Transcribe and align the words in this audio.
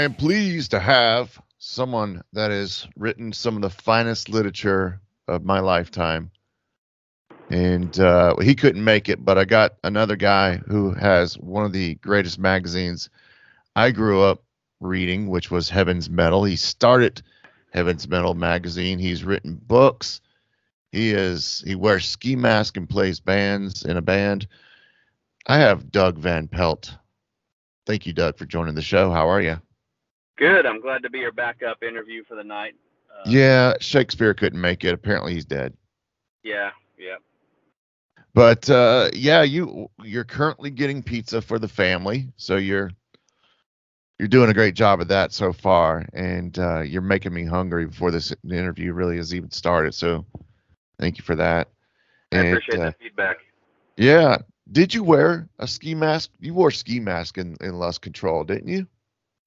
I 0.00 0.04
am 0.04 0.14
pleased 0.14 0.70
to 0.70 0.80
have 0.80 1.38
someone 1.58 2.24
that 2.32 2.50
has 2.50 2.88
written 2.96 3.34
some 3.34 3.56
of 3.56 3.60
the 3.60 3.68
finest 3.68 4.30
literature 4.30 4.98
of 5.28 5.44
my 5.44 5.60
lifetime. 5.60 6.30
And 7.50 8.00
uh, 8.00 8.36
he 8.36 8.54
couldn't 8.54 8.82
make 8.82 9.10
it, 9.10 9.22
but 9.22 9.36
I 9.36 9.44
got 9.44 9.74
another 9.84 10.16
guy 10.16 10.56
who 10.56 10.94
has 10.94 11.34
one 11.34 11.66
of 11.66 11.74
the 11.74 11.96
greatest 11.96 12.38
magazines 12.38 13.10
I 13.76 13.90
grew 13.90 14.22
up 14.22 14.42
reading, 14.80 15.28
which 15.28 15.50
was 15.50 15.68
Heaven's 15.68 16.08
Metal. 16.08 16.44
He 16.44 16.56
started 16.56 17.20
Heaven's 17.74 18.08
Metal 18.08 18.32
magazine. 18.32 18.98
He's 18.98 19.22
written 19.22 19.60
books. 19.66 20.22
He 20.92 21.10
is 21.10 21.62
he 21.66 21.74
wears 21.74 22.06
ski 22.08 22.36
mask 22.36 22.78
and 22.78 22.88
plays 22.88 23.20
bands 23.20 23.84
in 23.84 23.98
a 23.98 24.02
band. 24.02 24.48
I 25.46 25.58
have 25.58 25.92
Doug 25.92 26.16
Van 26.16 26.48
Pelt. 26.48 26.96
Thank 27.84 28.06
you, 28.06 28.14
Doug, 28.14 28.38
for 28.38 28.46
joining 28.46 28.76
the 28.76 28.80
show. 28.80 29.10
How 29.10 29.28
are 29.28 29.42
you? 29.42 29.60
Good. 30.40 30.64
I'm 30.64 30.80
glad 30.80 31.02
to 31.02 31.10
be 31.10 31.18
your 31.18 31.32
backup 31.32 31.82
interview 31.82 32.24
for 32.24 32.34
the 32.34 32.42
night. 32.42 32.74
Uh, 33.10 33.28
yeah, 33.28 33.74
Shakespeare 33.78 34.32
couldn't 34.32 34.60
make 34.60 34.84
it. 34.84 34.94
Apparently, 34.94 35.34
he's 35.34 35.44
dead. 35.44 35.74
Yeah, 36.42 36.70
yeah. 36.98 37.16
But 38.32 38.70
uh, 38.70 39.10
yeah, 39.12 39.42
you 39.42 39.90
you're 40.02 40.24
currently 40.24 40.70
getting 40.70 41.02
pizza 41.02 41.42
for 41.42 41.58
the 41.58 41.68
family, 41.68 42.32
so 42.36 42.56
you're 42.56 42.90
you're 44.18 44.28
doing 44.28 44.48
a 44.48 44.54
great 44.54 44.74
job 44.74 45.02
of 45.02 45.08
that 45.08 45.34
so 45.34 45.52
far, 45.52 46.06
and 46.14 46.58
uh, 46.58 46.80
you're 46.80 47.02
making 47.02 47.34
me 47.34 47.44
hungry 47.44 47.84
before 47.84 48.10
this 48.10 48.32
interview 48.42 48.94
really 48.94 49.18
has 49.18 49.34
even 49.34 49.50
started. 49.50 49.92
So, 49.92 50.24
thank 50.98 51.18
you 51.18 51.24
for 51.24 51.34
that. 51.36 51.68
I 52.32 52.36
and, 52.36 52.48
appreciate 52.48 52.80
uh, 52.80 52.86
the 52.86 52.96
feedback. 52.98 53.36
Yeah. 53.98 54.38
Did 54.72 54.94
you 54.94 55.02
wear 55.02 55.48
a 55.58 55.66
ski 55.66 55.94
mask? 55.94 56.30
You 56.38 56.54
wore 56.54 56.68
a 56.68 56.72
ski 56.72 57.00
mask 57.00 57.36
in, 57.36 57.56
in 57.60 57.74
Lust 57.74 58.00
Control, 58.02 58.44
didn't 58.44 58.68
you? 58.68 58.86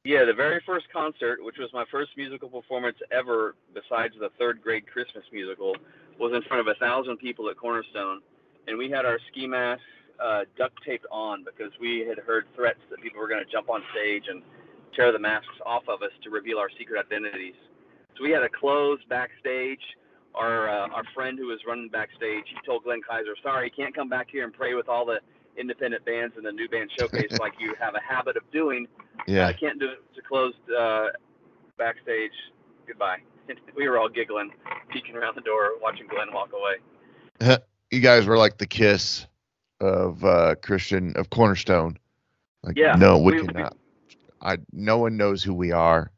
Yeah, 0.06 0.26
the 0.26 0.34
very 0.34 0.62
first 0.66 0.88
concert, 0.92 1.42
which 1.42 1.58
was 1.58 1.70
my 1.72 1.86
first 1.90 2.12
musical 2.18 2.50
performance 2.50 2.98
ever, 3.10 3.56
besides 3.74 4.14
the 4.20 4.32
third 4.38 4.62
grade 4.62 4.86
Christmas 4.86 5.24
musical, 5.32 5.78
was 6.20 6.34
in 6.34 6.42
front 6.42 6.60
of 6.60 6.68
a 6.68 6.78
thousand 6.78 7.18
people 7.18 7.50
at 7.50 7.56
Cornerstone, 7.56 8.20
and 8.68 8.78
we 8.78 8.90
had 8.90 9.06
our 9.06 9.18
ski 9.32 9.48
masks 9.48 9.82
uh, 10.22 10.42
duct 10.58 10.78
taped 10.84 11.06
on 11.10 11.46
because 11.46 11.72
we 11.80 12.02
had 12.02 12.18
heard 12.18 12.48
threats 12.54 12.82
that 12.90 13.02
people 13.02 13.22
were 13.22 13.30
going 13.30 13.44
to 13.44 13.50
jump 13.50 13.70
on 13.70 13.82
stage 13.94 14.26
and 14.28 14.44
tear 14.94 15.14
the 15.14 15.20
masks 15.20 15.56
off 15.66 15.84
of 15.88 16.02
us 16.02 16.12
to 16.22 16.30
reveal 16.30 16.58
our 16.60 16.70
secret 16.78 17.00
identities. 17.00 17.56
So 18.18 18.24
we 18.26 18.32
had 18.32 18.44
a 18.44 18.50
close 18.50 19.00
backstage. 19.08 19.82
Our 20.36 20.68
uh, 20.68 20.90
our 20.90 21.04
friend 21.16 21.40
who 21.40 21.48
was 21.48 21.60
running 21.66 21.88
backstage, 21.88 22.44
he 22.50 22.58
told 22.66 22.84
Glenn 22.84 23.02
Kaiser, 23.08 23.38
"Sorry, 23.42 23.70
can't 23.70 23.96
come 23.96 24.10
back 24.10 24.28
here 24.30 24.44
and 24.44 24.54
pray 24.54 24.74
with 24.74 24.90
all 24.90 25.06
the 25.06 25.22
independent 25.58 26.06
bands 26.06 26.36
and 26.38 26.46
the 26.46 26.52
new 26.52 26.68
band 26.70 26.90
showcase 26.98 27.32
like 27.40 27.54
you 27.60 27.76
have 27.80 27.96
a 27.96 28.02
habit 28.02 28.38
of 28.38 28.44
doing. 28.52 28.88
Yeah, 29.28 29.48
I 29.48 29.54
can't 29.54 29.80
do 29.80 29.88
it. 29.88 30.00
It's 30.10 30.20
a 30.20 30.28
closed 30.28 30.58
uh, 30.78 31.08
backstage. 31.78 32.32
Goodbye." 32.88 33.20
we 33.76 33.88
were 33.88 33.98
all 33.98 34.10
giggling, 34.10 34.52
peeking 34.92 35.16
around 35.16 35.36
the 35.36 35.42
door, 35.42 35.72
watching 35.82 36.08
Glenn 36.08 36.34
walk 36.34 36.52
away. 36.54 37.58
you 37.92 38.00
guys 38.00 38.26
were 38.26 38.38
like 38.38 38.58
the 38.58 38.66
kiss 38.66 39.26
of 39.80 40.24
uh, 40.24 40.56
Christian 40.62 41.14
of 41.16 41.30
Cornerstone. 41.30 41.98
Like, 42.64 42.78
yeah, 42.78 42.96
no, 42.96 43.18
we, 43.18 43.42
we 43.42 43.48
cannot. 43.48 43.76
I 44.42 44.58
no 44.72 44.98
one 44.98 45.18
knows 45.18 45.44
who 45.44 45.54
we 45.54 45.72
are. 45.72 46.12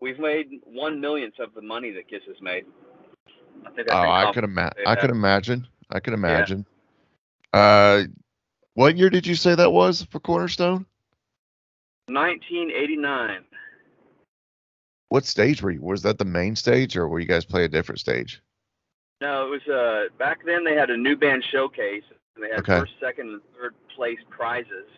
We've 0.00 0.18
made 0.18 0.60
one 0.64 1.00
millionth 1.00 1.38
of 1.38 1.54
the 1.54 1.62
money 1.62 1.92
that 1.92 2.08
Kiss 2.08 2.22
has 2.26 2.36
made. 2.40 2.64
I 3.64 3.70
oh, 3.90 4.10
I 4.10 4.32
could 4.32 4.44
imagine. 4.44 4.82
I 4.84 4.96
could 4.96 5.10
imagine. 5.10 5.68
I 5.90 6.00
could 6.00 6.14
imagine. 6.14 6.66
Uh, 7.52 8.04
what 8.74 8.96
year 8.96 9.10
did 9.10 9.26
you 9.26 9.34
say 9.34 9.54
that 9.54 9.72
was 9.72 10.02
for 10.10 10.20
Cornerstone? 10.20 10.86
1989. 12.08 13.44
What 15.08 15.26
stage 15.26 15.62
were 15.62 15.70
you? 15.70 15.82
Was 15.82 16.02
that 16.02 16.18
the 16.18 16.24
main 16.24 16.56
stage, 16.56 16.96
or 16.96 17.06
were 17.06 17.20
you 17.20 17.26
guys 17.26 17.44
play 17.44 17.64
a 17.64 17.68
different 17.68 18.00
stage? 18.00 18.42
No, 19.20 19.46
it 19.46 19.50
was. 19.50 19.68
Uh, 19.68 20.08
back 20.18 20.44
then 20.44 20.64
they 20.64 20.74
had 20.74 20.90
a 20.90 20.96
new 20.96 21.16
band 21.16 21.44
showcase. 21.50 22.04
And 22.34 22.42
they 22.42 22.48
had 22.48 22.60
okay. 22.60 22.80
first, 22.80 22.92
second, 22.98 23.28
and 23.28 23.40
third 23.54 23.74
place 23.94 24.18
prizes 24.30 24.88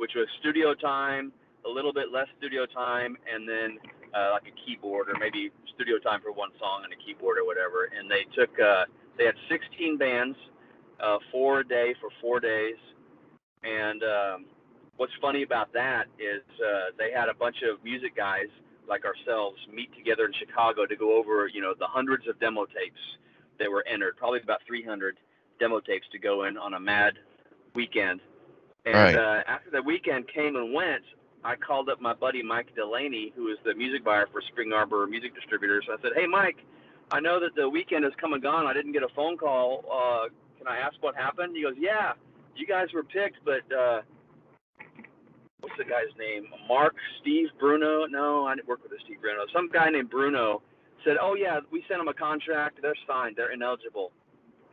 which 0.00 0.16
was 0.16 0.26
studio 0.40 0.72
time, 0.72 1.30
a 1.66 1.68
little 1.68 1.92
bit 1.92 2.10
less 2.10 2.26
studio 2.38 2.64
time, 2.64 3.18
and 3.28 3.46
then 3.46 3.78
uh, 4.16 4.30
like 4.32 4.48
a 4.48 4.56
keyboard 4.64 5.10
or 5.10 5.14
maybe 5.20 5.52
studio 5.74 5.98
time 5.98 6.22
for 6.22 6.32
one 6.32 6.48
song 6.58 6.80
and 6.84 6.92
a 6.92 6.96
keyboard 6.96 7.36
or 7.36 7.44
whatever. 7.44 7.90
And 7.92 8.10
they 8.10 8.24
took 8.34 8.58
uh, 8.58 8.86
they 9.18 9.26
had 9.26 9.36
16 9.50 9.98
bands, 9.98 10.38
uh, 11.02 11.18
four 11.30 11.60
a 11.60 11.66
day 11.66 11.94
for 12.00 12.10
four 12.20 12.40
days. 12.40 12.76
And 13.62 14.02
um, 14.02 14.46
what's 14.96 15.12
funny 15.20 15.42
about 15.42 15.72
that 15.72 16.06
is 16.18 16.42
uh, 16.60 16.90
they 16.98 17.10
had 17.12 17.28
a 17.28 17.34
bunch 17.34 17.62
of 17.62 17.82
music 17.84 18.16
guys 18.16 18.48
like 18.88 19.04
ourselves 19.04 19.58
meet 19.72 19.94
together 19.94 20.24
in 20.26 20.32
Chicago 20.32 20.86
to 20.86 20.96
go 20.96 21.16
over 21.16 21.46
you 21.46 21.60
know 21.60 21.74
the 21.78 21.86
hundreds 21.86 22.26
of 22.26 22.40
demo 22.40 22.64
tapes 22.66 23.00
that 23.58 23.70
were 23.70 23.84
entered, 23.86 24.16
probably 24.16 24.40
about 24.40 24.60
300 24.66 25.18
demo 25.60 25.80
tapes 25.80 26.06
to 26.12 26.18
go 26.18 26.44
in 26.44 26.56
on 26.56 26.74
a 26.74 26.80
mad 26.80 27.14
weekend 27.74 28.20
and 28.84 28.94
right. 28.94 29.16
uh, 29.16 29.42
after 29.46 29.70
the 29.70 29.82
weekend 29.82 30.28
came 30.28 30.56
and 30.56 30.72
went, 30.72 31.02
I 31.44 31.56
called 31.56 31.88
up 31.88 32.00
my 32.00 32.14
buddy 32.14 32.42
Mike 32.42 32.74
Delaney, 32.74 33.32
who 33.36 33.48
is 33.48 33.58
the 33.64 33.74
music 33.74 34.04
buyer 34.04 34.26
for 34.32 34.40
Spring 34.40 34.72
Arbor 34.72 35.06
Music 35.06 35.34
Distributors. 35.34 35.86
I 35.90 36.00
said, 36.02 36.12
"Hey, 36.14 36.26
Mike, 36.26 36.58
I 37.10 37.20
know 37.20 37.40
that 37.40 37.54
the 37.54 37.68
weekend 37.68 38.04
has 38.04 38.12
come 38.20 38.32
and 38.32 38.42
gone. 38.42 38.66
I 38.66 38.72
didn't 38.72 38.92
get 38.92 39.02
a 39.02 39.08
phone 39.08 39.36
call. 39.36 39.84
Uh, 39.90 40.28
can 40.60 40.68
I 40.68 40.78
ask 40.78 40.94
what 41.00 41.16
happened?" 41.16 41.56
He 41.56 41.62
goes, 41.62 41.74
"Yeah, 41.78 42.12
you 42.54 42.66
guys 42.66 42.92
were 42.92 43.02
picked, 43.02 43.44
but 43.44 43.64
uh, 43.72 44.02
what's 45.60 45.76
the 45.78 45.84
guy's 45.84 46.12
name? 46.18 46.46
Mark, 46.68 46.94
Steve, 47.20 47.48
Bruno? 47.58 48.06
No, 48.06 48.46
I 48.46 48.54
didn't 48.54 48.68
work 48.68 48.82
with 48.82 48.92
a 48.92 49.00
Steve 49.04 49.20
Bruno. 49.20 49.44
Some 49.52 49.68
guy 49.68 49.88
named 49.90 50.10
Bruno 50.10 50.62
said, 51.04 51.16
"Oh 51.20 51.34
yeah, 51.34 51.60
we 51.72 51.84
sent 51.88 52.00
them 52.00 52.08
a 52.08 52.14
contract. 52.14 52.78
They're 52.82 52.94
signed. 53.08 53.36
They're 53.36 53.52
ineligible." 53.52 54.12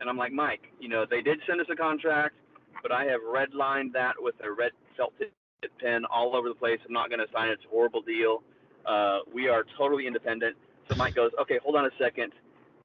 And 0.00 0.08
I'm 0.08 0.16
like, 0.16 0.30
Mike, 0.30 0.62
you 0.78 0.88
know, 0.88 1.06
they 1.10 1.22
did 1.22 1.40
send 1.44 1.60
us 1.60 1.66
a 1.72 1.74
contract 1.74 2.36
but 2.82 2.92
I 2.92 3.04
have 3.04 3.20
redlined 3.20 3.92
that 3.92 4.14
with 4.18 4.34
a 4.44 4.50
red 4.50 4.72
felt 4.96 5.12
tip 5.18 5.32
pen 5.80 6.04
all 6.04 6.36
over 6.36 6.48
the 6.48 6.54
place. 6.54 6.78
I'm 6.86 6.92
not 6.92 7.08
going 7.10 7.20
to 7.20 7.32
sign 7.32 7.48
it. 7.48 7.52
It's 7.52 7.64
a 7.64 7.68
horrible 7.68 8.02
deal. 8.02 8.42
Uh, 8.86 9.20
we 9.32 9.48
are 9.48 9.64
totally 9.76 10.06
independent. 10.06 10.56
So 10.88 10.96
Mike 10.96 11.14
goes, 11.14 11.30
okay, 11.40 11.58
hold 11.62 11.76
on 11.76 11.86
a 11.86 11.90
second. 11.98 12.32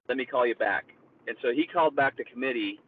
Let 0.10 0.18
me 0.18 0.26
call 0.26 0.46
you 0.46 0.56
back. 0.56 0.86
And 1.28 1.38
so 1.42 1.54
he 1.54 1.66
called 1.66 1.96
back 1.96 2.18
the 2.18 2.24
committee, 2.24 2.80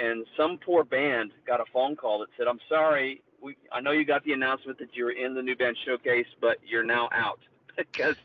and 0.00 0.26
some 0.36 0.58
poor 0.64 0.84
band 0.84 1.32
got 1.46 1.60
a 1.60 1.64
phone 1.72 1.96
call 1.96 2.20
that 2.20 2.28
said, 2.36 2.46
I'm 2.46 2.60
sorry. 2.68 3.22
We, 3.42 3.56
I 3.72 3.80
know 3.80 3.92
you 3.92 4.04
got 4.04 4.24
the 4.24 4.32
announcement 4.32 4.78
that 4.78 4.88
you 4.94 5.04
were 5.04 5.12
in 5.12 5.34
the 5.34 5.42
new 5.42 5.56
band 5.56 5.76
showcase, 5.84 6.26
but 6.40 6.58
you're 6.66 6.84
now 6.84 7.08
out 7.12 7.40
because 7.76 8.16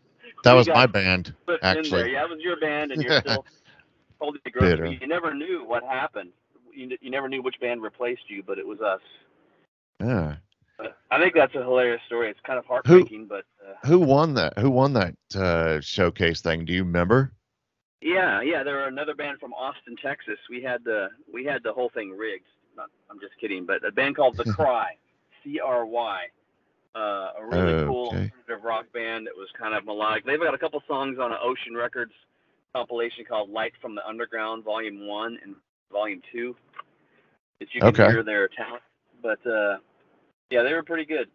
that 0.44 0.54
was 0.54 0.68
my 0.68 0.86
band. 0.86 1.34
Actually, 1.62 2.14
yeah, 2.14 2.22
that 2.22 2.30
was 2.30 2.40
your 2.42 2.60
band, 2.60 2.92
and 2.92 3.02
you're 3.02 3.20
still 3.22 3.46
holding 4.20 4.42
the. 4.44 4.98
You 5.00 5.08
never 5.08 5.34
knew 5.34 5.64
what 5.66 5.84
happened 5.84 6.32
you, 6.76 6.98
you 7.02 7.10
never 7.10 7.30
knew 7.30 7.42
which 7.42 7.60
band 7.60 7.82
replaced 7.82 8.30
you, 8.30 8.44
but 8.46 8.60
it 8.60 8.68
was 8.68 8.82
us. 8.82 9.02
Yeah. 10.00 10.36
But 10.78 10.98
I 11.10 11.20
think 11.20 11.34
that's 11.34 11.56
a 11.56 11.64
hilarious 11.64 12.02
story. 12.06 12.30
It's 12.30 12.40
kind 12.46 12.60
of 12.60 12.66
heartbreaking, 12.66 13.22
who, 13.22 13.28
but 13.28 13.46
uh, 13.66 13.88
who 13.88 14.00
won 14.00 14.34
that? 14.34 14.58
Who 14.60 14.70
won 14.70 14.94
that 14.94 15.16
uh, 15.36 15.80
showcase 15.80 16.42
thing? 16.42 16.66
Do 16.66 16.74
you 16.74 16.84
remember? 16.84 17.32
Yeah, 18.02 18.42
yeah. 18.42 18.64
There 18.64 18.76
were 18.76 18.88
another 18.88 19.16
band 19.16 19.40
from 19.40 19.54
Austin, 19.54 19.96
Texas. 20.02 20.38
We 20.50 20.62
had 20.62 20.84
the 20.84 21.10
we 21.32 21.46
had 21.46 21.64
the 21.64 21.74
whole 21.74 21.90
thing 21.90 22.12
rigged. 22.12 22.48
Not, 22.76 22.90
I'm 23.10 23.20
just 23.20 23.34
kidding, 23.40 23.66
but 23.66 23.86
a 23.86 23.92
band 23.92 24.16
called 24.16 24.38
The 24.38 24.44
Cry, 24.54 24.98
C 25.44 25.60
R 25.60 25.86
Y. 25.86 26.26
Uh, 26.96 27.32
a 27.38 27.46
really 27.46 27.74
okay. 27.74 27.86
cool 27.86 28.06
alternative 28.06 28.64
rock 28.64 28.86
band 28.94 29.28
that 29.28 29.36
was 29.36 29.50
kind 29.60 29.74
of 29.74 29.84
melodic. 29.84 30.26
They've 30.26 30.40
got 30.40 30.54
a 30.54 30.58
couple 30.58 30.82
songs 30.88 31.20
on 31.20 31.32
an 31.34 31.38
Ocean 31.44 31.76
Records 31.76 32.14
compilation 32.74 33.26
called 33.26 33.50
Light 33.50 33.74
from 33.82 33.96
the 33.96 34.08
Underground 34.08 34.64
Volume 34.64 35.06
One 35.06 35.38
and 35.44 35.56
Volume 35.92 36.22
Two 36.32 36.56
that 37.60 37.68
you 37.74 37.82
can 37.82 37.90
okay. 37.90 38.12
hear 38.12 38.24
their 38.24 38.48
talent. 38.50 38.84
But 39.22 39.46
uh, 39.46 39.78
yeah, 40.50 40.64
they 40.64 40.74
were 40.74 40.84
pretty 40.84 41.06
good. 41.06 41.30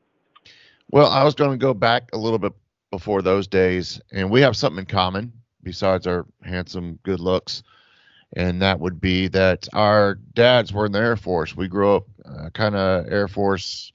Well, 0.91 1.09
I 1.11 1.25
was 1.25 1.35
going 1.35 1.53
to 1.53 1.57
go 1.57 1.75
back 1.75 2.11
a 2.13 2.19
little 2.19 2.39
bit 2.39 2.53
before 2.91 3.23
those 3.23 3.47
days, 3.47 4.01
and 4.13 4.31
we 4.31 4.41
have 4.41 4.57
something 4.57 4.81
in 4.81 4.87
common 4.87 5.33
besides 5.63 6.07
our 6.07 6.27
handsome, 6.43 6.99
good 7.03 7.21
looks, 7.21 7.63
and 8.35 8.63
that 8.63 8.81
would 8.81 9.01
be 9.01 9.29
that 9.29 9.69
our 9.73 10.15
dads 10.35 10.73
were 10.73 10.87
in 10.87 10.93
the 10.93 10.99
Air 10.99 11.17
Force. 11.17 11.57
We 11.57 11.69
grew 11.69 11.97
up 11.97 12.07
uh, 12.25 12.51
kind 12.51 12.75
of 12.75 13.07
Air 13.11 13.29
Force 13.29 13.93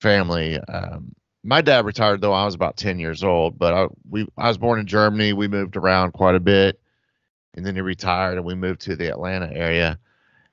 family. 0.00 0.58
Um, 0.58 1.14
my 1.42 1.60
dad 1.60 1.84
retired 1.84 2.20
though 2.20 2.32
I 2.32 2.44
was 2.44 2.54
about 2.54 2.76
10 2.76 2.98
years 2.98 3.22
old, 3.22 3.58
but 3.58 3.74
I, 3.74 3.86
we 4.08 4.26
I 4.36 4.48
was 4.48 4.58
born 4.58 4.80
in 4.80 4.86
Germany. 4.86 5.32
We 5.32 5.48
moved 5.48 5.76
around 5.76 6.12
quite 6.12 6.34
a 6.34 6.40
bit, 6.40 6.80
and 7.54 7.64
then 7.64 7.74
he 7.74 7.80
retired, 7.80 8.36
and 8.36 8.44
we 8.44 8.54
moved 8.54 8.80
to 8.82 8.96
the 8.96 9.08
Atlanta 9.08 9.50
area 9.52 9.98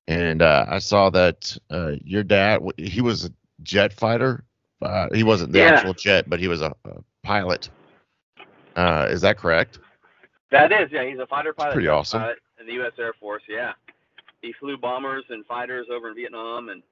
and 0.08 0.42
uh, 0.42 0.66
I 0.68 0.80
saw 0.80 1.10
that 1.12 1.58
uh, 1.70 1.94
your 2.04 2.24
dad 2.24 2.62
he 2.78 3.02
was 3.02 3.26
a 3.26 3.32
jet 3.64 3.94
fighter. 3.94 4.44
Uh, 4.82 5.08
he 5.14 5.24
wasn't 5.24 5.54
the 5.54 5.60
yeah. 5.60 5.70
actual 5.70 5.94
jet, 5.94 6.30
but 6.30 6.40
he 6.40 6.48
was 6.48 6.62
a, 6.62 6.74
a 6.86 7.02
pilot. 7.24 7.70
Uh, 8.76 9.08
is 9.10 9.22
that 9.22 9.38
correct? 9.38 9.80
That 10.52 10.72
is, 10.72 10.90
yeah. 10.92 11.06
He's 11.06 11.20
a 11.20 11.28
fighter 11.28 11.54
pilot. 11.54 11.74
pretty 11.74 11.88
awesome. 11.88 12.24
in 12.60 12.68
the 12.68 12.74
U.S. 12.74 12.92
Air 13.00 13.14
Force, 13.20 13.44
yeah. 13.48 13.74
He 14.42 14.54
flew 14.60 14.78
bombers 14.78 15.24
and 15.30 15.46
fighters 15.46 15.88
over 15.92 16.10
in 16.10 16.16
Vietnam 16.16 16.70
and 16.70 16.84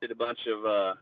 did 0.00 0.10
a 0.10 0.14
bunch 0.14 0.38
of 0.46 0.64
uh, 0.64 0.94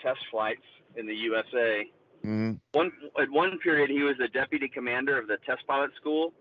test 0.00 0.20
flights 0.30 0.62
in 0.96 1.06
the 1.06 1.14
USA. 1.14 1.86
Mm-hmm. 2.24 2.52
One 2.72 2.92
at 3.20 3.30
one 3.30 3.58
period, 3.58 3.90
he 3.90 4.02
was 4.02 4.16
the 4.18 4.28
deputy 4.28 4.68
commander 4.68 5.18
of 5.18 5.26
the 5.26 5.38
test 5.46 5.66
pilot 5.66 5.90
school, 5.96 6.32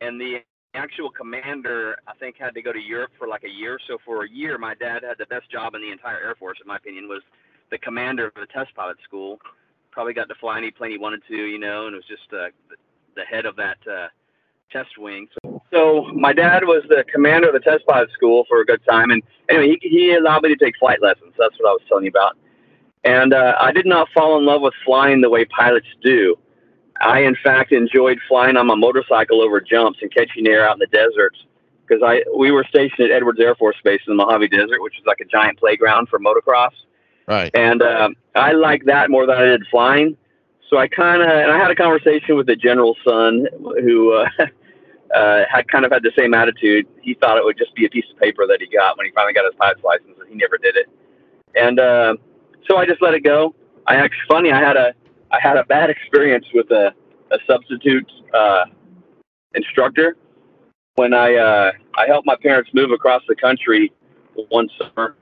and 0.00 0.20
the 0.20 0.38
actual 0.74 1.10
commander, 1.10 1.96
I 2.06 2.14
think, 2.14 2.36
had 2.38 2.54
to 2.54 2.62
go 2.62 2.72
to 2.72 2.78
Europe 2.78 3.10
for 3.18 3.26
like 3.26 3.42
a 3.44 3.50
year. 3.50 3.78
So 3.88 3.98
for 4.04 4.24
a 4.24 4.30
year, 4.30 4.56
my 4.56 4.74
dad 4.74 5.02
had 5.02 5.18
the 5.18 5.26
best 5.26 5.50
job 5.50 5.74
in 5.74 5.80
the 5.80 5.90
entire 5.90 6.18
Air 6.18 6.36
Force, 6.38 6.58
in 6.62 6.68
my 6.68 6.76
opinion, 6.76 7.08
was 7.08 7.22
the 7.70 7.78
commander 7.78 8.26
of 8.26 8.34
the 8.34 8.46
test 8.46 8.74
pilot 8.76 8.98
school. 9.02 9.40
Probably 9.90 10.12
got 10.12 10.28
to 10.28 10.34
fly 10.36 10.58
any 10.58 10.70
plane 10.70 10.92
he 10.92 10.98
wanted 10.98 11.22
to, 11.28 11.34
you 11.34 11.58
know, 11.58 11.86
and 11.86 11.94
it 11.94 11.96
was 11.96 12.06
just 12.06 12.32
uh, 12.32 12.48
the 13.16 13.24
head 13.24 13.46
of 13.46 13.56
that 13.56 13.78
uh, 13.90 14.08
test 14.70 14.98
wing. 14.98 15.28
So, 15.42 15.62
so 15.72 16.04
my 16.14 16.32
dad 16.32 16.64
was 16.64 16.84
the 16.88 17.04
commander 17.12 17.48
of 17.48 17.54
the 17.54 17.60
test 17.60 17.84
pilot 17.86 18.10
school 18.12 18.44
for 18.48 18.60
a 18.60 18.64
good 18.64 18.80
time, 18.88 19.10
and 19.10 19.22
anyway, 19.48 19.76
he, 19.80 19.88
he 19.88 20.14
allowed 20.14 20.42
me 20.42 20.50
to 20.50 20.64
take 20.64 20.74
flight 20.78 21.02
lessons. 21.02 21.32
That's 21.38 21.54
what 21.58 21.68
I 21.68 21.72
was 21.72 21.82
telling 21.88 22.04
you 22.04 22.10
about. 22.10 22.36
And 23.04 23.32
uh, 23.34 23.54
I 23.60 23.72
did 23.72 23.86
not 23.86 24.08
fall 24.14 24.38
in 24.38 24.44
love 24.44 24.62
with 24.62 24.74
flying 24.84 25.20
the 25.20 25.30
way 25.30 25.44
pilots 25.44 25.86
do. 26.02 26.36
I, 27.00 27.20
in 27.20 27.36
fact, 27.42 27.72
enjoyed 27.72 28.18
flying 28.28 28.56
on 28.56 28.66
my 28.66 28.74
motorcycle 28.74 29.42
over 29.42 29.60
jumps 29.60 29.98
and 30.02 30.12
catching 30.12 30.46
air 30.46 30.68
out 30.68 30.76
in 30.76 30.78
the 30.78 30.86
deserts 30.86 31.38
because 31.86 32.02
I 32.04 32.22
we 32.36 32.50
were 32.50 32.64
stationed 32.68 33.10
at 33.10 33.10
Edwards 33.10 33.38
Air 33.40 33.54
Force 33.54 33.76
Base 33.84 34.00
in 34.06 34.16
the 34.16 34.24
Mojave 34.24 34.48
Desert, 34.48 34.82
which 34.82 34.98
is 34.98 35.06
like 35.06 35.20
a 35.20 35.24
giant 35.24 35.58
playground 35.58 36.08
for 36.08 36.18
motocross. 36.18 36.72
Right. 37.28 37.50
And 37.54 37.82
uh, 37.82 38.10
I 38.34 38.52
like 38.52 38.84
that 38.84 39.10
more 39.10 39.26
than 39.26 39.36
I 39.36 39.44
did 39.44 39.62
flying. 39.70 40.16
So 40.70 40.78
I 40.78 40.88
kind 40.88 41.22
of 41.22 41.28
and 41.28 41.50
I 41.50 41.58
had 41.58 41.70
a 41.70 41.76
conversation 41.76 42.36
with 42.36 42.46
the 42.46 42.56
general's 42.56 42.96
son 43.06 43.46
who 43.82 44.12
uh, 44.12 44.28
uh, 45.14 45.44
had 45.50 45.68
kind 45.68 45.84
of 45.84 45.92
had 45.92 46.02
the 46.02 46.12
same 46.18 46.34
attitude. 46.34 46.86
He 47.02 47.14
thought 47.14 47.38
it 47.38 47.44
would 47.44 47.58
just 47.58 47.74
be 47.74 47.86
a 47.86 47.88
piece 47.88 48.04
of 48.12 48.18
paper 48.18 48.46
that 48.46 48.58
he 48.60 48.66
got 48.66 48.96
when 48.96 49.06
he 49.06 49.12
finally 49.12 49.32
got 49.32 49.44
his 49.44 49.54
pilot's 49.58 49.82
license, 49.84 50.16
and 50.18 50.28
he 50.28 50.34
never 50.34 50.58
did 50.58 50.76
it. 50.76 50.86
And 51.54 51.78
uh, 51.78 52.16
so 52.68 52.76
I 52.76 52.86
just 52.86 53.00
let 53.00 53.14
it 53.14 53.22
go. 53.22 53.54
I 53.86 53.96
actually 53.96 54.26
funny 54.28 54.52
I 54.52 54.60
had 54.60 54.76
a 54.76 54.92
I 55.30 55.38
had 55.40 55.56
a 55.56 55.64
bad 55.64 55.90
experience 55.90 56.46
with 56.52 56.70
a, 56.70 56.92
a 57.30 57.38
substitute 57.46 58.10
uh, 58.34 58.64
instructor 59.54 60.16
when 60.96 61.14
I 61.14 61.34
uh, 61.34 61.72
I 61.96 62.06
helped 62.06 62.26
my 62.26 62.36
parents 62.42 62.70
move 62.74 62.90
across 62.90 63.22
the 63.28 63.36
country 63.36 63.92
one 64.48 64.68
summer, 64.78 65.16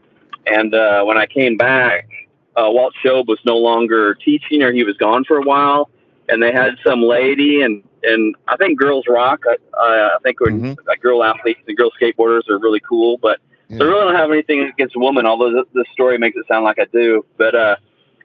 and 0.47 0.75
uh, 0.75 1.05
when 1.05 1.19
I 1.19 1.27
came 1.27 1.57
back, 1.57 2.09
uh, 2.57 2.71
Walt 2.71 2.95
Shobe 3.05 3.27
was 3.27 3.39
no 3.45 3.57
longer 3.57 4.15
teaching, 4.15 4.63
or 4.63 4.73
he 4.73 4.85
was 4.85 4.97
gone 4.97 5.25
for 5.25 5.39
a 5.39 5.43
while, 5.43 5.91
and 6.29 6.43
they 6.43 6.53
had 6.53 6.77
some 6.85 7.03
lady 7.03 7.63
and 7.63 7.83
and 8.05 8.35
I 8.49 8.57
think 8.57 8.79
girls 8.79 9.05
rock. 9.09 9.45
I, 9.49 9.57
I 9.79 10.19
think 10.23 10.39
mm-hmm. 10.39 10.75
girl 11.01 11.25
athletes 11.25 11.61
and 11.67 11.77
girl 11.77 11.91
skateboarders 12.01 12.49
are 12.51 12.59
really 12.59 12.81
cool, 12.81 13.19
but 13.19 13.41
yeah. 13.69 13.79
I 13.81 13.85
really 13.85 14.01
don't 14.05 14.15
have 14.15 14.31
anything 14.31 14.61
against 14.61 14.95
women, 14.97 15.27
although 15.27 15.53
this, 15.53 15.65
this 15.73 15.87
story 15.93 16.19
makes 16.19 16.37
it 16.37 16.47
sound 16.47 16.65
like 16.65 16.79
I 16.79 16.85
do. 16.93 17.25
But 17.39 17.55
uh, 17.55 17.77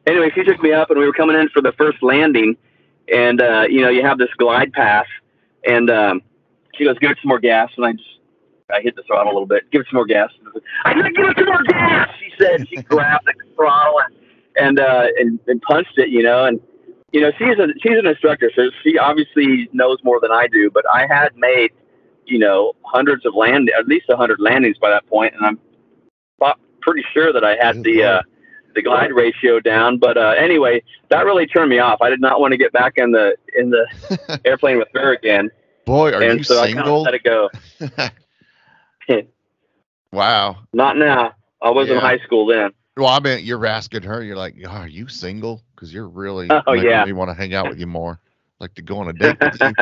anyway, 0.06 0.32
she 0.36 0.44
took 0.44 0.62
me 0.62 0.74
up, 0.74 0.90
and 0.90 1.00
we 1.00 1.06
were 1.06 1.14
coming 1.14 1.38
in 1.38 1.50
for 1.50 1.62
the 1.62 1.72
first 1.74 2.04
landing, 2.04 2.58
and 3.12 3.42
uh, 3.42 3.66
you 3.70 3.82
know, 3.82 3.90
you 3.90 4.04
have 4.04 4.18
this 4.18 4.30
glide 4.38 4.74
path, 4.74 5.08
and 5.66 5.90
um, 5.90 6.22
she 6.76 6.84
goes, 6.84 6.98
"Give 7.00 7.12
it 7.12 7.18
some 7.22 7.30
more 7.30 7.40
gas," 7.40 7.72
and 7.78 7.86
I 7.86 7.94
just 7.94 8.19
I 8.74 8.82
hit 8.82 8.96
the 8.96 9.04
throttle 9.04 9.32
a 9.32 9.34
little 9.34 9.48
bit. 9.48 9.70
Give 9.72 9.82
it 9.82 9.88
some 9.90 9.98
more 9.98 10.06
gas. 10.06 10.30
I 10.86 10.94
said, 10.94 11.16
"Give 11.16 11.26
it 11.28 11.38
some 11.38 11.48
more 11.48 11.64
gas," 11.64 12.10
she 12.20 12.32
said. 12.42 12.68
She 12.70 12.78
grabbed 12.78 13.26
the 13.26 13.34
throttle 13.56 14.00
and 14.06 14.16
and 14.56 14.80
uh, 14.80 15.08
and, 15.18 15.40
and 15.48 15.62
punched 15.62 15.98
it, 15.98 16.10
you 16.10 16.24
know, 16.24 16.46
and 16.46 16.60
you 17.12 17.22
know, 17.22 17.32
she's 17.38 17.58
a 17.58 17.68
she's 17.82 17.98
an 17.98 18.06
instructor, 18.06 18.52
so 18.56 18.70
she 18.84 18.98
obviously 18.98 19.70
knows 19.74 19.98
more 20.04 20.20
than 20.22 20.32
I 20.32 20.48
do. 20.48 20.70
But 20.72 20.86
I 20.94 21.08
had 21.08 21.36
made, 21.36 21.72
you 22.26 22.38
know, 22.38 22.74
hundreds 22.84 23.26
of 23.26 23.34
land, 23.36 23.72
at 23.78 23.88
least 23.88 24.06
a 24.10 24.16
hundred 24.16 24.40
landings 24.40 24.78
by 24.78 24.90
that 24.90 25.08
point, 25.08 25.34
and 25.36 25.46
I'm 25.46 25.60
pretty 26.82 27.04
sure 27.14 27.32
that 27.32 27.44
I 27.44 27.56
had 27.56 27.84
the 27.84 28.04
uh, 28.04 28.22
the 28.76 28.82
glide 28.82 29.12
ratio 29.12 29.60
down. 29.60 29.98
But 29.98 30.18
uh, 30.18 30.34
anyway, 30.38 30.82
that 31.10 31.26
really 31.26 31.46
turned 31.46 31.70
me 31.70 31.80
off. 31.80 32.02
I 32.02 32.10
did 32.10 32.22
not 32.22 32.40
want 32.40 32.52
to 32.52 32.58
get 32.58 32.72
back 32.74 32.94
in 32.98 33.12
the 33.12 33.36
in 33.56 33.70
the 33.70 34.40
airplane 34.46 34.78
with 34.78 34.88
her 34.94 35.14
again. 35.14 35.50
Boy, 35.86 36.12
are 36.12 36.22
and 36.22 36.40
you 36.40 36.44
so 36.44 36.64
single? 36.64 36.80
I 36.80 36.84
kind 36.84 36.90
of 36.90 37.02
let 37.02 37.14
it 37.14 37.24
go. 37.24 37.50
wow. 40.12 40.58
Not 40.74 40.98
now. 40.98 41.34
I 41.62 41.70
was 41.70 41.88
yeah. 41.88 41.96
in 41.96 42.02
high 42.02 42.20
school 42.20 42.46
then. 42.46 42.72
Well, 42.98 43.08
I 43.08 43.20
mean, 43.20 43.46
you're 43.46 43.66
asking 43.66 44.04
her. 44.04 44.24
You're 44.24 44.36
like, 44.36 44.56
"Are 44.68 44.88
you 44.88 45.08
single?" 45.08 45.64
Because 45.76 45.94
you're 45.94 46.08
really 46.08 46.48
oh 46.68 46.74
yeah. 46.74 47.06
We 47.06 47.14
want 47.14 47.30
to 47.30 47.34
hang 47.34 47.54
out 47.54 47.70
with 47.70 47.80
you 47.80 47.88
more. 47.88 48.20
Like 48.60 48.74
to 48.76 48.82
go 48.82 49.00
on 49.00 49.10
a 49.10 49.14
date 49.14 49.38
with 49.40 49.58
you. 49.62 49.74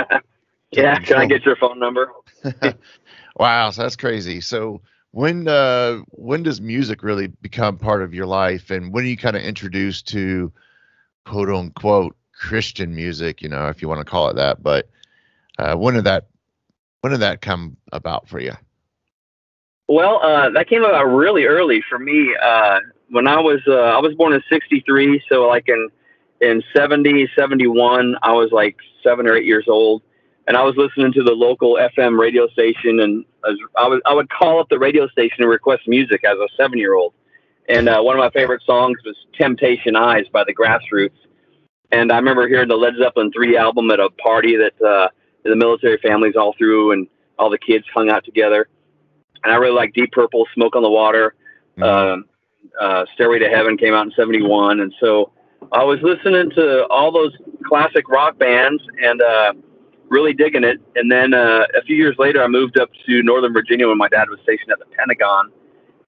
yeah. 0.72 1.00
Can 1.00 1.18
I 1.18 1.26
get 1.26 1.46
your 1.46 1.56
phone 1.56 1.80
number? 1.80 2.12
wow, 3.38 3.72
so 3.72 3.82
that's 3.82 3.96
crazy. 3.96 4.42
So 4.42 4.82
when 5.12 5.48
uh 5.48 5.98
when 6.12 6.44
does 6.44 6.62
music 6.62 7.02
really 7.02 7.28
become 7.28 7.78
part 7.78 8.04
of 8.04 8.14
your 8.14 8.26
life 8.26 8.70
and 8.70 8.94
when 8.94 9.04
are 9.04 9.08
you 9.08 9.18
kind 9.18 9.36
of 9.36 9.42
introduced 9.42 10.08
to 10.08 10.52
quote 11.26 11.50
unquote 11.50 12.16
christian 12.34 12.94
music 12.94 13.42
you 13.42 13.50
know 13.50 13.68
if 13.68 13.82
you 13.82 13.88
want 13.88 14.00
to 14.00 14.06
call 14.06 14.30
it 14.30 14.36
that 14.36 14.62
but 14.62 14.90
uh 15.60 15.76
when 15.76 15.94
did 15.96 16.04
that 16.04 16.28
when 17.02 17.12
did 17.12 17.22
that 17.22 17.42
come 17.42 17.76
about 17.92 18.28
for 18.28 18.40
you 18.40 18.54
well 19.88 20.22
uh 20.24 20.50
that 20.50 20.68
came 20.70 20.84
about 20.84 21.06
really 21.06 21.46
early 21.46 21.82
for 21.90 22.00
me 22.00 22.36
uh 22.42 22.80
when 23.10 23.28
i 23.28 23.40
was 23.40 23.60
uh 23.68 23.74
i 23.74 24.00
was 24.00 24.14
born 24.16 24.34
in 24.34 24.42
63 24.50 25.22
so 25.30 25.48
like 25.48 25.68
in 25.68 25.90
in 26.42 26.62
70 26.76 27.30
71 27.38 28.16
i 28.24 28.32
was 28.32 28.52
like 28.52 28.76
seven 29.04 29.28
or 29.28 29.36
eight 29.36 29.46
years 29.46 29.66
old 29.68 30.02
and 30.48 30.56
I 30.56 30.64
was 30.64 30.76
listening 30.78 31.12
to 31.14 31.24
the 31.24 31.34
local 31.34 31.76
FM 31.76 32.18
radio 32.18 32.48
station, 32.48 33.02
and 33.02 33.26
I, 33.44 33.88
was, 33.88 34.02
I 34.06 34.14
would 34.14 34.30
call 34.30 34.62
up 34.62 34.70
the 34.70 34.80
radio 34.80 35.08
station 35.10 35.38
and 35.40 35.50
request 35.50 35.84
music 35.88 36.24
as 36.24 36.38
a 36.38 36.48
seven 36.56 36.80
year 36.80 36.96
old. 36.96 37.14
And 37.68 37.90
uh, 37.90 38.02
one 38.02 38.16
of 38.16 38.20
my 38.20 38.30
favorite 38.30 38.64
songs 38.66 38.98
was 39.06 39.16
"Temptation 39.38 39.98
Eyes" 39.98 40.26
by 40.32 40.46
the 40.46 40.56
Grassroots. 40.56 41.18
And 41.92 42.12
I 42.12 42.16
remember 42.16 42.48
hearing 42.48 42.70
the 42.70 42.78
Led 42.78 42.94
Zeppelin 42.98 43.32
three 43.34 43.58
album 43.58 43.92
at 43.92 44.00
a 44.00 44.10
party 44.12 44.56
that 44.56 44.82
uh, 44.82 45.10
the 45.44 45.56
military 45.56 45.98
families 45.98 46.36
all 46.38 46.56
threw, 46.58 46.94
and 46.94 47.08
all 47.38 47.50
the 47.50 47.58
kids 47.58 47.84
hung 47.94 48.10
out 48.10 48.24
together. 48.24 48.70
And 49.44 49.54
I 49.54 49.58
really 49.58 49.76
like 49.76 49.94
Deep 49.94 50.12
Purple, 50.12 50.46
"Smoke 50.54 50.76
on 50.76 50.84
the 50.84 50.90
Water." 50.90 51.36
Mm-hmm. 51.78 52.24
Uh, 52.82 52.84
uh, 52.84 53.06
"Stairway 53.14 53.40
to 53.40 53.50
Heaven" 53.50 53.78
came 53.78 53.94
out 53.94 54.06
in 54.06 54.12
'71, 54.16 54.80
and 54.80 54.94
so 55.00 55.32
I 55.72 55.84
was 55.84 56.00
listening 56.02 56.52
to 56.52 56.88
all 56.88 57.12
those 57.12 57.32
classic 57.66 58.10
rock 58.10 58.38
bands 58.38 58.84
and. 59.02 59.22
Uh, 59.22 59.54
really 60.10 60.34
digging 60.34 60.64
it. 60.64 60.80
And 60.96 61.12
then 61.12 61.34
uh, 61.34 61.66
a 61.78 61.82
few 61.86 61.96
years 61.96 62.16
later, 62.18 62.42
I 62.42 62.48
moved 62.48 62.80
up 62.80 62.90
to 63.06 63.24
Northern 63.24 63.54
Virginia 63.54 63.88
when 63.88 63.98
my 63.98 64.08
dad 64.08 64.30
was 64.30 64.40
stationed 64.44 64.72
at 64.72 64.80
the 64.80 64.86
Pentagon, 64.98 65.52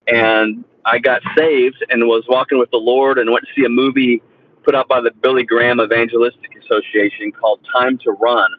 and 0.07 0.63
I 0.85 0.99
got 0.99 1.21
saved 1.37 1.83
and 1.89 2.07
was 2.07 2.23
walking 2.27 2.59
with 2.59 2.71
the 2.71 2.77
Lord 2.77 3.17
and 3.17 3.29
went 3.31 3.45
to 3.45 3.51
see 3.55 3.65
a 3.65 3.69
movie 3.69 4.21
put 4.63 4.75
out 4.75 4.87
by 4.87 5.01
the 5.01 5.11
Billy 5.21 5.43
Graham 5.43 5.79
Evangelistic 5.79 6.55
Association 6.63 7.31
called 7.31 7.59
Time 7.73 7.97
to 7.99 8.11
Run. 8.11 8.51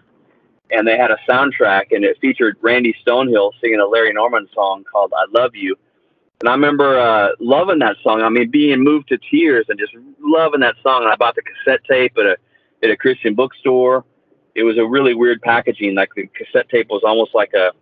And 0.72 0.86
they 0.86 0.96
had 0.96 1.10
a 1.10 1.18
soundtrack, 1.28 1.86
and 1.90 2.04
it 2.04 2.18
featured 2.20 2.56
Randy 2.60 2.94
Stonehill 3.04 3.52
singing 3.60 3.80
a 3.80 3.86
Larry 3.86 4.12
Norman 4.12 4.48
song 4.54 4.84
called 4.90 5.12
"I 5.16 5.24
Love 5.30 5.54
You." 5.54 5.76
And 6.40 6.48
I 6.48 6.52
remember 6.52 6.98
uh, 6.98 7.30
loving 7.38 7.80
that 7.80 7.96
song. 8.02 8.22
I 8.22 8.28
mean, 8.28 8.50
being 8.50 8.82
moved 8.82 9.08
to 9.08 9.18
tears 9.18 9.66
and 9.68 9.78
just 9.78 9.92
loving 10.20 10.60
that 10.60 10.76
song. 10.82 11.02
And 11.02 11.12
I 11.12 11.16
bought 11.16 11.34
the 11.34 11.42
cassette 11.42 11.80
tape 11.90 12.16
at 12.18 12.26
a 12.26 12.36
at 12.82 12.90
a 12.90 12.96
Christian 12.96 13.34
bookstore 13.34 14.04
it 14.54 14.64
was 14.64 14.78
a 14.78 14.86
really 14.86 15.14
weird 15.14 15.40
packaging. 15.42 15.94
Like 15.94 16.10
the 16.14 16.26
cassette 16.28 16.68
tape 16.68 16.88
was 16.90 17.02
almost 17.04 17.34
like 17.34 17.52
a 17.54 17.72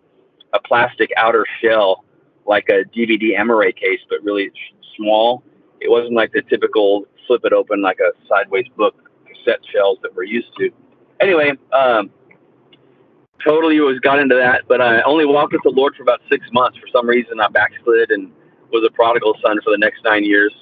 a 0.53 0.59
plastic 0.61 1.11
outer 1.15 1.45
shell, 1.61 2.03
like 2.45 2.69
a 2.69 2.83
DVD 2.97 3.37
Amaray 3.37 3.75
case, 3.75 3.99
but 4.09 4.23
really 4.23 4.51
small. 4.97 5.43
It 5.79 5.89
wasn't 5.89 6.13
like 6.13 6.31
the 6.31 6.41
typical 6.41 7.05
flip 7.27 7.41
it 7.45 7.53
open 7.53 7.81
like 7.81 7.99
a 7.99 8.11
sideways 8.27 8.65
book 8.75 8.95
cassette 9.27 9.59
shells 9.71 9.99
that 10.01 10.15
we're 10.15 10.23
used 10.23 10.49
to. 10.57 10.71
Anyway, 11.19 11.51
um, 11.71 12.09
totally 13.43 13.79
was 13.79 13.99
got 13.99 14.19
into 14.19 14.35
that, 14.35 14.63
but 14.67 14.81
I 14.81 15.01
only 15.01 15.25
walked 15.25 15.53
with 15.53 15.63
the 15.63 15.71
Lord 15.71 15.95
for 15.95 16.03
about 16.03 16.21
six 16.29 16.45
months. 16.51 16.77
For 16.77 16.87
some 16.91 17.07
reason, 17.07 17.39
I 17.39 17.47
backslid 17.47 18.11
and 18.11 18.31
was 18.71 18.83
a 18.85 18.91
prodigal 18.93 19.35
son 19.43 19.59
for 19.63 19.71
the 19.71 19.77
next 19.77 20.03
nine 20.03 20.23
years. 20.23 20.53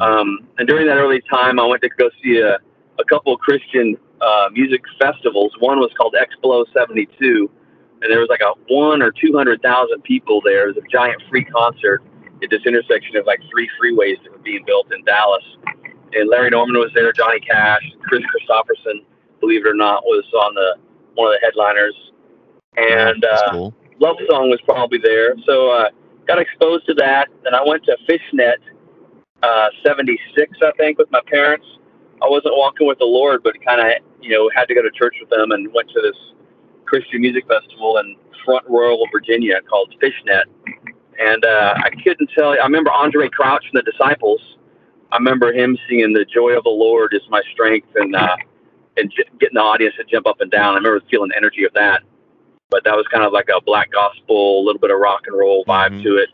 Um, 0.00 0.48
and 0.58 0.68
during 0.68 0.86
that 0.86 0.96
early 0.96 1.22
time, 1.30 1.58
I 1.58 1.66
went 1.66 1.82
to 1.82 1.88
go 1.88 2.10
see 2.22 2.38
a, 2.38 2.58
a 2.98 3.04
couple 3.08 3.34
of 3.34 3.40
Christian 3.40 3.96
uh, 4.20 4.48
music 4.52 4.82
festivals. 4.98 5.52
One 5.60 5.78
was 5.78 5.90
called 5.96 6.14
Explo 6.14 6.64
72, 6.72 7.50
and 8.02 8.10
there 8.10 8.20
was 8.20 8.28
like 8.28 8.40
a 8.40 8.52
one 8.68 9.02
or 9.02 9.12
200,000 9.12 10.02
people 10.02 10.40
there. 10.44 10.68
It 10.68 10.76
was 10.76 10.84
a 10.84 10.88
giant 10.90 11.22
free 11.30 11.44
concert 11.44 12.02
at 12.42 12.50
this 12.50 12.62
intersection 12.66 13.16
of 13.16 13.26
like 13.26 13.40
three 13.50 13.68
freeways 13.80 14.22
that 14.22 14.32
were 14.32 14.38
being 14.38 14.64
built 14.66 14.92
in 14.92 15.04
Dallas. 15.04 15.44
And 16.12 16.28
Larry 16.28 16.50
Norman 16.50 16.76
was 16.76 16.90
there, 16.94 17.12
Johnny 17.12 17.40
Cash, 17.40 17.82
Kris 18.02 18.22
Kristofferson, 18.22 19.04
believe 19.40 19.66
it 19.66 19.68
or 19.68 19.74
not, 19.74 20.04
was 20.04 20.24
on 20.34 20.54
the 20.54 20.76
one 21.16 21.34
of 21.34 21.40
the 21.40 21.44
headliners. 21.44 21.96
And 22.76 23.24
uh, 23.24 23.50
cool. 23.52 23.74
Love 24.00 24.16
Song 24.30 24.50
was 24.50 24.60
probably 24.64 24.98
there. 25.02 25.34
So 25.46 25.70
uh, 25.70 25.88
got 26.28 26.38
exposed 26.38 26.86
to 26.86 26.94
that. 26.94 27.28
Then 27.44 27.54
I 27.54 27.62
went 27.66 27.84
to 27.84 27.96
Fishnet 28.06 28.60
uh, 29.42 29.68
76, 29.84 30.56
I 30.62 30.70
think, 30.78 30.98
with 30.98 31.10
my 31.10 31.20
parents 31.26 31.66
I 32.22 32.28
wasn't 32.28 32.54
walking 32.56 32.86
with 32.86 32.98
the 32.98 33.04
Lord, 33.04 33.42
but 33.42 33.54
kind 33.64 33.80
of 33.80 33.92
you 34.22 34.30
know 34.30 34.50
had 34.54 34.66
to 34.68 34.74
go 34.74 34.82
to 34.82 34.90
church 34.90 35.16
with 35.20 35.28
them 35.28 35.52
and 35.52 35.72
went 35.74 35.88
to 35.90 36.00
this 36.00 36.16
Christian 36.86 37.20
music 37.20 37.46
festival 37.46 37.98
in 37.98 38.16
Front 38.44 38.64
Royal, 38.68 39.04
Virginia 39.12 39.60
called 39.68 39.94
Fishnet. 40.00 40.46
And 41.18 41.44
uh, 41.44 41.74
I 41.76 41.90
couldn't 42.02 42.30
tell 42.36 42.54
you. 42.54 42.60
I 42.60 42.64
remember 42.64 42.90
Andraé 42.90 43.30
Crouch 43.30 43.64
from 43.70 43.82
the 43.84 43.90
Disciples 43.90 44.40
I 45.12 45.16
remember 45.16 45.52
him 45.52 45.78
singing 45.88 46.12
"The 46.12 46.24
Joy 46.24 46.56
of 46.56 46.64
the 46.64 46.70
Lord 46.70 47.14
is 47.14 47.22
my 47.30 47.40
strength" 47.52 47.88
and 47.94 48.14
uh, 48.14 48.36
and 48.96 49.10
j- 49.10 49.24
getting 49.40 49.54
the 49.54 49.60
audience 49.60 49.94
to 49.96 50.04
jump 50.04 50.26
up 50.26 50.40
and 50.40 50.50
down. 50.50 50.74
I 50.74 50.76
remember 50.76 51.00
feeling 51.10 51.30
the 51.30 51.36
energy 51.36 51.64
of 51.64 51.72
that. 51.74 52.02
But 52.68 52.82
that 52.84 52.96
was 52.96 53.06
kind 53.12 53.24
of 53.24 53.32
like 53.32 53.48
a 53.48 53.60
black 53.60 53.92
gospel, 53.92 54.60
a 54.60 54.64
little 54.64 54.80
bit 54.80 54.90
of 54.90 54.98
rock 54.98 55.22
and 55.26 55.38
roll 55.38 55.64
vibe 55.64 55.90
mm-hmm. 55.90 56.02
to 56.02 56.16
it. 56.16 56.28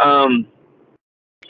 Um, 0.00 0.48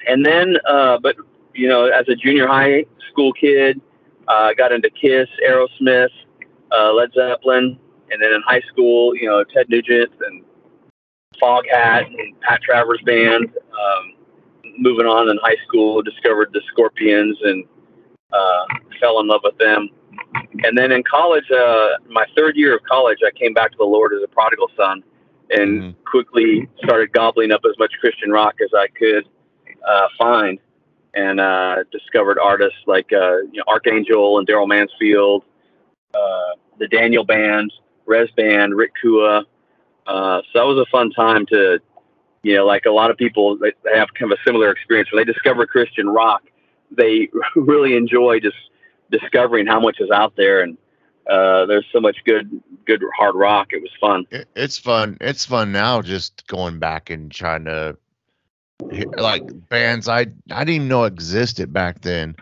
and 0.09 0.25
then, 0.25 0.57
uh, 0.69 0.99
but 0.99 1.17
you 1.55 1.69
know, 1.69 1.87
as 1.87 2.09
a 2.09 2.17
junior 2.17 2.47
high 2.47 2.85
school 3.11 3.33
kid, 3.33 3.81
I 4.27 4.51
uh, 4.51 4.55
got 4.55 4.73
into 4.73 4.91
Kiss, 4.91 5.29
Aerosmith, 5.47 6.09
uh, 6.73 6.93
Led 6.93 7.13
Zeppelin, 7.15 7.79
and 8.11 8.23
then 8.23 8.33
in 8.33 8.43
high 8.47 8.63
school, 8.73 9.15
you 9.15 9.29
know, 9.29 9.45
Ted 9.45 9.69
Nugent 9.69 10.11
and 10.21 10.43
Foghat 11.41 12.07
and 12.07 12.41
Pat 12.41 12.61
Travers 12.63 13.01
band. 13.05 13.51
Um, 13.55 14.15
moving 14.79 15.07
on 15.07 15.29
in 15.29 15.39
high 15.43 15.57
school, 15.67 16.03
discovered 16.03 16.51
the 16.53 16.63
Scorpions 16.73 17.37
and 17.43 17.65
uh, 18.33 18.65
fell 19.01 19.21
in 19.21 19.29
love 19.29 19.41
with 19.45 19.57
them. 19.59 19.89
And 20.65 20.77
then 20.77 20.93
in 20.93 21.03
college, 21.03 21.51
uh, 21.51 21.89
my 22.09 22.25
third 22.37 22.57
year 22.57 22.75
of 22.77 22.83
college, 22.85 23.19
I 23.27 23.31
came 23.37 23.53
back 23.53 23.71
to 23.73 23.77
the 23.77 23.85
Lord 23.85 24.13
as 24.15 24.23
a 24.23 24.29
prodigal 24.29 24.71
son 24.77 25.03
and 25.51 25.83
mm-hmm. 25.83 26.03
quickly 26.05 26.69
started 26.83 27.13
gobbling 27.13 27.53
up 27.53 27.61
as 27.69 27.79
much 27.79 27.93
Christian 28.01 28.31
rock 28.31 28.55
as 28.63 28.71
I 28.75 28.87
could 28.89 29.29
uh, 29.87 30.09
find 30.19 30.59
and 31.15 31.41
uh, 31.41 31.77
discovered 31.93 32.39
artists 32.39 32.79
like 32.87 33.13
uh, 33.13 33.39
you 33.53 33.59
know, 33.59 33.65
Archangel 33.69 34.39
and 34.39 34.47
Darrell 34.47 34.67
Mansfield, 34.67 35.45
uh, 36.15 36.51
the 36.79 36.89
Daniel 36.89 37.25
Band, 37.25 37.73
Rez 38.07 38.29
Band, 38.37 38.75
Rick 38.75 38.93
Cua. 39.01 39.45
Uh, 40.07 40.43
so 40.53 40.59
that 40.59 40.67
was 40.67 40.85
a 40.87 40.91
fun 40.91 41.11
time 41.11 41.47
to, 41.47 41.79
you 42.43 42.57
know, 42.57 42.67
like 42.67 42.85
a 42.87 42.91
lot 42.91 43.11
of 43.11 43.17
people, 43.17 43.57
they, 43.57 43.73
they 43.85 43.97
have 43.97 44.09
kind 44.19 44.31
of 44.33 44.39
a 44.39 44.43
similar 44.45 44.71
experience. 44.71 45.11
When 45.13 45.25
they 45.25 45.33
discover 45.33 45.67
Christian 45.67 46.09
rock, 46.09 46.43
they 46.91 47.29
really 47.57 47.97
enjoy 47.97 48.41
just 48.41 48.57
discovering 49.11 49.67
how 49.67 49.81
much 49.81 50.01
is 50.01 50.11
out 50.11 50.35
there 50.37 50.63
and 50.63 50.77
uh, 51.29 51.65
there's 51.67 51.87
so 51.93 52.01
much 52.01 52.19
good 52.25 52.63
good 52.87 53.03
hard 53.17 53.35
rock. 53.35 53.69
It 53.73 53.81
was 53.81 53.91
fun. 54.01 54.27
It's 54.55 54.79
fun. 54.79 55.17
It's 55.21 55.45
fun 55.45 55.73
now 55.73 56.03
just 56.03 56.47
going 56.47 56.79
back 56.79 57.11
and 57.11 57.31
trying 57.31 57.65
to 57.65 57.97
like 59.17 59.43
bands 59.69 60.09
I 60.09 60.27
I 60.51 60.65
didn't 60.65 60.69
even 60.71 60.89
know 60.89 61.05
existed 61.05 61.73
back 61.73 62.03
then. 62.03 62.37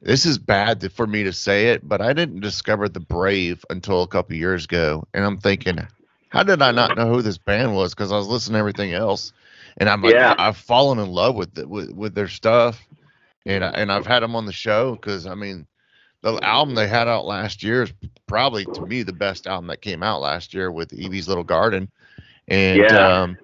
This 0.00 0.24
is 0.24 0.38
bad 0.38 0.92
for 0.92 1.08
me 1.08 1.24
to 1.24 1.32
say 1.32 1.70
it, 1.70 1.88
but 1.88 2.00
I 2.00 2.12
didn't 2.12 2.40
discover 2.40 2.88
the 2.88 3.00
Brave 3.00 3.64
until 3.68 4.02
a 4.02 4.06
couple 4.06 4.36
years 4.36 4.64
ago, 4.64 5.04
and 5.12 5.24
I'm 5.24 5.38
thinking, 5.38 5.78
how 6.28 6.44
did 6.44 6.62
I 6.62 6.70
not 6.70 6.96
know 6.96 7.08
who 7.08 7.20
this 7.20 7.38
band 7.38 7.74
was? 7.74 7.94
Because 7.94 8.12
I 8.12 8.16
was 8.16 8.28
listening 8.28 8.54
to 8.54 8.58
everything 8.60 8.92
else, 8.92 9.32
and 9.78 9.88
I'm 9.88 10.00
like, 10.00 10.14
yeah. 10.14 10.36
I've 10.38 10.56
fallen 10.56 11.00
in 11.00 11.08
love 11.10 11.34
with 11.34 11.58
it, 11.58 11.68
with 11.68 11.90
with 11.90 12.14
their 12.14 12.28
stuff, 12.28 12.80
and 13.44 13.64
I, 13.64 13.70
and 13.70 13.90
I've 13.90 14.06
had 14.06 14.22
them 14.22 14.36
on 14.36 14.46
the 14.46 14.52
show 14.52 14.92
because 14.92 15.26
I 15.26 15.34
mean, 15.34 15.66
the 16.36 16.44
album 16.44 16.74
they 16.74 16.88
had 16.88 17.08
out 17.08 17.26
last 17.26 17.62
year 17.62 17.82
is 17.82 17.92
probably 18.26 18.66
to 18.66 18.82
me 18.82 19.02
the 19.02 19.12
best 19.12 19.46
album 19.46 19.68
that 19.68 19.82
came 19.82 20.02
out 20.02 20.20
last 20.20 20.54
year 20.54 20.70
with 20.70 20.92
Evie's 20.92 21.28
Little 21.28 21.44
Garden, 21.44 21.90
and 22.48 22.78
yeah. 22.78 23.22
um, 23.22 23.38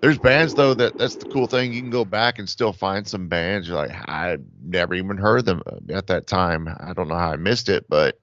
there's 0.00 0.18
bands 0.18 0.54
though 0.54 0.74
that 0.74 0.96
that's 0.96 1.16
the 1.16 1.26
cool 1.26 1.46
thing. 1.46 1.72
You 1.72 1.80
can 1.80 1.90
go 1.90 2.04
back 2.04 2.38
and 2.38 2.48
still 2.48 2.72
find 2.72 3.06
some 3.06 3.28
bands. 3.28 3.68
You're 3.68 3.76
like, 3.76 3.92
I 4.08 4.38
never 4.62 4.94
even 4.94 5.16
heard 5.16 5.44
them 5.44 5.62
at 5.90 6.06
that 6.08 6.26
time. 6.26 6.68
I 6.80 6.92
don't 6.92 7.08
know 7.08 7.16
how 7.16 7.32
I 7.32 7.36
missed 7.36 7.68
it, 7.68 7.86
but 7.88 8.18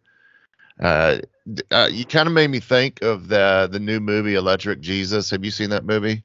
uh, 0.81 1.19
uh, 1.71 1.89
you 1.91 2.05
kind 2.05 2.27
of 2.27 2.33
made 2.33 2.50
me 2.50 2.59
think 2.59 3.01
of 3.01 3.27
the 3.27 3.69
the 3.71 3.79
new 3.79 4.00
movie 4.00 4.36
Electric 4.36 4.81
Jesus. 4.81 5.29
Have 5.29 5.45
you 5.45 5.51
seen 5.51 5.69
that 5.69 5.86
movie? 5.86 6.24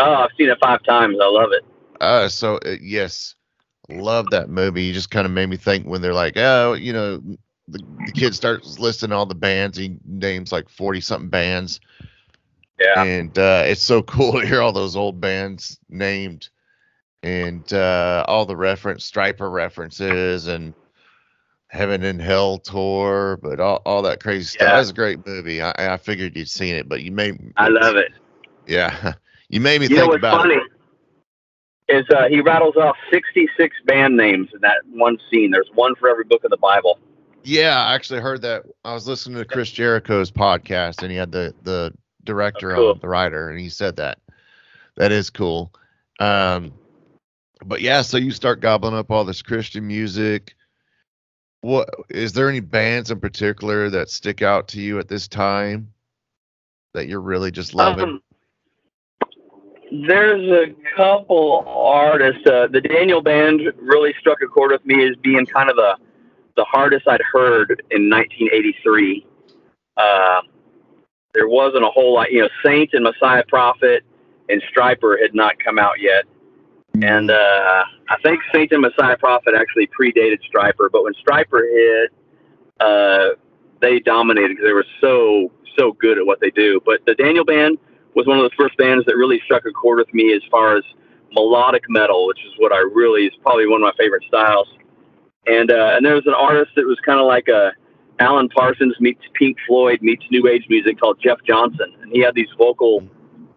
Oh, 0.00 0.14
I've 0.14 0.30
seen 0.36 0.48
it 0.48 0.58
five 0.60 0.82
times. 0.84 1.16
I 1.20 1.26
love 1.26 1.50
it. 1.52 1.64
Uh, 2.00 2.28
so 2.28 2.58
uh, 2.64 2.76
yes, 2.80 3.34
love 3.88 4.30
that 4.30 4.48
movie. 4.48 4.84
You 4.84 4.92
just 4.92 5.10
kind 5.10 5.26
of 5.26 5.32
made 5.32 5.48
me 5.48 5.56
think 5.56 5.86
when 5.86 6.02
they're 6.02 6.14
like, 6.14 6.36
oh, 6.36 6.74
you 6.74 6.92
know, 6.92 7.18
the, 7.68 7.78
the 8.06 8.12
kid 8.12 8.34
starts 8.34 8.78
listing 8.78 9.12
all 9.12 9.26
the 9.26 9.34
bands. 9.34 9.76
He 9.76 9.96
names 10.04 10.52
like 10.52 10.68
forty 10.68 11.00
something 11.00 11.28
bands 11.28 11.80
yeah. 12.78 13.02
And 13.02 13.36
uh, 13.38 13.64
it's 13.66 13.82
so 13.82 14.02
cool 14.04 14.40
to 14.40 14.46
hear 14.46 14.62
all 14.62 14.72
those 14.72 14.96
old 14.96 15.20
bands 15.20 15.78
named 15.88 16.48
and 17.22 17.70
uh, 17.72 18.24
all 18.28 18.46
the 18.46 18.56
reference 18.56 19.10
Stryper 19.10 19.50
references 19.50 20.46
and 20.46 20.72
Heaven 21.66 22.04
and 22.04 22.22
Hell 22.22 22.58
tour, 22.58 23.38
but 23.42 23.60
all, 23.60 23.82
all 23.84 24.02
that 24.02 24.22
crazy 24.22 24.44
stuff. 24.44 24.68
Yeah. 24.68 24.76
That's 24.76 24.90
a 24.90 24.94
great 24.94 25.26
movie. 25.26 25.60
I, 25.60 25.72
I 25.76 25.96
figured 25.96 26.36
you'd 26.36 26.48
seen 26.48 26.74
it, 26.76 26.88
but 26.88 27.02
you 27.02 27.10
made 27.10 27.52
I 27.56 27.68
love 27.68 27.96
it. 27.96 28.12
Yeah. 28.66 29.14
You 29.50 29.62
made 29.62 29.80
me 29.80 29.86
you 29.86 29.96
think 29.96 30.10
know 30.10 30.14
about 30.14 30.42
funny 30.42 30.56
it. 30.56 30.67
Is 31.88 32.04
uh, 32.14 32.28
he 32.28 32.40
rattles 32.40 32.76
off 32.76 32.96
66 33.10 33.76
band 33.86 34.16
names 34.16 34.50
in 34.52 34.60
that 34.60 34.76
one 34.90 35.18
scene. 35.30 35.50
There's 35.50 35.70
one 35.74 35.94
for 35.94 36.08
every 36.08 36.24
book 36.24 36.44
of 36.44 36.50
the 36.50 36.58
Bible. 36.58 36.98
Yeah, 37.44 37.82
I 37.82 37.94
actually 37.94 38.20
heard 38.20 38.42
that. 38.42 38.64
I 38.84 38.92
was 38.92 39.08
listening 39.08 39.38
to 39.38 39.44
Chris 39.46 39.70
Jericho's 39.70 40.30
podcast, 40.30 41.02
and 41.02 41.10
he 41.10 41.16
had 41.16 41.32
the 41.32 41.54
the 41.62 41.94
director 42.24 42.72
oh, 42.72 42.76
cool. 42.76 42.90
on 42.90 42.98
the 43.00 43.08
writer, 43.08 43.48
and 43.48 43.58
he 43.58 43.70
said 43.70 43.96
that. 43.96 44.18
That 44.96 45.12
is 45.12 45.30
cool. 45.30 45.72
Um, 46.20 46.74
but 47.64 47.80
yeah, 47.80 48.02
so 48.02 48.16
you 48.16 48.32
start 48.32 48.60
gobbling 48.60 48.94
up 48.94 49.10
all 49.10 49.24
this 49.24 49.42
Christian 49.42 49.86
music. 49.86 50.54
What 51.60 51.88
is 52.10 52.32
there 52.32 52.48
any 52.48 52.60
bands 52.60 53.10
in 53.10 53.18
particular 53.20 53.90
that 53.90 54.10
stick 54.10 54.42
out 54.42 54.68
to 54.68 54.80
you 54.80 54.98
at 54.98 55.08
this 55.08 55.26
time 55.26 55.92
that 56.94 57.08
you're 57.08 57.20
really 57.20 57.50
just 57.50 57.74
loving? 57.74 58.04
Um, 58.04 58.22
there's 59.90 60.50
a 60.50 60.74
couple 60.96 61.64
artists. 61.66 62.46
Uh, 62.46 62.66
the 62.66 62.80
Daniel 62.80 63.22
Band 63.22 63.60
really 63.76 64.14
struck 64.18 64.38
a 64.42 64.46
chord 64.46 64.70
with 64.72 64.84
me 64.84 65.06
as 65.08 65.16
being 65.22 65.46
kind 65.46 65.70
of 65.70 65.76
the 65.76 65.96
the 66.56 66.64
hardest 66.64 67.06
I'd 67.06 67.20
heard 67.32 67.82
in 67.92 68.10
1983. 68.10 69.24
Uh, 69.96 70.40
there 71.32 71.48
wasn't 71.48 71.84
a 71.84 71.88
whole 71.88 72.14
lot. 72.14 72.32
You 72.32 72.42
know, 72.42 72.48
Saint 72.64 72.90
and 72.94 73.04
Messiah 73.04 73.44
Prophet 73.46 74.02
and 74.48 74.60
Stryper 74.62 75.20
had 75.20 75.34
not 75.34 75.58
come 75.62 75.78
out 75.78 76.00
yet, 76.00 76.24
and 77.02 77.30
uh, 77.30 77.84
I 78.10 78.16
think 78.22 78.40
Saint 78.52 78.72
and 78.72 78.82
Messiah 78.82 79.16
Prophet 79.16 79.54
actually 79.56 79.88
predated 79.88 80.38
Stryper. 80.52 80.90
But 80.90 81.04
when 81.04 81.14
Stryper 81.14 81.62
hit, 81.70 82.12
uh, 82.80 83.28
they 83.80 84.00
dominated 84.00 84.50
because 84.50 84.64
they 84.64 84.72
were 84.72 84.86
so 85.00 85.52
so 85.78 85.92
good 85.92 86.18
at 86.18 86.26
what 86.26 86.40
they 86.40 86.50
do. 86.50 86.80
But 86.84 87.00
the 87.06 87.14
Daniel 87.14 87.44
Band 87.44 87.78
was 88.18 88.26
one 88.26 88.38
of 88.38 88.50
the 88.50 88.56
first 88.58 88.76
bands 88.76 89.06
that 89.06 89.16
really 89.16 89.40
struck 89.44 89.62
a 89.64 89.70
chord 89.70 89.98
with 89.98 90.12
me 90.12 90.34
as 90.34 90.42
far 90.50 90.76
as 90.76 90.82
melodic 91.32 91.84
metal, 91.88 92.26
which 92.26 92.40
is 92.44 92.50
what 92.58 92.72
I 92.72 92.78
really 92.78 93.26
is 93.26 93.32
probably 93.42 93.68
one 93.68 93.80
of 93.80 93.86
my 93.86 93.92
favorite 93.96 94.24
styles. 94.26 94.66
And 95.46 95.70
uh, 95.70 95.94
and 95.94 96.04
there 96.04 96.16
was 96.16 96.26
an 96.26 96.34
artist 96.34 96.72
that 96.74 96.84
was 96.84 96.98
kind 97.06 97.20
of 97.20 97.26
like 97.26 97.46
a 97.46 97.70
Alan 98.18 98.48
Parsons 98.48 98.96
meets 98.98 99.22
Pink 99.34 99.56
Floyd 99.68 100.00
meets 100.02 100.24
New 100.32 100.48
Age 100.48 100.66
music 100.68 100.98
called 100.98 101.18
Jeff 101.22 101.38
Johnson, 101.46 101.94
and 102.02 102.10
he 102.10 102.20
had 102.20 102.34
these 102.34 102.50
vocal 102.58 103.06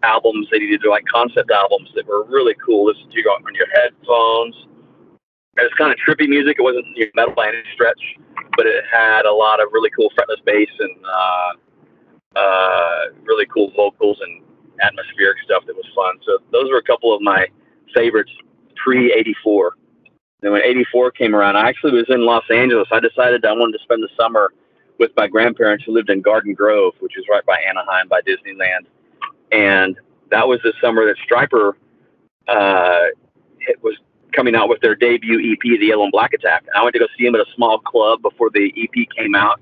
albums 0.03 0.48
that 0.51 0.62
he 0.62 0.68
did 0.68 0.86
like 0.88 1.06
concept 1.12 1.50
albums 1.50 1.89
that 1.96 2.06
were 2.06 2.24
really 2.25 2.56
cool. 2.63 2.86
Listen 2.86 3.10
to 3.10 3.22
on 3.34 3.56
your 3.56 3.68
headphones. 3.74 4.56
And 5.58 5.65
it's 5.65 5.74
kind 5.74 5.91
of 5.91 5.98
trippy 5.98 6.30
music. 6.30 6.58
It 6.60 6.62
wasn't 6.62 6.86
you 6.96 7.10
metal 7.15 7.34
by 7.34 7.50
any 7.50 7.63
stretch, 7.74 8.01
but 8.56 8.68
it 8.68 8.86
had 8.94 9.25
a 9.25 9.34
lot 9.34 9.60
of 9.60 9.68
really 9.74 9.89
cool 9.89 10.10
fretless 10.18 10.44
bass 10.46 10.70
and 10.80 10.96
uh, 11.03 12.39
uh, 12.39 13.00
really 13.24 13.46
cool 13.48 13.72
vocals 13.75 14.18
and 14.22 14.44
atmospheric 14.82 15.38
stuff 15.46 15.64
that 15.68 15.76
was 15.76 15.86
fun. 15.96 16.16
So 16.26 16.40
those 16.52 16.70
were 16.70 16.78
a 16.78 16.84
couple 16.84 17.14
of 17.16 17.22
my 17.22 17.48
favorites 17.94 18.32
pre 18.76 19.14
'84. 19.14 19.74
Then 20.42 20.54
when 20.54 20.64
84 20.64 21.12
came 21.12 21.36
around, 21.36 21.56
I 21.56 21.70
actually 21.70 21.92
was 21.92 22.10
in 22.10 22.26
Los 22.26 22.44
Angeles. 22.50 22.88
I 22.92 23.00
decided 23.00 23.46
I 23.46 23.52
wanted 23.52 23.78
to 23.78 23.84
spend 23.84 24.02
the 24.02 24.10
summer 24.18 24.52
with 24.98 25.12
my 25.16 25.28
grandparents 25.28 25.84
who 25.86 25.94
lived 25.94 26.10
in 26.10 26.22
Garden 26.22 26.56
Grove, 26.56 26.94
which 27.00 27.16
is 27.16 27.26
right 27.30 27.46
by 27.46 27.58
Anaheim 27.58 28.08
by 28.08 28.22
Disneyland. 28.22 28.88
And 29.52 30.00
that 30.32 30.48
was 30.48 30.60
the 30.64 30.74
summer 30.82 31.06
that 31.06 31.16
Stryper 31.18 31.74
uh, 32.48 33.08
it 33.68 33.82
was 33.84 33.96
coming 34.34 34.56
out 34.56 34.70
with 34.70 34.82
their 34.82 34.96
debut 34.96 35.52
EP, 35.52 35.80
The 35.80 35.88
Yellow 35.88 36.04
and 36.04 36.12
Black 36.12 36.34
Attack. 36.34 36.64
And 36.68 36.76
I 36.76 36.84
went 36.84 36.94
to 36.94 37.00
go 37.00 37.08
see 37.18 37.26
them 37.26 37.36
at 37.36 37.42
a 37.42 37.52
small 37.56 37.80
club 37.80 38.22
before 38.22 38.50
the 38.50 38.74
EP 38.78 39.08
came 39.16 39.36
out, 39.36 39.60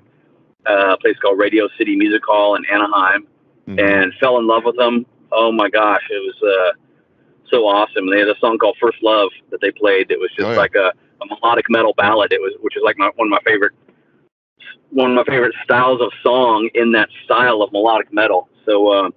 uh, 0.68 0.94
a 0.94 0.98
place 0.98 1.18
called 1.22 1.40
Radio 1.40 1.68
City 1.78 1.96
Music 1.96 2.22
Hall 2.26 2.56
in 2.56 2.64
Anaheim, 2.72 3.28
mm-hmm. 3.70 3.80
and 3.80 4.14
fell 4.20 4.38
in 4.40 4.48
love 4.48 4.64
with 4.66 4.78
them. 4.78 5.06
Oh 5.32 5.52
my 5.52 5.70
gosh, 5.70 6.02
it 6.10 6.16
was 6.16 6.36
uh, 6.42 6.78
so 7.50 7.68
awesome. 7.68 8.10
They 8.10 8.20
had 8.20 8.28
a 8.28 8.40
song 8.40 8.58
called 8.58 8.78
First 8.82 8.98
Love 9.04 9.30
that 9.52 9.62
they 9.62 9.72
played. 9.72 10.12
It 10.12 10.20
was 10.20 10.30
just 10.36 10.48
oh, 10.48 10.52
yeah. 10.52 10.58
like 10.58 10.76
a, 10.76 10.92
a 11.22 11.26
melodic 11.28 11.66
metal 11.70 11.94
ballad. 11.96 12.34
It 12.34 12.42
was, 12.42 12.54
which 12.62 12.76
is 12.76 12.84
like 12.84 12.98
my, 12.98 13.12
one 13.16 13.28
of 13.28 13.32
my 13.32 13.40
favorite, 13.46 13.74
one 14.90 15.12
of 15.12 15.16
my 15.16 15.32
favorite 15.32 15.54
styles 15.64 16.02
of 16.02 16.12
song 16.24 16.70
in 16.74 16.92
that 16.94 17.10
style 17.26 17.62
of 17.62 17.72
melodic 17.72 18.12
metal. 18.12 18.50
So, 18.66 18.88
uh, 18.88 19.10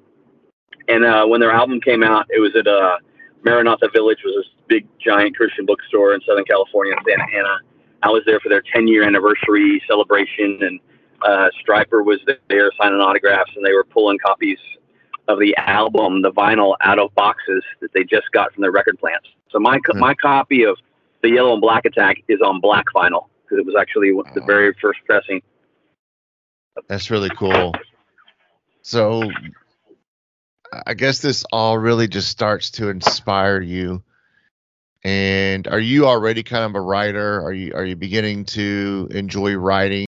and 0.89 1.05
uh, 1.05 1.27
when 1.27 1.41
their 1.41 1.53
album 1.53 1.81
came 1.81 2.03
out, 2.03 2.27
it 2.31 2.41
was 2.41 2.55
at 2.57 2.67
uh, 2.67 2.97
Maranatha 3.45 3.89
Village, 3.93 4.19
was 4.25 4.45
this 4.45 4.53
big 4.69 4.87
giant 5.01 5.37
Christian 5.37 5.65
bookstore 5.65 6.15
in 6.15 6.21
Southern 6.27 6.45
California, 6.45 6.93
in 6.93 7.05
Santa 7.05 7.39
Ana. 7.39 7.59
I 8.03 8.09
was 8.09 8.23
there 8.27 8.41
for 8.41 8.49
their 8.49 8.63
10 8.75 8.89
year 8.89 9.05
anniversary 9.05 9.83
celebration, 9.87 10.59
and 10.63 10.81
uh, 11.25 11.49
Stryper 11.63 12.05
was 12.05 12.21
there 12.49 12.71
signing 12.81 13.01
autographs, 13.01 13.53
and 13.57 13.65
they 13.65 13.73
were 13.73 13.85
pulling 13.85 14.19
copies 14.19 14.59
of 15.29 15.39
the 15.39 15.57
album, 15.57 16.23
the 16.23 16.33
vinyl, 16.33 16.77
out 16.81 16.99
of 16.99 17.15
boxes 17.15 17.63
that 17.81 17.93
they 17.93 18.05
just 18.05 18.31
got 18.33 18.53
from 18.53 18.63
their 18.63 18.73
record 18.73 18.99
plants. 18.99 19.29
So 19.51 19.59
my 19.59 19.79
mm-hmm. 19.79 19.99
my 19.99 20.15
copy 20.15 20.65
of 20.65 20.77
the 21.23 21.31
Yellow 21.31 21.53
and 21.53 21.61
Black 21.61 21.85
Attack 21.85 22.19
is 22.29 22.41
on 22.41 22.61
black 22.61 22.87
vinyl 22.95 23.27
because 23.43 23.59
it 23.59 23.67
was 23.67 23.77
actually 23.79 24.13
the 24.35 24.43
very 24.47 24.75
first 24.81 25.01
pressing. 25.07 25.43
That's 26.89 27.11
really 27.11 27.31
cool. 27.31 27.75
So 28.83 29.31
I 30.87 30.95
guess 30.95 31.21
this 31.21 31.45
all 31.53 31.79
really 31.79 32.09
just 32.09 32.29
starts 32.29 32.71
to 32.73 32.89
inspire 32.89 33.61
you. 33.61 34.03
And 35.05 35.69
are 35.69 35.81
you 35.81 36.07
already 36.07 36.43
kind 36.43 36.65
of 36.65 36.75
a 36.75 36.81
writer? 36.81 37.43
Are 37.43 37.53
you 37.53 37.75
are 37.75 37.85
you 37.85 37.97
beginning 37.97 38.45
to 38.47 39.09
enjoy 39.11 39.55
writing? 39.55 40.07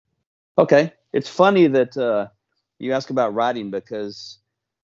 Okay, 0.59 0.93
it's 1.13 1.29
funny 1.29 1.67
that 1.67 1.97
uh, 1.97 2.29
you 2.79 2.93
ask 2.93 3.11
about 3.11 3.35
writing 3.35 3.71
because 3.71 4.39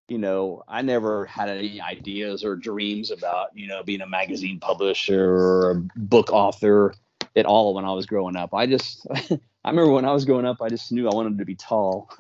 you 0.09 0.19
know 0.19 0.63
I 0.69 0.83
never 0.83 1.25
had 1.27 1.49
any 1.49 1.81
ideas 1.81 2.45
or 2.45 2.57
dreams 2.57 3.11
about 3.11 3.49
you 3.55 3.67
know 3.67 3.83
being 3.83 4.01
a 4.01 4.07
magazine 4.07 4.61
publisher 4.61 5.31
or 5.31 5.71
a 5.71 5.75
book 5.97 6.31
author 6.33 6.95
at 7.37 7.47
all 7.47 7.75
when 7.75 7.85
I 7.85 7.93
was 7.93 8.07
growing 8.07 8.37
up. 8.37 8.55
I 8.55 8.67
just 8.67 9.07
I 9.65 9.71
remember 9.71 9.93
when 9.93 10.05
I 10.05 10.13
was 10.13 10.25
growing 10.25 10.47
up, 10.47 10.61
I 10.61 10.69
just 10.69 10.93
knew 10.93 11.09
I 11.09 11.15
wanted 11.15 11.39
to 11.39 11.45
be 11.45 11.55
tall. 11.55 12.11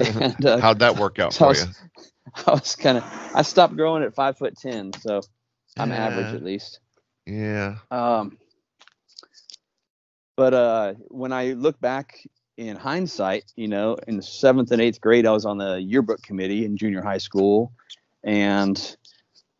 and, 0.00 0.44
uh, 0.44 0.58
How'd 0.58 0.80
that 0.80 0.98
work 0.98 1.18
out 1.18 1.32
so 1.32 1.38
for 1.38 1.44
I 1.44 1.48
was, 1.48 1.60
you? 1.60 2.04
I 2.46 2.50
was 2.52 2.76
kind 2.76 2.98
of 2.98 3.04
I 3.34 3.42
stopped 3.42 3.76
growing 3.76 4.02
at 4.02 4.14
five 4.14 4.38
foot 4.38 4.56
ten, 4.56 4.92
so 4.92 5.22
I'm 5.78 5.90
yeah. 5.90 6.06
average 6.06 6.34
at 6.34 6.42
least. 6.42 6.80
Yeah. 7.26 7.76
Um. 7.90 8.38
But 10.34 10.54
uh, 10.54 10.94
when 11.08 11.32
I 11.32 11.52
look 11.52 11.78
back 11.78 12.26
in 12.68 12.76
hindsight, 12.76 13.52
you 13.56 13.68
know, 13.68 13.96
in 14.06 14.16
the 14.16 14.22
seventh 14.22 14.70
and 14.72 14.80
eighth 14.80 15.00
grade, 15.00 15.26
I 15.26 15.32
was 15.32 15.44
on 15.44 15.58
the 15.58 15.80
yearbook 15.80 16.22
committee 16.22 16.64
in 16.64 16.76
junior 16.76 17.02
high 17.02 17.18
school, 17.18 17.72
and 18.24 18.96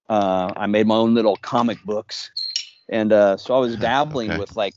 uh, 0.08 0.52
I 0.56 0.66
made 0.66 0.86
my 0.86 0.96
own 0.96 1.14
little 1.14 1.36
comic 1.36 1.82
books, 1.84 2.30
and 2.88 3.12
uh, 3.12 3.36
so 3.36 3.54
I 3.54 3.58
was 3.58 3.76
dabbling 3.90 4.30
okay. 4.30 4.38
with 4.38 4.56
like 4.56 4.74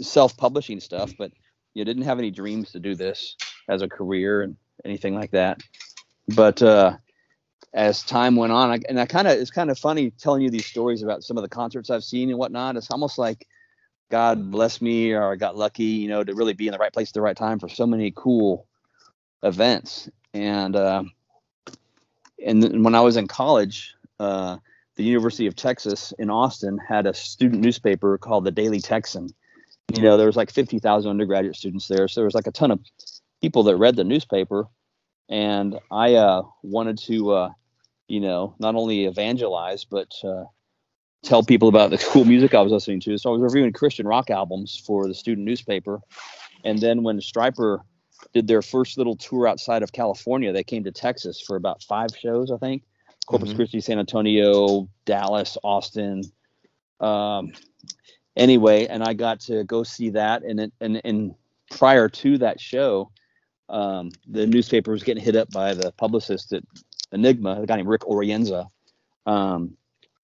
self-publishing 0.00 0.80
stuff, 0.80 1.12
but 1.18 1.32
you 1.74 1.84
didn't 1.84 2.04
have 2.04 2.18
any 2.18 2.30
dreams 2.30 2.72
to 2.72 2.80
do 2.80 2.94
this 2.94 3.36
as 3.68 3.82
a 3.82 3.88
career 3.88 4.42
and 4.42 4.56
anything 4.84 5.14
like 5.14 5.32
that. 5.32 5.60
But 6.28 6.62
uh, 6.62 6.96
as 7.74 8.02
time 8.02 8.36
went 8.36 8.52
on, 8.52 8.70
I, 8.70 8.78
and 8.88 9.00
I 9.00 9.06
kind 9.06 9.28
of 9.28 9.38
it's 9.38 9.50
kind 9.50 9.70
of 9.70 9.78
funny 9.78 10.10
telling 10.10 10.42
you 10.42 10.50
these 10.50 10.66
stories 10.66 11.02
about 11.02 11.24
some 11.24 11.36
of 11.36 11.42
the 11.42 11.48
concerts 11.48 11.90
I've 11.90 12.04
seen 12.04 12.30
and 12.30 12.38
whatnot. 12.38 12.76
It's 12.76 12.90
almost 12.90 13.18
like 13.18 13.46
God 14.10 14.50
bless 14.50 14.80
me 14.80 15.12
or 15.12 15.32
I 15.32 15.36
got 15.36 15.56
lucky, 15.56 15.84
you 15.84 16.08
know, 16.08 16.22
to 16.22 16.34
really 16.34 16.52
be 16.52 16.68
in 16.68 16.72
the 16.72 16.78
right 16.78 16.92
place 16.92 17.08
at 17.08 17.14
the 17.14 17.20
right 17.20 17.36
time 17.36 17.58
for 17.58 17.68
so 17.68 17.86
many 17.86 18.12
cool 18.14 18.66
events. 19.42 20.08
And 20.32 20.76
uh, 20.76 21.04
and 22.44 22.84
when 22.84 22.94
I 22.94 23.00
was 23.00 23.16
in 23.16 23.26
college, 23.26 23.94
uh, 24.20 24.58
the 24.96 25.04
University 25.04 25.46
of 25.46 25.56
Texas 25.56 26.12
in 26.18 26.30
Austin 26.30 26.78
had 26.78 27.06
a 27.06 27.14
student 27.14 27.62
newspaper 27.62 28.18
called 28.18 28.44
the 28.44 28.50
Daily 28.50 28.80
Texan. 28.80 29.28
You 29.94 30.02
know, 30.02 30.16
there 30.16 30.26
was 30.26 30.36
like 30.36 30.50
50,000 30.50 31.10
undergraduate 31.10 31.56
students 31.56 31.88
there, 31.88 32.08
so 32.08 32.20
there 32.20 32.26
was 32.26 32.34
like 32.34 32.46
a 32.46 32.52
ton 32.52 32.70
of 32.70 32.80
people 33.40 33.64
that 33.64 33.76
read 33.76 33.96
the 33.96 34.04
newspaper. 34.04 34.66
And 35.28 35.78
I 35.90 36.14
uh, 36.14 36.42
wanted 36.62 36.98
to, 36.98 37.32
uh, 37.32 37.50
you 38.08 38.20
know, 38.20 38.54
not 38.58 38.74
only 38.74 39.06
evangelize 39.06 39.84
but 39.84 40.12
uh, 40.22 40.44
tell 41.24 41.42
people 41.42 41.68
about 41.68 41.90
the 41.90 41.98
cool 41.98 42.24
music 42.24 42.54
I 42.54 42.60
was 42.60 42.72
listening 42.72 43.00
to. 43.00 43.18
So 43.18 43.30
I 43.30 43.32
was 43.36 43.42
reviewing 43.42 43.72
Christian 43.72 44.06
rock 44.06 44.30
albums 44.30 44.80
for 44.86 45.08
the 45.08 45.14
student 45.14 45.46
newspaper. 45.46 46.00
And 46.64 46.78
then 46.78 47.02
when 47.02 47.18
Stryper 47.18 47.80
did 48.32 48.46
their 48.46 48.62
first 48.62 48.96
little 48.98 49.16
tour 49.16 49.48
outside 49.48 49.82
of 49.82 49.92
California, 49.92 50.52
they 50.52 50.64
came 50.64 50.84
to 50.84 50.92
Texas 50.92 51.40
for 51.40 51.56
about 51.56 51.82
five 51.82 52.10
shows, 52.16 52.50
I 52.50 52.58
think. 52.58 52.82
Corpus 53.26 53.48
mm-hmm. 53.50 53.56
Christi, 53.56 53.80
San 53.80 53.98
Antonio, 53.98 54.88
Dallas, 55.06 55.56
Austin. 55.64 56.22
Um, 57.00 57.52
anyway, 58.36 58.86
and 58.86 59.02
I 59.02 59.14
got 59.14 59.40
to 59.40 59.64
go 59.64 59.82
see 59.82 60.10
that. 60.10 60.42
And 60.42 60.60
it, 60.60 60.72
and 60.80 61.00
and 61.04 61.34
prior 61.70 62.08
to 62.08 62.38
that 62.38 62.60
show, 62.60 63.10
um, 63.70 64.10
the 64.26 64.46
newspaper 64.46 64.92
was 64.92 65.02
getting 65.02 65.24
hit 65.24 65.36
up 65.36 65.50
by 65.50 65.72
the 65.72 65.92
publicist 65.92 66.52
at 66.52 66.64
Enigma, 67.12 67.62
a 67.62 67.66
guy 67.66 67.76
named 67.76 67.88
Rick 67.88 68.02
Orienza. 68.02 68.68
Um, 69.24 69.76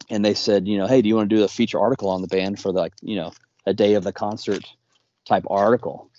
and 0.09 0.25
they 0.25 0.35
said, 0.35 0.67
you 0.67 0.79
know, 0.79 0.87
hey, 0.87 1.03
do 1.03 1.09
you 1.09 1.17
want 1.17 1.31
to 1.31 1.37
do 1.37 1.45
a 1.45 1.49
feature 1.49 1.79
article 1.79 2.09
on 2.11 2.23
the 2.23 2.29
band 2.29 2.59
for 2.59 2.73
like, 2.73 2.93
you 3.03 3.17
know, 3.17 3.33
a 3.67 3.75
day 3.75 3.95
of 3.95 4.05
the 4.05 4.13
concert 4.13 4.65
type 5.27 5.45
article? 5.49 6.11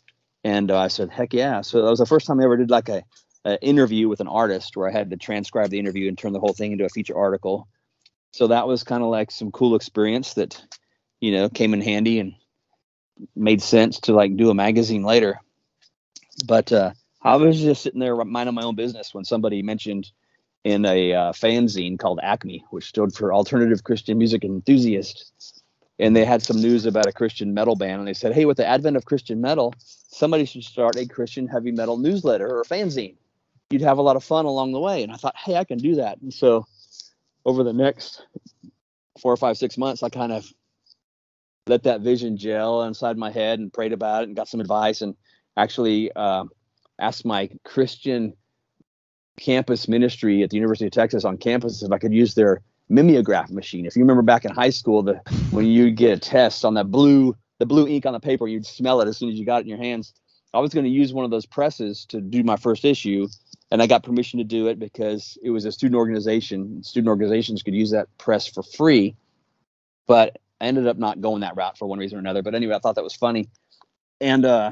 And 0.43 0.71
uh, 0.71 0.79
I 0.79 0.87
said, 0.87 1.09
heck 1.09 1.33
yeah. 1.33 1.61
So 1.61 1.81
that 1.81 1.89
was 1.89 1.99
the 1.99 2.05
first 2.05 2.25
time 2.25 2.39
I 2.39 2.43
ever 2.43 2.57
did 2.57 2.69
like 2.69 2.89
a, 2.89 3.03
a, 3.45 3.61
interview 3.61 4.07
with 4.07 4.21
an 4.21 4.27
artist 4.27 4.75
where 4.75 4.89
I 4.89 4.91
had 4.91 5.09
to 5.11 5.17
transcribe 5.17 5.69
the 5.69 5.79
interview 5.79 6.07
and 6.07 6.17
turn 6.17 6.33
the 6.33 6.39
whole 6.39 6.53
thing 6.53 6.71
into 6.71 6.85
a 6.85 6.89
feature 6.89 7.17
article. 7.17 7.67
So 8.31 8.47
that 8.47 8.67
was 8.67 8.83
kind 8.83 9.03
of 9.03 9.09
like 9.09 9.29
some 9.29 9.51
cool 9.51 9.75
experience 9.75 10.35
that, 10.35 10.61
you 11.19 11.31
know, 11.31 11.49
came 11.49 11.73
in 11.73 11.81
handy 11.81 12.19
and 12.19 12.33
made 13.35 13.61
sense 13.61 13.99
to 14.01 14.13
like 14.13 14.35
do 14.35 14.49
a 14.49 14.55
magazine 14.55 15.03
later. 15.03 15.39
But 16.45 16.71
uh, 16.71 16.93
I 17.21 17.35
was 17.35 17.59
just 17.59 17.83
sitting 17.83 17.99
there 17.99 18.15
minding 18.15 18.55
my 18.55 18.63
own 18.63 18.75
business 18.75 19.13
when 19.13 19.25
somebody 19.25 19.61
mentioned 19.61 20.09
in 20.63 20.86
a 20.86 21.13
uh, 21.13 21.32
fanzine 21.32 21.97
called 21.97 22.19
Acme, 22.21 22.63
which 22.69 22.86
stood 22.86 23.13
for 23.13 23.34
Alternative 23.34 23.84
Christian 23.84 24.17
Music 24.17 24.43
Enthusiast. 24.43 25.63
And 26.00 26.15
they 26.15 26.26
had 26.26 26.41
some 26.41 26.60
news 26.60 26.86
about 26.86 27.08
a 27.08 27.12
Christian 27.12 27.54
metal 27.54 27.76
band, 27.76 28.00
and 28.00 28.08
they 28.08 28.13
said, 28.13 28.34
"Hey, 28.34 28.45
with 28.45 28.58
the 28.58 28.65
advent 28.65 28.97
of 28.97 29.06
Christian 29.06 29.39
metal, 29.39 29.74
somebody 29.78 30.45
should 30.45 30.63
start 30.63 30.95
a 30.95 31.06
Christian 31.06 31.47
heavy 31.47 31.71
metal 31.71 31.97
newsletter 31.97 32.47
or 32.47 32.63
fanzine. 32.63 33.17
You'd 33.69 33.82
have 33.82 34.00
a 34.00 34.02
lot 34.02 34.15
of 34.15 34.24
fun 34.24 34.45
along 34.45 34.71
the 34.71 34.80
way." 34.80 35.04
And 35.04 35.12
I 35.12 35.15
thought, 35.15 35.36
"Hey, 35.38 35.58
I 35.58 35.63
can 35.63 35.78
do 35.78 35.95
that." 35.95 36.19
And 36.21 36.34
so, 36.34 36.65
over 37.45 37.63
the 37.63 37.74
next 37.74 38.26
four 39.19 39.32
or 39.32 39.38
five, 39.38 39.58
six 39.58 39.78
months, 39.78 40.02
I 40.02 40.10
kind 40.10 40.32
of 40.32 40.52
let 41.67 41.84
that 41.84 42.02
vision 42.02 42.38
gel 42.38 42.84
inside 42.84 43.17
my 43.17 43.30
head 43.30 43.60
and 43.60 43.71
prayed 43.71 43.93
about 43.93 44.24
it 44.24 44.30
and 44.30 44.36
got 44.36 44.47
some 44.47 44.60
advice 44.60 45.02
and 45.02 45.15
actually 45.56 46.12
uh, 46.15 46.45
asked 47.00 47.26
my 47.26 47.50
Christian 47.63 48.34
campus 49.41 49.88
ministry 49.88 50.43
at 50.43 50.49
the 50.51 50.56
University 50.56 50.86
of 50.86 50.91
Texas 50.91 51.25
on 51.25 51.38
campus 51.38 51.82
if 51.82 51.91
I 51.91 51.97
could 51.97 52.13
use 52.13 52.36
their 52.36 52.62
mimeograph 52.89 53.49
machine. 53.49 53.86
If 53.86 53.95
you 53.95 54.01
remember 54.01 54.21
back 54.21 54.45
in 54.45 54.51
high 54.51 54.69
school, 54.69 55.01
the 55.01 55.15
when 55.49 55.65
you'd 55.65 55.95
get 55.95 56.17
a 56.17 56.19
test 56.19 56.63
on 56.63 56.75
that 56.75 56.91
blue 56.91 57.36
the 57.60 57.65
blue 57.65 57.88
ink 57.88 58.06
on 58.06 58.13
the 58.13 58.19
paper, 58.19 58.47
you'd 58.47 58.65
smell 58.65 59.01
it 59.01 59.08
as 59.08 59.17
soon 59.17 59.30
as 59.30 59.36
you 59.36 59.45
got 59.45 59.58
it 59.58 59.62
in 59.62 59.67
your 59.67 59.77
hands. 59.77 60.13
I 60.54 60.60
was 60.60 60.73
going 60.73 60.84
to 60.84 60.89
use 60.89 61.13
one 61.13 61.25
of 61.25 61.32
those 61.32 61.45
presses 61.45 62.06
to 62.06 62.19
do 62.19 62.43
my 62.43 62.58
first 62.58 62.84
issue, 62.84 63.27
and 63.69 63.82
I 63.82 63.88
got 63.88 64.04
permission 64.04 64.39
to 64.39 64.43
do 64.43 64.67
it 64.67 64.80
because 64.80 65.38
it 65.43 65.51
was 65.51 65.65
a 65.65 65.71
student 65.71 65.95
organization. 65.95 66.84
Student 66.84 67.10
organizations 67.10 67.62
could 67.62 67.75
use 67.75 67.91
that 67.91 68.08
press 68.17 68.47
for 68.47 68.63
free, 68.63 69.15
but 70.08 70.39
I 70.60 70.65
ended 70.65 70.88
up 70.88 70.97
not 70.97 71.21
going 71.21 71.41
that 71.41 71.56
route 71.56 71.77
for 71.77 71.88
one 71.88 71.99
reason 71.99 72.17
or 72.17 72.19
another. 72.19 72.41
But 72.41 72.56
anyway, 72.56 72.75
I 72.75 72.80
thought 72.80 72.95
that 72.95 73.04
was 73.04 73.15
funny, 73.15 73.47
and 74.19 74.43
uh, 74.43 74.71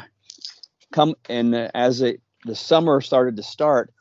come 0.92 1.16
and 1.30 1.56
as 1.56 2.02
it 2.02 2.22
the 2.46 2.56
summer 2.56 3.02
started 3.02 3.36
to 3.38 3.44
start, 3.44 3.94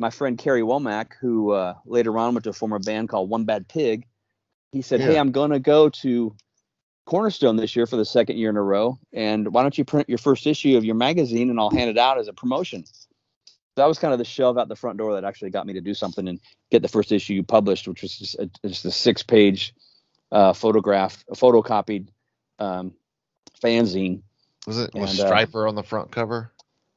my 0.00 0.10
friend 0.10 0.38
Kerry 0.38 0.62
Womack, 0.62 1.12
who 1.20 1.52
uh, 1.52 1.74
later 1.84 2.16
on 2.18 2.34
went 2.34 2.44
to 2.44 2.52
form 2.52 2.72
a 2.72 2.80
band 2.80 3.08
called 3.08 3.28
One 3.28 3.44
Bad 3.44 3.68
Pig, 3.68 4.06
he 4.72 4.82
said, 4.82 5.00
yeah. 5.00 5.06
"Hey, 5.06 5.18
I'm 5.18 5.30
going 5.30 5.50
to 5.50 5.60
go 5.60 5.88
to 5.88 6.34
Cornerstone 7.06 7.56
this 7.56 7.76
year 7.76 7.86
for 7.86 7.96
the 7.96 8.04
second 8.04 8.38
year 8.38 8.50
in 8.50 8.56
a 8.56 8.62
row, 8.62 8.98
and 9.12 9.52
why 9.52 9.62
don't 9.62 9.76
you 9.76 9.84
print 9.84 10.08
your 10.08 10.18
first 10.18 10.46
issue 10.46 10.76
of 10.76 10.84
your 10.84 10.94
magazine 10.94 11.50
and 11.50 11.60
I'll 11.60 11.70
hand 11.70 11.90
it 11.90 11.98
out 11.98 12.18
as 12.18 12.28
a 12.28 12.32
promotion." 12.32 12.84
that 13.76 13.86
was 13.86 13.98
kind 13.98 14.12
of 14.12 14.18
the 14.18 14.24
shove 14.24 14.58
out 14.58 14.68
the 14.68 14.76
front 14.76 14.98
door 14.98 15.14
that 15.14 15.24
actually 15.24 15.50
got 15.50 15.66
me 15.66 15.72
to 15.72 15.80
do 15.80 15.94
something 15.94 16.28
and 16.28 16.40
get 16.70 16.82
the 16.82 16.88
first 16.88 17.12
issue 17.12 17.42
published, 17.42 17.88
which 17.88 18.02
was 18.02 18.18
just 18.18 18.38
a, 18.38 18.50
just 18.66 18.84
a 18.84 18.90
six-page 18.90 19.74
uh, 20.32 20.52
photograph, 20.52 21.24
a 21.30 21.34
photocopied 21.34 22.08
um, 22.58 22.92
fanzine. 23.62 24.22
Was 24.66 24.78
it 24.78 24.90
was 24.94 25.18
and, 25.18 25.28
uh, 25.28 25.32
Stryper 25.32 25.64
uh, 25.64 25.68
on 25.68 25.74
the 25.74 25.82
front 25.82 26.10
cover? 26.10 26.52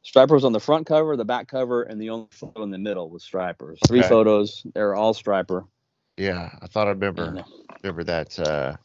Stryper 0.06 0.32
was 0.32 0.44
on 0.44 0.52
the 0.52 0.60
front 0.60 0.86
cover, 0.86 1.16
the 1.16 1.26
back 1.26 1.48
cover, 1.48 1.84
and 1.84 2.00
the 2.00 2.10
only 2.10 2.28
photo 2.32 2.64
in 2.64 2.72
the 2.72 2.78
middle 2.78 3.10
was 3.10 3.24
Stryper. 3.24 3.78
Three 3.88 4.00
okay. 4.00 4.10
photos. 4.10 4.66
They're 4.74 4.96
all 4.96 5.14
Stryper. 5.14 5.66
Yeah, 6.18 6.50
I 6.62 6.68
thought 6.68 6.88
I 6.88 6.92
remember 6.92 7.44
remember 7.82 8.04
that 8.04 8.38
uh, 8.40 8.76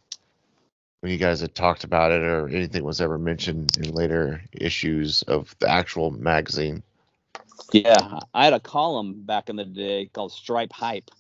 when 1.00 1.12
you 1.12 1.18
guys 1.18 1.40
had 1.40 1.54
talked 1.54 1.85
about 1.85 2.12
it 2.12 2.22
or 2.22 2.48
anything 2.48 2.85
was 2.85 3.00
ever 3.00 3.18
mentioned 3.18 3.76
in 3.76 3.92
later 3.92 4.42
issues 4.52 5.22
of 5.22 5.54
the 5.59 5.68
actual 5.68 6.11
magazine. 6.11 6.83
Yeah, 7.72 8.20
I 8.33 8.44
had 8.44 8.54
a 8.54 8.61
column 8.61 9.22
back 9.24 9.50
in 9.50 9.57
the 9.57 9.64
day 9.64 10.07
called 10.07 10.33
Stripe 10.33 10.72
Hype, 10.72 11.11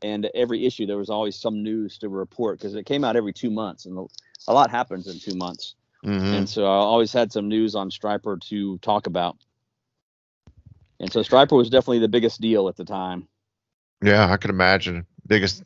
and 0.00 0.30
every 0.34 0.64
issue 0.64 0.86
there 0.86 0.96
was 0.96 1.10
always 1.10 1.36
some 1.36 1.62
news 1.62 1.98
to 1.98 2.08
report 2.08 2.58
because 2.58 2.74
it 2.74 2.86
came 2.86 3.04
out 3.04 3.16
every 3.16 3.32
two 3.32 3.50
months, 3.50 3.84
and 3.84 4.08
a 4.48 4.54
lot 4.54 4.70
happens 4.70 5.08
in 5.08 5.18
two 5.18 5.36
months. 5.36 5.74
Mm-hmm. 6.04 6.34
And 6.34 6.48
so 6.48 6.64
I 6.64 6.76
always 6.76 7.12
had 7.12 7.32
some 7.32 7.48
news 7.48 7.74
on 7.74 7.90
Stryper 7.90 8.40
to 8.48 8.78
talk 8.78 9.06
about. 9.06 9.36
And 10.98 11.12
so 11.12 11.20
Stryper 11.20 11.56
was 11.56 11.70
definitely 11.70 11.98
the 12.00 12.08
biggest 12.08 12.40
deal 12.40 12.68
at 12.68 12.76
the 12.76 12.84
time. 12.84 13.26
Yeah, 14.02 14.30
I 14.30 14.36
can 14.36 14.50
imagine. 14.50 15.06
Biggest. 15.26 15.62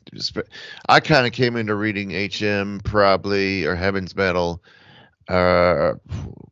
I 0.87 0.99
kind 0.99 1.25
of 1.25 1.33
came 1.33 1.55
into 1.55 1.75
reading 1.75 2.11
HM 2.11 2.81
probably 2.83 3.65
or 3.65 3.75
Heaven's 3.75 4.15
Metal. 4.15 4.61
Uh, 5.27 5.93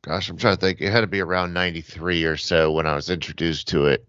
gosh, 0.01 0.29
I'm 0.29 0.37
trying 0.37 0.55
to 0.55 0.61
think. 0.61 0.81
It 0.81 0.91
had 0.91 1.01
to 1.01 1.07
be 1.07 1.19
around 1.19 1.53
'93 1.53 2.23
or 2.23 2.37
so 2.37 2.71
when 2.71 2.87
I 2.87 2.95
was 2.95 3.09
introduced 3.09 3.67
to 3.69 3.85
it, 3.85 4.07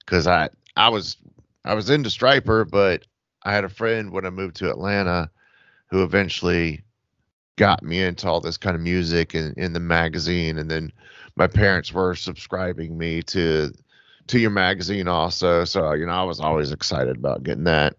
because 0.00 0.26
I 0.26 0.48
I 0.76 0.88
was 0.88 1.16
I 1.64 1.74
was 1.74 1.90
into 1.90 2.08
Stryper, 2.08 2.68
but 2.68 3.04
I 3.42 3.52
had 3.52 3.64
a 3.64 3.68
friend 3.68 4.12
when 4.12 4.24
I 4.24 4.30
moved 4.30 4.56
to 4.56 4.70
Atlanta 4.70 5.30
who 5.90 6.02
eventually 6.02 6.82
got 7.58 7.82
me 7.84 8.02
into 8.02 8.28
all 8.28 8.40
this 8.40 8.56
kind 8.56 8.76
of 8.76 8.82
music 8.82 9.34
and 9.34 9.56
in 9.58 9.74
the 9.74 9.80
magazine 9.80 10.58
and 10.58 10.70
then 10.70 10.92
my 11.36 11.46
parents 11.48 11.92
were 11.92 12.14
subscribing 12.14 12.96
me 12.98 13.22
to 13.22 13.72
to 14.28 14.38
your 14.38 14.50
magazine 14.50 15.08
also. 15.08 15.64
So 15.64 15.92
you 15.92 16.06
know 16.06 16.12
i 16.12 16.24
was 16.24 16.40
always 16.40 16.72
excited 16.72 17.16
about 17.16 17.44
getting 17.44 17.64
that. 17.64 17.96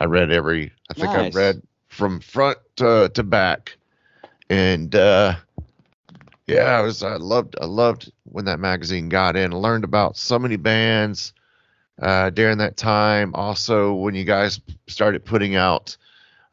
I 0.00 0.06
read 0.06 0.32
every 0.32 0.72
i 0.90 0.94
think 0.94 1.14
Nice. 1.14 1.34
i 1.34 1.38
read 1.38 1.62
from 1.88 2.20
front 2.20 2.58
to, 2.76 3.10
to 3.14 3.22
back. 3.22 3.76
And 4.50 4.94
uh 4.94 5.36
yeah 6.46 6.78
i 6.78 6.80
was 6.82 7.02
i 7.02 7.16
loved 7.16 7.56
i 7.60 7.66
loved 7.66 8.12
when 8.24 8.46
that 8.46 8.60
magazine 8.60 9.08
got 9.08 9.36
in. 9.36 9.52
I 9.52 9.56
learned 9.56 9.84
about 9.84 10.16
so 10.16 10.38
many 10.38 10.56
bands 10.56 11.32
uh 12.02 12.30
during 12.30 12.58
that 12.58 12.76
time. 12.76 13.34
Also 13.34 13.94
when 13.94 14.14
you 14.14 14.24
guys 14.24 14.60
started 14.88 15.24
putting 15.24 15.56
out 15.56 15.96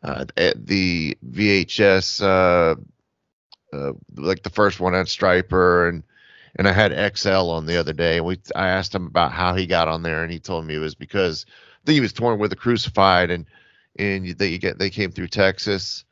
uh, 0.03 0.25
the 0.55 1.17
VHS, 1.29 2.21
uh, 2.21 2.75
uh, 3.75 3.93
like 4.15 4.43
the 4.43 4.49
first 4.49 4.79
one 4.79 4.93
had 4.93 5.07
Stryper 5.07 5.89
and 5.89 6.03
and 6.55 6.67
I 6.67 6.73
had 6.73 7.17
XL 7.17 7.49
on 7.49 7.65
the 7.65 7.77
other 7.77 7.93
day, 7.93 8.17
and 8.17 8.25
we 8.25 8.37
I 8.55 8.67
asked 8.67 8.93
him 8.93 9.07
about 9.07 9.31
how 9.31 9.55
he 9.55 9.65
got 9.65 9.87
on 9.87 10.03
there, 10.03 10.23
and 10.23 10.31
he 10.31 10.39
told 10.39 10.65
me 10.65 10.75
it 10.75 10.79
was 10.79 10.95
because 10.95 11.45
I 11.47 11.85
think 11.85 11.93
he 11.95 12.01
was 12.01 12.13
torn 12.13 12.39
with 12.39 12.49
the 12.49 12.55
Crucified, 12.55 13.31
and 13.31 13.45
and 13.97 14.27
they 14.37 14.57
get 14.57 14.77
they 14.77 14.89
came 14.89 15.11
through 15.11 15.29
Texas, 15.29 16.03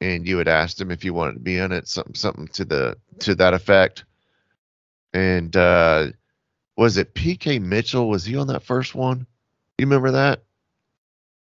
and 0.00 0.26
you 0.26 0.38
had 0.38 0.48
asked 0.48 0.80
him 0.80 0.90
if 0.90 1.04
you 1.04 1.14
wanted 1.14 1.34
to 1.34 1.40
be 1.40 1.60
on 1.60 1.72
it, 1.72 1.86
something 1.86 2.14
something 2.14 2.48
to 2.48 2.64
the 2.64 2.96
to 3.20 3.34
that 3.36 3.54
effect, 3.54 4.04
and 5.12 5.56
uh, 5.56 6.08
was 6.76 6.96
it 6.96 7.14
PK 7.14 7.60
Mitchell? 7.60 8.08
Was 8.08 8.24
he 8.24 8.36
on 8.36 8.48
that 8.48 8.64
first 8.64 8.94
one? 8.94 9.26
You 9.78 9.86
remember 9.86 10.12
that? 10.12 10.42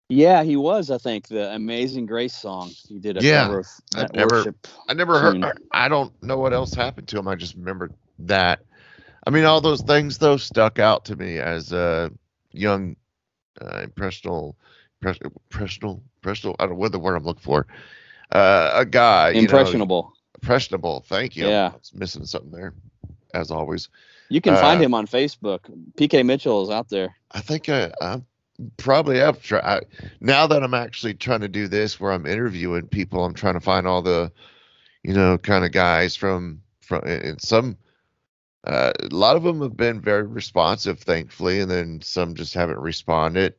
Yeah, 0.10 0.44
he 0.44 0.56
was. 0.56 0.90
I 0.90 0.98
think 0.98 1.28
the 1.28 1.54
Amazing 1.54 2.08
Grace 2.08 2.36
song. 2.36 2.72
He 2.88 2.98
did 3.00 3.18
a 3.18 3.22
Yeah, 3.24 3.44
cover 3.46 3.60
of 3.60 3.68
I've 3.96 4.14
never- 4.14 4.36
worship. 4.38 4.68
I 4.88 4.94
never 4.96 5.20
heard. 5.20 5.34
tune. 5.42 5.52
I 5.72 5.88
don't 5.88 6.12
know 6.24 6.38
what 6.38 6.52
else 6.52 6.74
happened 6.74 7.08
to 7.10 7.20
him. 7.20 7.28
I 7.28 7.36
just 7.36 7.56
remember 7.56 7.92
that. 8.20 8.62
I 9.28 9.30
mean, 9.30 9.46
all 9.46 9.62
those 9.62 9.82
things 9.82 10.18
though 10.18 10.38
stuck 10.38 10.80
out 10.80 11.06
to 11.06 11.16
me 11.16 11.38
as 11.38 11.72
a 11.72 12.12
young, 12.52 12.96
uh, 13.62 13.82
impressional, 13.84 14.58
impress- 15.00 15.20
impressional, 15.52 16.02
impressional. 16.18 16.56
I 16.58 16.64
don't 16.64 16.72
know 16.74 16.80
what 16.80 16.92
the 16.92 17.00
word 17.00 17.16
I'm 17.16 17.24
looking 17.24 17.44
for. 17.44 17.68
Uh, 18.32 18.72
a 18.74 18.86
guy, 18.86 19.30
you 19.30 19.36
know, 19.36 19.40
Impressionable. 19.42 20.14
impressionable. 20.36 21.02
Thank 21.08 21.36
you. 21.36 21.48
Yeah. 21.48 21.70
I 21.74 21.78
was 21.78 21.92
missing 21.94 22.26
something 22.26 22.52
there, 22.52 22.74
as 23.36 23.52
always. 23.52 23.90
You 24.30 24.42
can 24.42 24.56
find 24.56 24.80
uh, 24.80 24.86
him 24.86 24.94
on 24.96 25.06
Facebook. 25.06 25.60
PK 25.98 26.26
Mitchell 26.26 26.64
is 26.64 26.70
out 26.72 26.90
there. 26.90 27.16
I 27.32 27.42
think 27.42 27.70
I, 27.70 27.92
I 28.02 28.22
probably 28.78 29.18
have 29.20 29.42
tried. 29.42 29.86
Now 30.22 30.48
that 30.48 30.64
I'm 30.64 30.74
actually 30.74 31.14
trying 31.14 31.42
to 31.42 31.48
do 31.48 31.68
this, 31.68 32.00
where 32.00 32.12
I'm 32.12 32.26
interviewing 32.26 32.88
people, 32.88 33.26
I'm 33.26 33.34
trying 33.34 33.56
to 33.56 33.60
find 33.60 33.88
all 33.88 34.02
the, 34.02 34.32
you 35.04 35.14
know, 35.14 35.38
kind 35.38 35.66
of 35.66 35.72
guys 35.72 36.16
from 36.16 36.62
from 36.82 37.04
and 37.06 37.42
some. 37.42 37.78
Uh, 38.66 38.92
a 39.00 39.16
lot 39.16 39.38
of 39.38 39.44
them 39.44 39.62
have 39.62 39.78
been 39.78 40.02
very 40.02 40.24
responsive, 40.24 41.00
thankfully, 41.00 41.62
and 41.62 41.72
then 41.72 42.02
some 42.02 42.36
just 42.36 42.54
haven't 42.54 42.80
responded. 42.80 43.56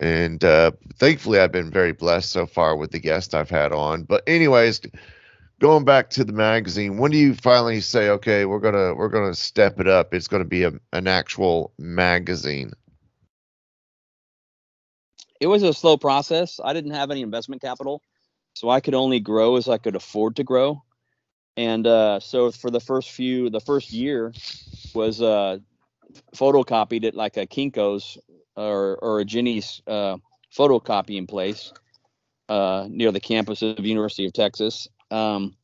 And 0.00 0.42
uh, 0.42 0.72
thankfully, 0.94 1.38
I've 1.38 1.52
been 1.52 1.70
very 1.70 1.92
blessed 1.92 2.30
so 2.30 2.46
far 2.46 2.76
with 2.76 2.90
the 2.90 2.98
guests 2.98 3.34
I've 3.34 3.50
had 3.50 3.72
on. 3.72 4.04
But 4.04 4.24
anyways, 4.26 4.80
going 5.60 5.84
back 5.84 6.10
to 6.10 6.24
the 6.24 6.32
magazine, 6.32 6.96
when 6.96 7.10
do 7.10 7.18
you 7.18 7.34
finally 7.34 7.80
say, 7.80 8.08
okay, 8.08 8.46
we're 8.46 8.60
gonna 8.60 8.94
we're 8.94 9.08
gonna 9.08 9.34
step 9.34 9.78
it 9.78 9.86
up? 9.86 10.12
It's 10.12 10.26
gonna 10.26 10.44
be 10.44 10.64
a, 10.64 10.72
an 10.92 11.06
actual 11.06 11.72
magazine. 11.78 12.72
It 15.40 15.46
was 15.46 15.62
a 15.62 15.72
slow 15.72 15.96
process. 15.96 16.60
I 16.62 16.72
didn't 16.74 16.92
have 16.92 17.10
any 17.10 17.22
investment 17.22 17.62
capital, 17.62 18.02
so 18.54 18.68
I 18.68 18.80
could 18.80 18.94
only 18.94 19.20
grow 19.20 19.56
as 19.56 19.68
I 19.68 19.78
could 19.78 19.96
afford 19.96 20.36
to 20.36 20.44
grow. 20.44 20.82
And 21.56 21.86
uh, 21.86 22.20
so 22.20 22.50
for 22.50 22.70
the 22.70 22.80
first 22.80 23.10
few, 23.10 23.50
the 23.50 23.60
first 23.60 23.92
year 23.92 24.32
was 24.94 25.20
uh, 25.20 25.58
photocopied 26.34 27.04
at 27.04 27.14
like 27.14 27.36
a 27.36 27.46
Kinko's 27.46 28.18
or 28.56 28.96
or 28.96 29.20
a 29.20 29.24
Ginny's 29.24 29.82
uh, 29.86 30.18
photocopying 30.56 31.28
place 31.28 31.72
uh, 32.48 32.86
near 32.90 33.12
the 33.12 33.20
campus 33.20 33.62
of 33.62 33.80
University 33.80 34.26
of 34.26 34.32
Texas. 34.32 34.88
Um, 35.10 35.56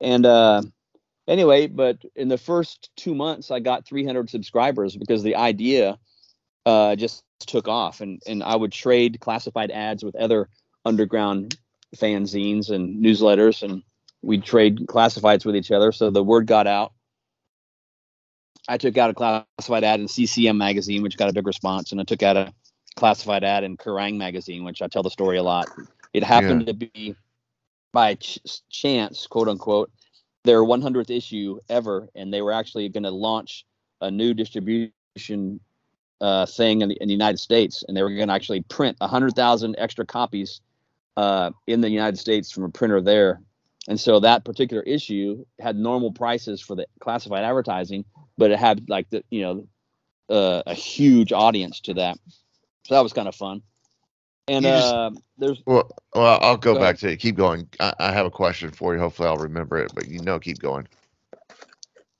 and 0.00 0.26
uh, 0.26 0.62
anyway, 1.28 1.66
but 1.66 1.98
in 2.16 2.28
the 2.28 2.38
first 2.38 2.90
two 2.96 3.14
months, 3.14 3.50
I 3.50 3.60
got 3.60 3.86
300 3.86 4.28
subscribers 4.28 4.96
because 4.96 5.22
the 5.22 5.36
idea 5.36 5.98
uh, 6.66 6.96
just 6.96 7.24
took 7.40 7.68
off, 7.68 8.00
and 8.00 8.20
and 8.26 8.42
I 8.42 8.56
would 8.56 8.72
trade 8.72 9.18
classified 9.20 9.70
ads 9.70 10.04
with 10.04 10.16
other 10.16 10.48
underground 10.84 11.56
fanzines 11.96 12.70
and 12.70 13.04
newsletters, 13.04 13.62
and 13.62 13.82
we'd 14.22 14.44
trade 14.44 14.86
classifieds 14.86 15.44
with 15.44 15.56
each 15.56 15.70
other. 15.70 15.92
So 15.92 16.10
the 16.10 16.22
word 16.24 16.46
got 16.46 16.66
out. 16.66 16.92
I 18.66 18.78
took 18.78 18.96
out 18.96 19.10
a 19.10 19.14
classified 19.14 19.84
ad 19.84 20.00
in 20.00 20.08
CCM 20.08 20.56
magazine, 20.56 21.02
which 21.02 21.18
got 21.18 21.28
a 21.28 21.34
big 21.34 21.46
response, 21.46 21.92
and 21.92 22.00
I 22.00 22.04
took 22.04 22.22
out 22.22 22.36
a 22.36 22.52
classified 22.96 23.44
ad 23.44 23.64
in 23.64 23.76
Kerrang 23.76 24.16
magazine, 24.16 24.64
which 24.64 24.80
I 24.80 24.88
tell 24.88 25.02
the 25.02 25.10
story 25.10 25.36
a 25.36 25.42
lot. 25.42 25.68
It 26.14 26.24
happened 26.24 26.66
to 26.66 26.74
be 26.74 27.14
by 27.92 28.14
ch- 28.14 28.38
chance, 28.70 29.26
quote 29.26 29.48
unquote, 29.48 29.90
their 30.44 30.62
100th 30.62 31.10
issue 31.10 31.58
ever, 31.68 32.08
and 32.14 32.32
they 32.32 32.42
were 32.42 32.52
actually 32.52 32.88
going 32.88 33.04
to 33.04 33.10
launch 33.10 33.66
a 34.00 34.10
new 34.10 34.34
distribution 34.34 35.60
uh, 36.24 36.46
thing 36.46 36.80
in 36.80 36.88
the, 36.88 36.96
in 37.02 37.08
the 37.08 37.12
United 37.12 37.38
States, 37.38 37.84
and 37.86 37.94
they 37.94 38.02
were 38.02 38.08
going 38.08 38.28
to 38.28 38.34
actually 38.34 38.62
print 38.62 38.96
100,000 38.98 39.74
extra 39.78 40.06
copies 40.06 40.62
uh, 41.18 41.50
in 41.66 41.82
the 41.82 41.90
United 41.90 42.18
States 42.18 42.50
from 42.50 42.64
a 42.64 42.70
printer 42.70 43.02
there. 43.02 43.42
And 43.88 44.00
so 44.00 44.20
that 44.20 44.42
particular 44.42 44.82
issue 44.84 45.44
had 45.60 45.76
normal 45.76 46.12
prices 46.12 46.62
for 46.62 46.76
the 46.76 46.86
classified 46.98 47.44
advertising, 47.44 48.06
but 48.38 48.50
it 48.50 48.58
had 48.58 48.88
like 48.88 49.10
the 49.10 49.22
you 49.28 49.42
know 49.42 49.68
uh, 50.34 50.62
a 50.66 50.72
huge 50.72 51.30
audience 51.30 51.80
to 51.80 51.94
that. 51.94 52.16
So 52.86 52.94
that 52.94 53.02
was 53.02 53.12
kind 53.12 53.28
of 53.28 53.34
fun. 53.34 53.60
And 54.48 54.64
just- 54.64 54.94
uh, 54.94 55.10
there's 55.36 55.62
Well, 55.66 55.90
well, 56.14 56.38
I'll 56.40 56.56
go 56.56 56.72
Go 56.72 56.80
back 56.80 56.96
to 57.00 57.10
it. 57.10 57.18
Keep 57.18 57.36
going. 57.36 57.68
I, 57.78 57.92
I 57.98 58.12
have 58.12 58.24
a 58.24 58.30
question 58.30 58.70
for 58.70 58.94
you. 58.94 59.00
Hopefully, 59.00 59.28
I'll 59.28 59.36
remember 59.36 59.76
it. 59.76 59.92
But 59.94 60.08
you 60.08 60.20
know, 60.20 60.40
keep 60.40 60.58
going. 60.58 60.88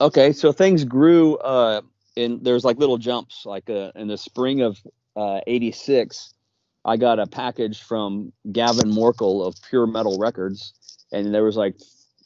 Okay, 0.03 0.33
so 0.33 0.53
things 0.53 0.85
grew 0.85 1.39
uh 1.39 1.81
and 2.17 2.45
there's 2.45 2.65
like 2.65 2.79
little 2.79 2.99
jumps 2.99 3.45
like 3.47 3.69
uh 3.71 3.93
in 3.95 4.09
the 4.09 4.19
spring 4.19 4.63
of 4.63 4.79
uh 5.17 5.41
86 5.47 6.35
I 6.85 6.97
got 6.99 7.19
a 7.19 7.27
package 7.27 7.83
from 7.83 8.33
Gavin 8.53 8.91
Morkel 8.91 9.47
of 9.47 9.55
Pure 9.69 9.87
Metal 9.87 10.19
Records 10.19 10.75
and 11.13 11.35
there 11.35 11.45
was 11.45 11.57
like 11.57 11.77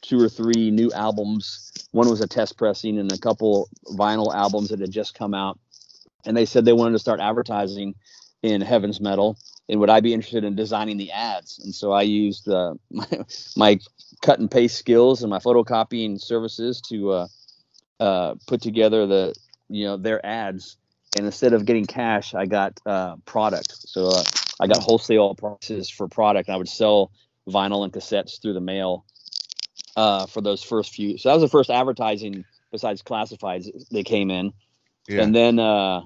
two 0.01 0.21
or 0.21 0.29
three 0.29 0.71
new 0.71 0.91
albums. 0.91 1.71
One 1.91 2.09
was 2.09 2.21
a 2.21 2.27
test 2.27 2.57
pressing 2.57 2.99
and 2.99 3.11
a 3.11 3.17
couple 3.17 3.69
vinyl 3.85 4.33
albums 4.33 4.69
that 4.69 4.79
had 4.79 4.91
just 4.91 5.17
come 5.17 5.33
out. 5.33 5.59
And 6.25 6.35
they 6.35 6.45
said 6.45 6.65
they 6.65 6.73
wanted 6.73 6.93
to 6.93 6.99
start 6.99 7.21
advertising 7.21 7.95
in 8.43 8.61
Heaven's 8.61 8.99
Metal 8.99 9.37
and 9.69 9.79
would 9.79 9.89
I 9.89 9.99
be 9.99 10.13
interested 10.13 10.43
in 10.43 10.55
designing 10.55 10.97
the 10.97 11.11
ads? 11.11 11.59
And 11.59 11.73
so 11.73 11.91
I 11.91 12.01
used 12.01 12.49
uh, 12.49 12.73
my, 12.91 13.07
my 13.55 13.79
cut 14.21 14.39
and 14.39 14.49
paste 14.49 14.77
skills 14.77 15.21
and 15.21 15.29
my 15.29 15.39
photocopying 15.39 16.19
services 16.19 16.81
to 16.89 17.11
uh, 17.11 17.27
uh, 17.99 18.35
put 18.47 18.61
together 18.61 19.05
the 19.05 19.35
you 19.69 19.85
know 19.85 19.97
their 19.97 20.23
ads 20.25 20.77
and 21.17 21.25
instead 21.25 21.53
of 21.53 21.65
getting 21.65 21.85
cash 21.85 22.33
i 22.33 22.45
got 22.45 22.79
uh, 22.85 23.15
product. 23.25 23.71
So 23.89 24.07
uh, 24.07 24.23
i 24.59 24.67
got 24.67 24.77
wholesale 24.77 25.35
prices 25.35 25.89
for 25.89 26.07
product 26.07 26.49
and 26.49 26.55
i 26.55 26.57
would 26.57 26.69
sell 26.69 27.11
vinyl 27.47 27.83
and 27.83 27.93
cassettes 27.93 28.41
through 28.41 28.53
the 28.53 28.61
mail 28.61 29.05
uh, 29.95 30.25
for 30.27 30.41
those 30.41 30.63
first 30.63 30.93
few 30.93 31.17
so 31.17 31.29
that 31.29 31.35
was 31.35 31.41
the 31.41 31.49
first 31.49 31.69
advertising 31.69 32.45
besides 32.71 33.01
classifieds 33.01 33.67
they 33.89 34.03
came 34.03 34.29
in. 34.29 34.53
Yeah. 35.07 35.23
and 35.23 35.35
then 35.35 35.57
uh, 35.57 36.01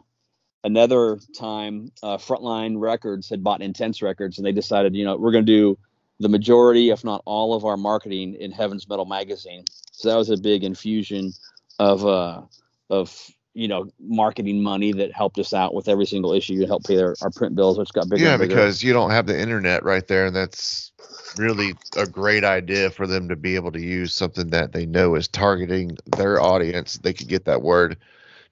another 0.63 1.19
time 1.38 1.91
uh, 2.02 2.17
frontline 2.17 2.80
records 2.80 3.30
had 3.30 3.43
bought 3.43 3.62
intense 3.62 4.02
records 4.02 4.38
and 4.38 4.47
they 4.47 4.54
decided 4.54 4.95
you 4.95 5.04
know 5.04 5.17
we're 5.17 5.32
going 5.32 5.45
to 5.45 5.52
do 5.52 5.78
the 6.19 6.30
majority 6.30 6.89
if 6.89 7.04
not 7.04 7.21
all 7.26 7.54
of 7.54 7.65
our 7.65 7.76
marketing 7.76 8.36
in 8.36 8.52
heaven's 8.52 8.88
metal 8.88 9.06
magazine. 9.06 9.65
So 9.91 10.10
that 10.10 10.15
was 10.15 10.30
a 10.30 10.38
big 10.38 10.63
infusion 10.63 11.34
of 11.80 12.06
uh 12.06 12.41
of 12.89 13.30
you 13.54 13.68
know 13.68 13.88
marketing 14.00 14.62
money 14.62 14.92
that 14.92 15.12
helped 15.12 15.38
us 15.38 15.54
out 15.54 15.74
with 15.74 15.88
every 15.88 16.06
single 16.06 16.34
issue 16.34 16.60
to 16.60 16.68
help 16.68 16.84
pay 16.84 16.96
their, 16.96 17.16
our 17.22 17.30
print 17.30 17.56
bills 17.56 17.78
which 17.78 17.94
got 17.94 18.10
bigger 18.10 18.24
yeah, 18.24 18.38
bigger. 18.38 18.48
because 18.48 18.84
you 18.84 18.94
don't 18.94 19.12
have 19.12 19.28
the 19.28 19.39
internet 19.39 19.84
right 19.84 20.08
there, 20.08 20.26
and 20.26 20.36
that's 20.36 20.92
really 21.38 21.74
a 21.98 22.06
great 22.06 22.44
idea 22.44 22.89
for 22.89 23.08
them 23.08 23.28
to 23.30 23.36
be 23.36 23.56
able 23.56 23.72
to 23.72 23.82
use 23.82 24.13
something 24.13 24.50
that 24.50 24.72
they 24.72 24.86
know 24.86 25.16
is 25.16 25.28
targeting 25.28 25.98
their 26.18 26.39
audience. 26.42 26.98
They 26.98 27.13
could 27.13 27.28
get 27.28 27.46
that 27.46 27.62
word 27.62 27.98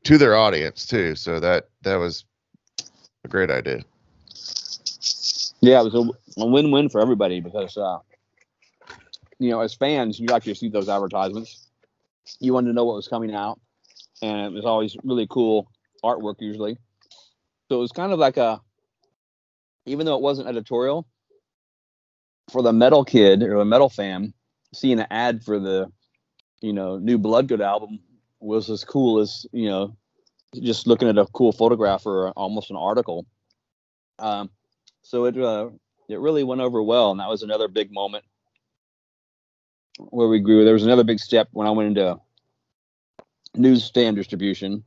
to 0.03 0.17
their 0.17 0.35
audience 0.35 0.85
too. 0.85 1.15
So 1.15 1.39
that 1.39 1.69
that 1.81 1.95
was 1.95 2.25
a 3.23 3.27
great 3.27 3.51
idea. 3.51 3.83
yeah 5.61 5.81
it 5.81 5.83
was 5.83 5.95
a, 5.95 6.41
a 6.41 6.45
win-win 6.45 6.89
for 6.89 7.01
everybody 7.01 7.39
because 7.39 7.77
uh 7.77 7.99
you 9.39 9.49
know 9.49 9.61
as 9.61 9.73
fans 9.73 10.19
you 10.19 10.27
like 10.27 10.43
to 10.43 10.55
see 10.55 10.69
those 10.69 10.89
advertisements 10.89 11.67
you 12.39 12.53
wanted 12.53 12.67
to 12.67 12.73
know 12.73 12.85
what 12.85 12.95
was 12.95 13.07
coming 13.07 13.33
out 13.33 13.59
and 14.21 14.39
it 14.41 14.51
was 14.53 14.65
always 14.65 14.95
really 15.03 15.27
cool 15.29 15.71
artwork 16.03 16.35
usually 16.39 16.77
so 17.69 17.77
it 17.77 17.81
was 17.81 17.91
kind 17.91 18.11
of 18.11 18.19
like 18.19 18.37
a 18.37 18.59
even 19.85 20.05
though 20.05 20.15
it 20.15 20.21
wasn't 20.21 20.47
editorial 20.47 21.07
for 22.51 22.61
the 22.61 22.73
metal 22.73 23.03
kid 23.03 23.41
or 23.43 23.55
a 23.55 23.65
metal 23.65 23.89
fan, 23.89 24.33
seeing 24.73 24.99
an 24.99 25.07
ad 25.09 25.43
for 25.43 25.59
the, 25.59 25.91
you 26.59 26.73
know, 26.73 26.97
new 26.97 27.17
Bloodgood 27.17 27.61
album 27.61 27.99
was 28.39 28.69
as 28.69 28.83
cool 28.83 29.19
as 29.19 29.45
you 29.51 29.69
know, 29.69 29.95
just 30.61 30.87
looking 30.87 31.07
at 31.07 31.17
a 31.17 31.25
cool 31.27 31.51
photograph 31.51 32.05
or 32.05 32.31
almost 32.31 32.69
an 32.69 32.75
article. 32.75 33.25
Um, 34.19 34.49
so 35.01 35.25
it 35.25 35.37
uh, 35.37 35.69
it 36.09 36.19
really 36.19 36.43
went 36.43 36.61
over 36.61 36.83
well, 36.83 37.11
and 37.11 37.19
that 37.19 37.29
was 37.29 37.41
another 37.41 37.67
big 37.67 37.91
moment 37.91 38.25
where 39.97 40.27
we 40.27 40.39
grew. 40.39 40.63
There 40.63 40.73
was 40.73 40.85
another 40.85 41.03
big 41.03 41.19
step 41.19 41.47
when 41.51 41.67
I 41.67 41.71
went 41.71 41.87
into 41.87 42.19
newsstand 43.55 44.15
distribution 44.15 44.83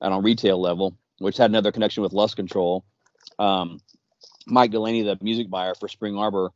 and 0.00 0.14
on 0.14 0.22
retail 0.22 0.60
level, 0.60 0.96
which 1.18 1.36
had 1.36 1.50
another 1.50 1.72
connection 1.72 2.02
with 2.02 2.12
Lust 2.12 2.36
Control. 2.36 2.84
Um, 3.38 3.80
Mike 4.46 4.70
Delaney, 4.70 5.02
the 5.02 5.18
music 5.20 5.50
buyer 5.50 5.74
for 5.74 5.88
Spring 5.88 6.16
Arbor, 6.16 6.52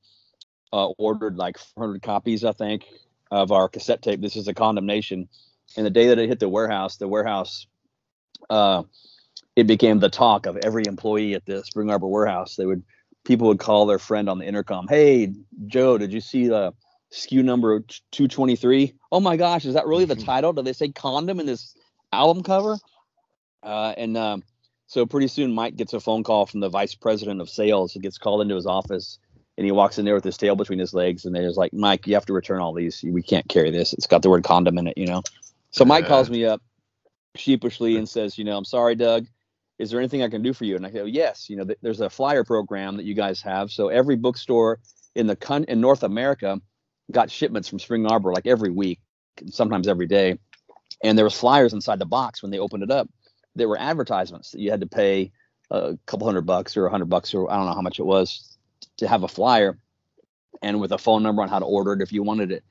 uh, 0.72 0.86
ordered 0.98 1.36
like 1.36 1.58
400 1.58 2.02
copies, 2.02 2.44
I 2.44 2.52
think, 2.52 2.86
of 3.30 3.52
our 3.52 3.68
cassette 3.68 4.02
tape. 4.02 4.20
This 4.20 4.36
is 4.36 4.48
a 4.48 4.54
condemnation. 4.54 5.28
And 5.76 5.86
the 5.86 5.90
day 5.90 6.08
that 6.08 6.18
it 6.18 6.28
hit 6.28 6.40
the 6.40 6.48
warehouse, 6.48 6.96
the 6.96 7.08
warehouse, 7.08 7.66
uh, 8.50 8.82
it 9.54 9.66
became 9.66 9.98
the 9.98 10.08
talk 10.08 10.46
of 10.46 10.56
every 10.64 10.84
employee 10.86 11.34
at 11.34 11.44
the 11.44 11.62
Spring 11.64 11.90
Arbor 11.90 12.08
warehouse. 12.08 12.56
They 12.56 12.66
would, 12.66 12.82
people 13.24 13.48
would 13.48 13.58
call 13.58 13.86
their 13.86 13.98
friend 13.98 14.28
on 14.28 14.38
the 14.38 14.46
intercom, 14.46 14.86
"Hey, 14.88 15.32
Joe, 15.66 15.98
did 15.98 16.12
you 16.12 16.20
see 16.20 16.48
the 16.48 16.72
SKU 17.12 17.44
number 17.44 17.80
223? 18.10 18.94
Oh 19.10 19.20
my 19.20 19.36
gosh, 19.36 19.64
is 19.64 19.74
that 19.74 19.86
really 19.86 20.06
the 20.06 20.16
title? 20.16 20.52
Do 20.52 20.62
they 20.62 20.72
say 20.72 20.88
condom 20.88 21.40
in 21.40 21.46
this 21.46 21.74
album 22.12 22.42
cover?" 22.42 22.78
Uh, 23.62 23.94
and 23.96 24.16
um, 24.16 24.42
so 24.86 25.06
pretty 25.06 25.28
soon, 25.28 25.52
Mike 25.52 25.76
gets 25.76 25.92
a 25.92 26.00
phone 26.00 26.24
call 26.24 26.46
from 26.46 26.60
the 26.60 26.68
vice 26.68 26.94
president 26.94 27.40
of 27.40 27.48
sales. 27.48 27.92
He 27.92 28.00
gets 28.00 28.18
called 28.18 28.42
into 28.42 28.54
his 28.54 28.66
office 28.66 29.18
and 29.56 29.64
he 29.64 29.72
walks 29.72 29.98
in 29.98 30.04
there 30.04 30.14
with 30.14 30.24
his 30.24 30.36
tail 30.36 30.56
between 30.56 30.78
his 30.78 30.94
legs. 30.94 31.24
And 31.24 31.34
they're 31.34 31.50
like, 31.52 31.72
Mike, 31.72 32.06
you 32.06 32.14
have 32.14 32.26
to 32.26 32.32
return 32.32 32.60
all 32.60 32.72
these. 32.72 33.02
We 33.02 33.22
can't 33.22 33.48
carry 33.48 33.70
this. 33.70 33.92
It's 33.92 34.06
got 34.06 34.22
the 34.22 34.30
word 34.30 34.44
condom 34.44 34.78
in 34.78 34.86
it, 34.86 34.98
you 34.98 35.06
know? 35.06 35.22
So 35.70 35.84
Mike 35.84 36.06
calls 36.06 36.30
me 36.30 36.44
up 36.44 36.60
sheepishly 37.36 37.96
and 37.96 38.08
says, 38.08 38.36
you 38.38 38.44
know, 38.44 38.56
I'm 38.56 38.64
sorry, 38.64 38.94
Doug. 38.94 39.26
Is 39.78 39.90
there 39.90 40.00
anything 40.00 40.22
I 40.22 40.28
can 40.28 40.42
do 40.42 40.52
for 40.52 40.64
you? 40.64 40.76
And 40.76 40.86
I 40.86 40.90
go, 40.90 41.04
yes. 41.04 41.48
You 41.48 41.56
know, 41.56 41.64
th- 41.64 41.78
there's 41.82 42.00
a 42.00 42.10
flyer 42.10 42.44
program 42.44 42.96
that 42.96 43.04
you 43.04 43.14
guys 43.14 43.40
have. 43.42 43.70
So 43.70 43.88
every 43.88 44.16
bookstore 44.16 44.80
in 45.14 45.26
the 45.26 45.36
con- 45.36 45.64
in 45.64 45.80
North 45.80 46.02
America 46.02 46.60
got 47.12 47.30
shipments 47.30 47.68
from 47.68 47.78
Spring 47.80 48.06
Arbor 48.06 48.32
like 48.32 48.46
every 48.46 48.70
week, 48.70 49.00
sometimes 49.50 49.88
every 49.88 50.06
day. 50.06 50.38
And 51.04 51.18
there 51.18 51.24
was 51.26 51.34
flyers 51.34 51.72
inside 51.72 51.98
the 51.98 52.06
box 52.06 52.42
when 52.42 52.50
they 52.52 52.58
opened 52.58 52.84
it 52.84 52.90
up 52.90 53.08
there 53.54 53.68
were 53.68 53.78
advertisements 53.78 54.50
that 54.52 54.60
you 54.60 54.70
had 54.70 54.80
to 54.80 54.86
pay 54.86 55.32
a 55.70 55.96
couple 56.06 56.26
hundred 56.26 56.42
bucks 56.46 56.76
or 56.76 56.86
a 56.86 56.90
hundred 56.90 57.06
bucks 57.10 57.34
or 57.34 57.50
I 57.50 57.56
don't 57.56 57.66
know 57.66 57.74
how 57.74 57.82
much 57.82 57.98
it 57.98 58.04
was 58.06 58.56
to 58.98 59.08
have 59.08 59.24
a 59.24 59.28
flyer 59.28 59.78
and 60.62 60.80
with 60.80 60.92
a 60.92 60.98
phone 60.98 61.22
number 61.22 61.42
on 61.42 61.48
how 61.48 61.58
to 61.58 61.64
order 61.66 61.92
it 61.92 62.02
if 62.02 62.12
you 62.12 62.22
wanted 62.22 62.52
it. 62.52 62.64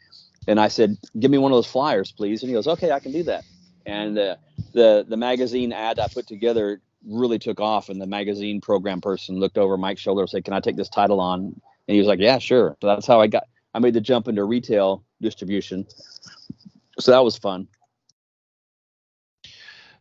And 0.47 0.59
I 0.59 0.69
said, 0.69 0.97
give 1.19 1.29
me 1.29 1.37
one 1.37 1.51
of 1.51 1.57
those 1.57 1.67
flyers, 1.67 2.11
please. 2.11 2.41
And 2.41 2.49
he 2.49 2.53
goes, 2.53 2.67
okay, 2.67 2.91
I 2.91 2.99
can 2.99 3.11
do 3.11 3.23
that. 3.23 3.43
And 3.85 4.17
uh, 4.17 4.37
the 4.73 5.05
the 5.07 5.17
magazine 5.17 5.73
ad 5.73 5.99
I 5.99 6.07
put 6.07 6.27
together 6.27 6.81
really 7.07 7.39
took 7.39 7.59
off. 7.59 7.89
And 7.89 8.01
the 8.01 8.07
magazine 8.07 8.61
program 8.61 9.01
person 9.01 9.39
looked 9.39 9.57
over 9.57 9.77
Mike's 9.77 10.01
shoulder 10.01 10.21
and 10.21 10.29
said, 10.29 10.45
can 10.45 10.53
I 10.53 10.59
take 10.59 10.77
this 10.77 10.89
title 10.89 11.19
on? 11.19 11.41
And 11.41 11.95
he 11.95 11.99
was 11.99 12.07
like, 12.07 12.19
yeah, 12.19 12.39
sure. 12.39 12.77
So 12.81 12.87
that's 12.87 13.07
how 13.07 13.21
I 13.21 13.27
got, 13.27 13.43
I 13.73 13.79
made 13.79 13.93
the 13.93 14.01
jump 14.01 14.27
into 14.27 14.43
retail 14.43 15.05
distribution. 15.21 15.87
So 16.99 17.11
that 17.11 17.23
was 17.23 17.37
fun. 17.37 17.67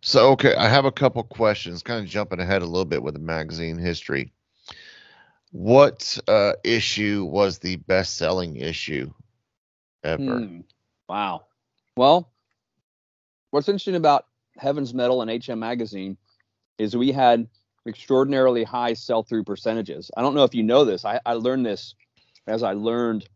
So, 0.03 0.31
okay, 0.31 0.55
I 0.55 0.69
have 0.69 0.87
a 0.87 0.93
couple 0.93 1.23
questions, 1.25 1.83
kind 1.83 2.03
of 2.03 2.09
jumping 2.09 2.41
ahead 2.41 2.63
a 2.63 2.67
little 2.67 2.87
bit 2.87 3.03
with 3.03 3.15
the 3.15 3.21
magazine 3.21 3.77
history. 3.77 4.33
What 5.53 6.19
uh, 6.27 6.55
issue 6.65 7.25
was 7.31 7.59
the 7.59 7.77
best 7.77 8.17
selling 8.17 8.57
issue 8.57 9.13
ever? 10.03 10.39
Hmm. 10.39 10.61
Wow. 11.09 11.47
Well, 11.97 12.33
what's 13.51 13.69
interesting 13.69 13.97
about 13.97 14.27
Heaven's 14.57 14.95
Metal 14.95 15.23
and 15.23 15.45
HM 15.45 15.59
Magazine 15.59 16.17
is 16.79 16.97
we 16.97 17.13
had 17.13 17.49
extraordinarily 17.87 18.65
high 18.65 18.95
sell 18.95 19.23
through 19.23 19.45
percentages. 19.45 20.11
I 20.17 20.23
don't 20.23 20.35
know 20.35 20.45
if 20.45 20.55
you 20.55 20.63
know 20.63 20.85
this. 20.85 21.05
I, 21.05 21.21
I 21.27 21.35
learned 21.35 21.67
this 21.67 21.95
as 22.47 22.63
I 22.63 22.73
learned 22.73 23.29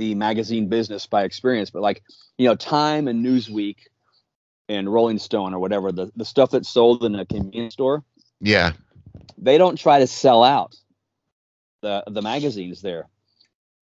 the 0.00 0.14
magazine 0.14 0.66
business 0.66 1.06
by 1.06 1.24
experience, 1.24 1.68
but 1.68 1.82
like, 1.82 2.02
you 2.38 2.48
know, 2.48 2.54
Time 2.54 3.06
and 3.06 3.22
Newsweek 3.22 3.76
and 4.66 4.90
Rolling 4.90 5.18
Stone 5.18 5.52
or 5.52 5.58
whatever, 5.58 5.92
the, 5.92 6.10
the 6.16 6.24
stuff 6.24 6.50
that's 6.52 6.70
sold 6.70 7.04
in 7.04 7.14
a 7.14 7.26
convenience 7.26 7.74
store. 7.74 8.02
Yeah. 8.40 8.72
They 9.36 9.58
don't 9.58 9.76
try 9.76 9.98
to 9.98 10.06
sell 10.06 10.42
out 10.42 10.74
the 11.82 12.02
the 12.06 12.22
magazines 12.22 12.80
there. 12.80 13.08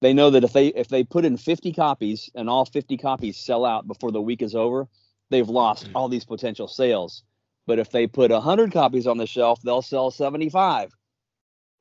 They 0.00 0.12
know 0.12 0.30
that 0.30 0.42
if 0.42 0.52
they 0.52 0.68
if 0.68 0.88
they 0.88 1.04
put 1.04 1.24
in 1.24 1.36
50 1.36 1.72
copies 1.72 2.30
and 2.34 2.50
all 2.50 2.64
50 2.64 2.96
copies 2.96 3.36
sell 3.36 3.64
out 3.64 3.86
before 3.86 4.10
the 4.10 4.20
week 4.20 4.42
is 4.42 4.56
over, 4.56 4.88
they've 5.30 5.48
lost 5.48 5.88
all 5.94 6.08
these 6.08 6.24
potential 6.24 6.66
sales. 6.66 7.22
But 7.64 7.78
if 7.78 7.92
they 7.92 8.08
put 8.08 8.32
100 8.32 8.72
copies 8.72 9.06
on 9.06 9.18
the 9.18 9.26
shelf, 9.26 9.60
they'll 9.62 9.82
sell 9.82 10.10
75. 10.10 10.90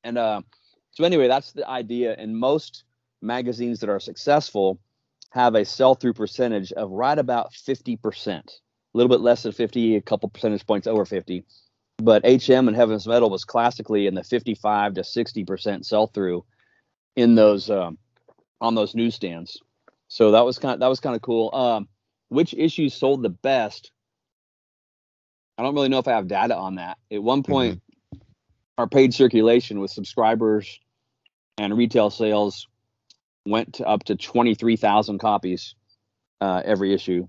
And 0.03 0.17
uh, 0.19 0.41
so 0.91 1.05
anyway, 1.05 1.27
that's 1.27 1.53
the 1.53 1.67
idea. 1.67 2.15
And 2.15 2.37
most 2.37 2.83
magazines 3.21 3.79
that 3.79 3.89
are 3.89 3.99
successful 3.99 4.79
have 5.31 5.55
a 5.55 5.65
sell 5.65 5.95
through 5.95 6.13
percentage 6.13 6.71
of 6.71 6.91
right 6.91 7.17
about 7.17 7.51
50% 7.53 8.43
a 8.97 8.97
little 8.97 9.09
bit 9.09 9.21
less 9.21 9.43
than 9.43 9.51
50, 9.51 9.95
a 9.95 10.01
couple 10.01 10.29
percentage 10.29 10.65
points 10.65 10.87
over 10.87 11.05
50. 11.05 11.43
But 11.97 12.23
HM 12.25 12.67
and 12.67 12.75
Heaven's 12.75 13.07
Metal 13.07 13.29
was 13.29 13.43
classically 13.43 14.07
in 14.07 14.15
the 14.15 14.23
55 14.23 14.95
to 14.95 15.03
60 15.03 15.45
percent 15.45 15.85
sell 15.85 16.07
through 16.07 16.45
in 17.15 17.35
those 17.35 17.69
um, 17.69 17.97
on 18.61 18.75
those 18.75 18.95
newsstands. 18.95 19.61
So 20.07 20.31
that 20.31 20.45
was 20.45 20.57
kind 20.59 20.75
of, 20.75 20.79
that 20.79 20.87
was 20.87 20.99
kind 20.99 21.15
of 21.15 21.21
cool. 21.21 21.53
Um, 21.53 21.87
which 22.29 22.53
issues 22.53 22.93
sold 22.93 23.23
the 23.23 23.29
best? 23.29 23.91
I 25.57 25.63
don't 25.63 25.73
really 25.73 25.89
know 25.89 25.99
if 25.99 26.07
I 26.07 26.11
have 26.11 26.27
data 26.27 26.55
on 26.55 26.75
that. 26.75 26.97
At 27.11 27.23
one 27.23 27.41
point, 27.41 27.81
mm-hmm. 28.13 28.19
our 28.77 28.87
paid 28.87 29.13
circulation 29.13 29.79
with 29.79 29.91
subscribers 29.91 30.79
and 31.57 31.75
retail 31.75 32.11
sales 32.11 32.67
went 33.49 33.75
to 33.75 33.87
up 33.87 34.03
to 34.05 34.15
23,000 34.15 35.19
copies 35.19 35.75
uh, 36.41 36.61
every 36.65 36.93
issue. 36.93 37.27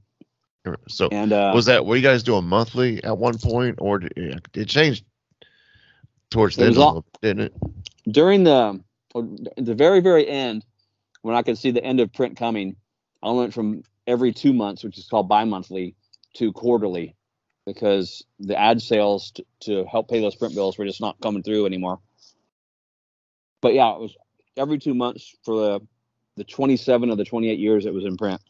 So 0.89 1.09
and 1.11 1.33
uh, 1.33 1.53
was 1.55 1.67
that 1.67 1.87
were 1.87 1.97
you 1.97 2.03
guys 2.03 2.23
doing 2.23 2.45
monthly 2.45 3.03
at 3.03 3.17
one 3.17 3.39
point, 3.39 3.77
or 3.79 4.01
did 4.01 4.43
it 4.55 4.69
changed 4.69 5.05
towards 6.31 6.57
the 6.57 6.67
end, 6.67 6.77
all, 6.77 7.05
didn't 7.23 7.45
it? 7.45 7.55
During 8.11 8.45
the 8.45 8.83
the 9.15 9.75
very 9.75 10.01
very 10.01 10.29
end, 10.29 10.65
when 11.23 11.35
I 11.35 11.43
could 11.43 11.57
see 11.57 11.71
the 11.71 11.83
end 11.83 12.01
of 12.01 12.13
print 12.13 12.37
coming, 12.37 12.77
I 13.23 13.31
went 13.31 13.55
from 13.55 13.83
every 14.07 14.33
two 14.33 14.53
months, 14.53 14.85
which 14.85 14.99
is 14.99 15.07
called 15.07 15.29
bi-monthly, 15.29 15.95
to 16.35 16.53
quarterly, 16.53 17.15
because 17.65 18.25
the 18.39 18.59
ad 18.59 18.83
sales 18.83 19.31
to, 19.33 19.45
to 19.61 19.85
help 19.87 20.09
pay 20.09 20.21
those 20.21 20.37
print 20.37 20.55
bills 20.55 20.77
were 20.77 20.85
just 20.85 21.01
not 21.01 21.21
coming 21.21 21.43
through 21.43 21.67
anymore. 21.67 21.99
But 23.63 23.75
yeah, 23.75 23.95
it 23.95 24.01
was 24.01 24.17
every 24.57 24.79
two 24.79 24.95
months 24.95 25.35
for 25.45 25.57
the 25.57 25.81
the 26.39 26.45
27 26.45 27.11
of 27.11 27.19
the 27.19 27.25
28 27.25 27.59
years 27.59 27.87
it 27.87 27.93
was 27.93 28.05
in 28.05 28.17
print. 28.17 28.41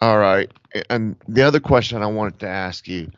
All 0.00 0.18
right. 0.18 0.50
And 0.90 1.16
the 1.26 1.42
other 1.42 1.60
question 1.60 2.02
I 2.02 2.06
wanted 2.06 2.38
to 2.40 2.48
ask 2.48 2.86
you, 2.86 3.10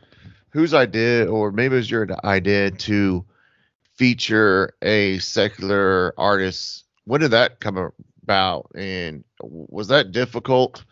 whose 0.49 0.73
idea, 0.73 1.29
or 1.29 1.51
maybe 1.51 1.75
it 1.75 1.79
was 1.79 1.91
your 1.91 2.07
idea 2.23 2.71
to 2.71 3.25
feature 3.95 4.73
a 4.81 5.19
secular 5.19 6.13
artist? 6.17 6.85
When 7.05 7.21
did 7.21 7.31
that 7.31 7.59
come 7.59 7.91
about? 8.23 8.71
And 8.73 9.23
was 9.39 9.89
that 9.89 10.11
difficult? 10.11 10.83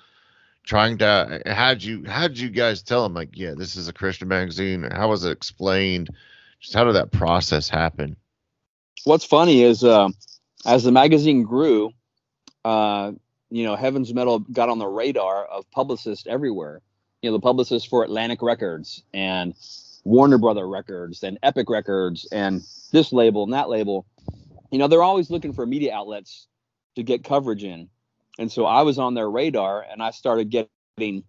Trying 0.64 1.00
to 1.00 1.42
how'd 1.48 1.82
you 1.82 2.06
how'd 2.06 2.38
you 2.38 2.50
guys 2.50 2.84
tell 2.84 3.02
them 3.02 3.16
like 3.16 3.30
yeah 3.34 3.56
this 3.58 3.76
is 3.76 3.88
a 3.88 3.94
Christian 3.94 4.28
magazine? 4.28 4.88
How 4.92 5.10
was 5.10 5.26
it 5.26 5.32
explained? 5.32 6.10
Just 6.60 6.76
how 6.76 6.84
did 6.84 6.94
that 6.94 7.12
process 7.12 7.68
happen? 7.68 8.16
What's 9.06 9.26
funny 9.26 9.64
is 9.64 9.84
uh, 9.84 10.10
as 10.68 10.84
the 10.84 10.92
magazine 10.92 11.42
grew, 11.42 11.92
uh, 12.66 13.12
you 13.50 13.64
know, 13.64 13.76
Heaven's 13.76 14.14
Metal 14.14 14.40
got 14.40 14.70
on 14.70 14.80
the 14.80 14.88
radar 14.88 15.46
of 15.46 15.70
publicists 15.72 16.28
everywhere. 16.28 16.82
You 17.22 17.30
know, 17.30 17.38
the 17.38 17.42
publicists 17.42 17.88
for 17.88 18.04
Atlantic 18.04 18.42
Records 18.42 19.04
and 19.14 19.54
Warner 20.04 20.38
Brother 20.38 20.68
Records 20.68 21.24
and 21.24 21.38
Epic 21.44 21.70
Records 21.70 22.28
and 22.32 22.62
this 22.92 23.12
label 23.12 23.44
and 23.44 23.54
that 23.54 23.70
label. 23.70 24.06
You 24.72 24.78
know, 24.78 24.88
they're 24.88 25.04
always 25.04 25.30
looking 25.30 25.54
for 25.54 25.66
media 25.66 25.94
outlets 25.94 26.48
to 26.96 27.04
get 27.04 27.24
coverage 27.24 27.64
in. 27.64 27.90
And 28.38 28.52
so 28.52 28.66
I 28.66 28.84
was 28.84 29.00
on 29.00 29.16
their 29.16 29.30
radar 29.30 29.86
and 29.90 30.02
I 30.02 30.12
started 30.12 30.50
getting, 30.50 31.24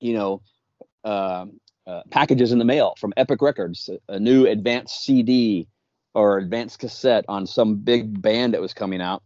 you 0.00 0.14
know, 0.14 0.42
uh, 1.04 1.46
uh, 1.86 2.02
packages 2.10 2.50
in 2.50 2.58
the 2.58 2.64
mail 2.64 2.94
from 2.98 3.12
Epic 3.16 3.42
Records, 3.42 3.90
a 4.08 4.18
new 4.18 4.46
advanced 4.46 5.04
CD 5.04 5.68
or 6.14 6.38
advanced 6.38 6.78
cassette 6.78 7.24
on 7.28 7.46
some 7.46 7.76
big 7.76 8.20
band 8.22 8.54
that 8.54 8.60
was 8.60 8.72
coming 8.72 9.02
out 9.02 9.22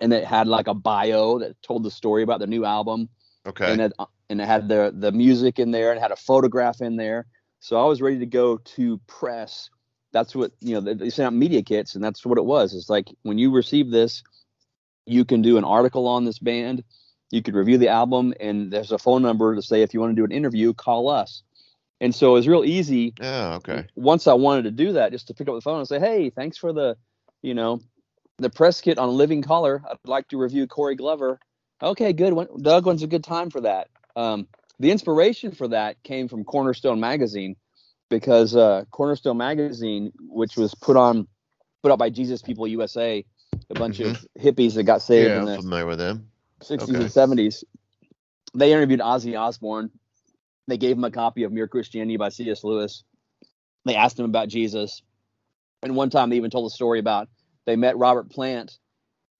and 0.00 0.12
it 0.12 0.24
had 0.24 0.48
like 0.48 0.66
a 0.66 0.74
bio 0.74 1.38
that 1.38 1.60
told 1.62 1.84
the 1.84 1.90
story 1.90 2.22
about 2.22 2.40
the 2.40 2.46
new 2.46 2.64
album. 2.64 3.08
Okay. 3.46 3.72
And 3.72 3.80
it 3.80 3.92
and 4.28 4.40
it 4.40 4.46
had 4.46 4.68
the 4.68 4.92
the 4.94 5.12
music 5.12 5.58
in 5.58 5.70
there 5.70 5.92
and 5.92 6.00
had 6.00 6.12
a 6.12 6.16
photograph 6.16 6.80
in 6.80 6.96
there. 6.96 7.26
So 7.60 7.80
I 7.80 7.86
was 7.86 8.00
ready 8.00 8.18
to 8.20 8.26
go 8.26 8.56
to 8.58 8.98
press. 9.06 9.70
That's 10.12 10.34
what 10.34 10.52
you 10.60 10.80
know. 10.80 10.94
They 10.94 11.10
sent 11.10 11.26
out 11.26 11.34
media 11.34 11.62
kits, 11.62 11.94
and 11.94 12.02
that's 12.02 12.24
what 12.24 12.38
it 12.38 12.44
was. 12.44 12.74
It's 12.74 12.90
like 12.90 13.08
when 13.22 13.38
you 13.38 13.52
receive 13.52 13.90
this, 13.90 14.22
you 15.06 15.24
can 15.24 15.42
do 15.42 15.56
an 15.56 15.64
article 15.64 16.06
on 16.06 16.24
this 16.24 16.38
band, 16.38 16.82
you 17.30 17.42
could 17.42 17.54
review 17.54 17.78
the 17.78 17.88
album, 17.88 18.34
and 18.40 18.70
there's 18.70 18.92
a 18.92 18.98
phone 18.98 19.22
number 19.22 19.54
to 19.54 19.62
say 19.62 19.82
if 19.82 19.94
you 19.94 20.00
want 20.00 20.10
to 20.10 20.20
do 20.20 20.24
an 20.24 20.32
interview, 20.32 20.72
call 20.72 21.08
us. 21.08 21.42
And 22.00 22.14
so 22.14 22.30
it 22.30 22.32
was 22.34 22.48
real 22.48 22.64
easy. 22.64 23.14
Yeah, 23.20 23.56
okay. 23.56 23.86
Once 23.94 24.26
I 24.26 24.32
wanted 24.32 24.62
to 24.62 24.70
do 24.70 24.92
that, 24.94 25.12
just 25.12 25.26
to 25.28 25.34
pick 25.34 25.48
up 25.48 25.54
the 25.54 25.60
phone 25.60 25.78
and 25.78 25.88
say, 25.88 26.00
"Hey, 26.00 26.30
thanks 26.30 26.56
for 26.56 26.72
the, 26.72 26.96
you 27.42 27.54
know, 27.54 27.80
the 28.40 28.50
press 28.50 28.80
kit 28.80 28.98
on 28.98 29.10
Living 29.10 29.42
Colour. 29.42 29.82
I'd 29.88 29.96
like 30.04 30.28
to 30.28 30.38
review 30.38 30.66
Corey 30.66 30.96
Glover." 30.96 31.38
Okay, 31.82 32.12
good. 32.12 32.32
When, 32.32 32.48
Doug, 32.60 32.86
when's 32.86 33.02
a 33.02 33.06
good 33.06 33.24
time 33.24 33.50
for 33.50 33.60
that? 33.62 33.88
Um, 34.16 34.48
the 34.78 34.90
inspiration 34.90 35.52
for 35.52 35.68
that 35.68 36.02
came 36.02 36.28
from 36.28 36.44
Cornerstone 36.44 37.00
Magazine, 37.00 37.56
because 38.08 38.56
uh, 38.56 38.84
Cornerstone 38.90 39.36
Magazine, 39.36 40.12
which 40.20 40.56
was 40.56 40.74
put 40.74 40.96
on, 40.96 41.26
put 41.82 41.92
out 41.92 41.98
by 41.98 42.10
Jesus 42.10 42.42
People 42.42 42.66
USA, 42.66 43.24
a 43.70 43.74
bunch 43.74 43.98
mm-hmm. 43.98 44.10
of 44.10 44.26
hippies 44.38 44.74
that 44.74 44.84
got 44.84 45.02
saved 45.02 45.28
yeah, 45.28 45.38
in 45.38 45.44
the 45.44 45.56
familiar 45.56 45.86
with 45.86 45.98
them. 45.98 46.28
60s 46.60 46.82
okay. 46.82 46.94
and 46.94 47.04
70s. 47.04 47.64
They 48.52 48.72
interviewed 48.72 49.00
Ozzy 49.00 49.38
Osbourne 49.38 49.90
they 50.70 50.78
gave 50.78 50.96
him 50.96 51.04
a 51.04 51.10
copy 51.10 51.42
of 51.42 51.52
Mere 51.52 51.66
Christianity 51.66 52.16
by 52.16 52.28
C.S. 52.28 52.62
Lewis. 52.62 53.02
They 53.84 53.96
asked 53.96 54.18
him 54.18 54.24
about 54.24 54.48
Jesus. 54.48 55.02
And 55.82 55.96
one 55.96 56.10
time 56.10 56.30
they 56.30 56.36
even 56.36 56.50
told 56.50 56.70
a 56.70 56.74
story 56.74 57.00
about 57.00 57.28
they 57.70 57.76
met 57.76 57.96
Robert 57.96 58.28
Plant 58.30 58.78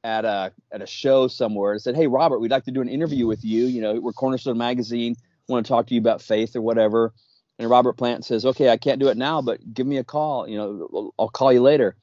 at 0.04 0.24
a 0.24 0.52
at 0.72 0.80
a 0.80 0.86
show 0.86 1.26
somewhere 1.26 1.72
and 1.72 1.82
said, 1.82 1.96
Hey 1.96 2.06
Robert, 2.06 2.38
we'd 2.38 2.50
like 2.50 2.64
to 2.64 2.70
do 2.70 2.80
an 2.80 2.88
interview 2.88 3.26
with 3.26 3.44
you. 3.44 3.66
You 3.66 3.82
know, 3.82 3.94
we're 4.00 4.12
Cornerstone 4.12 4.56
Magazine, 4.56 5.16
want 5.48 5.66
to 5.66 5.68
talk 5.68 5.88
to 5.88 5.94
you 5.94 6.00
about 6.00 6.22
faith 6.22 6.54
or 6.54 6.62
whatever. 6.62 7.12
And 7.58 7.68
Robert 7.68 7.94
Plant 7.94 8.24
says, 8.24 8.46
Okay, 8.46 8.70
I 8.70 8.76
can't 8.76 9.00
do 9.00 9.08
it 9.08 9.16
now, 9.16 9.42
but 9.42 9.74
give 9.74 9.86
me 9.86 9.98
a 9.98 10.04
call. 10.04 10.48
You 10.48 10.56
know, 10.56 11.12
I'll 11.18 11.28
call 11.28 11.52
you 11.52 11.60
later. 11.60 11.96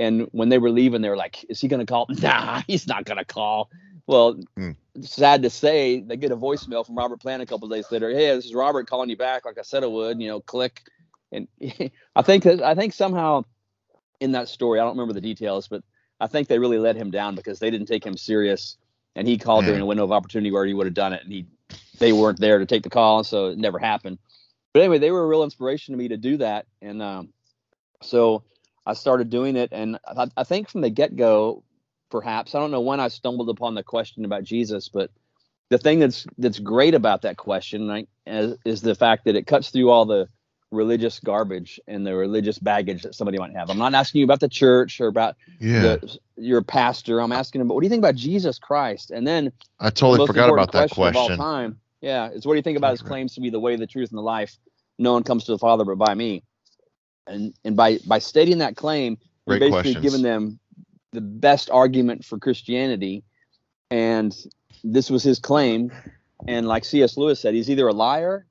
And 0.00 0.28
when 0.32 0.48
they 0.48 0.58
were 0.58 0.70
leaving, 0.70 1.00
they 1.00 1.08
were 1.08 1.16
like, 1.16 1.44
Is 1.48 1.60
he 1.60 1.68
gonna 1.68 1.86
call? 1.86 2.06
Nah, 2.20 2.62
he's 2.66 2.86
not 2.86 3.04
gonna 3.04 3.24
call. 3.24 3.70
Well, 4.06 4.40
mm. 4.58 4.74
sad 5.02 5.42
to 5.42 5.50
say, 5.50 6.00
they 6.00 6.16
get 6.16 6.32
a 6.32 6.36
voicemail 6.36 6.84
from 6.84 6.96
Robert 6.96 7.20
Plant 7.20 7.42
a 7.42 7.46
couple 7.46 7.68
days 7.68 7.90
later. 7.92 8.10
Hey, 8.10 8.34
this 8.34 8.46
is 8.46 8.54
Robert 8.54 8.88
calling 8.88 9.10
you 9.10 9.16
back, 9.16 9.44
like 9.44 9.58
I 9.58 9.62
said 9.62 9.84
I 9.84 9.86
would. 9.86 10.20
You 10.20 10.28
know, 10.28 10.40
click. 10.40 10.82
And 11.30 11.46
I 12.16 12.22
think 12.22 12.44
that 12.44 12.62
I 12.62 12.74
think 12.74 12.94
somehow 12.94 13.44
in 14.20 14.32
that 14.32 14.48
story, 14.48 14.80
I 14.80 14.82
don't 14.82 14.96
remember 14.96 15.12
the 15.12 15.20
details, 15.20 15.68
but 15.68 15.82
I 16.20 16.26
think 16.26 16.48
they 16.48 16.58
really 16.58 16.78
let 16.78 16.96
him 16.96 17.10
down 17.10 17.34
because 17.34 17.58
they 17.58 17.70
didn't 17.70 17.86
take 17.86 18.04
him 18.04 18.16
serious, 18.16 18.76
and 19.14 19.26
he 19.26 19.38
called 19.38 19.64
during 19.64 19.80
a 19.80 19.86
window 19.86 20.04
of 20.04 20.12
opportunity 20.12 20.50
where 20.50 20.66
he 20.66 20.74
would 20.74 20.86
have 20.86 20.94
done 20.94 21.12
it, 21.12 21.22
and 21.22 21.32
he 21.32 21.46
they 21.98 22.12
weren't 22.12 22.40
there 22.40 22.58
to 22.58 22.66
take 22.66 22.82
the 22.82 22.90
call, 22.90 23.24
so 23.24 23.48
it 23.48 23.58
never 23.58 23.78
happened. 23.78 24.18
But 24.72 24.80
anyway, 24.80 24.98
they 24.98 25.10
were 25.10 25.22
a 25.22 25.26
real 25.26 25.42
inspiration 25.44 25.92
to 25.92 25.98
me 25.98 26.08
to 26.08 26.16
do 26.16 26.36
that, 26.38 26.66
and 26.82 27.02
um, 27.02 27.32
so 28.02 28.44
I 28.86 28.94
started 28.94 29.30
doing 29.30 29.56
it, 29.56 29.70
and 29.72 29.98
I, 30.06 30.28
I 30.36 30.44
think 30.44 30.68
from 30.68 30.80
the 30.80 30.90
get 30.90 31.16
go, 31.16 31.62
perhaps. 32.10 32.54
I 32.54 32.60
don't 32.60 32.70
know 32.70 32.80
when 32.80 33.00
I 33.00 33.08
stumbled 33.08 33.50
upon 33.50 33.74
the 33.74 33.82
question 33.82 34.24
about 34.24 34.44
Jesus, 34.44 34.88
but 34.88 35.10
the 35.68 35.78
thing 35.78 35.98
that's 35.98 36.26
that's 36.38 36.58
great 36.58 36.94
about 36.94 37.22
that 37.22 37.36
question 37.36 37.88
right, 37.88 38.08
is, 38.26 38.56
is 38.64 38.80
the 38.80 38.94
fact 38.94 39.24
that 39.24 39.36
it 39.36 39.46
cuts 39.46 39.70
through 39.70 39.90
all 39.90 40.06
the 40.06 40.28
religious 40.70 41.18
garbage 41.20 41.80
and 41.86 42.06
the 42.06 42.14
religious 42.14 42.58
baggage 42.58 43.02
that 43.02 43.14
somebody 43.14 43.38
might 43.38 43.54
have. 43.54 43.70
I'm 43.70 43.78
not 43.78 43.94
asking 43.94 44.20
you 44.20 44.24
about 44.24 44.40
the 44.40 44.48
church 44.48 45.00
or 45.00 45.06
about 45.06 45.36
yeah. 45.60 45.80
the, 45.80 46.18
your 46.36 46.62
pastor. 46.62 47.20
I'm 47.20 47.32
asking 47.32 47.60
him 47.60 47.66
about 47.66 47.74
what 47.74 47.80
do 47.80 47.86
you 47.86 47.90
think 47.90 48.00
about 48.00 48.16
Jesus 48.16 48.58
Christ? 48.58 49.10
And 49.10 49.26
then 49.26 49.52
I 49.80 49.90
totally 49.90 50.26
forgot 50.26 50.50
about 50.50 50.72
that 50.72 50.90
question. 50.90 51.22
Of 51.22 51.30
all 51.30 51.36
time, 51.36 51.80
yeah, 52.00 52.30
is 52.30 52.46
what 52.46 52.52
do 52.52 52.56
you 52.56 52.62
think 52.62 52.78
about 52.78 52.92
his 52.92 53.02
claims 53.02 53.34
to 53.34 53.40
be 53.40 53.50
the 53.50 53.60
way, 53.60 53.76
the 53.76 53.86
truth, 53.86 54.10
and 54.10 54.18
the 54.18 54.22
life? 54.22 54.56
No 54.98 55.12
one 55.12 55.22
comes 55.22 55.44
to 55.44 55.52
the 55.52 55.58
Father 55.58 55.84
but 55.84 55.96
by 55.96 56.14
me. 56.14 56.42
And 57.26 57.54
and 57.64 57.76
by 57.76 57.98
by 58.06 58.18
stating 58.18 58.58
that 58.58 58.76
claim, 58.76 59.18
you're 59.46 59.58
basically 59.58 59.94
questions. 59.94 60.02
giving 60.02 60.22
them 60.22 60.58
the 61.12 61.20
best 61.20 61.70
argument 61.70 62.24
for 62.24 62.38
Christianity, 62.38 63.24
and 63.90 64.36
this 64.84 65.10
was 65.10 65.22
his 65.22 65.38
claim. 65.38 65.92
And 66.46 66.68
like 66.68 66.84
C.S. 66.84 67.16
Lewis 67.16 67.40
said, 67.40 67.54
he's 67.54 67.68
either 67.68 67.88
a 67.88 67.92
liar 67.92 68.46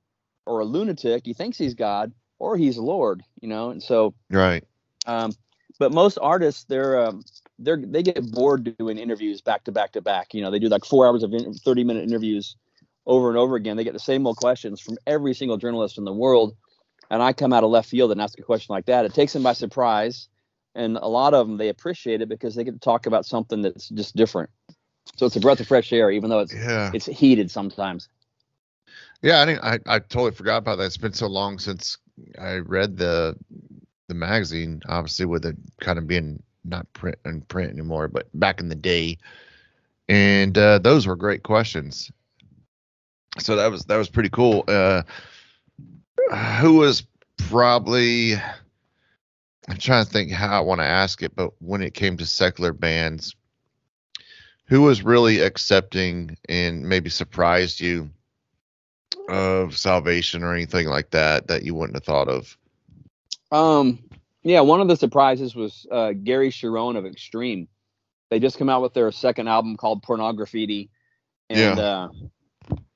or 0.48 0.60
a 0.60 0.66
lunatic. 0.66 1.26
He 1.26 1.34
thinks 1.34 1.58
he's 1.58 1.74
God 1.74 2.14
or 2.40 2.58
he's 2.58 2.78
Lord, 2.78 3.24
you 3.42 3.48
know. 3.48 3.70
And 3.70 3.82
so, 3.82 4.14
right. 4.30 4.64
Um, 5.06 5.34
but 5.80 5.92
most 5.92 6.18
artists, 6.22 6.64
they're 6.66 7.06
um, 7.06 7.24
they're 7.60 7.82
they 7.84 8.04
get 8.04 8.32
bored 8.32 8.76
doing 8.78 8.98
interviews 8.98 9.42
back 9.42 9.64
to 9.66 9.72
back 9.72 9.92
to 9.94 10.02
back. 10.02 10.34
You 10.34 10.42
know, 10.42 10.52
they 10.52 10.60
do 10.60 10.70
like 10.70 10.86
four 10.86 11.08
hours 11.08 11.24
of 11.24 11.34
in, 11.34 11.54
thirty 11.54 11.84
minute 11.84 12.04
interviews 12.04 12.56
over 13.06 13.30
and 13.30 13.38
over 13.38 13.56
again. 13.56 13.78
They 13.78 13.84
get 13.84 13.94
the 13.94 14.00
same 14.00 14.26
old 14.26 14.38
questions 14.38 14.82
from 14.82 14.98
every 15.06 15.34
single 15.34 15.58
journalist 15.58 15.98
in 15.98 16.06
the 16.06 16.14
world. 16.14 16.56
And 17.10 17.22
I 17.22 17.32
come 17.32 17.54
out 17.54 17.64
of 17.64 17.70
left 17.70 17.90
field 17.90 18.12
and 18.12 18.20
ask 18.20 18.38
a 18.38 18.42
question 18.42 18.74
like 18.74 18.88
that. 18.88 19.06
It 19.06 19.14
takes 19.14 19.32
them 19.32 19.44
by 19.44 19.54
surprise 19.54 20.28
and 20.78 20.96
a 20.98 21.08
lot 21.08 21.34
of 21.34 21.48
them 21.48 21.58
they 21.58 21.70
appreciate 21.70 22.22
it 22.22 22.30
because 22.30 22.56
they 22.56 22.64
get 22.64 22.74
to 22.74 22.80
talk 22.80 23.08
about 23.08 23.26
something 23.26 23.64
that's 23.64 23.90
just 23.90 24.16
different. 24.16 24.50
So 25.16 25.26
it's 25.26 25.36
a 25.36 25.40
breath 25.40 25.60
of 25.60 25.68
fresh 25.68 25.92
air, 25.92 26.12
even 26.12 26.30
though 26.30 26.40
it's 26.40 26.54
yeah. 26.54 26.92
it's 26.94 27.08
heated 27.08 27.50
sometimes. 27.50 28.08
Yeah, 29.22 29.42
I 29.42 29.46
think 29.46 29.64
I, 29.64 29.80
I 29.88 30.00
totally 30.00 30.32
forgot 30.32 30.58
about 30.58 30.78
that. 30.78 30.86
It's 30.86 30.98
been 30.98 31.14
so 31.14 31.28
long 31.28 31.60
since 31.60 31.98
I 32.40 32.56
read 32.58 32.98
the 32.98 33.36
the 34.08 34.14
magazine, 34.14 34.82
obviously 34.88 35.26
with 35.26 35.46
it 35.46 35.58
kind 35.82 36.00
of 36.00 36.08
being 36.08 36.42
not 36.64 36.92
print 36.94 37.18
and 37.26 37.48
print 37.48 37.72
anymore, 37.72 38.08
but 38.08 38.28
back 38.34 38.60
in 38.60 38.70
the 38.70 38.76
day. 38.76 39.18
And 40.08 40.58
uh, 40.58 40.80
those 40.80 41.08
were 41.08 41.16
great 41.16 41.44
questions. 41.44 42.12
So 43.40 43.56
that 43.56 43.70
was 43.70 43.84
that 43.86 43.98
was 43.98 44.10
pretty 44.10 44.30
cool. 44.30 44.64
Uh, 44.68 45.04
who 46.60 46.76
was 46.78 47.04
probably 47.50 48.36
I'm 49.70 49.78
trying 49.78 50.06
to 50.06 50.12
think 50.12 50.32
how 50.32 50.58
I 50.58 50.62
want 50.62 50.80
to 50.80 50.86
ask 50.86 51.22
it, 51.22 51.36
but 51.36 51.52
when 51.60 51.82
it 51.82 51.94
came 51.94 52.18
to 52.18 52.26
secular 52.26 52.72
bands, 52.72 53.36
who 54.66 54.82
was 54.82 55.04
really 55.04 55.42
accepting 55.42 56.38
and 56.48 56.88
maybe 56.88 57.10
surprised 57.10 57.80
you 57.80 58.10
of 59.28 59.78
salvation 59.78 60.44
or 60.44 60.54
anything 60.54 60.88
like 60.88 61.10
that 61.12 61.48
that 61.48 61.64
you 61.64 61.76
wouldn't 61.76 61.96
have 61.96 62.04
thought 62.04 62.28
of? 62.28 62.58
Um, 63.52 64.00
yeah, 64.44 64.62
one 64.62 64.82
of 64.82 64.88
the 64.88 64.98
surprises 64.98 65.56
was 65.56 65.86
uh, 65.92 66.14
Gary 66.14 66.50
Cherone 66.50 66.98
of 66.98 67.06
Extreme. 67.06 67.68
They 68.30 68.40
just 68.40 68.58
come 68.58 68.70
out 68.70 68.82
with 68.82 68.94
their 68.94 69.12
second 69.12 69.48
album 69.48 69.78
called 69.78 70.04
Pornograffitti, 70.04 70.90
and 71.50 71.78
yeah. 71.78 71.84
uh, 71.84 72.10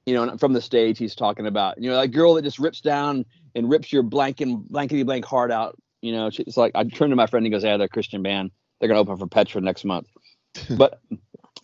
you 0.05 0.13
know, 0.13 0.37
from 0.37 0.53
the 0.53 0.61
stage, 0.61 0.97
he's 0.97 1.15
talking 1.15 1.47
about 1.47 1.81
you 1.81 1.89
know 1.89 1.99
that 1.99 2.09
girl 2.09 2.33
that 2.33 2.41
just 2.41 2.59
rips 2.59 2.81
down 2.81 3.25
and 3.55 3.69
rips 3.69 3.93
your 3.93 4.03
blank 4.03 4.41
and 4.41 4.67
blankety 4.67 5.03
blank 5.03 5.23
heart 5.23 5.51
out 5.51 5.77
you 6.01 6.11
know, 6.11 6.27
it's 6.33 6.57
like 6.57 6.71
I 6.75 6.83
turned 6.83 7.11
to 7.11 7.15
my 7.15 7.27
friend 7.27 7.45
and 7.45 7.53
he 7.53 7.55
goes, 7.55 7.63
"Yeah, 7.63 7.77
they're 7.77 7.85
a 7.85 7.89
Christian 7.89 8.23
band. 8.23 8.51
They're 8.79 8.89
gonna 8.89 8.99
open 8.99 9.17
for 9.17 9.27
Petra 9.27 9.61
next 9.61 9.85
month." 9.85 10.07
but 10.77 10.99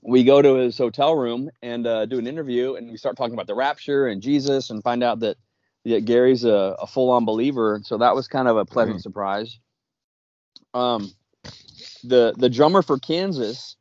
we 0.01 0.23
go 0.23 0.41
to 0.41 0.55
his 0.55 0.77
hotel 0.77 1.15
room 1.15 1.49
and 1.61 1.85
uh, 1.85 2.05
do 2.05 2.19
an 2.19 2.27
interview, 2.27 2.75
and 2.75 2.89
we 2.91 2.97
start 2.97 3.17
talking 3.17 3.33
about 3.33 3.47
the 3.47 3.55
rapture 3.55 4.07
and 4.07 4.21
Jesus, 4.21 4.69
and 4.69 4.83
find 4.83 5.03
out 5.03 5.19
that, 5.21 5.37
that 5.85 6.05
Gary's 6.05 6.43
a, 6.43 6.75
a 6.79 6.87
full-on 6.87 7.25
believer. 7.25 7.81
So 7.83 7.97
that 7.97 8.15
was 8.15 8.27
kind 8.27 8.47
of 8.47 8.57
a 8.57 8.65
pleasant 8.65 8.97
mm-hmm. 8.97 9.01
surprise. 9.01 9.59
Um, 10.73 11.11
the 12.03 12.33
the 12.37 12.49
drummer 12.49 12.81
for 12.81 12.99
Kansas, 12.99 13.75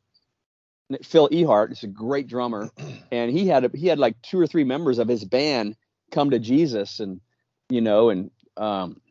Phil 1.03 1.29
Ehart, 1.29 1.71
is 1.71 1.83
a 1.83 1.87
great 1.87 2.27
drummer, 2.27 2.69
and 3.11 3.31
he 3.31 3.47
had 3.47 3.65
a, 3.65 3.71
he 3.73 3.87
had 3.87 3.99
like 3.99 4.21
two 4.21 4.39
or 4.39 4.47
three 4.47 4.63
members 4.63 4.99
of 4.99 5.07
his 5.07 5.23
band 5.23 5.75
come 6.11 6.31
to 6.31 6.39
Jesus, 6.39 6.99
and 6.99 7.21
you 7.69 7.81
know, 7.81 8.09
and 8.09 8.31
um, 8.55 9.01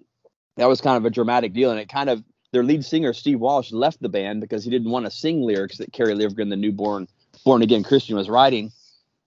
that 0.57 0.67
was 0.67 0.81
kind 0.81 0.97
of 0.97 1.05
a 1.05 1.11
dramatic 1.11 1.53
deal, 1.53 1.71
and 1.71 1.81
it 1.81 1.89
kind 1.89 2.11
of 2.11 2.25
their 2.57 2.65
lead 2.65 2.83
singer 2.83 3.13
Steve 3.13 3.39
Walsh 3.39 3.71
left 3.71 4.01
the 4.01 4.09
band 4.09 4.41
because 4.41 4.65
he 4.65 4.71
didn't 4.71 4.91
want 4.91 5.05
to 5.05 5.11
sing 5.11 5.43
lyrics 5.43 5.77
that 5.77 5.93
Kerry 5.93 6.15
Livgren, 6.15 6.49
the 6.49 6.57
newborn 6.57 7.07
born 7.45 7.61
again 7.61 7.83
Christian, 7.83 8.17
was 8.17 8.31
writing. 8.31 8.73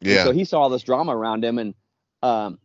Yeah. 0.02 0.16
And 0.16 0.24
so 0.24 0.32
he 0.32 0.46
saw 0.46 0.62
all 0.62 0.70
this 0.70 0.82
drama 0.82 1.16
around 1.16 1.46
him, 1.46 1.60
and 1.60 1.76
um, 2.24 2.58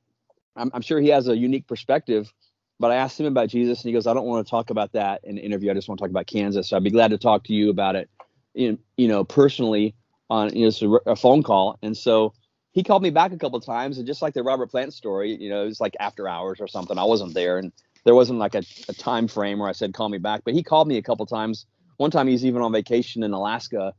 I'm, 0.56 0.70
I'm, 0.72 0.80
sure 0.80 0.98
he 1.00 1.08
has 1.08 1.28
a 1.28 1.36
unique 1.36 1.66
perspective. 1.66 2.32
But 2.80 2.92
I 2.92 2.94
asked 2.94 3.20
him 3.20 3.26
about 3.26 3.50
Jesus, 3.50 3.82
and 3.82 3.90
he 3.90 3.92
goes, 3.92 4.06
"I 4.06 4.14
don't 4.14 4.24
want 4.24 4.46
to 4.46 4.50
talk 4.50 4.70
about 4.70 4.92
that 4.92 5.20
in 5.24 5.36
an 5.36 5.44
interview. 5.44 5.70
I 5.70 5.74
just 5.74 5.86
want 5.86 5.98
to 5.98 6.02
talk 6.02 6.10
about 6.10 6.26
Kansas. 6.26 6.70
So 6.70 6.78
I'd 6.78 6.82
be 6.82 6.90
glad 6.90 7.10
to 7.10 7.18
talk 7.18 7.44
to 7.44 7.52
you 7.52 7.68
about 7.68 7.94
it, 7.94 8.08
in, 8.54 8.78
you 8.96 9.06
know, 9.06 9.22
personally 9.22 9.94
on 10.30 10.56
you 10.56 10.70
know 10.80 11.00
a 11.04 11.14
phone 11.14 11.42
call." 11.42 11.78
And 11.82 11.94
so 11.94 12.32
he 12.72 12.82
called 12.82 13.02
me 13.02 13.10
back 13.10 13.32
a 13.32 13.36
couple 13.36 13.58
of 13.58 13.66
times, 13.66 13.98
and 13.98 14.06
just 14.06 14.22
like 14.22 14.32
the 14.32 14.42
Robert 14.42 14.70
Plant 14.70 14.94
story, 14.94 15.36
you 15.38 15.50
know, 15.50 15.62
it 15.64 15.66
was 15.66 15.80
like 15.80 15.94
after 16.00 16.26
hours 16.26 16.58
or 16.58 16.68
something. 16.68 16.96
I 16.96 17.04
wasn't 17.04 17.34
there, 17.34 17.58
and 17.58 17.70
there 18.04 18.14
wasn't 18.14 18.38
like 18.38 18.54
a, 18.54 18.62
a 18.88 18.94
time 18.94 19.28
frame 19.28 19.58
where 19.58 19.68
I 19.68 19.72
said 19.72 19.94
call 19.94 20.08
me 20.08 20.18
back, 20.18 20.42
but 20.44 20.54
he 20.54 20.62
called 20.62 20.88
me 20.88 20.98
a 20.98 21.02
couple 21.02 21.26
times. 21.26 21.66
One 21.96 22.10
time 22.10 22.28
he's 22.28 22.44
even 22.44 22.62
on 22.62 22.72
vacation 22.72 23.22
in 23.22 23.32
Alaska, 23.32 23.94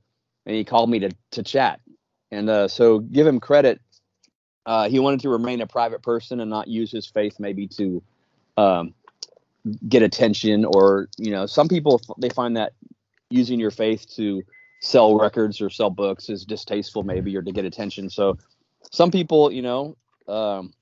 and 0.45 0.55
he 0.55 0.63
called 0.63 0.89
me 0.89 0.99
to 0.99 1.11
to 1.31 1.43
chat. 1.43 1.81
And 2.31 2.49
uh, 2.49 2.67
so 2.67 2.99
give 2.99 3.27
him 3.27 3.39
credit. 3.39 3.81
Uh, 4.65 4.89
he 4.89 4.99
wanted 4.99 5.21
to 5.21 5.29
remain 5.29 5.61
a 5.61 5.67
private 5.67 6.03
person 6.03 6.39
and 6.39 6.49
not 6.49 6.67
use 6.67 6.91
his 6.91 7.05
faith 7.05 7.35
maybe 7.39 7.67
to 7.67 8.03
um, 8.57 8.93
get 9.87 10.03
attention 10.03 10.65
or 10.65 11.07
you 11.17 11.31
know 11.31 11.45
some 11.45 11.67
people 11.67 12.01
they 12.19 12.29
find 12.29 12.57
that 12.57 12.73
using 13.29 13.59
your 13.59 13.71
faith 13.71 14.05
to 14.15 14.43
sell 14.81 15.17
records 15.17 15.61
or 15.61 15.69
sell 15.69 15.89
books 15.89 16.29
is 16.29 16.45
distasteful 16.45 17.03
maybe 17.03 17.35
or 17.35 17.41
to 17.41 17.51
get 17.51 17.65
attention 17.65 18.09
so 18.09 18.37
some 18.91 19.11
people 19.11 19.51
you 19.51 19.61
know 19.61 19.97
um, 20.27 20.73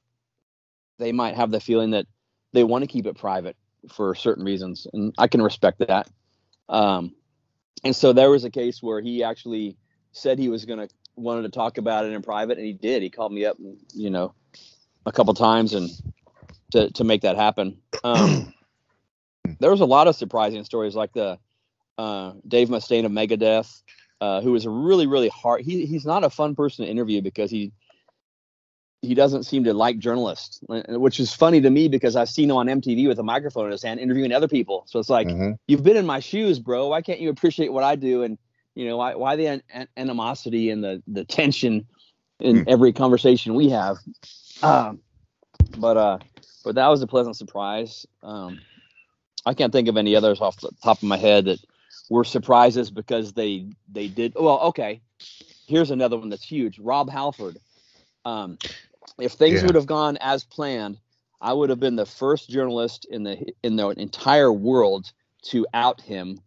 they 0.99 1.11
might 1.11 1.35
have 1.35 1.51
the 1.51 1.59
feeling 1.59 1.91
that 1.91 2.05
they 2.53 2.63
want 2.63 2.83
to 2.83 2.87
keep 2.87 3.05
it 3.05 3.17
private 3.17 3.57
for 3.91 4.15
certain 4.15 4.45
reasons, 4.45 4.87
and 4.93 5.13
I 5.17 5.27
can 5.27 5.41
respect 5.41 5.79
that. 5.79 6.09
Um, 6.69 7.13
and 7.83 7.95
so 7.95 8.13
there 8.13 8.29
was 8.29 8.45
a 8.45 8.49
case 8.49 8.81
where 8.81 9.01
he 9.01 9.23
actually 9.23 9.77
said 10.13 10.39
he 10.39 10.49
was 10.49 10.65
gonna 10.65 10.87
wanted 11.15 11.43
to 11.43 11.49
talk 11.49 11.77
about 11.77 12.05
it 12.05 12.13
in 12.13 12.21
private, 12.21 12.57
and 12.57 12.65
he 12.65 12.73
did. 12.73 13.01
He 13.01 13.09
called 13.09 13.33
me 13.33 13.45
up, 13.45 13.57
you 13.93 14.09
know, 14.09 14.33
a 15.05 15.11
couple 15.11 15.33
times, 15.33 15.73
and 15.73 15.89
to 16.71 16.89
to 16.91 17.03
make 17.03 17.21
that 17.21 17.35
happen. 17.35 17.77
Um, 18.03 18.53
there 19.59 19.71
was 19.71 19.81
a 19.81 19.85
lot 19.85 20.07
of 20.07 20.15
surprising 20.15 20.63
stories, 20.63 20.95
like 20.95 21.13
the 21.13 21.37
uh, 21.97 22.33
Dave 22.47 22.69
Mustaine 22.69 23.05
of 23.05 23.11
Megadeth, 23.11 23.81
uh, 24.21 24.41
who 24.41 24.51
was 24.51 24.65
a 24.65 24.69
really 24.69 25.07
really 25.07 25.29
hard. 25.29 25.61
He 25.61 25.85
he's 25.85 26.05
not 26.05 26.23
a 26.23 26.29
fun 26.29 26.55
person 26.55 26.85
to 26.85 26.91
interview 26.91 27.21
because 27.21 27.51
he 27.51 27.71
he 29.03 29.13
doesn't 29.13 29.43
seem 29.43 29.65
to 29.65 29.73
like 29.73 29.99
journalists, 29.99 30.61
which 30.69 31.19
is 31.19 31.33
funny 31.33 31.59
to 31.59 31.69
me 31.69 31.89
because 31.89 32.15
I've 32.15 32.29
seen 32.29 32.49
him 32.49 32.55
on 32.55 32.67
MTV 32.67 33.05
with 33.09 33.19
a 33.19 33.23
microphone 33.23 33.65
in 33.65 33.71
his 33.71 33.83
hand 33.83 33.99
interviewing 33.99 34.31
other 34.31 34.47
people. 34.47 34.85
So 34.87 34.97
it's 34.97 35.09
like, 35.09 35.27
mm-hmm. 35.27 35.51
you've 35.67 35.83
been 35.83 35.97
in 35.97 36.05
my 36.05 36.21
shoes, 36.21 36.57
bro. 36.57 36.87
Why 36.87 37.01
can't 37.01 37.19
you 37.19 37.29
appreciate 37.29 37.73
what 37.73 37.83
I 37.83 37.97
do? 37.97 38.23
And 38.23 38.37
you 38.75 38.87
know, 38.87 38.95
why 38.95 39.15
why 39.15 39.35
the 39.35 39.47
an- 39.47 39.63
an- 39.73 39.89
animosity 39.97 40.69
and 40.69 40.81
the 40.81 41.03
the 41.05 41.25
tension 41.25 41.85
in 42.39 42.63
mm. 42.63 42.63
every 42.67 42.93
conversation 42.93 43.55
we 43.55 43.69
have? 43.69 43.97
Um, 44.63 45.01
but 45.77 45.97
uh, 45.97 46.19
but 46.63 46.75
that 46.75 46.87
was 46.87 47.01
a 47.01 47.07
pleasant 47.07 47.35
surprise. 47.35 48.07
Um, 48.23 48.61
I 49.45 49.53
can't 49.53 49.73
think 49.73 49.89
of 49.89 49.97
any 49.97 50.15
others 50.15 50.39
off 50.39 50.61
the 50.61 50.71
top 50.81 50.97
of 50.97 51.03
my 51.03 51.17
head 51.17 51.45
that 51.45 51.59
were 52.09 52.23
surprises 52.23 52.89
because 52.89 53.33
they 53.33 53.67
they 53.91 54.07
did 54.07 54.33
well. 54.39 54.61
Okay, 54.61 55.01
here's 55.67 55.91
another 55.91 56.17
one 56.17 56.29
that's 56.29 56.45
huge. 56.45 56.79
Rob 56.79 57.09
Halford. 57.09 57.57
Um, 58.25 58.57
if 59.19 59.33
things 59.33 59.61
yeah. 59.61 59.67
would 59.67 59.75
have 59.75 59.85
gone 59.85 60.17
as 60.21 60.43
planned, 60.43 60.99
I 61.41 61.53
would 61.53 61.69
have 61.69 61.79
been 61.79 61.95
the 61.95 62.05
first 62.05 62.49
journalist 62.49 63.05
in 63.09 63.23
the 63.23 63.53
in 63.63 63.75
the 63.75 63.89
entire 63.89 64.51
world 64.51 65.11
to 65.43 65.67
out 65.73 66.01
him 66.01 66.39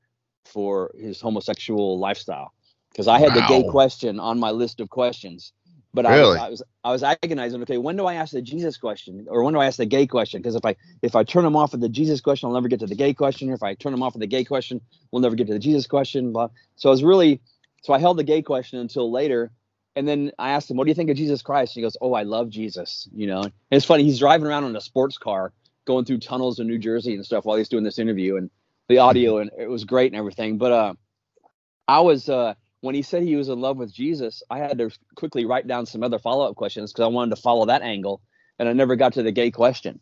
for 0.45 0.91
his 0.99 1.21
homosexual 1.21 1.99
lifestyle 1.99 2.53
because 2.91 3.09
I 3.09 3.19
had 3.19 3.35
wow. 3.35 3.47
the 3.47 3.47
gay 3.47 3.69
question 3.69 4.19
on 4.19 4.41
my 4.41 4.51
list 4.51 4.81
of 4.81 4.89
questions. 4.89 5.53
But 5.93 6.05
really? 6.05 6.39
I, 6.39 6.49
was, 6.51 6.63
I 6.85 6.91
was 6.91 7.03
I 7.03 7.09
was 7.13 7.19
agonizing. 7.23 7.63
Okay, 7.63 7.79
when 7.79 7.97
do 7.97 8.05
I 8.07 8.15
ask 8.15 8.33
the 8.33 8.43
Jesus 8.43 8.77
question, 8.77 9.27
or 9.31 9.43
when 9.43 9.55
do 9.55 9.61
I 9.61 9.67
ask 9.67 9.79
the 9.79 9.87
gay 9.87 10.07
question? 10.07 10.41
Because 10.41 10.55
if 10.55 10.65
I 10.65 10.77
if 11.03 11.17
I 11.17 11.25
turn 11.25 11.45
him 11.45 11.57
off 11.57 11.73
at 11.73 11.81
the 11.81 11.89
Jesus 11.89 12.21
question, 12.21 12.49
I'll 12.49 12.55
never 12.55 12.69
get 12.69 12.81
to 12.81 12.87
the 12.87 12.95
gay 12.95 13.15
question. 13.15 13.51
Or 13.51 13.55
if 13.55 13.63
I 13.63 13.75
turn 13.75 13.95
him 13.95 14.03
off 14.03 14.15
at 14.15 14.21
the 14.21 14.27
gay 14.27 14.45
question, 14.45 14.81
we'll 15.11 15.23
never 15.23 15.35
get 15.35 15.47
to 15.47 15.55
the 15.55 15.59
Jesus 15.59 15.87
question. 15.87 16.33
Blah. 16.33 16.49
So 16.77 16.91
I 16.91 16.93
was 16.93 17.03
really 17.03 17.41
so 17.83 17.93
I 17.93 17.99
held 17.99 18.19
the 18.19 18.25
gay 18.25 18.43
question 18.43 18.79
until 18.79 19.11
later, 19.11 19.51
and 19.97 20.07
then 20.07 20.31
I 20.39 20.51
asked 20.51 20.71
him, 20.71 20.77
"What 20.77 20.85
do 20.85 20.91
you 20.91 20.95
think 20.95 21.11
of 21.11 21.17
Jesus 21.17 21.43
Christ?" 21.43 21.75
And 21.75 21.81
he 21.81 21.87
goes, 21.87 21.97
"Oh, 22.01 22.13
I 22.13 22.23
love 22.23 22.51
Jesus." 22.51 23.09
You 23.13 23.27
know, 23.27 23.43
and 23.43 23.53
it's 23.71 23.87
funny. 23.87 24.05
He's 24.05 24.19
driving 24.19 24.47
around 24.47 24.65
in 24.65 24.77
a 24.77 24.81
sports 24.81 25.19
car, 25.19 25.53
going 25.87 26.05
through 26.05 26.19
tunnels 26.19 26.61
in 26.61 26.67
New 26.67 26.79
Jersey 26.79 27.15
and 27.15 27.25
stuff 27.25 27.45
while 27.45 27.57
he's 27.57 27.71
doing 27.71 27.83
this 27.83 27.99
interview, 27.99 28.37
and 28.37 28.51
the 28.89 28.99
audio 28.99 29.39
and 29.39 29.51
it 29.59 29.69
was 29.69 29.85
great 29.85 30.13
and 30.13 30.19
everything. 30.19 30.59
But 30.59 30.73
uh, 30.73 30.95
I 31.89 32.01
was 32.01 32.29
uh, 32.29 32.55
when 32.81 32.95
he 32.95 33.03
said 33.03 33.23
he 33.23 33.37
was 33.37 33.49
in 33.49 33.61
love 33.61 33.79
with 33.79 33.93
Jesus, 33.93 34.43
I 34.51 34.59
had 34.59 34.79
to 34.79 34.91
quickly 35.15 35.45
write 35.45 35.67
down 35.67 35.87
some 35.87 36.03
other 36.03 36.19
follow 36.19 36.49
up 36.49 36.57
questions 36.57 36.93
because 36.93 37.05
I 37.05 37.09
wanted 37.09 37.35
to 37.35 37.43
follow 37.43 37.67
that 37.67 37.83
angle, 37.83 38.21
and 38.59 38.69
I 38.69 38.73
never 38.73 38.97
got 38.97 39.15
to 39.15 39.23
the 39.23 39.33
gay 39.33 39.51
question. 39.51 40.01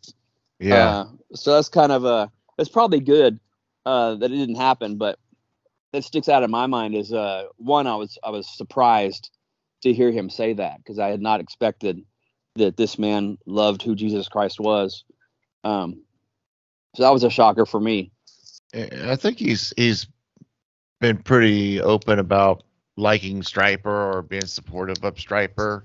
Yeah. 0.59 0.89
Uh, 0.89 1.07
so 1.33 1.55
that's 1.55 1.69
kind 1.69 1.91
of 1.91 2.05
a 2.05 2.31
it's 2.57 2.69
probably 2.69 2.99
good 2.99 3.39
uh, 3.85 4.15
that 4.15 4.31
it 4.31 4.35
didn't 4.35 4.55
happen, 4.55 4.97
but 4.97 5.19
that 5.93 6.03
sticks 6.03 6.29
out 6.29 6.43
in 6.43 6.51
my 6.51 6.67
mind 6.67 6.95
is 6.95 7.13
uh, 7.13 7.45
one 7.57 7.87
I 7.87 7.95
was 7.95 8.17
I 8.23 8.29
was 8.29 8.47
surprised 8.47 9.29
to 9.81 9.93
hear 9.93 10.11
him 10.11 10.29
say 10.29 10.53
that 10.53 10.77
because 10.77 10.99
I 10.99 11.09
had 11.09 11.21
not 11.21 11.39
expected 11.39 12.03
that 12.55 12.77
this 12.77 12.97
man 12.97 13.37
loved 13.45 13.81
who 13.81 13.95
Jesus 13.95 14.27
Christ 14.27 14.59
was. 14.59 15.03
Um, 15.63 16.01
so 16.95 17.03
that 17.03 17.13
was 17.13 17.23
a 17.23 17.29
shocker 17.29 17.65
for 17.65 17.79
me. 17.79 18.11
I 18.73 19.15
think 19.15 19.39
he's 19.39 19.73
he's 19.77 20.07
been 20.99 21.17
pretty 21.17 21.81
open 21.81 22.19
about 22.19 22.63
liking 22.97 23.41
Stryper 23.41 23.85
or 23.85 24.21
being 24.21 24.45
supportive 24.45 25.03
of 25.03 25.15
Stryper. 25.15 25.83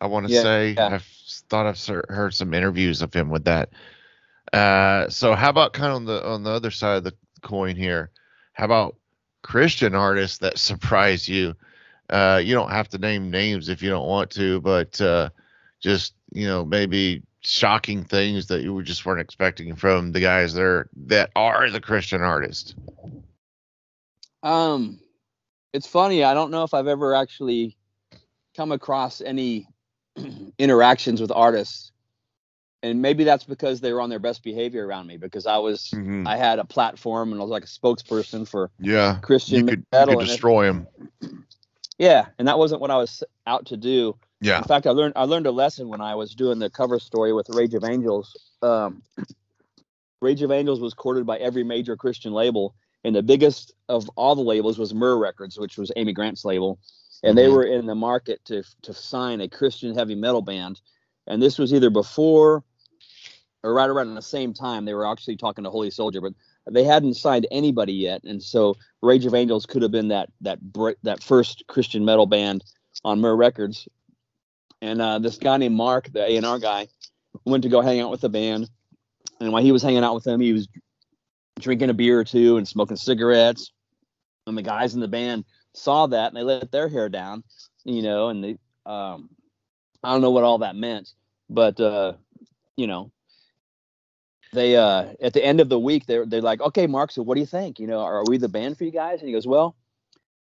I 0.00 0.06
want 0.06 0.26
to 0.26 0.32
yeah, 0.32 0.42
say 0.42 0.70
yeah. 0.70 0.94
I've 0.94 1.08
thought 1.48 1.66
I've 1.66 2.04
heard 2.08 2.34
some 2.34 2.54
interviews 2.54 3.02
of 3.02 3.12
him 3.12 3.30
with 3.30 3.44
that. 3.44 3.70
Uh, 4.52 5.08
so 5.08 5.34
how 5.34 5.50
about 5.50 5.72
kind 5.72 5.90
of 5.90 5.96
on 5.96 6.04
the 6.04 6.26
on 6.26 6.42
the 6.42 6.50
other 6.50 6.70
side 6.70 6.98
of 6.98 7.04
the 7.04 7.14
coin 7.42 7.76
here? 7.76 8.10
How 8.52 8.64
about 8.64 8.96
Christian 9.42 9.94
artists 9.94 10.38
that 10.38 10.58
surprise 10.58 11.28
you? 11.28 11.54
Uh, 12.08 12.40
you 12.42 12.54
don't 12.54 12.70
have 12.70 12.88
to 12.90 12.98
name 12.98 13.30
names 13.30 13.68
if 13.68 13.82
you 13.82 13.90
don't 13.90 14.06
want 14.06 14.30
to, 14.30 14.60
but 14.60 15.00
uh, 15.00 15.28
just 15.80 16.14
you 16.32 16.46
know 16.46 16.64
maybe 16.64 17.22
shocking 17.40 18.04
things 18.04 18.46
that 18.48 18.62
you 18.62 18.82
just 18.82 19.06
weren't 19.06 19.20
expecting 19.20 19.76
from 19.76 20.12
the 20.12 20.20
guys 20.20 20.52
there 20.54 20.88
that 20.96 21.30
are 21.36 21.70
the 21.70 21.80
Christian 21.80 22.20
artists. 22.20 22.74
Um, 24.42 25.00
it's 25.72 25.86
funny. 25.86 26.24
I 26.24 26.34
don't 26.34 26.50
know 26.50 26.64
if 26.64 26.74
I've 26.74 26.86
ever 26.86 27.14
actually 27.14 27.76
come 28.56 28.72
across 28.72 29.20
any 29.20 29.68
interactions 30.58 31.20
with 31.20 31.30
artists, 31.30 31.92
and 32.82 33.02
maybe 33.02 33.24
that's 33.24 33.44
because 33.44 33.80
they 33.80 33.92
were 33.92 34.00
on 34.00 34.10
their 34.10 34.18
best 34.18 34.42
behavior 34.42 34.86
around 34.86 35.06
me. 35.06 35.16
Because 35.16 35.46
I 35.46 35.58
was, 35.58 35.90
mm-hmm. 35.94 36.26
I 36.26 36.36
had 36.36 36.58
a 36.58 36.64
platform 36.64 37.32
and 37.32 37.40
I 37.40 37.44
was 37.44 37.50
like 37.50 37.64
a 37.64 37.66
spokesperson 37.66 38.46
for 38.46 38.70
yeah 38.78 39.18
Christian 39.22 39.60
you 39.60 39.66
could, 39.66 39.86
metal. 39.92 40.14
You 40.14 40.20
could 40.20 40.26
destroy 40.26 40.66
them. 40.66 40.86
Yeah, 41.98 42.26
and 42.38 42.46
that 42.46 42.58
wasn't 42.58 42.80
what 42.80 42.90
I 42.90 42.96
was 42.96 43.24
out 43.46 43.66
to 43.66 43.76
do. 43.76 44.16
Yeah. 44.40 44.58
In 44.58 44.64
fact, 44.64 44.86
I 44.86 44.90
learned 44.90 45.14
I 45.16 45.24
learned 45.24 45.46
a 45.46 45.50
lesson 45.50 45.88
when 45.88 46.00
I 46.00 46.14
was 46.14 46.34
doing 46.34 46.58
the 46.58 46.68
cover 46.68 46.98
story 46.98 47.32
with 47.32 47.48
Rage 47.50 47.74
of 47.74 47.84
Angels. 47.84 48.36
Um, 48.62 49.02
Rage 50.20 50.42
of 50.42 50.50
Angels 50.50 50.80
was 50.80 50.94
courted 50.94 51.26
by 51.26 51.38
every 51.38 51.64
major 51.64 51.96
Christian 51.96 52.32
label, 52.32 52.74
and 53.04 53.14
the 53.14 53.22
biggest 53.22 53.72
of 53.88 54.08
all 54.16 54.34
the 54.34 54.42
labels 54.42 54.78
was 54.78 54.92
Myrrh 54.92 55.18
Records, 55.18 55.58
which 55.58 55.78
was 55.78 55.90
Amy 55.96 56.12
Grant's 56.12 56.44
label, 56.44 56.78
and 57.22 57.36
mm-hmm. 57.36 57.36
they 57.36 57.48
were 57.50 57.64
in 57.64 57.86
the 57.86 57.94
market 57.94 58.44
to 58.46 58.62
to 58.82 58.92
sign 58.92 59.40
a 59.40 59.48
Christian 59.48 59.94
heavy 59.94 60.14
metal 60.14 60.42
band, 60.42 60.80
and 61.26 61.42
this 61.42 61.58
was 61.58 61.72
either 61.72 61.90
before 61.90 62.62
or 63.62 63.72
right 63.72 63.88
around 63.88 64.14
the 64.14 64.22
same 64.22 64.52
time 64.52 64.84
they 64.84 64.94
were 64.94 65.10
actually 65.10 65.36
talking 65.36 65.64
to 65.64 65.70
Holy 65.70 65.90
Soldier, 65.90 66.20
but 66.20 66.34
they 66.70 66.84
hadn't 66.84 67.14
signed 67.14 67.46
anybody 67.50 67.92
yet, 67.92 68.24
and 68.24 68.42
so 68.42 68.76
Rage 69.02 69.26
of 69.26 69.34
Angels 69.34 69.66
could 69.66 69.82
have 69.82 69.90
been 69.90 70.08
that 70.08 70.30
that 70.40 70.58
that 71.02 71.22
first 71.22 71.64
Christian 71.68 72.04
metal 72.04 72.26
band 72.26 72.64
on 73.04 73.20
Myrrh 73.20 73.36
Records. 73.36 73.88
And 74.82 75.00
uh, 75.00 75.18
this 75.18 75.38
guy 75.38 75.56
named 75.56 75.74
Mark, 75.74 76.12
the 76.12 76.22
A 76.22 76.36
and 76.36 76.44
R 76.44 76.58
guy, 76.58 76.88
went 77.44 77.62
to 77.62 77.68
go 77.68 77.80
hang 77.80 78.00
out 78.00 78.10
with 78.10 78.20
the 78.20 78.28
band, 78.28 78.68
and 79.40 79.52
while 79.52 79.62
he 79.62 79.72
was 79.72 79.82
hanging 79.82 80.04
out 80.04 80.14
with 80.14 80.24
them, 80.24 80.40
he 80.40 80.52
was 80.52 80.68
drinking 81.60 81.90
a 81.90 81.94
beer 81.94 82.20
or 82.20 82.24
two 82.24 82.56
and 82.56 82.68
smoking 82.68 82.96
cigarettes. 82.96 83.72
And 84.46 84.56
the 84.56 84.62
guys 84.62 84.94
in 84.94 85.00
the 85.00 85.08
band 85.08 85.44
saw 85.72 86.06
that 86.06 86.28
and 86.28 86.36
they 86.36 86.42
let 86.42 86.70
their 86.70 86.88
hair 86.88 87.08
down, 87.08 87.42
you 87.84 88.02
know, 88.02 88.28
and 88.28 88.44
they 88.44 88.58
um 88.84 89.30
I 90.02 90.12
don't 90.12 90.22
know 90.22 90.30
what 90.30 90.44
all 90.44 90.58
that 90.58 90.76
meant, 90.76 91.12
but 91.50 91.80
uh, 91.80 92.12
you 92.76 92.86
know, 92.86 93.10
they 94.56 94.76
uh 94.76 95.06
at 95.20 95.32
the 95.32 95.44
end 95.44 95.60
of 95.60 95.68
the 95.68 95.78
week 95.78 96.06
they're 96.06 96.26
they're 96.26 96.42
like, 96.42 96.60
okay, 96.60 96.86
Mark, 96.86 97.12
so 97.12 97.22
what 97.22 97.34
do 97.34 97.40
you 97.40 97.46
think? 97.46 97.78
You 97.78 97.86
know, 97.86 98.00
are 98.00 98.24
we 98.26 98.38
the 98.38 98.48
band 98.48 98.76
for 98.76 98.84
you 98.84 98.90
guys? 98.90 99.20
And 99.20 99.28
he 99.28 99.34
goes, 99.34 99.46
Well, 99.46 99.76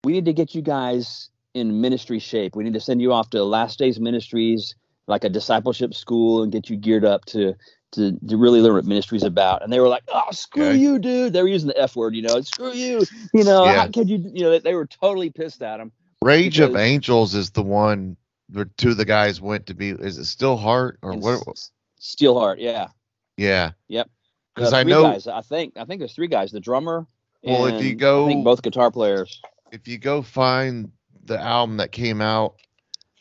we 0.04 0.12
need 0.14 0.26
to 0.26 0.34
get 0.34 0.54
you 0.54 0.62
guys 0.62 1.30
in 1.54 1.82
ministry 1.82 2.20
shape. 2.20 2.56
We 2.56 2.64
need 2.64 2.74
to 2.74 2.80
send 2.80 3.02
you 3.02 3.14
off 3.14 3.30
to 3.32 3.44
Last 3.44 3.80
Days 3.80 4.00
Ministries, 4.00 4.76
like 5.08 5.24
a 5.24 5.30
discipleship 5.30 5.94
school, 5.94 6.44
and 6.44 6.52
get 6.52 6.70
you 6.70 6.78
geared 6.78 7.06
up 7.06 7.26
to 7.26 7.56
to, 7.94 8.18
to 8.30 8.38
really 8.38 8.62
learn 8.62 8.76
what 8.76 8.86
ministry 8.86 9.18
is 9.18 9.24
about. 9.24 9.64
And 9.64 9.72
they 9.72 9.80
were 9.80 9.90
like, 9.90 10.04
"Oh, 10.08 10.32
screw 10.32 10.68
okay. 10.68 10.78
you, 10.78 11.00
dude!" 11.00 11.34
They 11.34 11.42
were 11.42 11.48
using 11.48 11.68
the 11.68 11.82
f 11.82 11.96
word, 11.96 12.16
you 12.16 12.22
know, 12.22 12.40
"Screw 12.42 12.72
you," 12.72 13.04
you 13.34 13.44
know. 13.44 13.66
Yeah. 13.66 13.74
How 13.74 13.88
could 13.88 14.10
you? 14.10 14.18
You 14.34 14.44
know, 14.44 14.60
they, 14.60 14.74
were 14.74 14.86
totally 14.86 15.30
pissed 15.30 15.62
at 15.62 15.80
him. 15.80 15.92
Rage 16.22 16.58
because, 16.58 16.70
of 16.70 16.76
Angels 16.78 17.36
is 17.36 17.52
the 17.52 17.64
one 17.64 18.16
where 18.52 18.66
two 18.78 18.92
of 18.92 18.98
the 18.98 19.06
guys 19.06 19.42
went 19.42 19.68
to 19.68 19.74
be. 19.74 19.90
Is 19.90 20.18
it 20.18 20.24
Steelheart 20.24 20.98
or 21.02 21.14
what? 21.14 21.40
Steel 22.00 22.36
Steelheart, 22.36 22.60
yeah. 22.60 22.88
Yeah. 23.42 23.72
Yep. 23.88 24.10
Because 24.56 24.74
I 24.74 24.84
know. 24.84 25.04
Guys, 25.04 25.28
I 25.28 25.42
think 25.42 25.78
I 25.78 25.86
think 25.86 26.00
there's 26.00 26.14
three 26.14 26.28
guys. 26.28 26.52
The 26.52 26.60
drummer. 26.60 27.08
Well, 27.44 27.66
if 27.66 27.84
you 27.84 27.96
go, 27.96 28.26
I 28.26 28.30
think 28.30 28.44
both 28.44 28.62
guitar 28.62 28.92
players. 28.92 29.42
If 29.72 29.88
you 29.88 29.98
go 29.98 30.22
find 30.22 30.92
the 31.26 31.40
album 31.40 31.78
that 31.78 31.92
came 31.92 32.22
out, 32.22 32.56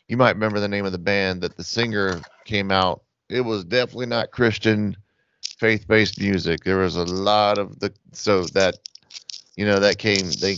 you 0.09 0.17
might 0.17 0.35
remember 0.35 0.61
the 0.61 0.69
name 0.69 0.85
of 0.85 0.93
the 0.93 0.99
band 0.99 1.41
that 1.43 1.57
the 1.57 1.65
singer 1.65 2.21
came 2.45 2.71
out 2.71 3.03
it 3.31 3.43
was 3.43 3.65
definitely 3.65 4.07
not 4.07 4.33
Christian 4.33 4.97
faith 5.43 5.87
based 5.87 6.21
music. 6.21 6.65
There 6.65 6.79
was 6.79 6.97
a 6.97 7.05
lot 7.05 7.59
of 7.59 7.79
the 7.79 7.93
so 8.13 8.43
that 8.55 8.77
you 9.57 9.65
know 9.65 9.79
that 9.79 9.99
came 9.99 10.31
they 10.41 10.57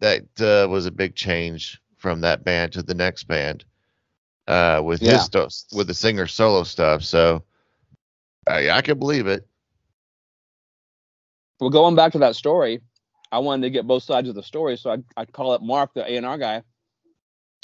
that 0.00 0.22
uh, 0.40 0.68
was 0.68 0.86
a 0.86 0.90
big 0.90 1.14
change 1.14 1.80
from 1.98 2.20
that 2.22 2.44
band 2.44 2.72
to 2.72 2.82
the 2.82 2.94
next 2.94 3.24
band 3.24 3.64
uh, 4.48 4.80
with 4.82 5.02
yeah. 5.02 5.12
his 5.12 5.24
stuff 5.24 5.54
with 5.72 5.86
the 5.86 5.94
singer 5.94 6.26
solo 6.26 6.64
stuff. 6.64 7.02
So 7.02 7.44
I, 8.46 8.70
I 8.70 8.82
can 8.82 8.98
believe 8.98 9.26
it. 9.26 9.46
Well, 11.60 11.70
going 11.70 11.94
back 11.94 12.12
to 12.12 12.18
that 12.18 12.36
story, 12.36 12.80
I 13.32 13.38
wanted 13.38 13.62
to 13.62 13.70
get 13.70 13.86
both 13.86 14.02
sides 14.02 14.28
of 14.28 14.34
the 14.34 14.42
story, 14.42 14.76
so 14.76 14.90
I 14.90 14.98
I 15.16 15.24
call 15.24 15.52
up 15.52 15.62
Mark, 15.62 15.94
the 15.94 16.02
A 16.02 16.16
and 16.16 16.26
R 16.26 16.38
guy. 16.38 16.62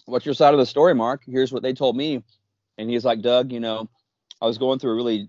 What's 0.07 0.24
your 0.24 0.35
side 0.35 0.55
of 0.55 0.61
the 0.61 0.66
story, 0.66 0.95
Mark? 0.95 1.22
Here's 1.26 1.53
what 1.53 1.62
they 1.62 1.72
told 1.72 1.97
me, 1.97 2.22
and 2.78 2.91
he's 2.91 3.05
like, 3.05 3.20
Doug, 3.20 3.53
you 3.53 3.61
know, 3.61 3.89
I 4.41 4.47
was 4.47 4.59
going 4.59 4.78
through 4.78 4.93
a 4.93 4.97
really 4.97 5.28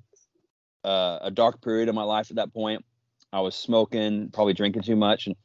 uh, 0.84 1.20
a 1.22 1.32
dark 1.32 1.62
period 1.62 1.90
of 1.90 1.96
my 1.96 2.04
life 2.04 2.30
at 2.30 2.38
that 2.38 2.54
point. 2.54 2.84
I 3.34 3.42
was 3.42 3.56
smoking, 3.56 4.30
probably 4.32 4.54
drinking 4.54 4.84
too 4.84 4.96
much, 4.96 5.28
and 5.28 5.36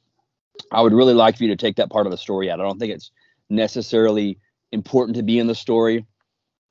I 0.72 0.82
would 0.82 0.92
really 0.92 1.14
like 1.14 1.36
for 1.36 1.44
you 1.44 1.50
to 1.50 1.56
take 1.56 1.76
that 1.76 1.90
part 1.90 2.06
of 2.06 2.10
the 2.10 2.18
story 2.18 2.50
out. 2.50 2.60
I 2.60 2.64
don't 2.64 2.78
think 2.78 2.92
it's 2.92 3.10
necessarily 3.50 4.38
important 4.72 5.16
to 5.16 5.22
be 5.22 5.38
in 5.38 5.46
the 5.46 5.54
story. 5.54 6.04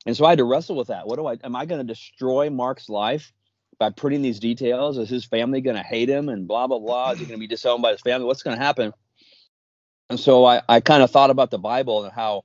And 0.06 0.16
so 0.16 0.24
I 0.24 0.30
had 0.30 0.38
to 0.38 0.44
wrestle 0.44 0.76
with 0.76 0.88
that. 0.88 1.06
What 1.06 1.16
do 1.16 1.26
I 1.26 1.36
am 1.44 1.56
I 1.56 1.66
going 1.66 1.84
to 1.84 1.92
destroy 1.92 2.48
Mark's 2.48 2.88
life 2.88 3.32
by 3.78 3.90
putting 3.90 4.22
these 4.22 4.38
details? 4.38 4.98
Is 4.98 5.10
his 5.10 5.24
family 5.24 5.60
going 5.60 5.76
to 5.76 5.82
hate 5.82 6.08
him 6.08 6.28
and 6.28 6.46
blah 6.46 6.68
blah 6.68 6.78
blah? 6.78 7.10
Is 7.10 7.18
he 7.18 7.26
going 7.26 7.38
to 7.38 7.40
be 7.40 7.48
disowned 7.48 7.82
by 7.82 7.90
his 7.90 8.00
family? 8.00 8.26
What's 8.26 8.44
going 8.44 8.56
to 8.56 8.62
happen? 8.62 8.92
And 10.08 10.18
so 10.18 10.44
I, 10.44 10.62
I 10.68 10.80
kind 10.80 11.02
of 11.02 11.10
thought 11.10 11.30
about 11.30 11.50
the 11.50 11.58
Bible 11.58 12.04
and 12.04 12.12
how, 12.12 12.42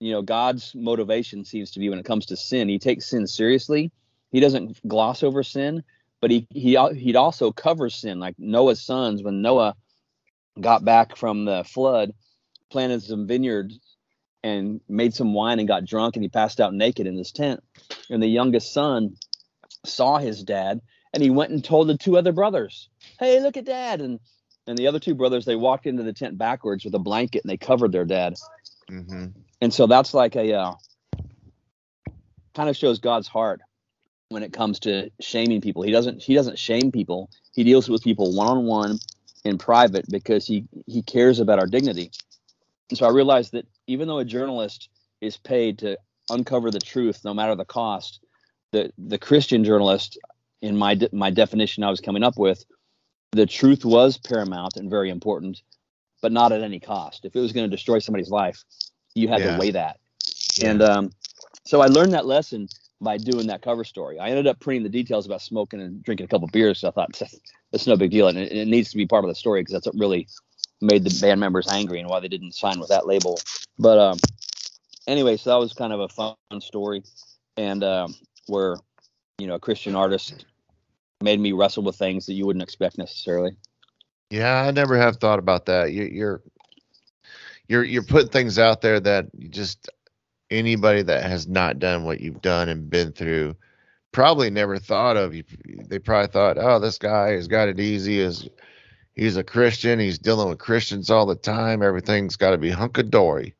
you 0.00 0.12
know, 0.12 0.22
God's 0.22 0.74
motivation 0.74 1.44
seems 1.44 1.70
to 1.72 1.78
be 1.78 1.90
when 1.90 1.98
it 1.98 2.06
comes 2.06 2.26
to 2.26 2.36
sin. 2.36 2.70
He 2.70 2.78
takes 2.78 3.06
sin 3.06 3.26
seriously. 3.26 3.92
He 4.32 4.40
doesn't 4.40 4.80
gloss 4.88 5.22
over 5.22 5.42
sin, 5.42 5.84
but 6.22 6.30
he 6.30 6.46
he 6.50 6.78
he'd 6.94 7.16
also 7.16 7.52
cover 7.52 7.90
sin. 7.90 8.18
Like 8.18 8.36
Noah's 8.38 8.82
sons, 8.82 9.22
when 9.22 9.42
Noah 9.42 9.76
got 10.58 10.82
back 10.82 11.16
from 11.16 11.44
the 11.44 11.62
flood, 11.64 12.12
planted 12.70 13.02
some 13.02 13.26
vineyards 13.26 13.78
and 14.46 14.80
made 14.88 15.12
some 15.12 15.34
wine 15.34 15.58
and 15.58 15.66
got 15.66 15.84
drunk 15.84 16.14
and 16.14 16.22
he 16.22 16.28
passed 16.28 16.60
out 16.60 16.72
naked 16.72 17.04
in 17.08 17.16
his 17.16 17.32
tent. 17.32 17.64
And 18.08 18.22
the 18.22 18.28
youngest 18.28 18.72
son 18.72 19.16
saw 19.84 20.18
his 20.18 20.44
dad 20.44 20.80
and 21.12 21.20
he 21.20 21.30
went 21.30 21.50
and 21.50 21.64
told 21.64 21.88
the 21.88 21.96
two 21.96 22.16
other 22.16 22.32
brothers, 22.32 22.88
"Hey, 23.18 23.40
look 23.40 23.56
at 23.56 23.64
dad!" 23.64 24.00
And 24.00 24.20
and 24.68 24.78
the 24.78 24.86
other 24.86 25.00
two 25.00 25.16
brothers 25.16 25.44
they 25.44 25.56
walked 25.56 25.86
into 25.86 26.04
the 26.04 26.12
tent 26.12 26.38
backwards 26.38 26.84
with 26.84 26.94
a 26.94 27.00
blanket 27.00 27.42
and 27.42 27.50
they 27.50 27.56
covered 27.56 27.90
their 27.90 28.04
dad. 28.04 28.34
Mm-hmm. 28.88 29.26
And 29.60 29.74
so 29.74 29.88
that's 29.88 30.14
like 30.14 30.36
a 30.36 30.54
uh, 30.54 30.74
kind 32.54 32.68
of 32.68 32.76
shows 32.76 33.00
God's 33.00 33.26
heart 33.26 33.62
when 34.28 34.44
it 34.44 34.52
comes 34.52 34.78
to 34.80 35.10
shaming 35.20 35.60
people. 35.60 35.82
He 35.82 35.90
doesn't 35.90 36.22
he 36.22 36.34
doesn't 36.34 36.58
shame 36.58 36.92
people. 36.92 37.30
He 37.52 37.64
deals 37.64 37.88
with 37.88 38.04
people 38.04 38.32
one 38.36 38.46
on 38.48 38.64
one 38.64 38.98
in 39.44 39.58
private 39.58 40.06
because 40.08 40.46
he 40.46 40.68
he 40.86 41.02
cares 41.02 41.40
about 41.40 41.58
our 41.58 41.66
dignity. 41.66 42.12
And 42.90 42.98
so 42.98 43.06
I 43.06 43.10
realized 43.10 43.50
that 43.52 43.66
even 43.86 44.08
though 44.08 44.18
a 44.18 44.24
journalist 44.24 44.88
is 45.20 45.36
paid 45.36 45.78
to 45.78 45.96
uncover 46.30 46.70
the 46.70 46.80
truth 46.80 47.20
no 47.24 47.32
matter 47.34 47.54
the 47.54 47.64
cost, 47.64 48.20
the 48.72 48.92
the 48.98 49.18
Christian 49.18 49.64
journalist 49.64 50.18
in 50.62 50.76
my 50.76 50.94
de- 50.94 51.08
my 51.12 51.30
definition 51.30 51.84
I 51.84 51.90
was 51.90 52.00
coming 52.00 52.22
up 52.22 52.38
with, 52.38 52.64
the 53.32 53.46
truth 53.46 53.84
was 53.84 54.18
paramount 54.18 54.76
and 54.76 54.90
very 54.90 55.10
important, 55.10 55.62
but 56.22 56.32
not 56.32 56.52
at 56.52 56.62
any 56.62 56.80
cost. 56.80 57.24
If 57.24 57.36
it 57.36 57.40
was 57.40 57.52
going 57.52 57.68
to 57.68 57.74
destroy 57.74 57.98
somebody's 57.98 58.30
life, 58.30 58.64
you 59.14 59.28
had 59.28 59.40
yeah. 59.40 59.52
to 59.52 59.60
weigh 59.60 59.70
that. 59.72 59.98
Yeah. 60.58 60.70
And 60.70 60.82
um, 60.82 61.10
so 61.64 61.80
I 61.80 61.86
learned 61.86 62.12
that 62.12 62.26
lesson 62.26 62.68
by 63.00 63.18
doing 63.18 63.46
that 63.48 63.62
cover 63.62 63.84
story. 63.84 64.18
I 64.18 64.28
ended 64.28 64.46
up 64.46 64.58
printing 64.60 64.82
the 64.82 64.88
details 64.88 65.26
about 65.26 65.42
smoking 65.42 65.80
and 65.80 66.02
drinking 66.02 66.24
a 66.24 66.28
couple 66.28 66.48
beers. 66.48 66.80
So 66.80 66.88
I 66.88 66.90
thought 66.92 67.20
that's 67.72 67.86
no 67.86 67.96
big 67.96 68.10
deal, 68.10 68.28
and 68.28 68.38
it, 68.38 68.52
it 68.52 68.68
needs 68.68 68.90
to 68.90 68.96
be 68.96 69.06
part 69.06 69.24
of 69.24 69.28
the 69.28 69.34
story 69.34 69.60
because 69.60 69.74
that's 69.74 69.86
what 69.86 69.96
really 69.98 70.28
made 70.80 71.04
the 71.04 71.18
band 71.20 71.40
members 71.40 71.68
angry 71.70 72.00
and 72.00 72.08
why 72.08 72.20
they 72.20 72.28
didn't 72.28 72.52
sign 72.52 72.78
with 72.78 72.88
that 72.88 73.06
label. 73.06 73.38
But 73.78 73.98
um, 73.98 74.18
anyway, 75.06 75.36
so 75.36 75.50
that 75.50 75.58
was 75.58 75.72
kind 75.72 75.92
of 75.92 76.00
a 76.00 76.08
fun 76.08 76.36
story, 76.60 77.02
and 77.56 77.82
um, 77.82 78.14
where 78.46 78.76
you 79.38 79.46
know 79.46 79.54
a 79.54 79.60
Christian 79.60 79.94
artist 79.94 80.44
made 81.22 81.40
me 81.40 81.52
wrestle 81.52 81.82
with 81.82 81.96
things 81.96 82.26
that 82.26 82.34
you 82.34 82.46
wouldn't 82.46 82.62
expect 82.62 82.98
necessarily. 82.98 83.56
Yeah, 84.30 84.62
I 84.62 84.70
never 84.70 84.98
have 84.98 85.16
thought 85.16 85.38
about 85.38 85.66
that. 85.66 85.92
You, 85.92 86.04
you're 86.04 86.42
you're 87.68 87.84
you're 87.84 88.02
putting 88.02 88.30
things 88.30 88.58
out 88.58 88.80
there 88.80 89.00
that 89.00 89.26
just 89.50 89.88
anybody 90.50 91.02
that 91.02 91.24
has 91.24 91.48
not 91.48 91.78
done 91.78 92.04
what 92.04 92.20
you've 92.20 92.42
done 92.42 92.68
and 92.68 92.88
been 92.88 93.12
through 93.12 93.56
probably 94.12 94.48
never 94.48 94.78
thought 94.78 95.16
of. 95.16 95.34
You, 95.34 95.44
they 95.88 95.98
probably 95.98 96.28
thought, 96.28 96.56
oh, 96.58 96.78
this 96.78 96.98
guy 96.98 97.32
has 97.32 97.48
got 97.48 97.68
it 97.68 97.78
easy. 97.78 98.20
Is 98.20 98.48
he's 99.16 99.36
a 99.36 99.42
Christian? 99.42 99.98
He's 99.98 100.18
dealing 100.18 100.48
with 100.48 100.58
Christians 100.58 101.10
all 101.10 101.26
the 101.26 101.34
time. 101.34 101.82
Everything's 101.82 102.36
got 102.36 102.50
to 102.50 102.58
be 102.58 102.70
hunky 102.70 103.02
dory. 103.02 103.54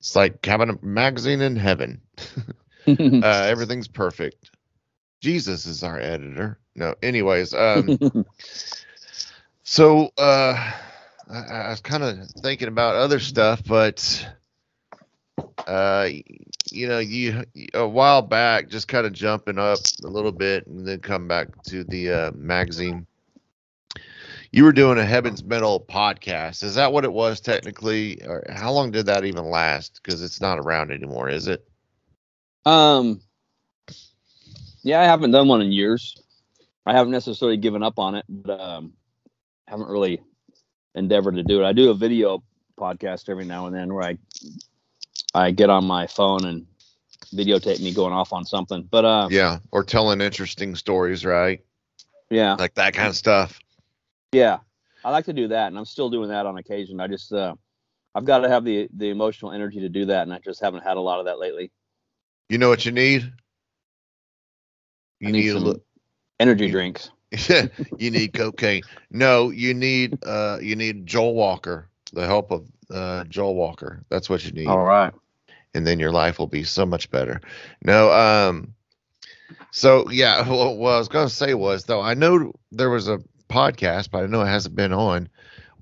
It's 0.00 0.16
like 0.16 0.44
having 0.46 0.70
a 0.70 0.84
magazine 0.84 1.40
in 1.40 1.56
heaven. 1.56 2.00
uh, 2.86 3.24
everything's 3.24 3.88
perfect. 3.88 4.50
Jesus 5.20 5.66
is 5.66 5.82
our 5.82 5.98
editor. 5.98 6.58
No, 6.76 6.94
anyways, 7.02 7.52
um, 7.52 7.98
so 9.64 10.10
uh, 10.16 10.72
I, 11.28 11.38
I 11.38 11.70
was 11.70 11.80
kind 11.80 12.04
of 12.04 12.30
thinking 12.40 12.68
about 12.68 12.94
other 12.94 13.18
stuff, 13.18 13.60
but 13.66 14.26
uh, 15.66 16.08
you 16.70 16.86
know, 16.86 17.00
you 17.00 17.42
a 17.74 17.86
while 17.86 18.22
back, 18.22 18.68
just 18.68 18.86
kind 18.86 19.06
of 19.06 19.12
jumping 19.12 19.58
up 19.58 19.80
a 20.04 20.06
little 20.08 20.30
bit 20.30 20.68
and 20.68 20.86
then 20.86 21.00
come 21.00 21.26
back 21.26 21.62
to 21.64 21.82
the 21.82 22.12
uh, 22.12 22.30
magazine. 22.32 23.07
You 24.50 24.64
were 24.64 24.72
doing 24.72 24.98
a 24.98 25.04
Heaven's 25.04 25.44
Metal 25.44 25.78
podcast. 25.78 26.62
Is 26.62 26.74
that 26.76 26.92
what 26.92 27.04
it 27.04 27.12
was 27.12 27.40
technically? 27.40 28.22
Or 28.26 28.44
how 28.48 28.72
long 28.72 28.90
did 28.90 29.06
that 29.06 29.24
even 29.24 29.44
last? 29.44 30.00
Because 30.02 30.22
it's 30.22 30.40
not 30.40 30.58
around 30.58 30.90
anymore, 30.90 31.28
is 31.28 31.48
it? 31.48 31.68
Um. 32.64 33.20
Yeah, 34.82 35.00
I 35.00 35.04
haven't 35.04 35.32
done 35.32 35.48
one 35.48 35.60
in 35.60 35.72
years. 35.72 36.16
I 36.86 36.92
haven't 36.92 37.12
necessarily 37.12 37.58
given 37.58 37.82
up 37.82 37.98
on 37.98 38.14
it, 38.14 38.24
but 38.28 38.58
um, 38.58 38.94
haven't 39.66 39.88
really 39.88 40.22
endeavored 40.94 41.34
to 41.34 41.42
do 41.42 41.60
it. 41.60 41.66
I 41.66 41.72
do 41.74 41.90
a 41.90 41.94
video 41.94 42.42
podcast 42.78 43.28
every 43.28 43.44
now 43.44 43.66
and 43.66 43.76
then 43.76 43.92
where 43.92 44.04
I 44.04 44.18
I 45.34 45.50
get 45.50 45.68
on 45.68 45.84
my 45.84 46.06
phone 46.06 46.46
and 46.46 46.66
videotape 47.34 47.82
me 47.82 47.92
going 47.92 48.14
off 48.14 48.32
on 48.32 48.46
something. 48.46 48.88
But 48.90 49.04
uh, 49.04 49.28
yeah, 49.30 49.58
or 49.72 49.84
telling 49.84 50.22
interesting 50.22 50.74
stories, 50.74 51.24
right? 51.24 51.60
Yeah, 52.30 52.54
like 52.54 52.74
that 52.74 52.94
kind 52.94 53.08
of 53.08 53.16
stuff. 53.16 53.58
Yeah, 54.32 54.58
I 55.04 55.10
like 55.10 55.24
to 55.26 55.32
do 55.32 55.48
that, 55.48 55.68
and 55.68 55.78
I'm 55.78 55.84
still 55.84 56.10
doing 56.10 56.28
that 56.30 56.46
on 56.46 56.58
occasion. 56.58 57.00
I 57.00 57.06
just 57.06 57.32
uh, 57.32 57.54
I've 58.14 58.24
got 58.24 58.38
to 58.38 58.48
have 58.48 58.64
the 58.64 58.88
the 58.96 59.10
emotional 59.10 59.52
energy 59.52 59.80
to 59.80 59.88
do 59.88 60.06
that, 60.06 60.22
and 60.22 60.32
I 60.32 60.38
just 60.38 60.60
haven't 60.60 60.84
had 60.84 60.96
a 60.96 61.00
lot 61.00 61.20
of 61.20 61.26
that 61.26 61.38
lately. 61.38 61.70
You 62.48 62.58
know 62.58 62.68
what 62.68 62.84
you 62.84 62.92
need? 62.92 63.32
You 65.20 65.32
need, 65.32 65.32
need 65.32 65.48
a 65.48 65.58
little 65.58 65.82
energy 66.40 66.66
you, 66.66 66.72
drinks. 66.72 67.10
you 67.98 68.10
need 68.10 68.32
cocaine. 68.32 68.82
No, 69.10 69.50
you 69.50 69.74
need 69.74 70.18
uh 70.24 70.58
you 70.60 70.76
need 70.76 71.06
Joel 71.06 71.34
Walker, 71.34 71.88
the 72.12 72.26
help 72.26 72.50
of 72.50 72.66
uh 72.90 73.24
Joel 73.24 73.54
Walker. 73.54 74.04
That's 74.08 74.30
what 74.30 74.44
you 74.44 74.52
need. 74.52 74.66
All 74.66 74.84
right 74.84 75.12
and 75.74 75.86
then 75.86 75.98
your 75.98 76.12
life 76.12 76.38
will 76.38 76.46
be 76.46 76.64
so 76.64 76.86
much 76.86 77.10
better. 77.10 77.40
No, 77.84 78.10
um, 78.12 78.74
so 79.70 80.10
yeah, 80.10 80.48
what, 80.48 80.76
what 80.76 80.94
I 80.94 80.98
was 80.98 81.08
gonna 81.08 81.28
say 81.28 81.54
was 81.54 81.84
though 81.84 82.00
I 82.00 82.14
know 82.14 82.52
there 82.72 82.90
was 82.90 83.08
a 83.08 83.20
podcast, 83.48 84.10
but 84.10 84.22
I 84.22 84.26
know 84.26 84.42
it 84.42 84.48
hasn't 84.48 84.76
been 84.76 84.92
on. 84.92 85.28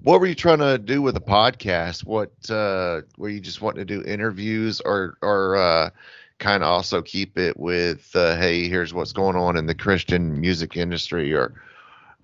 What 0.03 0.21
were 0.21 0.27
you 0.27 0.35
trying 0.35 0.59
to 0.59 0.79
do 0.79 1.03
with 1.03 1.15
the 1.15 1.21
podcast? 1.21 2.05
What 2.05 2.31
uh, 2.51 3.03
were 3.17 3.29
you 3.29 3.41
just 3.41 3.61
wanting 3.61 3.87
to 3.87 3.95
do 3.95 4.07
interviews 4.07 4.81
or 4.85 5.17
or 5.23 5.57
uh, 5.57 5.91
kind 6.39 6.63
of 6.63 6.69
also 6.69 7.03
keep 7.03 7.39
it 7.39 7.59
with 7.59 8.15
uh, 8.15 8.37
hey, 8.37 8.69
here's 8.69 8.95
what's 8.95 9.13
going 9.13 9.37
on 9.37 9.57
in 9.57 9.67
the 9.67 9.75
Christian 9.75 10.41
music 10.41 10.77
industry 10.77 11.35
or 11.35 11.55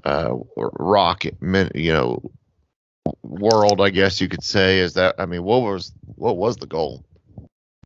uh, 0.05 0.35
rock, 0.57 1.25
you 1.25 1.93
know, 1.93 2.23
world? 3.23 3.81
I 3.81 3.91
guess 3.91 4.21
you 4.21 4.29
could 4.29 4.45
say 4.45 4.79
is 4.79 4.95
that. 4.95 5.17
I 5.19 5.27
mean, 5.27 5.43
what 5.43 5.63
was 5.63 5.93
what 6.17 6.37
was 6.37 6.57
the 6.57 6.67
goal? 6.67 7.05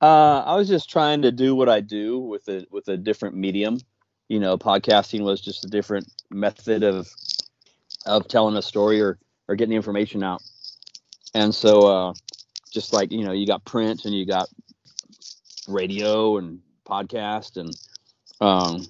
Uh, 0.02 0.42
I 0.44 0.56
was 0.56 0.68
just 0.68 0.90
trying 0.90 1.22
to 1.22 1.32
do 1.32 1.54
what 1.54 1.68
I 1.68 1.80
do 1.80 2.18
with 2.18 2.48
a 2.48 2.66
with 2.70 2.88
a 2.88 2.96
different 2.96 3.36
medium. 3.36 3.78
You 4.28 4.40
know, 4.40 4.58
podcasting 4.58 5.22
was 5.22 5.40
just 5.40 5.64
a 5.64 5.68
different 5.68 6.12
method 6.30 6.82
of 6.82 7.08
of 8.06 8.28
telling 8.28 8.56
a 8.56 8.62
story 8.62 9.00
or 9.00 9.18
or 9.48 9.54
getting 9.54 9.70
the 9.70 9.76
information 9.76 10.22
out. 10.22 10.42
And 11.34 11.54
so, 11.54 11.86
uh, 11.86 12.14
just 12.72 12.92
like 12.92 13.12
you 13.12 13.24
know, 13.24 13.32
you 13.32 13.46
got 13.46 13.64
print 13.64 14.04
and 14.04 14.14
you 14.14 14.26
got 14.26 14.48
radio 15.68 16.38
and 16.38 16.60
podcast, 16.86 17.56
and 17.56 17.74
um, 18.40 18.86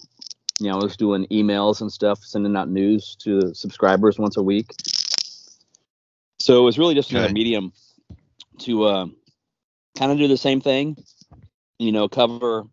you 0.60 0.68
know, 0.68 0.78
I 0.78 0.82
was 0.82 0.96
doing 0.96 1.26
emails 1.30 1.80
and 1.80 1.92
stuff, 1.92 2.20
sending 2.22 2.56
out 2.56 2.68
news 2.68 3.16
to 3.20 3.54
subscribers 3.54 4.18
once 4.18 4.36
a 4.36 4.42
week. 4.42 4.70
So 6.38 6.60
it 6.60 6.64
was 6.64 6.78
really 6.78 6.94
just 6.94 7.10
another 7.10 7.32
medium 7.32 7.72
to 8.60 8.84
uh, 8.84 9.06
kind 9.98 10.12
of 10.12 10.18
do 10.18 10.28
the 10.28 10.36
same 10.36 10.60
thing. 10.60 10.96
You 11.78 11.92
know, 11.92 12.08
cover 12.08 12.64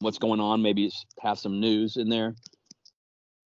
what's 0.00 0.18
going 0.18 0.40
on. 0.40 0.62
Maybe 0.62 0.90
have 1.20 1.38
some 1.38 1.60
news 1.60 1.96
in 1.96 2.08
there. 2.08 2.34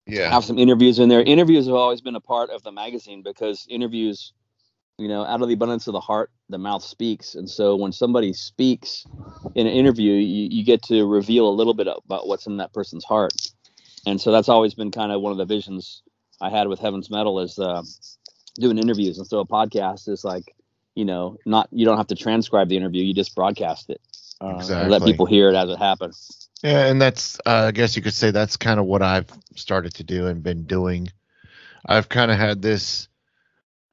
Yeah. 0.07 0.30
Have 0.30 0.44
some 0.44 0.59
interviews 0.59 0.98
in 0.98 1.09
there. 1.09 1.22
Interviews 1.22 1.66
have 1.66 1.74
always 1.74 2.00
been 2.00 2.16
a 2.16 2.20
part 2.20 2.50
of 2.50 2.62
the 2.62 2.72
magazine 2.72 3.22
because 3.22 3.66
interviews, 3.68 4.32
you 4.98 5.09
know, 5.09 5.24
out 5.24 5.42
of 5.42 5.48
the 5.48 5.55
abundance 5.55 5.86
of 5.86 5.92
the 5.92 6.00
heart, 6.00 6.30
the 6.48 6.59
mouth 6.59 6.82
speaks. 6.82 7.34
And 7.34 7.48
so 7.48 7.76
when 7.76 7.92
somebody 7.92 8.32
speaks 8.32 9.07
in 9.55 9.66
an 9.66 9.72
interview, 9.72 10.12
you, 10.14 10.48
you 10.50 10.64
get 10.64 10.82
to 10.84 11.07
reveal 11.07 11.48
a 11.48 11.55
little 11.55 11.74
bit 11.74 11.86
about 11.86 12.26
what's 12.26 12.46
in 12.46 12.57
that 12.57 12.72
person's 12.72 13.05
heart. 13.05 13.32
And 14.07 14.20
so 14.20 14.32
that's 14.32 14.48
always 14.48 14.74
been 14.74 14.90
kind 14.90 15.12
of 15.12 15.20
one 15.20 15.32
of 15.32 15.38
the 15.38 15.44
visions 15.44 16.03
I 16.40 16.50
had 16.50 16.66
with 16.66 16.80
Heaven's 16.80 17.09
Metal 17.09 17.38
is 17.38 17.59
uh, 17.59 17.82
doing 18.57 18.78
interviews. 18.78 19.18
And 19.18 19.26
so 19.26 19.38
a 19.38 19.46
podcast 19.46 20.09
is 20.09 20.24
like 20.24 20.53
you 20.94 21.05
know, 21.05 21.38
not 21.46 21.68
you 21.72 21.84
don't 21.84 21.96
have 21.96 22.09
to 22.09 22.14
transcribe 22.14 22.68
the 22.68 22.76
interview; 22.76 23.03
you 23.03 23.14
just 23.14 23.34
broadcast 23.34 23.90
it. 23.90 24.00
Uh, 24.40 24.57
exactly. 24.57 24.90
let 24.90 25.03
people 25.03 25.26
hear 25.26 25.48
it 25.48 25.55
as 25.55 25.70
it 25.70 25.78
happens. 25.78 26.48
Yeah, 26.62 26.86
and 26.86 27.02
that's 27.02 27.40
uh, 27.44 27.66
I 27.68 27.70
guess 27.72 27.96
you 27.96 28.02
could 28.02 28.14
say 28.14 28.30
that's 28.30 28.56
kind 28.56 28.78
of 28.78 28.86
what 28.86 29.02
I've 29.02 29.26
started 29.56 29.94
to 29.94 30.04
do 30.04 30.26
and 30.28 30.42
been 30.42 30.64
doing. 30.64 31.08
I've 31.84 32.08
kind 32.08 32.30
of 32.30 32.38
had 32.38 32.62
this 32.62 33.08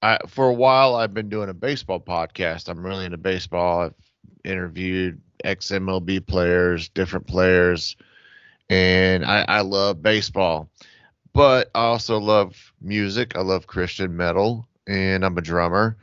I 0.02 0.20
for 0.28 0.48
a 0.48 0.54
while 0.54 0.96
I've 0.96 1.14
been 1.14 1.30
doing 1.30 1.50
a 1.50 1.54
baseball 1.54 2.00
podcast. 2.00 2.70
I'm 2.70 2.86
really 2.86 3.06
into 3.06 3.18
baseball. 3.18 3.82
I've 3.82 3.96
interviewed 4.44 5.22
ex 5.44 5.72
MLB 5.72 6.26
players, 6.26 6.90
different 6.90 7.28
players, 7.28 7.98
and 8.70 9.26
I, 9.26 9.46
I 9.48 9.62
love 9.62 10.02
baseball. 10.02 10.70
But 11.34 11.70
I 11.76 11.82
also 11.82 12.20
love 12.20 12.74
music. 12.82 13.36
I 13.36 13.42
love 13.42 13.68
Christian 13.68 14.16
metal, 14.16 14.68
and 14.88 15.26
I'm 15.26 15.38
a 15.38 15.42
drummer. 15.42 15.98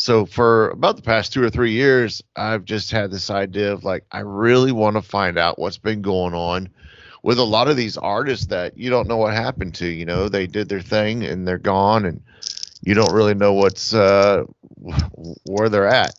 So 0.00 0.24
for 0.24 0.70
about 0.70 0.96
the 0.96 1.02
past 1.02 1.30
two 1.30 1.42
or 1.42 1.50
three 1.50 1.72
years, 1.72 2.22
I've 2.34 2.64
just 2.64 2.90
had 2.90 3.10
this 3.10 3.28
idea 3.28 3.70
of 3.70 3.84
like 3.84 4.02
I 4.10 4.20
really 4.20 4.72
want 4.72 4.96
to 4.96 5.02
find 5.02 5.36
out 5.36 5.58
what's 5.58 5.76
been 5.76 6.00
going 6.00 6.32
on 6.32 6.70
with 7.22 7.38
a 7.38 7.44
lot 7.44 7.68
of 7.68 7.76
these 7.76 7.98
artists 7.98 8.46
that 8.46 8.78
you 8.78 8.88
don't 8.88 9.08
know 9.08 9.18
what 9.18 9.34
happened 9.34 9.74
to. 9.74 9.86
You 9.86 10.06
know, 10.06 10.30
they 10.30 10.46
did 10.46 10.70
their 10.70 10.80
thing 10.80 11.22
and 11.26 11.46
they're 11.46 11.58
gone, 11.58 12.06
and 12.06 12.22
you 12.82 12.94
don't 12.94 13.12
really 13.12 13.34
know 13.34 13.52
what's 13.52 13.92
uh, 13.92 14.44
where 15.44 15.68
they're 15.68 15.86
at. 15.86 16.16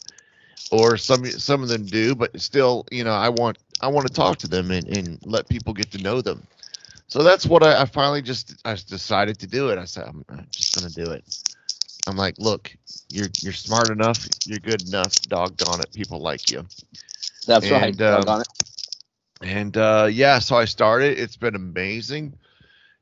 Or 0.72 0.96
some 0.96 1.26
some 1.26 1.64
of 1.64 1.70
them 1.70 1.84
do, 1.84 2.14
but 2.14 2.40
still, 2.40 2.86
you 2.92 3.04
know, 3.04 3.14
I 3.14 3.30
want 3.30 3.58
I 3.82 3.88
want 3.88 4.06
to 4.06 4.14
talk 4.14 4.38
to 4.40 4.48
them 4.48 4.70
and, 4.70 4.88
and 4.96 5.18
let 5.26 5.50
people 5.50 5.74
get 5.74 5.90
to 5.94 5.98
know 5.98 6.22
them. 6.22 6.46
So 7.08 7.24
that's 7.24 7.48
what 7.48 7.64
I, 7.64 7.82
I 7.82 7.86
finally 7.86 8.22
just 8.22 8.62
I 8.64 8.76
decided 8.76 9.40
to 9.40 9.48
do 9.48 9.70
it. 9.70 9.80
I 9.80 9.86
said 9.86 10.08
I'm, 10.08 10.24
just 10.52 10.76
gonna 10.76 10.92
do 10.92 11.10
it. 11.14 11.26
I'm 12.08 12.18
like, 12.18 12.36
look, 12.38 12.76
you're 13.10 13.30
you're 13.42 13.54
smart 13.54 13.90
enough, 13.90 14.28
you're 14.46 14.60
good 14.60 14.88
enough. 14.88 15.14
Doggone 15.24 15.82
it, 15.82 15.94
people 15.94 16.20
like 16.20 16.50
you. 16.50 16.66
That's 17.46 17.66
and, 17.66 17.72
right. 17.72 18.02
Um, 18.02 18.26
Doggone 18.26 18.42
it. 18.42 18.48
And 19.42 19.78
uh, 19.78 20.08
yeah, 20.12 20.40
so 20.40 20.56
I 20.56 20.66
started. 20.66 21.18
It's 21.18 21.38
been 21.38 21.56
amazing. 21.56 22.34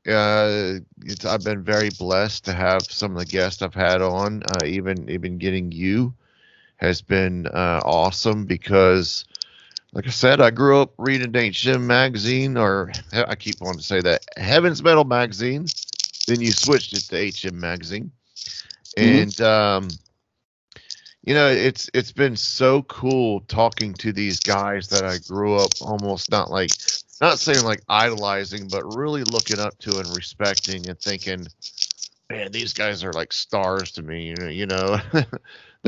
Uh, 0.08 0.80
it's 1.04 1.26
I've 1.26 1.44
been 1.44 1.64
very 1.64 1.90
blessed 1.90 2.46
to 2.46 2.54
have 2.54 2.84
some 2.84 3.12
of 3.12 3.20
the 3.20 3.26
guests 3.26 3.62
I've 3.62 3.74
had 3.74 4.02
on. 4.02 4.44
Uh, 4.44 4.66
even 4.66 5.10
even 5.10 5.38
getting 5.38 5.72
you 5.72 6.14
has 6.78 7.02
been 7.02 7.48
uh, 7.48 7.82
awesome 7.84 8.46
because, 8.46 9.26
like 9.92 10.08
I 10.08 10.12
said, 10.12 10.40
I 10.40 10.50
grew 10.50 10.82
up 10.82 10.94
reading 10.98 11.34
HM 11.34 11.86
magazine, 11.86 12.56
or 12.56 12.92
I 13.12 13.36
keep 13.36 13.60
wanting 13.60 13.80
to 13.80 13.86
say 13.86 14.02
that 14.02 14.24
Heaven's 14.38 14.82
Metal 14.82 15.04
magazine. 15.04 15.68
Then 16.28 16.42
you 16.42 16.52
switched 16.52 16.94
it 16.94 17.02
to 17.10 17.50
HM 17.50 17.60
magazine. 17.60 18.12
And 18.98 19.40
um, 19.42 19.90
you 21.24 21.34
know 21.34 21.48
it's 21.48 21.90
it's 21.94 22.12
been 22.12 22.36
so 22.36 22.84
cool 22.84 23.42
talking 23.42 23.94
to 23.96 24.12
these 24.12 24.40
guys 24.40 24.88
that 24.90 25.04
I 25.04 25.18
grew 25.28 25.56
up 25.56 25.72
almost 25.82 26.32
not 26.32 26.50
like 26.50 26.72
not 27.22 27.40
saying 27.40 27.64
like 27.64 27.82
idolizing, 27.90 28.68
but 28.68 28.96
really 28.96 29.24
looking 29.24 29.60
up 29.60 29.78
to 29.80 30.00
and 30.00 30.16
respecting 30.16 30.88
and 30.88 30.98
thinking, 31.00 31.48
man, 32.30 32.52
these 32.52 32.74
guys 32.74 33.04
are 33.04 33.14
like 33.14 33.34
stars 33.34 33.92
to 33.94 34.02
me. 34.02 34.28
You 34.28 34.36
know, 34.36 34.48
you 34.48 34.66
know, 34.66 35.00
they're 35.14 35.26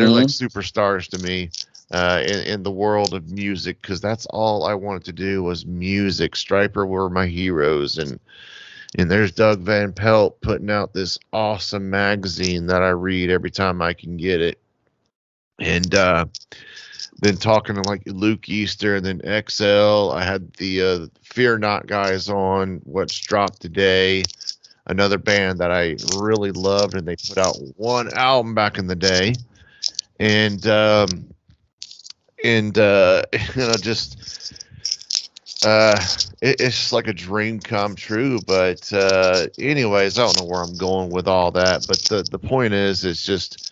mm-hmm. 0.07 0.13
like 0.13 0.27
superstars 0.27 1.07
to 1.09 1.17
me 1.19 1.49
uh, 1.91 2.21
in, 2.25 2.39
in 2.47 2.63
the 2.63 2.71
world 2.71 3.13
of 3.13 3.31
music 3.31 3.81
because 3.81 4.01
that's 4.01 4.25
all 4.27 4.65
I 4.65 4.73
wanted 4.73 5.05
to 5.05 5.13
do 5.13 5.43
was 5.43 5.65
music. 5.65 6.33
Stryper 6.33 6.87
were 6.87 7.09
my 7.09 7.27
heroes, 7.27 7.97
and 7.97 8.19
and 8.97 9.09
there's 9.09 9.31
Doug 9.31 9.59
Van 9.61 9.93
Pelt 9.93 10.41
putting 10.41 10.69
out 10.69 10.93
this 10.93 11.17
awesome 11.33 11.89
magazine 11.89 12.67
that 12.67 12.81
I 12.81 12.89
read 12.89 13.29
every 13.29 13.51
time 13.51 13.81
I 13.81 13.93
can 13.93 14.17
get 14.17 14.41
it, 14.41 14.59
and. 15.59 15.93
uh 15.95 16.25
then 17.21 17.37
talking 17.37 17.75
to 17.75 17.81
like 17.87 18.01
Luke 18.07 18.49
Easter 18.49 18.95
and 18.95 19.05
then 19.05 19.43
XL. 19.47 20.11
I 20.11 20.23
had 20.23 20.51
the 20.55 20.81
uh, 20.81 21.07
Fear 21.23 21.59
Not 21.59 21.87
guys 21.87 22.29
on. 22.29 22.81
What's 22.83 23.17
dropped 23.19 23.61
today? 23.61 24.23
Another 24.87 25.19
band 25.19 25.59
that 25.59 25.71
I 25.71 25.95
really 26.17 26.51
loved, 26.51 26.95
and 26.95 27.07
they 27.07 27.15
put 27.15 27.37
out 27.37 27.55
one 27.77 28.11
album 28.15 28.55
back 28.55 28.79
in 28.79 28.87
the 28.87 28.95
day, 28.95 29.33
and 30.19 30.65
um, 30.67 31.07
and 32.43 32.77
uh, 32.77 33.21
you 33.55 33.67
know 33.67 33.73
just 33.73 34.60
uh, 35.65 35.99
it, 36.41 36.59
it's 36.59 36.91
like 36.91 37.07
a 37.07 37.13
dream 37.13 37.59
come 37.59 37.95
true. 37.95 38.39
But 38.45 38.91
uh, 38.93 39.47
anyways, 39.59 40.17
I 40.17 40.23
don't 40.23 40.39
know 40.39 40.45
where 40.45 40.63
I'm 40.63 40.77
going 40.77 41.09
with 41.09 41.27
all 41.27 41.51
that. 41.51 41.85
But 41.87 41.99
the 41.99 42.23
the 42.23 42.39
point 42.39 42.73
is, 42.73 43.05
it's 43.05 43.25
just 43.25 43.71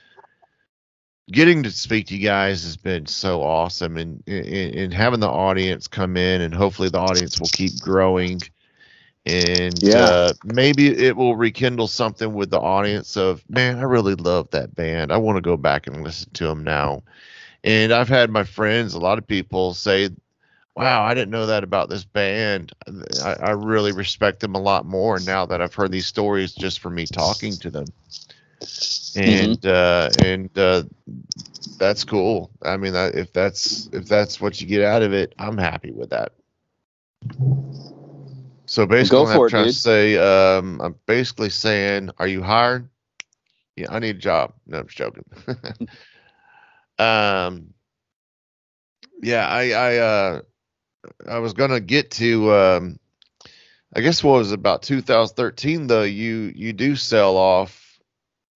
getting 1.32 1.64
to 1.64 1.72
speak 1.72 2.08
to 2.08 2.18
you 2.18 2.24
guys 2.24 2.64
has 2.64 2.78
been 2.78 3.06
so 3.06 3.42
awesome 3.44 3.98
and, 3.98 4.24
and, 4.28 4.76
and 4.76 4.94
having 4.94 5.20
the 5.20 5.30
audience 5.30 5.88
come 5.88 6.18
in 6.18 6.42
and 6.42 6.54
hopefully 6.54 6.90
the 6.90 6.98
audience 6.98 7.40
will 7.40 7.48
keep 7.50 7.80
growing 7.80 8.42
and 9.26 9.84
yeah. 9.84 10.06
Uh, 10.06 10.34
maybe 10.44 10.88
it 10.88 11.16
will 11.16 11.36
rekindle 11.36 11.88
something 11.88 12.34
with 12.34 12.50
the 12.50 12.60
audience 12.60 13.16
of 13.16 13.44
man 13.50 13.78
i 13.78 13.84
really 13.84 14.16
love 14.16 14.50
that 14.50 14.74
band 14.74 15.12
i 15.12 15.18
want 15.18 15.36
to 15.38 15.42
go 15.42 15.56
back 15.56 15.86
and 15.86 16.04
listen 16.04 16.32
to 16.34 16.48
them 16.48 16.64
now 16.64 17.04
and 17.64 17.92
i've 17.92 18.10
had 18.10 18.32
my 18.32 18.44
friends 18.44 18.94
a 18.94 19.00
lot 19.00 19.18
of 19.18 19.28
people 19.28 19.74
say 19.74 20.10
wow 20.76 21.04
i 21.04 21.14
didn't 21.14 21.32
know 21.32 21.48
that 21.48 21.64
about 21.64 21.90
this 21.90 22.06
band 22.06 22.72
i, 23.24 23.34
I 23.34 23.52
really 23.52 23.92
respect 23.92 24.40
them 24.40 24.56
a 24.56 24.62
lot 24.62 24.86
more 24.86 25.20
now 25.20 25.46
that 25.46 25.62
i've 25.62 25.74
heard 25.74 25.92
these 25.92 26.08
stories 26.08 26.54
just 26.54 26.80
from 26.80 26.96
me 26.96 27.06
talking 27.06 27.54
to 27.58 27.70
them 27.70 27.86
Mm-hmm. 29.16 29.20
and 29.20 29.62
mm-hmm. 29.62 29.68
uh, 29.68 30.10
and 30.28 30.58
uh, 30.58 30.84
that's 31.78 32.04
cool. 32.04 32.52
I 32.62 32.78
mean, 32.78 32.94
if 32.96 33.34
that's 33.34 33.90
if 33.94 34.08
that's 34.08 34.40
what 34.40 34.60
you 34.62 34.68
get 34.68 34.84
out 34.84 35.02
of 35.02 35.14
it, 35.14 35.34
I'm 35.38 35.58
happy 35.58 35.92
with 35.92 36.10
that. 36.12 36.34
So 38.66 38.86
basically, 38.86 39.26
I'm 39.26 39.44
it, 39.44 39.50
trying 39.50 39.66
dude. 39.66 39.74
to 39.74 39.80
say, 39.80 40.18
um, 40.18 40.80
I'm 40.82 40.96
basically 41.06 41.50
saying, 41.50 42.12
are 42.18 42.28
you 42.28 42.44
hired? 42.44 42.90
Yeah, 43.76 43.88
I 43.90 44.00
need 44.00 44.18
a 44.18 44.20
job. 44.20 44.54
No, 44.68 44.80
I'm 44.80 44.88
just 44.88 44.98
joking. 44.98 45.24
um, 47.00 47.74
yeah, 49.22 49.48
I 49.48 49.72
I 49.72 49.98
uh, 49.98 50.42
I 51.28 51.40
was 51.40 51.54
gonna 51.54 51.80
get 51.80 52.12
to 52.12 52.54
um, 52.54 53.00
I 53.96 54.02
guess 54.02 54.24
what 54.24 54.38
was 54.38 54.52
about 54.52 54.84
2013 54.84 55.88
though. 55.88 56.04
You 56.04 56.52
you 56.56 56.74
do 56.74 56.96
sell 56.96 57.38
off 57.38 57.90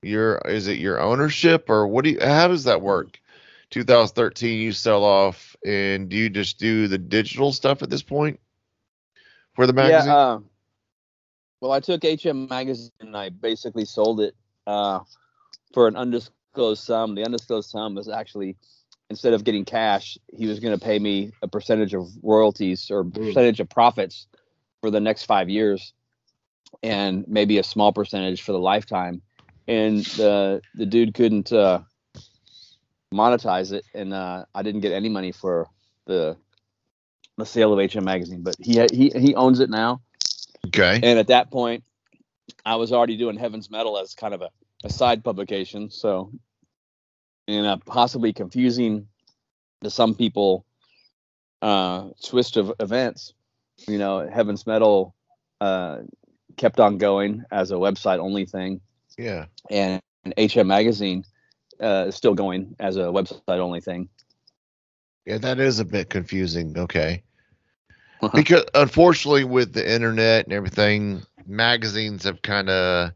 your 0.03 0.37
is 0.45 0.67
it 0.67 0.77
your 0.77 0.99
ownership 0.99 1.69
or 1.69 1.87
what 1.87 2.03
do 2.03 2.11
you 2.11 2.19
how 2.21 2.47
does 2.47 2.65
that 2.65 2.81
work 2.81 3.19
2013 3.71 4.59
you 4.59 4.71
sell 4.71 5.03
off 5.03 5.55
and 5.65 6.09
do 6.09 6.17
you 6.17 6.29
just 6.29 6.59
do 6.59 6.87
the 6.87 6.97
digital 6.97 7.51
stuff 7.51 7.81
at 7.81 7.89
this 7.89 8.03
point 8.03 8.39
for 9.53 9.65
the 9.65 9.73
magazine 9.73 10.11
yeah, 10.11 10.17
uh, 10.17 10.39
well 11.61 11.71
i 11.71 11.79
took 11.79 12.03
hm 12.03 12.47
magazine 12.49 12.91
and 12.99 13.15
i 13.15 13.29
basically 13.29 13.85
sold 13.85 14.19
it 14.19 14.35
uh, 14.67 14.99
for 15.73 15.87
an 15.87 15.95
undisclosed 15.95 16.83
sum 16.83 17.15
the 17.15 17.23
undisclosed 17.23 17.69
sum 17.69 17.95
was 17.95 18.09
actually 18.09 18.55
instead 19.09 19.33
of 19.33 19.43
getting 19.43 19.65
cash 19.65 20.17
he 20.35 20.47
was 20.47 20.59
going 20.59 20.77
to 20.77 20.83
pay 20.83 20.97
me 20.97 21.31
a 21.41 21.47
percentage 21.47 21.93
of 21.93 22.07
royalties 22.21 22.89
or 22.89 23.03
percentage 23.03 23.59
of 23.59 23.69
profits 23.69 24.27
for 24.81 24.89
the 24.89 24.99
next 24.99 25.25
five 25.25 25.49
years 25.49 25.93
and 26.81 27.25
maybe 27.27 27.57
a 27.57 27.63
small 27.63 27.93
percentage 27.93 28.41
for 28.41 28.51
the 28.51 28.59
lifetime 28.59 29.21
and 29.67 30.05
the 30.05 30.61
the 30.75 30.85
dude 30.85 31.13
couldn't 31.13 31.51
uh, 31.51 31.79
monetize 33.13 33.71
it, 33.71 33.85
and 33.93 34.13
uh, 34.13 34.45
I 34.53 34.63
didn't 34.63 34.81
get 34.81 34.91
any 34.91 35.09
money 35.09 35.31
for 35.31 35.67
the 36.05 36.35
the 37.37 37.45
sale 37.45 37.77
of 37.77 37.93
HM 37.93 38.03
magazine. 38.03 38.43
But 38.43 38.55
he 38.59 38.85
he 38.91 39.11
he 39.15 39.35
owns 39.35 39.59
it 39.59 39.69
now. 39.69 40.01
Okay. 40.67 40.99
And 41.03 41.19
at 41.19 41.27
that 41.27 41.51
point, 41.51 41.83
I 42.65 42.75
was 42.75 42.91
already 42.91 43.17
doing 43.17 43.37
Heaven's 43.37 43.69
Metal 43.69 43.97
as 43.97 44.13
kind 44.13 44.33
of 44.33 44.41
a, 44.41 44.49
a 44.83 44.89
side 44.89 45.23
publication, 45.23 45.89
so 45.89 46.31
and 47.47 47.65
a 47.65 47.77
possibly 47.77 48.33
confusing 48.33 49.07
to 49.83 49.89
some 49.89 50.15
people 50.15 50.65
uh, 51.61 52.09
twist 52.23 52.57
of 52.57 52.73
events. 52.79 53.33
You 53.87 53.97
know, 53.97 54.27
Heaven's 54.29 54.67
Metal 54.67 55.13
uh, 55.61 55.99
kept 56.57 56.79
on 56.79 56.97
going 56.97 57.43
as 57.51 57.71
a 57.71 57.75
website 57.75 58.19
only 58.19 58.45
thing 58.45 58.81
yeah. 59.17 59.45
And 59.69 60.01
HM 60.37 60.67
Magazine 60.67 61.25
uh, 61.79 62.05
is 62.07 62.15
still 62.15 62.33
going 62.33 62.75
as 62.79 62.97
a 62.97 63.03
website 63.03 63.41
only 63.47 63.81
thing. 63.81 64.09
Yeah, 65.25 65.37
that 65.39 65.59
is 65.59 65.79
a 65.79 65.85
bit 65.85 66.09
confusing. 66.09 66.77
Okay. 66.77 67.23
Uh-huh. 68.21 68.35
Because 68.35 68.63
unfortunately, 68.73 69.43
with 69.43 69.73
the 69.73 69.89
internet 69.89 70.45
and 70.45 70.53
everything, 70.53 71.23
magazines 71.45 72.23
have 72.23 72.41
kind 72.41 72.69
of 72.69 73.11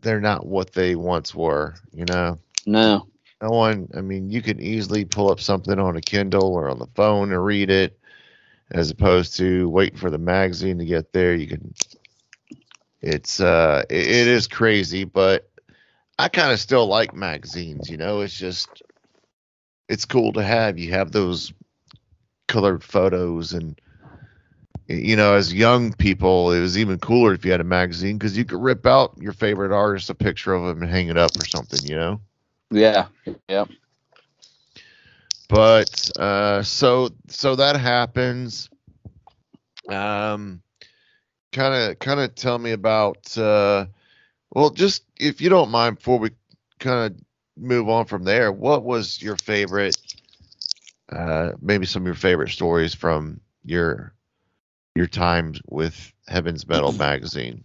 they're 0.00 0.20
not 0.20 0.46
what 0.46 0.72
they 0.72 0.96
once 0.96 1.34
were. 1.34 1.74
You 1.92 2.04
know. 2.06 2.38
No. 2.66 3.08
No 3.40 3.50
one. 3.50 3.88
I 3.96 4.00
mean, 4.00 4.30
you 4.30 4.42
can 4.42 4.60
easily 4.60 5.04
pull 5.04 5.30
up 5.30 5.40
something 5.40 5.78
on 5.78 5.96
a 5.96 6.00
Kindle 6.00 6.54
or 6.54 6.68
on 6.70 6.78
the 6.78 6.86
phone 6.94 7.32
and 7.32 7.44
read 7.44 7.70
it, 7.70 7.98
as 8.70 8.90
opposed 8.90 9.36
to 9.38 9.68
waiting 9.68 9.98
for 9.98 10.10
the 10.10 10.18
magazine 10.18 10.78
to 10.78 10.84
get 10.84 11.12
there. 11.12 11.34
You 11.34 11.48
can 11.48 11.74
it's 13.00 13.40
uh 13.40 13.82
it, 13.90 14.06
it 14.06 14.28
is 14.28 14.46
crazy, 14.46 15.04
but 15.04 15.50
I 16.18 16.28
kind 16.28 16.52
of 16.52 16.60
still 16.60 16.86
like 16.86 17.14
magazines. 17.14 17.90
You 17.90 17.96
know, 17.96 18.20
it's 18.20 18.36
just 18.36 18.82
it's 19.88 20.04
cool 20.04 20.32
to 20.34 20.42
have. 20.42 20.78
You 20.78 20.92
have 20.92 21.10
those 21.10 21.52
colored 22.46 22.84
photos 22.84 23.52
and 23.54 23.80
you 24.88 25.16
know, 25.16 25.34
as 25.34 25.52
young 25.52 25.92
people, 25.92 26.52
it 26.52 26.60
was 26.60 26.76
even 26.76 26.98
cooler 26.98 27.32
if 27.32 27.44
you 27.44 27.50
had 27.50 27.60
a 27.60 27.64
magazine 27.64 28.18
because 28.18 28.36
you 28.36 28.44
could 28.44 28.60
rip 28.60 28.84
out 28.84 29.16
your 29.18 29.32
favorite 29.32 29.72
artist, 29.72 30.10
a 30.10 30.14
picture 30.14 30.52
of 30.52 30.64
them, 30.64 30.82
and 30.82 30.90
hang 30.90 31.08
it 31.08 31.16
up 31.16 31.30
or 31.36 31.46
something, 31.46 31.78
you 31.88 31.96
know? 31.96 32.20
Yeah. 32.72 33.06
Yeah. 33.48 33.64
But 35.48 36.10
uh, 36.18 36.62
so 36.62 37.10
so 37.28 37.56
that 37.56 37.76
happens. 37.78 38.70
Um, 39.88 40.62
kind 41.52 41.74
of 41.74 41.98
kind 41.98 42.20
of 42.20 42.34
tell 42.34 42.58
me 42.58 42.72
about. 42.72 43.36
Uh, 43.36 43.86
well, 44.50 44.70
just 44.70 45.04
if 45.18 45.40
you 45.40 45.50
don't 45.50 45.70
mind, 45.70 45.96
before 45.96 46.18
we 46.18 46.30
kind 46.78 47.12
of 47.12 47.20
move 47.56 47.88
on 47.88 48.06
from 48.06 48.24
there, 48.24 48.50
what 48.50 48.82
was 48.82 49.20
your 49.20 49.36
favorite? 49.36 49.96
Uh, 51.10 51.52
maybe 51.60 51.84
some 51.84 52.02
of 52.02 52.06
your 52.06 52.14
favorite 52.14 52.48
stories 52.48 52.94
from 52.94 53.40
your 53.64 54.14
your 54.94 55.06
time 55.06 55.54
with 55.68 56.12
Heaven's 56.28 56.66
Metal 56.66 56.92
magazine? 56.98 57.64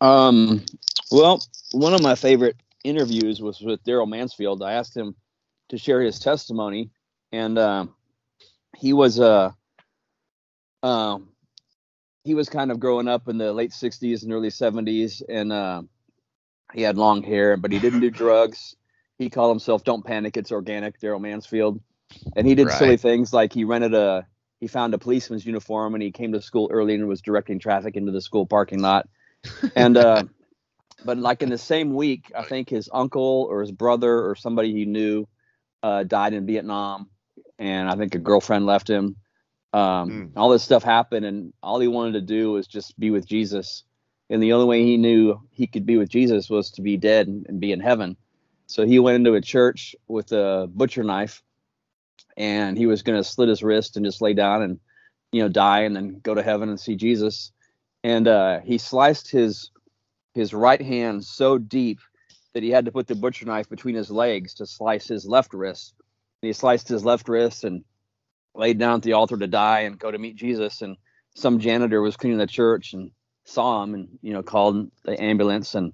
Um, 0.00 0.64
well, 1.12 1.40
one 1.72 1.94
of 1.94 2.02
my 2.02 2.16
favorite 2.16 2.56
interviews 2.84 3.40
was 3.40 3.60
with 3.60 3.82
Darrell 3.84 4.06
Mansfield. 4.06 4.62
I 4.62 4.74
asked 4.74 4.96
him 4.96 5.16
to 5.70 5.78
share 5.78 6.00
his 6.00 6.18
testimony, 6.18 6.90
and 7.32 7.58
uh, 7.58 7.86
he 8.76 8.92
was 8.92 9.18
uh, 9.18 9.50
um, 10.82 11.30
he 12.22 12.34
was 12.34 12.48
kind 12.48 12.70
of 12.70 12.78
growing 12.78 13.08
up 13.08 13.28
in 13.28 13.38
the 13.38 13.52
late 13.52 13.72
'60s 13.72 14.22
and 14.22 14.32
early 14.32 14.50
'70s, 14.50 15.22
and 15.28 15.52
uh, 15.52 15.82
he 16.72 16.82
had 16.82 16.96
long 16.96 17.22
hair, 17.22 17.56
but 17.56 17.72
he 17.72 17.78
didn't 17.78 18.00
do 18.00 18.10
drugs. 18.12 18.76
He 19.18 19.30
called 19.30 19.50
himself 19.50 19.82
"Don't 19.82 20.04
Panic, 20.04 20.36
It's 20.36 20.52
Organic." 20.52 21.00
Darrell 21.00 21.20
Mansfield, 21.20 21.80
and 22.36 22.46
he 22.46 22.54
did 22.54 22.68
right. 22.68 22.78
silly 22.78 22.96
things 22.96 23.32
like 23.32 23.52
he 23.52 23.64
rented 23.64 23.94
a 23.94 24.26
he 24.60 24.68
found 24.68 24.94
a 24.94 24.98
policeman's 24.98 25.44
uniform 25.44 25.94
and 25.94 26.02
he 26.02 26.10
came 26.10 26.32
to 26.32 26.40
school 26.40 26.70
early 26.72 26.94
and 26.94 27.06
was 27.06 27.20
directing 27.20 27.58
traffic 27.58 27.96
into 27.96 28.12
the 28.12 28.20
school 28.22 28.46
parking 28.46 28.80
lot. 28.80 29.06
And 29.76 29.98
uh, 29.98 30.24
but 31.04 31.18
like 31.18 31.42
in 31.42 31.50
the 31.50 31.58
same 31.58 31.94
week, 31.94 32.32
I 32.36 32.42
think 32.42 32.68
his 32.68 32.88
uncle 32.92 33.46
or 33.50 33.60
his 33.60 33.72
brother 33.72 34.28
or 34.28 34.34
somebody 34.34 34.72
he 34.72 34.84
knew 34.84 35.26
uh, 35.82 36.04
died 36.04 36.34
in 36.34 36.46
Vietnam, 36.46 37.10
and 37.58 37.88
I 37.88 37.96
think 37.96 38.14
a 38.14 38.18
girlfriend 38.18 38.66
left 38.66 38.88
him. 38.88 39.16
Um, 39.72 40.10
mm. 40.10 40.30
All 40.36 40.50
this 40.50 40.62
stuff 40.62 40.82
happened, 40.82 41.26
and 41.26 41.52
all 41.62 41.80
he 41.80 41.88
wanted 41.88 42.12
to 42.12 42.20
do 42.20 42.52
was 42.52 42.66
just 42.66 42.98
be 42.98 43.10
with 43.10 43.26
Jesus. 43.26 43.84
And 44.30 44.42
the 44.42 44.52
only 44.52 44.66
way 44.66 44.82
he 44.84 44.96
knew 44.96 45.40
he 45.50 45.66
could 45.66 45.84
be 45.84 45.98
with 45.98 46.08
Jesus 46.08 46.48
was 46.48 46.70
to 46.72 46.82
be 46.82 46.96
dead 46.96 47.28
and, 47.28 47.44
and 47.48 47.60
be 47.60 47.72
in 47.72 47.80
heaven. 47.80 48.16
So 48.66 48.86
he 48.86 48.98
went 48.98 49.16
into 49.16 49.34
a 49.34 49.40
church 49.40 49.94
with 50.08 50.32
a 50.32 50.68
butcher 50.72 51.04
knife 51.04 51.42
and 52.36 52.76
he 52.76 52.86
was 52.86 53.02
going 53.02 53.18
to 53.18 53.28
slit 53.28 53.48
his 53.48 53.62
wrist 53.62 53.96
and 53.96 54.04
just 54.04 54.22
lay 54.22 54.34
down 54.34 54.62
and 54.62 54.80
you 55.32 55.42
know 55.42 55.48
die 55.48 55.80
and 55.80 55.94
then 55.94 56.20
go 56.22 56.34
to 56.34 56.42
heaven 56.42 56.68
and 56.68 56.80
see 56.80 56.96
Jesus. 56.96 57.52
And 58.02 58.28
uh, 58.28 58.60
he 58.60 58.78
sliced 58.78 59.30
his 59.30 59.70
his 60.34 60.52
right 60.52 60.80
hand 60.80 61.24
so 61.24 61.58
deep 61.58 62.00
that 62.52 62.62
he 62.62 62.70
had 62.70 62.84
to 62.84 62.92
put 62.92 63.06
the 63.06 63.14
butcher 63.14 63.46
knife 63.46 63.68
between 63.68 63.94
his 63.94 64.10
legs 64.10 64.54
to 64.54 64.66
slice 64.66 65.08
his 65.08 65.26
left 65.26 65.54
wrist. 65.54 65.94
And 66.42 66.48
he 66.48 66.52
sliced 66.52 66.88
his 66.88 67.04
left 67.04 67.28
wrist 67.28 67.64
and 67.64 67.84
laid 68.54 68.78
down 68.78 68.96
at 68.96 69.02
the 69.02 69.14
altar 69.14 69.36
to 69.36 69.46
die 69.46 69.80
and 69.80 69.98
go 69.98 70.10
to 70.10 70.18
meet 70.18 70.36
Jesus. 70.36 70.82
And 70.82 70.96
some 71.34 71.58
janitor 71.58 72.00
was 72.02 72.16
cleaning 72.16 72.38
the 72.38 72.46
church 72.46 72.92
and 72.92 73.10
saw 73.44 73.82
him 73.82 73.94
and 73.94 74.08
you 74.22 74.32
know 74.32 74.42
called 74.42 74.90
the 75.04 75.20
ambulance 75.22 75.74
and 75.74 75.92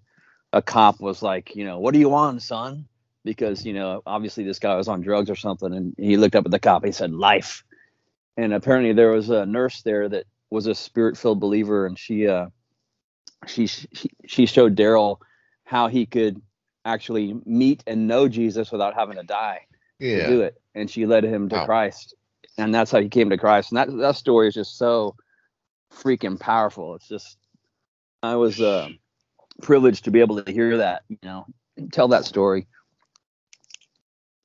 a 0.52 0.62
cop 0.62 1.00
was 1.00 1.22
like, 1.22 1.54
you 1.54 1.64
know, 1.64 1.78
what 1.78 1.94
do 1.94 2.00
you 2.00 2.08
want, 2.08 2.42
son? 2.42 2.86
because 3.24 3.64
you 3.66 3.72
know 3.72 4.02
obviously 4.06 4.44
this 4.44 4.58
guy 4.58 4.74
was 4.76 4.88
on 4.88 5.00
drugs 5.00 5.30
or 5.30 5.36
something 5.36 5.72
and 5.74 5.94
he 5.98 6.16
looked 6.16 6.34
up 6.34 6.44
at 6.44 6.50
the 6.50 6.58
cop 6.58 6.84
he 6.84 6.92
said 6.92 7.12
life 7.12 7.64
and 8.36 8.52
apparently 8.54 8.92
there 8.92 9.10
was 9.10 9.30
a 9.30 9.46
nurse 9.46 9.82
there 9.82 10.08
that 10.08 10.24
was 10.50 10.66
a 10.66 10.74
spirit 10.74 11.16
filled 11.16 11.40
believer 11.40 11.86
and 11.86 11.98
she 11.98 12.26
uh 12.26 12.46
she 13.46 13.66
she, 13.66 14.10
she 14.26 14.46
showed 14.46 14.74
darrell 14.74 15.20
how 15.64 15.88
he 15.88 16.06
could 16.06 16.40
actually 16.84 17.34
meet 17.44 17.82
and 17.86 18.06
know 18.06 18.28
jesus 18.28 18.70
without 18.72 18.94
having 18.94 19.16
to 19.16 19.22
die 19.22 19.60
yeah. 19.98 20.24
to 20.24 20.26
do 20.28 20.40
it 20.42 20.60
and 20.74 20.90
she 20.90 21.06
led 21.06 21.24
him 21.24 21.48
to 21.48 21.56
wow. 21.56 21.66
christ 21.66 22.14
and 22.58 22.74
that's 22.74 22.90
how 22.90 23.00
he 23.00 23.08
came 23.08 23.30
to 23.30 23.38
christ 23.38 23.72
and 23.72 23.78
that 23.78 23.96
that 23.98 24.16
story 24.16 24.48
is 24.48 24.54
just 24.54 24.76
so 24.78 25.14
freaking 25.92 26.38
powerful 26.38 26.94
it's 26.94 27.08
just 27.08 27.38
i 28.22 28.34
was 28.34 28.60
uh 28.60 28.88
privileged 29.62 30.04
to 30.04 30.10
be 30.10 30.20
able 30.20 30.42
to 30.42 30.52
hear 30.52 30.78
that 30.78 31.02
you 31.08 31.18
know 31.22 31.46
and 31.76 31.92
tell 31.92 32.08
that 32.08 32.24
story 32.24 32.66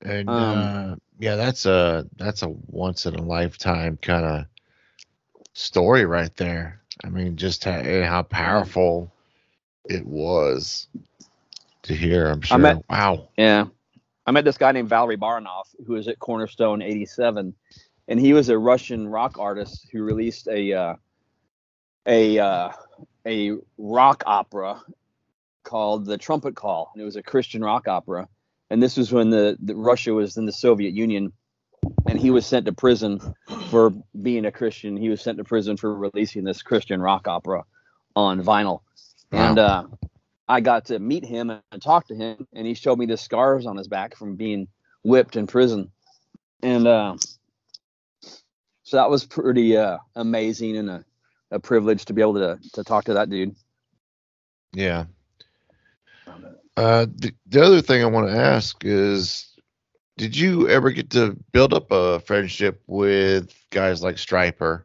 and 0.02 0.30
um, 0.30 0.58
uh, 0.58 0.96
yeah, 1.20 1.36
that's 1.36 1.66
a 1.66 2.08
that's 2.18 2.43
a 2.43 2.50
once 2.50 3.06
in 3.06 3.16
a 3.16 3.22
lifetime 3.22 3.98
kind 4.02 4.26
of 4.26 4.46
story 5.54 6.06
right 6.06 6.36
there. 6.36 6.82
I 7.04 7.10
mean, 7.10 7.36
just 7.36 7.64
how, 7.64 7.82
how 8.04 8.24
powerful 8.24 9.12
it 9.86 10.06
was 10.06 10.88
to 11.84 11.93
hear. 11.93 12.28
I'm 12.28 12.41
sure. 12.41 12.58
Met, 12.58 12.84
wow. 12.89 13.30
Yeah, 13.38 13.66
I 14.26 14.32
met 14.32 14.46
this 14.46 14.58
guy 14.58 14.72
named 14.72 14.89
Valery 14.89 15.18
Barinov 15.18 15.64
who 15.86 15.93
was 15.93 16.08
at 16.08 16.20
Cornerstone 16.20 16.82
'87, 16.82 17.54
and 18.08 18.20
he 18.20 18.34
was 18.34 18.50
a 18.50 18.58
Russian 18.58 19.08
rock 19.08 19.38
artist 19.38 19.88
who 19.91 20.04
released 20.04 20.48
a 20.48 20.74
uh, 20.74 20.96
a 22.06 22.39
uh, 22.39 22.72
a 23.26 23.52
rock 23.78 24.24
opera 24.26 24.82
called 25.64 26.06
The 26.06 26.18
Trumpet 26.18 26.56
Call, 26.56 26.91
and 26.93 27.02
it 27.02 27.06
was 27.06 27.16
a 27.16 27.24
Christian 27.24 27.64
rock 27.64 27.88
opera 27.88 28.28
and 28.70 28.82
this 28.82 28.98
was 28.98 29.12
when 29.12 29.30
the, 29.30 29.58
the, 29.62 29.76
Russia 29.76 30.14
was 30.14 30.38
in 30.38 30.46
the 30.46 30.52
Soviet 30.52 30.93
Union, 30.93 31.32
and 32.07 32.19
he 32.19 32.32
was 32.32 32.45
sent 32.45 32.65
to 32.65 32.73
prison 32.73 33.19
for 33.69 33.91
being 34.21 34.45
a 34.45 34.51
Christian. 34.51 34.97
He 34.97 35.09
was 35.09 35.21
sent 35.21 35.38
to 35.38 35.43
prison 35.43 35.78
for 35.78 35.93
releasing 35.93 36.43
this 36.43 36.61
Christian 36.61 37.01
rock 37.01 37.28
opera 37.28 37.63
on 38.15 38.43
vinyl, 38.43 38.82
wow. 39.32 39.49
and 39.49 39.59
uh, 39.59 39.84
I 40.47 40.61
got 40.61 40.86
to 40.86 40.99
meet 40.99 41.26
him 41.26 41.49
and 41.49 41.82
talk 41.82 42.07
to 42.07 42.15
him, 42.15 42.47
and 42.53 42.65
he 42.65 42.73
showed 42.73 42.99
me 42.99 43.05
the 43.05 43.17
scars 43.17 43.65
on 43.65 43.78
his 43.78 43.88
back 43.88 44.15
from 44.15 44.36
being 44.36 44.67
whipped 45.03 45.36
in 45.36 45.47
prison, 45.47 45.91
and 46.61 46.88
uh, 46.88 47.15
so 48.84 48.97
that 48.97 49.09
was 49.09 49.26
pretty 49.26 49.78
uh, 49.78 49.97
amazing 50.15 50.78
and 50.78 50.89
a, 50.89 51.05
a 51.51 51.59
privilege 51.59 52.05
to 52.05 52.13
be 52.13 52.21
able 52.21 52.36
to 52.36 52.59
to 52.73 52.84
talk 52.84 53.05
to 53.05 53.15
that 53.15 53.30
dude. 53.30 53.55
Yeah, 54.73 55.05
uh, 56.78 57.05
the, 57.15 57.34
the 57.47 57.61
other 57.61 57.82
thing 57.82 58.03
I 58.03 58.07
want 58.07 58.28
to 58.28 58.36
ask 58.36 58.84
is, 58.84 59.47
did 60.18 60.38
you 60.38 60.70
ever 60.70 60.91
get 60.91 61.09
to 61.11 61.38
build 61.51 61.74
up 61.74 61.91
a 61.91 62.20
friendship 62.22 62.82
with 62.88 63.53
guys 63.70 64.01
like 64.01 64.16
Stryper? 64.16 64.84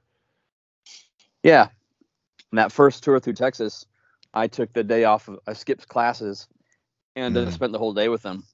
Yeah, 1.42 1.68
and 2.50 2.58
that 2.58 2.72
first 2.72 3.02
tour 3.02 3.20
through 3.20 3.34
Texas, 3.34 3.86
I 4.34 4.46
took 4.48 4.72
the 4.72 4.84
day 4.84 5.04
off. 5.04 5.28
Of, 5.28 5.38
I 5.46 5.52
skipped 5.52 5.88
classes, 5.88 6.48
and 7.16 7.34
mm. 7.34 7.52
spent 7.52 7.72
the 7.72 7.78
whole 7.78 7.94
day 7.94 8.08
with 8.08 8.22
them. 8.22 8.44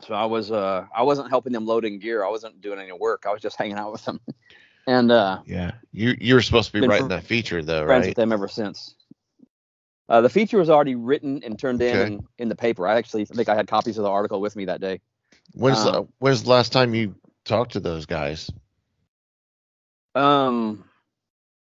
So 0.00 0.14
I 0.14 0.24
was 0.24 0.50
uh 0.50 0.86
I 0.94 1.02
wasn't 1.02 1.30
helping 1.30 1.52
them 1.52 1.66
loading 1.66 1.98
gear. 1.98 2.24
I 2.24 2.30
wasn't 2.30 2.60
doing 2.60 2.78
any 2.78 2.92
work. 2.92 3.24
I 3.26 3.32
was 3.32 3.42
just 3.42 3.56
hanging 3.58 3.76
out 3.76 3.92
with 3.92 4.04
them. 4.04 4.20
And 4.86 5.10
uh 5.10 5.40
yeah, 5.46 5.72
you 5.92 6.14
you 6.20 6.34
were 6.34 6.42
supposed 6.42 6.72
to 6.72 6.80
be 6.80 6.86
writing 6.86 7.08
that 7.08 7.24
feature 7.24 7.62
though, 7.62 7.84
friends 7.84 8.02
right? 8.02 8.10
with 8.10 8.16
them 8.16 8.32
ever 8.32 8.48
since. 8.48 8.94
Uh, 10.06 10.20
the 10.20 10.28
feature 10.28 10.58
was 10.58 10.68
already 10.68 10.94
written 10.94 11.42
and 11.44 11.58
turned 11.58 11.80
okay. 11.80 12.06
in 12.06 12.26
in 12.38 12.48
the 12.48 12.56
paper. 12.56 12.86
I 12.86 12.96
actually 12.96 13.24
think 13.24 13.48
I 13.48 13.54
had 13.54 13.66
copies 13.66 13.96
of 13.96 14.04
the 14.04 14.10
article 14.10 14.40
with 14.40 14.54
me 14.54 14.66
that 14.66 14.80
day. 14.80 15.00
When's 15.52 15.78
um, 15.78 15.92
the, 15.92 16.08
when's 16.18 16.42
the 16.42 16.50
last 16.50 16.72
time 16.72 16.94
you 16.94 17.14
talked 17.44 17.72
to 17.72 17.80
those 17.80 18.06
guys? 18.06 18.50
Um, 20.14 20.84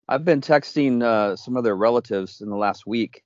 I've 0.08 0.24
been 0.24 0.40
texting 0.40 1.02
uh, 1.02 1.36
some 1.36 1.56
of 1.56 1.64
their 1.64 1.76
relatives 1.76 2.40
in 2.40 2.48
the 2.48 2.56
last 2.56 2.86
week. 2.86 3.22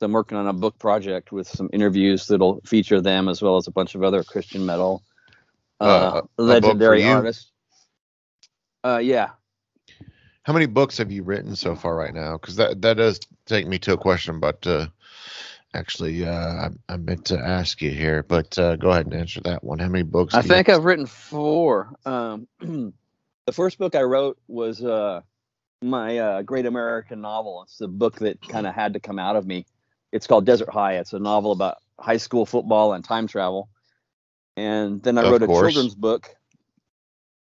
I'm 0.00 0.12
working 0.12 0.38
on 0.38 0.46
a 0.46 0.52
book 0.52 0.78
project 0.78 1.32
with 1.32 1.48
some 1.48 1.68
interviews 1.72 2.28
that'll 2.28 2.60
feature 2.64 3.00
them 3.00 3.28
as 3.28 3.42
well 3.42 3.56
as 3.56 3.66
a 3.66 3.72
bunch 3.72 3.96
of 3.96 4.04
other 4.04 4.22
Christian 4.22 4.64
metal 4.64 5.02
uh, 5.80 5.84
uh 5.84 6.22
legendary 6.38 7.02
artists. 7.04 7.50
Uh, 8.84 8.98
yeah, 8.98 9.30
how 10.48 10.54
many 10.54 10.64
books 10.64 10.96
have 10.96 11.12
you 11.12 11.22
written 11.24 11.54
so 11.54 11.76
far 11.76 11.94
right 11.94 12.14
now? 12.14 12.38
Because 12.38 12.56
that 12.56 12.80
that 12.80 12.96
does 12.96 13.20
take 13.44 13.66
me 13.66 13.78
to 13.80 13.92
a 13.92 13.98
question, 13.98 14.40
but 14.40 14.66
uh, 14.66 14.86
actually, 15.78 16.26
uh, 16.26 16.32
I, 16.32 16.68
I 16.88 16.96
meant 16.96 17.26
to 17.26 17.38
ask 17.38 17.80
you 17.80 17.90
here, 17.90 18.22
but 18.22 18.58
uh, 18.58 18.76
go 18.76 18.90
ahead 18.90 19.06
and 19.06 19.14
answer 19.14 19.40
that 19.42 19.62
one. 19.62 19.78
How 19.78 19.88
many 19.88 20.04
books? 20.04 20.34
I 20.34 20.42
think 20.42 20.68
I've 20.68 20.84
written 20.84 21.06
four. 21.06 21.94
Um, 22.04 22.48
the 22.60 23.52
first 23.52 23.78
book 23.78 23.94
I 23.94 24.02
wrote 24.02 24.38
was 24.48 24.82
uh, 24.82 25.22
my 25.82 26.18
uh, 26.18 26.42
Great 26.42 26.66
American 26.66 27.20
Novel. 27.20 27.62
It's 27.62 27.78
the 27.78 27.88
book 27.88 28.18
that 28.18 28.40
kind 28.46 28.66
of 28.66 28.74
had 28.74 28.94
to 28.94 29.00
come 29.00 29.18
out 29.18 29.36
of 29.36 29.46
me. 29.46 29.66
It's 30.12 30.26
called 30.26 30.46
Desert 30.46 30.70
High. 30.70 30.94
It's 30.94 31.12
a 31.12 31.18
novel 31.18 31.52
about 31.52 31.78
high 31.98 32.16
school 32.16 32.46
football 32.46 32.92
and 32.92 33.04
time 33.04 33.26
travel. 33.26 33.68
And 34.56 35.02
then 35.02 35.18
I 35.18 35.22
of 35.22 35.32
wrote 35.32 35.46
course. 35.46 35.68
a 35.68 35.70
children's 35.72 35.94
book 35.94 36.34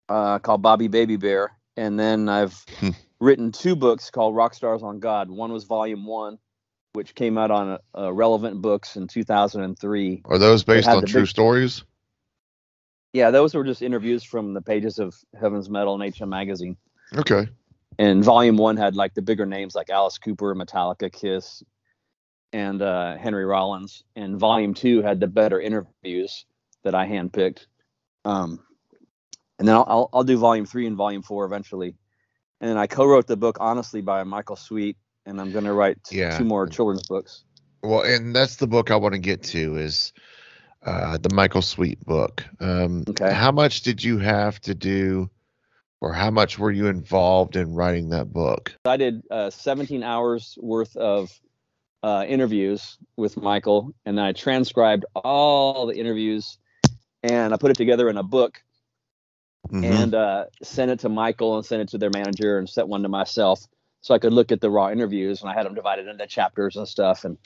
uh, 0.08 0.38
called 0.40 0.62
Bobby 0.62 0.88
Baby 0.88 1.16
Bear 1.16 1.58
and 1.78 1.98
then 1.98 2.28
I've 2.28 2.66
written 3.20 3.52
two 3.52 3.76
books 3.76 4.10
called 4.10 4.34
Rock 4.34 4.52
Stars 4.52 4.82
on 4.82 4.98
God. 4.98 5.30
One 5.30 5.52
was 5.52 5.64
Volume 5.64 6.04
One, 6.04 6.38
which 6.98 7.14
came 7.14 7.38
out 7.38 7.52
on 7.52 7.78
uh, 7.96 8.12
Relevant 8.12 8.60
Books 8.60 8.96
in 8.96 9.06
2003. 9.06 10.22
Are 10.24 10.36
those 10.36 10.64
based 10.64 10.88
on 10.88 11.06
true 11.06 11.20
big... 11.20 11.28
stories? 11.28 11.84
Yeah, 13.12 13.30
those 13.30 13.54
were 13.54 13.62
just 13.62 13.82
interviews 13.82 14.24
from 14.24 14.52
the 14.52 14.60
pages 14.60 14.98
of 14.98 15.14
Heaven's 15.40 15.70
Metal 15.70 15.94
and 15.94 16.12
HM 16.12 16.28
Magazine. 16.28 16.76
Okay. 17.16 17.46
and 18.00 18.24
volume 18.24 18.56
one 18.56 18.76
had 18.76 18.96
like 18.96 19.14
the 19.14 19.22
bigger 19.22 19.46
names 19.46 19.76
like 19.76 19.90
Alice 19.90 20.18
Cooper, 20.18 20.56
Metallica, 20.56 21.12
Kiss, 21.12 21.62
and 22.52 22.82
uh, 22.82 23.16
Henry 23.16 23.44
Rollins. 23.44 24.02
And 24.16 24.36
volume 24.36 24.74
two 24.74 25.00
had 25.00 25.20
the 25.20 25.28
better 25.28 25.60
interviews 25.60 26.46
that 26.82 26.96
I 26.96 27.06
handpicked. 27.06 27.66
Um, 28.24 28.58
and 29.60 29.68
then 29.68 29.76
I'll, 29.76 29.86
I'll, 29.86 30.10
I'll 30.12 30.24
do 30.24 30.36
volume 30.36 30.66
three 30.66 30.88
and 30.88 30.96
volume 30.96 31.22
four 31.22 31.44
eventually. 31.44 31.94
And 32.60 32.68
then 32.68 32.76
I 32.76 32.88
co-wrote 32.88 33.28
the 33.28 33.36
book 33.36 33.58
honestly 33.60 34.00
by 34.00 34.24
Michael 34.24 34.56
Sweet, 34.56 34.96
and 35.28 35.40
I'm 35.40 35.52
going 35.52 35.64
to 35.64 35.72
write 35.72 35.98
yeah. 36.10 36.36
two 36.36 36.44
more 36.44 36.66
children's 36.66 37.06
books. 37.06 37.44
Well, 37.82 38.00
and 38.00 38.34
that's 38.34 38.56
the 38.56 38.66
book 38.66 38.90
I 38.90 38.96
want 38.96 39.12
to 39.12 39.20
get 39.20 39.42
to 39.44 39.76
is 39.76 40.12
uh, 40.84 41.18
the 41.18 41.32
Michael 41.32 41.62
Sweet 41.62 42.04
book. 42.04 42.44
Um, 42.60 43.04
okay. 43.08 43.32
How 43.32 43.52
much 43.52 43.82
did 43.82 44.02
you 44.02 44.18
have 44.18 44.58
to 44.62 44.74
do, 44.74 45.30
or 46.00 46.12
how 46.12 46.30
much 46.30 46.58
were 46.58 46.72
you 46.72 46.86
involved 46.86 47.56
in 47.56 47.74
writing 47.74 48.08
that 48.10 48.32
book? 48.32 48.74
I 48.84 48.96
did 48.96 49.22
uh, 49.30 49.50
17 49.50 50.02
hours 50.02 50.58
worth 50.60 50.96
of 50.96 51.30
uh, 52.02 52.24
interviews 52.26 52.96
with 53.16 53.36
Michael, 53.36 53.92
and 54.04 54.20
I 54.20 54.32
transcribed 54.32 55.04
all 55.14 55.86
the 55.86 55.94
interviews, 55.94 56.58
and 57.22 57.52
I 57.52 57.58
put 57.58 57.70
it 57.70 57.76
together 57.76 58.08
in 58.08 58.16
a 58.16 58.24
book, 58.24 58.60
mm-hmm. 59.70 59.84
and 59.84 60.14
uh, 60.14 60.44
sent 60.62 60.90
it 60.90 61.00
to 61.00 61.08
Michael 61.08 61.56
and 61.56 61.66
sent 61.66 61.82
it 61.82 61.88
to 61.90 61.98
their 61.98 62.10
manager 62.12 62.58
and 62.58 62.68
sent 62.68 62.88
one 62.88 63.02
to 63.02 63.08
myself 63.08 63.64
so 64.00 64.14
I 64.14 64.18
could 64.18 64.32
look 64.32 64.52
at 64.52 64.60
the 64.60 64.70
raw 64.70 64.90
interviews 64.90 65.40
and 65.40 65.50
I 65.50 65.54
had 65.54 65.66
them 65.66 65.74
divided 65.74 66.06
into 66.06 66.26
chapters 66.26 66.76
and 66.76 66.86
stuff. 66.86 67.24
And 67.24 67.36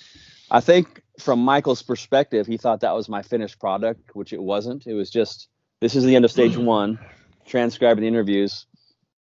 I 0.51 0.61
think 0.61 1.03
from 1.19 1.41
Michael's 1.41 1.83
perspective, 1.83 2.47
he 2.47 2.57
thought 2.57 2.81
that 2.81 2.95
was 2.95 3.09
my 3.09 3.23
finished 3.23 3.59
product, 3.59 4.15
which 4.15 4.33
it 4.33 4.43
wasn't. 4.43 4.87
It 4.87 4.95
was 4.95 5.11
just 5.11 5.49
this 5.81 5.97
is 5.97 6.05
the 6.05 6.15
end 6.15 6.25
of 6.25 6.31
stage 6.31 6.57
one, 6.57 6.99
transcribing 7.47 8.03
the 8.03 8.09
interviews, 8.09 8.67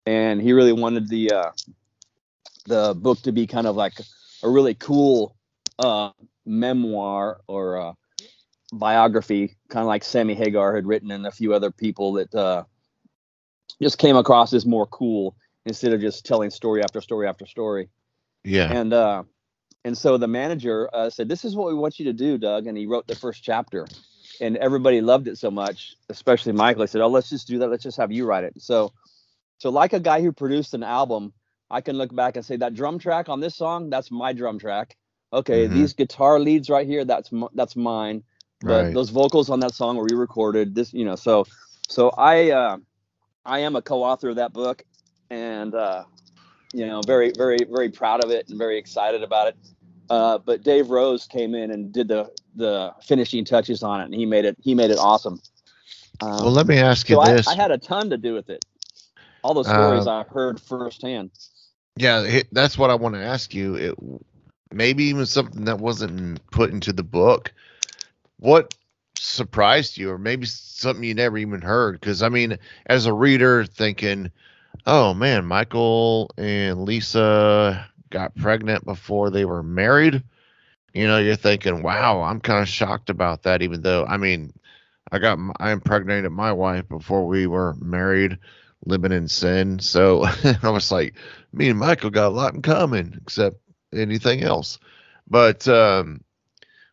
and 0.04 0.40
he 0.40 0.52
really 0.52 0.72
wanted 0.72 1.08
the 1.08 1.32
uh, 1.32 1.50
the 2.66 2.94
book 2.94 3.20
to 3.22 3.32
be 3.32 3.46
kind 3.46 3.66
of 3.66 3.76
like 3.76 3.94
a 4.42 4.48
really 4.48 4.74
cool 4.74 5.36
uh, 5.78 6.10
memoir 6.44 7.40
or 7.46 7.80
uh, 7.80 7.92
biography, 8.72 9.56
kind 9.68 9.82
of 9.82 9.86
like 9.86 10.04
Sammy 10.04 10.34
Hagar 10.34 10.74
had 10.74 10.86
written 10.86 11.10
and 11.10 11.26
a 11.26 11.30
few 11.30 11.54
other 11.54 11.70
people 11.70 12.14
that 12.14 12.34
uh, 12.34 12.64
just 13.80 13.98
came 13.98 14.16
across 14.16 14.52
as 14.52 14.66
more 14.66 14.86
cool 14.86 15.36
instead 15.66 15.92
of 15.92 16.00
just 16.00 16.24
telling 16.24 16.50
story 16.50 16.82
after 16.82 17.00
story 17.00 17.28
after 17.28 17.46
story. 17.46 17.88
Yeah. 18.44 18.72
And 18.72 18.92
uh, 18.92 19.22
and 19.84 19.96
so 19.96 20.16
the 20.16 20.28
manager 20.28 20.88
uh, 20.92 21.10
said, 21.10 21.28
"This 21.28 21.44
is 21.44 21.56
what 21.56 21.68
we 21.68 21.74
want 21.74 21.98
you 21.98 22.06
to 22.06 22.12
do, 22.12 22.38
Doug." 22.38 22.66
And 22.66 22.76
he 22.76 22.86
wrote 22.86 23.06
the 23.06 23.16
first 23.16 23.42
chapter, 23.42 23.86
and 24.40 24.56
everybody 24.56 25.00
loved 25.00 25.28
it 25.28 25.38
so 25.38 25.50
much, 25.50 25.96
especially 26.08 26.52
Michael. 26.52 26.82
He 26.82 26.88
said, 26.88 27.00
"Oh, 27.00 27.08
let's 27.08 27.30
just 27.30 27.46
do 27.48 27.58
that. 27.58 27.68
Let's 27.68 27.82
just 27.82 27.98
have 27.98 28.12
you 28.12 28.26
write 28.26 28.44
it." 28.44 28.60
So, 28.60 28.92
so 29.58 29.70
like 29.70 29.92
a 29.92 30.00
guy 30.00 30.20
who 30.20 30.32
produced 30.32 30.74
an 30.74 30.82
album, 30.82 31.32
I 31.70 31.80
can 31.80 31.96
look 31.96 32.14
back 32.14 32.36
and 32.36 32.44
say 32.44 32.56
that 32.56 32.74
drum 32.74 32.98
track 32.98 33.28
on 33.28 33.40
this 33.40 33.56
song, 33.56 33.90
that's 33.90 34.10
my 34.10 34.32
drum 34.32 34.58
track. 34.58 34.96
Okay, 35.32 35.64
mm-hmm. 35.64 35.74
these 35.74 35.94
guitar 35.94 36.38
leads 36.38 36.68
right 36.68 36.86
here, 36.86 37.04
that's 37.04 37.30
that's 37.54 37.74
mine. 37.74 38.22
But 38.60 38.84
right. 38.84 38.94
those 38.94 39.10
vocals 39.10 39.50
on 39.50 39.58
that 39.60 39.74
song 39.74 39.96
were 39.96 40.04
re-recorded. 40.04 40.74
This, 40.74 40.92
you 40.92 41.04
know, 41.04 41.16
so 41.16 41.46
so 41.88 42.10
I 42.10 42.50
uh, 42.50 42.76
I 43.44 43.60
am 43.60 43.74
a 43.74 43.82
co-author 43.82 44.28
of 44.28 44.36
that 44.36 44.52
book, 44.52 44.84
and 45.32 45.74
uh, 45.74 46.04
you 46.72 46.86
know, 46.86 47.00
very, 47.06 47.32
very, 47.36 47.58
very 47.64 47.88
proud 47.88 48.22
of 48.22 48.30
it 48.30 48.48
and 48.48 48.58
very 48.58 48.78
excited 48.78 49.22
about 49.22 49.48
it. 49.48 49.56
Uh, 50.10 50.38
but 50.38 50.62
Dave 50.62 50.90
Rose 50.90 51.26
came 51.26 51.54
in 51.54 51.70
and 51.70 51.92
did 51.92 52.08
the 52.08 52.30
the 52.54 52.92
finishing 53.02 53.44
touches 53.44 53.82
on 53.82 54.02
it, 54.02 54.04
and 54.04 54.14
he 54.14 54.26
made 54.26 54.44
it 54.44 54.56
he 54.60 54.74
made 54.74 54.90
it 54.90 54.98
awesome. 54.98 55.40
Um, 56.20 56.44
well, 56.44 56.52
let 56.52 56.66
me 56.66 56.78
ask 56.78 57.08
you 57.08 57.16
so 57.16 57.24
this: 57.24 57.48
I, 57.48 57.52
I, 57.52 57.54
had 57.56 57.70
a 57.70 57.78
ton 57.78 58.10
to 58.10 58.18
do 58.18 58.34
with 58.34 58.50
it. 58.50 58.64
All 59.42 59.54
the 59.54 59.64
stories 59.64 60.06
uh, 60.06 60.12
I 60.12 60.22
heard 60.24 60.60
firsthand. 60.60 61.30
Yeah, 61.96 62.42
that's 62.52 62.76
what 62.76 62.90
I 62.90 62.94
want 62.94 63.14
to 63.14 63.22
ask 63.22 63.54
you. 63.54 63.74
It, 63.74 63.94
maybe 64.70 65.04
even 65.04 65.24
something 65.24 65.64
that 65.64 65.78
wasn't 65.78 66.44
put 66.50 66.70
into 66.70 66.92
the 66.92 67.02
book. 67.02 67.52
What 68.38 68.74
surprised 69.16 69.96
you, 69.96 70.10
or 70.10 70.18
maybe 70.18 70.46
something 70.46 71.04
you 71.04 71.14
never 71.14 71.38
even 71.38 71.62
heard? 71.62 71.98
Because 71.98 72.22
I 72.22 72.28
mean, 72.28 72.58
as 72.86 73.06
a 73.06 73.12
reader, 73.12 73.64
thinking 73.64 74.30
oh 74.86 75.14
man, 75.14 75.44
Michael 75.44 76.30
and 76.36 76.84
Lisa 76.84 77.86
got 78.10 78.34
pregnant 78.36 78.84
before 78.84 79.30
they 79.30 79.44
were 79.44 79.62
married. 79.62 80.22
You 80.94 81.06
know, 81.06 81.18
you're 81.18 81.36
thinking, 81.36 81.82
wow, 81.82 82.22
I'm 82.22 82.40
kind 82.40 82.62
of 82.62 82.68
shocked 82.68 83.10
about 83.10 83.44
that, 83.44 83.62
even 83.62 83.80
though, 83.80 84.04
I 84.04 84.18
mean, 84.18 84.52
I 85.10 85.18
got, 85.18 85.38
I 85.58 85.72
impregnated 85.72 86.30
my 86.30 86.52
wife 86.52 86.88
before 86.88 87.26
we 87.26 87.46
were 87.46 87.74
married, 87.80 88.38
living 88.84 89.12
in 89.12 89.28
sin. 89.28 89.78
So 89.78 90.24
I 90.62 90.68
was 90.68 90.92
like, 90.92 91.14
me 91.52 91.70
and 91.70 91.78
Michael 91.78 92.10
got 92.10 92.28
a 92.28 92.34
lot 92.34 92.54
in 92.54 92.62
common, 92.62 93.18
except 93.22 93.56
anything 93.94 94.42
else. 94.42 94.78
But 95.28 95.66
um, 95.68 96.22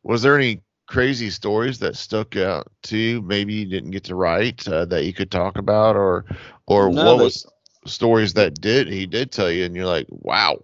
was 0.03 0.21
there 0.21 0.37
any 0.37 0.61
crazy 0.87 1.29
stories 1.29 1.79
that 1.79 1.95
stuck 1.95 2.37
out 2.37 2.71
to 2.83 2.97
you? 2.97 3.21
Maybe 3.21 3.53
you 3.53 3.65
didn't 3.65 3.91
get 3.91 4.05
to 4.05 4.15
write 4.15 4.67
uh, 4.67 4.85
that 4.85 5.03
you 5.03 5.13
could 5.13 5.31
talk 5.31 5.57
about, 5.57 5.95
or 5.95 6.25
or 6.67 6.89
no, 6.89 7.05
what 7.05 7.23
was 7.23 7.45
stories 7.85 8.33
that 8.33 8.59
did 8.59 8.87
he 8.87 9.05
did 9.05 9.31
tell 9.31 9.51
you, 9.51 9.65
and 9.65 9.75
you're 9.75 9.85
like, 9.85 10.07
wow, 10.09 10.59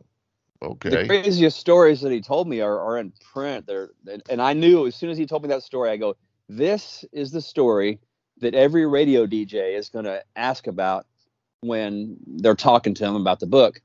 okay. 0.61 0.89
The 0.89 1.05
craziest 1.05 1.57
stories 1.57 2.01
that 2.01 2.11
he 2.11 2.21
told 2.21 2.47
me 2.47 2.61
are, 2.61 2.79
are 2.79 2.97
in 2.97 3.13
print. 3.33 3.67
There, 3.67 3.89
and 4.29 4.41
I 4.41 4.53
knew 4.53 4.87
as 4.87 4.95
soon 4.95 5.09
as 5.09 5.17
he 5.17 5.25
told 5.25 5.43
me 5.43 5.49
that 5.49 5.63
story, 5.63 5.89
I 5.89 5.97
go, 5.97 6.15
this 6.49 7.05
is 7.11 7.31
the 7.31 7.41
story 7.41 7.99
that 8.39 8.53
every 8.53 8.85
radio 8.85 9.25
DJ 9.25 9.75
is 9.77 9.89
going 9.89 10.05
to 10.05 10.23
ask 10.35 10.67
about 10.67 11.05
when 11.61 12.17
they're 12.27 12.55
talking 12.55 12.93
to 12.93 13.05
him 13.05 13.15
about 13.15 13.39
the 13.39 13.47
book. 13.47 13.81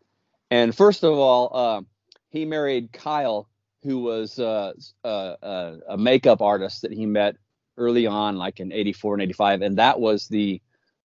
And 0.51 0.75
first 0.75 1.05
of 1.05 1.17
all, 1.17 1.51
uh, 1.55 1.83
he 2.31 2.45
married 2.45 2.93
Kyle, 2.93 3.49
who 3.83 4.01
was 4.01 4.39
uh, 4.39 4.73
uh, 5.05 5.07
uh, 5.07 5.77
a 5.89 5.97
makeup 5.97 6.43
artist 6.43 6.83
that 6.83 6.93
he 6.93 7.07
met 7.07 7.37
early 7.77 8.07
on, 8.07 8.37
like 8.37 8.61
in 8.61 8.73
'84 8.73 9.15
and 9.15 9.23
'85, 9.23 9.63
and 9.63 9.79
that 9.79 10.01
was 10.01 10.29
the 10.29 10.61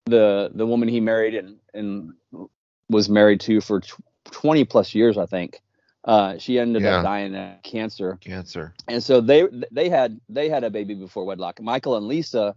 the 0.09 0.51
the 0.53 0.65
woman 0.65 0.87
he 0.87 0.99
married 0.99 1.35
and 1.35 1.57
and 1.73 2.13
was 2.89 3.09
married 3.09 3.41
to 3.41 3.61
for 3.61 3.81
20 4.31 4.65
plus 4.65 4.95
years, 4.95 5.17
I 5.17 5.25
think. 5.25 5.61
Uh, 6.05 6.37
she 6.37 6.57
ended 6.57 6.83
yeah. 6.83 6.97
up 6.97 7.03
dying 7.03 7.35
of 7.35 7.61
cancer. 7.63 8.17
Cancer. 8.21 8.73
And 8.87 9.03
so 9.03 9.19
they 9.19 9.45
they 9.71 9.89
had 9.89 10.19
they 10.29 10.47
had 10.47 10.63
a 10.63 10.69
baby 10.69 10.93
before 10.93 11.25
wedlock. 11.25 11.61
Michael 11.61 11.97
and 11.97 12.07
Lisa, 12.07 12.55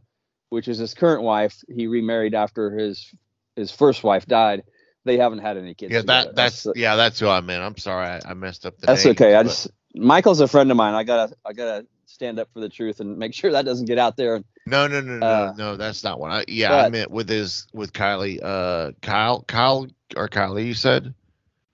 which 0.51 0.69
is 0.69 0.79
his 0.79 0.95
current 0.95 1.23
wife, 1.23 1.63
he 1.69 1.89
remarried 1.89 2.35
after 2.35 2.71
his 2.71 3.13
his 3.57 3.73
first 3.73 4.05
wife 4.05 4.27
died. 4.27 4.63
They 5.05 5.17
haven't 5.17 5.41
had 5.41 5.57
any 5.57 5.75
kids. 5.75 5.93
Yeah, 5.93 6.03
that 6.03 6.37
that's, 6.37 6.63
that's 6.63 6.79
yeah, 6.79 6.95
that's 6.95 7.19
who 7.19 7.29
I 7.29 7.41
meant. 7.41 7.63
I'm 7.63 7.77
sorry, 7.77 8.07
I, 8.07 8.21
I 8.25 8.35
messed 8.35 8.67
up 8.67 8.79
the. 8.79 8.87
That's 8.87 9.05
names, 9.05 9.17
okay. 9.17 9.33
But... 9.33 9.39
I 9.39 9.43
just 9.43 9.69
Michael's 9.95 10.41
a 10.41 10.47
friend 10.47 10.71
of 10.71 10.77
mine. 10.77 10.95
I 10.95 11.03
gotta 11.03 11.35
I 11.45 11.53
gotta 11.53 11.87
stand 12.07 12.39
up 12.39 12.49
for 12.53 12.61
the 12.61 12.69
truth 12.69 13.01
and 13.01 13.19
make 13.19 13.35
sure 13.35 13.51
that 13.51 13.65
doesn't 13.65 13.87
get 13.87 13.99
out 13.99 14.17
there. 14.17 14.45
No, 14.71 14.87
no, 14.87 15.01
no, 15.01 15.19
no, 15.19 15.27
uh, 15.27 15.55
no. 15.59 15.77
That's 15.77 16.05
not 16.05 16.21
one. 16.21 16.31
I, 16.31 16.45
yeah, 16.47 16.69
but, 16.69 16.87
I 16.87 16.89
meant 16.91 17.11
with 17.11 17.29
his 17.29 17.67
with 17.73 17.93
Kylie. 17.93 18.39
Uh, 18.43 18.93
Kyle, 19.03 19.43
Kyle 19.43 19.89
or 20.17 20.29
Kylie. 20.29 20.67
You 20.67 20.75
said. 20.75 21.13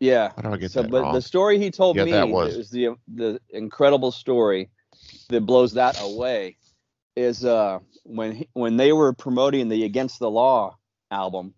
Yeah. 0.00 0.32
How 0.36 0.42
do 0.42 0.54
I 0.54 0.56
get 0.56 0.70
so, 0.70 0.82
that 0.82 0.90
but 0.90 1.02
wrong? 1.02 1.14
the 1.14 1.22
story 1.22 1.58
he 1.58 1.70
told 1.70 1.96
yeah, 1.96 2.04
me 2.04 2.12
that 2.12 2.28
was. 2.28 2.56
was 2.56 2.70
the 2.70 2.96
the 3.14 3.40
incredible 3.50 4.12
story 4.12 4.70
that 5.28 5.42
blows 5.42 5.74
that 5.74 6.00
away 6.00 6.56
is 7.16 7.44
uh 7.44 7.78
when 8.04 8.32
he, 8.32 8.48
when 8.52 8.76
they 8.76 8.92
were 8.92 9.12
promoting 9.12 9.68
the 9.68 9.84
Against 9.84 10.18
the 10.18 10.30
Law 10.30 10.76
album, 11.10 11.54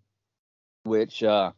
which 0.84 1.22
uh 1.22 1.52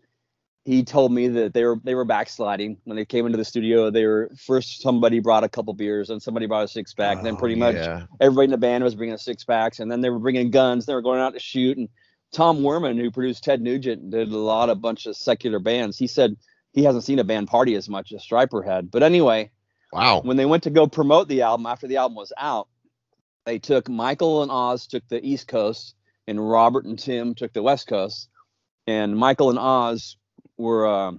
he 0.64 0.84
told 0.84 1.10
me 1.10 1.28
that 1.28 1.54
they 1.54 1.64
were 1.64 1.76
they 1.82 1.94
were 1.94 2.04
backsliding 2.04 2.78
when 2.84 2.96
they 2.96 3.04
came 3.04 3.26
into 3.26 3.38
the 3.38 3.44
studio. 3.44 3.90
They 3.90 4.04
were 4.04 4.30
first 4.46 4.82
somebody 4.82 5.18
brought 5.20 5.44
a 5.44 5.48
couple 5.48 5.72
beers 5.72 6.10
and 6.10 6.22
somebody 6.22 6.46
brought 6.46 6.64
a 6.64 6.68
six 6.68 6.92
pack. 6.92 7.18
Oh, 7.18 7.22
then 7.22 7.36
pretty 7.36 7.54
oh, 7.54 7.58
much 7.58 7.76
yeah. 7.76 8.04
everybody 8.20 8.46
in 8.46 8.50
the 8.50 8.58
band 8.58 8.84
was 8.84 8.94
bringing 8.94 9.16
six 9.16 9.44
packs, 9.44 9.80
and 9.80 9.90
then 9.90 10.00
they 10.00 10.10
were 10.10 10.18
bringing 10.18 10.50
guns. 10.50 10.86
They 10.86 10.94
were 10.94 11.02
going 11.02 11.20
out 11.20 11.32
to 11.32 11.40
shoot. 11.40 11.78
And 11.78 11.88
Tom 12.32 12.60
Werman, 12.60 12.98
who 12.98 13.10
produced 13.10 13.42
Ted 13.42 13.62
Nugent, 13.62 14.10
did 14.10 14.30
a 14.30 14.36
lot 14.36 14.68
of 14.68 14.82
bunch 14.82 15.06
of 15.06 15.16
secular 15.16 15.58
bands. 15.58 15.96
He 15.98 16.06
said 16.06 16.36
he 16.72 16.84
hasn't 16.84 17.04
seen 17.04 17.18
a 17.18 17.24
band 17.24 17.48
party 17.48 17.74
as 17.74 17.88
much 17.88 18.12
as 18.12 18.22
Stryper 18.24 18.64
had. 18.64 18.90
But 18.90 19.02
anyway, 19.02 19.50
wow. 19.92 20.20
When 20.20 20.36
they 20.36 20.46
went 20.46 20.64
to 20.64 20.70
go 20.70 20.86
promote 20.86 21.28
the 21.28 21.42
album 21.42 21.66
after 21.66 21.88
the 21.88 21.96
album 21.96 22.16
was 22.16 22.32
out, 22.36 22.68
they 23.46 23.58
took 23.58 23.88
Michael 23.88 24.42
and 24.42 24.52
Oz 24.52 24.86
took 24.86 25.08
the 25.08 25.24
East 25.26 25.48
Coast, 25.48 25.94
and 26.28 26.38
Robert 26.38 26.84
and 26.84 26.98
Tim 26.98 27.34
took 27.34 27.52
the 27.54 27.62
West 27.62 27.86
Coast. 27.86 28.28
And 28.86 29.16
Michael 29.16 29.50
and 29.50 29.58
Oz 29.58 30.16
were 30.60 30.86
uh, 30.86 31.12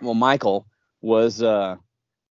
well, 0.00 0.14
Michael 0.14 0.66
was 1.00 1.42
uh, 1.42 1.76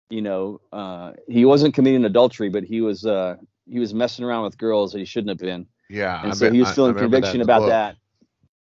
you 0.10 0.22
know 0.22 0.60
uh, 0.74 1.14
he 1.28 1.46
wasn't 1.46 1.74
committing 1.74 2.04
adultery, 2.06 2.50
but 2.50 2.64
he 2.64 2.82
was 2.82 3.06
uh, 3.06 3.36
he 3.70 3.80
was 3.80 3.94
messing 3.94 4.26
around 4.26 4.44
with 4.44 4.58
girls 4.58 4.92
that 4.92 5.00
he 5.00 5.06
shouldn't 5.06 5.30
have 5.30 5.38
been. 5.38 5.66
Yeah, 5.90 6.22
and 6.22 6.32
I 6.32 6.36
so 6.36 6.52
he 6.52 6.60
was 6.60 6.72
feeling 6.74 6.96
conviction 6.96 7.38
that 7.38 7.44
about 7.44 7.60
book. 7.62 7.70
that. 7.70 7.96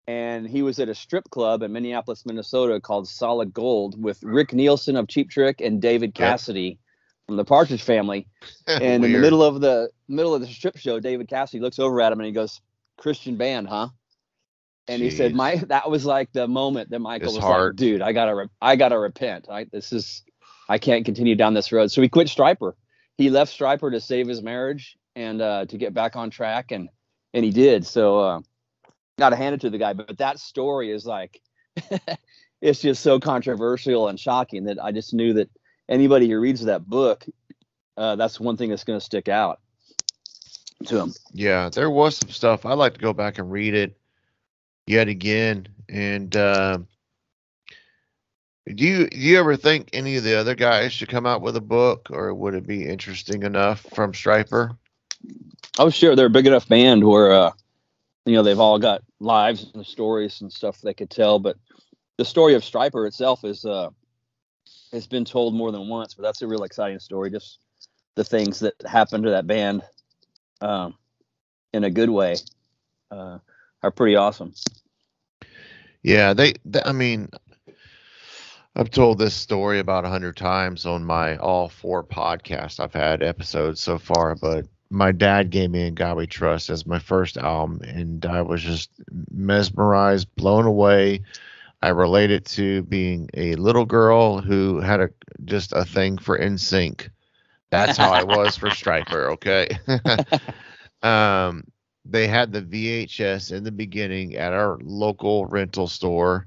And 0.06 0.46
he 0.46 0.60
was 0.60 0.78
at 0.80 0.90
a 0.90 0.94
strip 0.94 1.30
club 1.30 1.62
in 1.62 1.72
Minneapolis, 1.72 2.26
Minnesota 2.26 2.78
called 2.78 3.08
Solid 3.08 3.54
Gold 3.54 4.00
with 4.02 4.22
Rick 4.22 4.52
Nielsen 4.52 4.96
of 4.96 5.08
Cheap 5.08 5.30
Trick 5.30 5.62
and 5.62 5.80
David 5.80 6.14
Cassidy 6.14 6.60
yep. 6.60 6.78
from 7.26 7.36
the 7.36 7.44
Partridge 7.44 7.82
Family. 7.82 8.26
and 8.66 8.82
in 8.82 9.00
the 9.00 9.18
middle 9.18 9.42
of 9.42 9.62
the 9.62 9.88
middle 10.08 10.34
of 10.34 10.42
the 10.42 10.46
strip 10.46 10.76
show, 10.76 11.00
David 11.00 11.28
Cassidy 11.28 11.62
looks 11.62 11.78
over 11.78 12.02
at 12.02 12.12
him 12.12 12.20
and 12.20 12.26
he 12.26 12.32
goes, 12.32 12.60
"Christian 12.98 13.36
band, 13.36 13.68
huh?" 13.68 13.88
And 14.86 15.00
Jeez. 15.00 15.04
he 15.04 15.10
said, 15.10 15.34
"My 15.34 15.56
that 15.68 15.90
was 15.90 16.04
like 16.04 16.32
the 16.32 16.46
moment 16.46 16.90
that 16.90 16.98
Michael 16.98 17.34
was 17.34 17.42
heart. 17.42 17.72
like, 17.72 17.76
dude, 17.76 18.02
I 18.02 18.12
gotta, 18.12 18.34
re- 18.34 18.48
I 18.60 18.76
gotta 18.76 18.98
repent. 18.98 19.46
I 19.50 19.64
this 19.72 19.92
is, 19.92 20.22
I 20.68 20.78
can't 20.78 21.04
continue 21.04 21.34
down 21.34 21.54
this 21.54 21.72
road." 21.72 21.90
So 21.90 22.02
he 22.02 22.08
quit 22.08 22.28
Stryper. 22.28 22.74
He 23.16 23.30
left 23.30 23.56
Stryper 23.56 23.90
to 23.92 24.00
save 24.00 24.28
his 24.28 24.42
marriage 24.42 24.96
and 25.16 25.40
uh, 25.40 25.66
to 25.66 25.78
get 25.78 25.94
back 25.94 26.16
on 26.16 26.30
track, 26.30 26.70
and 26.70 26.88
and 27.32 27.44
he 27.44 27.50
did. 27.50 27.86
So, 27.86 28.20
uh, 28.20 28.40
got 29.18 29.30
to 29.30 29.36
hand 29.36 29.54
it 29.54 29.60
to 29.62 29.70
the 29.70 29.78
guy. 29.78 29.92
But 29.92 30.18
that 30.18 30.38
story 30.38 30.90
is 30.90 31.06
like, 31.06 31.40
it's 32.60 32.80
just 32.80 33.02
so 33.02 33.18
controversial 33.18 34.08
and 34.08 34.18
shocking 34.18 34.64
that 34.64 34.82
I 34.82 34.92
just 34.92 35.14
knew 35.14 35.34
that 35.34 35.50
anybody 35.88 36.28
who 36.28 36.38
reads 36.38 36.64
that 36.64 36.86
book, 36.86 37.24
uh, 37.96 38.16
that's 38.16 38.40
one 38.40 38.56
thing 38.56 38.70
that's 38.70 38.84
going 38.84 38.98
to 38.98 39.04
stick 39.04 39.28
out 39.28 39.60
to 40.86 40.96
them. 40.96 41.12
Yeah, 41.32 41.68
there 41.68 41.90
was 41.90 42.16
some 42.16 42.30
stuff. 42.30 42.64
I 42.66 42.74
like 42.74 42.94
to 42.94 43.00
go 43.00 43.12
back 43.12 43.38
and 43.38 43.50
read 43.50 43.74
it 43.74 43.96
yet 44.86 45.08
again. 45.08 45.68
And 45.88 46.34
uh, 46.36 46.78
do 48.66 48.84
you 48.84 49.08
do 49.08 49.18
you 49.18 49.38
ever 49.38 49.56
think 49.56 49.90
any 49.92 50.16
of 50.16 50.24
the 50.24 50.38
other 50.38 50.54
guys 50.54 50.92
should 50.92 51.08
come 51.08 51.26
out 51.26 51.42
with 51.42 51.56
a 51.56 51.60
book, 51.60 52.08
or 52.10 52.32
would 52.34 52.54
it 52.54 52.66
be 52.66 52.86
interesting 52.86 53.42
enough 53.42 53.86
from 53.94 54.12
Stryper? 54.12 54.76
Oh, 55.78 55.90
sure. 55.90 56.16
They're 56.16 56.26
a 56.26 56.30
big 56.30 56.46
enough 56.46 56.68
band 56.68 57.04
where 57.04 57.32
uh, 57.32 57.52
you 58.24 58.34
know 58.34 58.42
they've 58.42 58.60
all 58.60 58.78
got 58.78 59.02
lives 59.20 59.70
and 59.74 59.86
stories 59.86 60.40
and 60.40 60.52
stuff 60.52 60.80
they 60.80 60.94
could 60.94 61.10
tell. 61.10 61.38
But 61.38 61.56
the 62.16 62.24
story 62.24 62.54
of 62.54 62.62
Stryper 62.62 63.06
itself 63.06 63.44
is 63.44 63.64
uh, 63.64 63.90
has 64.92 65.06
been 65.06 65.24
told 65.24 65.54
more 65.54 65.70
than 65.70 65.88
once. 65.88 66.14
But 66.14 66.22
that's 66.22 66.42
a 66.42 66.46
real 66.46 66.64
exciting 66.64 67.00
story. 67.00 67.30
Just 67.30 67.58
the 68.14 68.24
things 68.24 68.60
that 68.60 68.74
happened 68.86 69.24
to 69.24 69.30
that 69.30 69.46
band 69.46 69.82
um, 70.60 70.94
in 71.72 71.84
a 71.84 71.90
good 71.90 72.08
way 72.08 72.36
uh, 73.10 73.38
are 73.84 73.90
pretty 73.90 74.16
awesome. 74.16 74.54
Yeah, 76.02 76.34
they, 76.34 76.54
they, 76.64 76.82
I 76.82 76.92
mean, 76.92 77.28
I've 78.76 78.90
told 78.90 79.18
this 79.18 79.34
story 79.34 79.78
about 79.78 80.04
a 80.04 80.08
hundred 80.08 80.36
times 80.36 80.86
on 80.86 81.04
my 81.04 81.36
all 81.36 81.68
four 81.68 82.02
podcasts 82.02 82.80
I've 82.80 82.94
had 82.94 83.22
episodes 83.22 83.80
so 83.80 83.98
far, 83.98 84.34
but 84.34 84.66
my 84.90 85.12
dad 85.12 85.50
gave 85.50 85.70
me 85.70 85.86
"In 85.86 85.94
God 85.94 86.16
We 86.16 86.26
Trust" 86.26 86.70
as 86.70 86.86
my 86.86 86.98
first 86.98 87.36
album, 87.36 87.80
and 87.82 88.24
I 88.26 88.42
was 88.42 88.62
just 88.62 88.90
mesmerized, 89.30 90.34
blown 90.34 90.66
away. 90.66 91.22
I 91.82 91.88
relate 91.88 92.30
it 92.30 92.46
to 92.46 92.82
being 92.82 93.28
a 93.34 93.54
little 93.56 93.84
girl 93.84 94.40
who 94.40 94.80
had 94.80 95.00
a 95.00 95.10
just 95.44 95.72
a 95.72 95.84
thing 95.84 96.18
for 96.18 96.38
NSYNC. 96.38 97.10
That's 97.70 97.98
how 97.98 98.12
I 98.12 98.22
was 98.22 98.56
for 98.56 98.70
Stryper. 98.70 99.32
Okay. 99.32 99.68
um, 101.02 101.64
they 102.04 102.26
had 102.26 102.52
the 102.52 102.62
VHS 102.62 103.52
in 103.52 103.64
the 103.64 103.72
beginning 103.72 104.34
at 104.36 104.52
our 104.52 104.78
local 104.82 105.46
rental 105.46 105.86
store, 105.86 106.46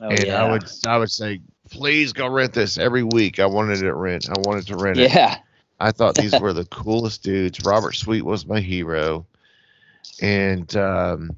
oh, 0.00 0.08
and 0.08 0.24
yeah. 0.24 0.42
I 0.42 0.50
would 0.50 0.64
I 0.86 0.98
would 0.98 1.10
say, 1.10 1.40
please 1.70 2.12
go 2.12 2.28
rent 2.28 2.52
this 2.52 2.78
every 2.78 3.02
week. 3.02 3.38
I 3.40 3.46
wanted 3.46 3.82
it 3.82 3.92
rent. 3.92 4.28
I 4.28 4.34
wanted 4.40 4.66
to 4.68 4.76
rent 4.76 4.98
yeah. 4.98 5.04
it. 5.04 5.14
Yeah. 5.14 5.36
I 5.80 5.90
thought 5.90 6.14
these 6.14 6.38
were 6.40 6.52
the 6.52 6.66
coolest 6.66 7.22
dudes. 7.22 7.64
Robert 7.64 7.94
Sweet 7.94 8.22
was 8.22 8.46
my 8.46 8.60
hero, 8.60 9.26
and 10.20 10.74
um, 10.76 11.36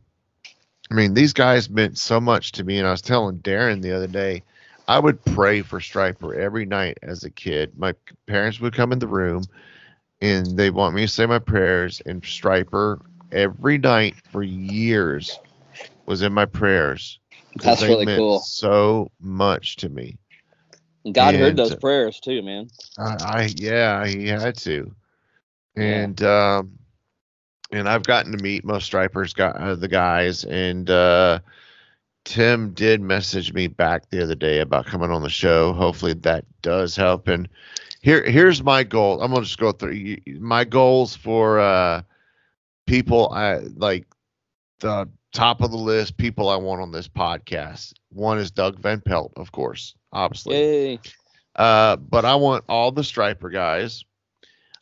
I 0.90 0.94
mean 0.94 1.14
these 1.14 1.32
guys 1.32 1.70
meant 1.70 1.98
so 1.98 2.20
much 2.20 2.52
to 2.52 2.64
me. 2.64 2.78
And 2.78 2.86
I 2.86 2.90
was 2.90 3.02
telling 3.02 3.38
Darren 3.38 3.82
the 3.82 3.92
other 3.92 4.06
day 4.06 4.42
I 4.88 4.98
would 4.98 5.24
pray 5.24 5.62
for 5.62 5.80
Stryper 5.80 6.36
every 6.36 6.66
night 6.66 6.98
as 7.02 7.24
a 7.24 7.30
kid. 7.30 7.72
My 7.78 7.94
parents 8.26 8.60
would 8.60 8.74
come 8.74 8.92
in 8.92 8.98
the 8.98 9.08
room 9.08 9.44
and 10.20 10.56
they 10.56 10.70
want 10.70 10.94
me 10.94 11.02
to 11.02 11.08
say 11.08 11.26
my 11.26 11.38
prayers, 11.38 12.00
and 12.06 12.22
Stryper 12.22 13.00
every 13.36 13.78
night 13.78 14.14
for 14.32 14.42
years 14.42 15.38
was 16.06 16.22
in 16.22 16.32
my 16.32 16.46
prayers. 16.46 17.20
That's 17.56 17.82
really 17.82 18.06
cool. 18.06 18.40
So 18.40 19.10
much 19.20 19.76
to 19.76 19.88
me. 19.88 20.18
God 21.12 21.34
and, 21.34 21.42
heard 21.42 21.56
those 21.56 21.76
prayers 21.76 22.18
too, 22.18 22.42
man. 22.42 22.68
I, 22.98 23.16
I, 23.20 23.50
yeah, 23.56 24.06
he 24.06 24.26
had 24.26 24.56
to. 24.58 24.92
And 25.76 26.18
yeah. 26.20 26.56
um 26.56 26.78
and 27.70 27.88
I've 27.88 28.04
gotten 28.04 28.32
to 28.32 28.42
meet 28.42 28.64
most 28.64 28.90
Strypers 28.90 29.34
got 29.34 29.56
uh, 29.56 29.74
the 29.74 29.88
guys 29.88 30.44
and 30.44 30.88
uh 30.88 31.40
Tim 32.24 32.72
did 32.72 33.00
message 33.00 33.52
me 33.52 33.68
back 33.68 34.10
the 34.10 34.22
other 34.22 34.34
day 34.34 34.58
about 34.60 34.86
coming 34.86 35.12
on 35.12 35.22
the 35.22 35.28
show. 35.28 35.72
Hopefully 35.72 36.12
that 36.14 36.44
does 36.60 36.96
help. 36.96 37.28
And 37.28 37.48
here, 38.02 38.28
here's 38.28 38.64
my 38.64 38.82
goal. 38.82 39.22
I'm 39.22 39.30
gonna 39.32 39.44
just 39.44 39.58
go 39.58 39.70
through 39.70 40.16
my 40.40 40.64
goals 40.64 41.14
for 41.14 41.60
uh, 41.60 42.02
people. 42.86 43.30
I 43.32 43.58
like 43.76 44.06
the 44.80 45.08
top 45.32 45.60
of 45.60 45.70
the 45.70 45.76
list. 45.76 46.16
People 46.16 46.48
I 46.48 46.56
want 46.56 46.80
on 46.80 46.92
this 46.92 47.08
podcast. 47.08 47.92
One 48.10 48.38
is 48.38 48.50
Doug 48.50 48.80
Van 48.80 49.00
Pelt, 49.00 49.32
of 49.36 49.52
course, 49.52 49.94
obviously. 50.12 50.56
Yay. 50.56 51.00
Uh, 51.54 51.96
but 51.96 52.24
I 52.24 52.34
want 52.34 52.64
all 52.68 52.92
the 52.92 53.02
Stryper 53.02 53.52
guys. 53.52 54.04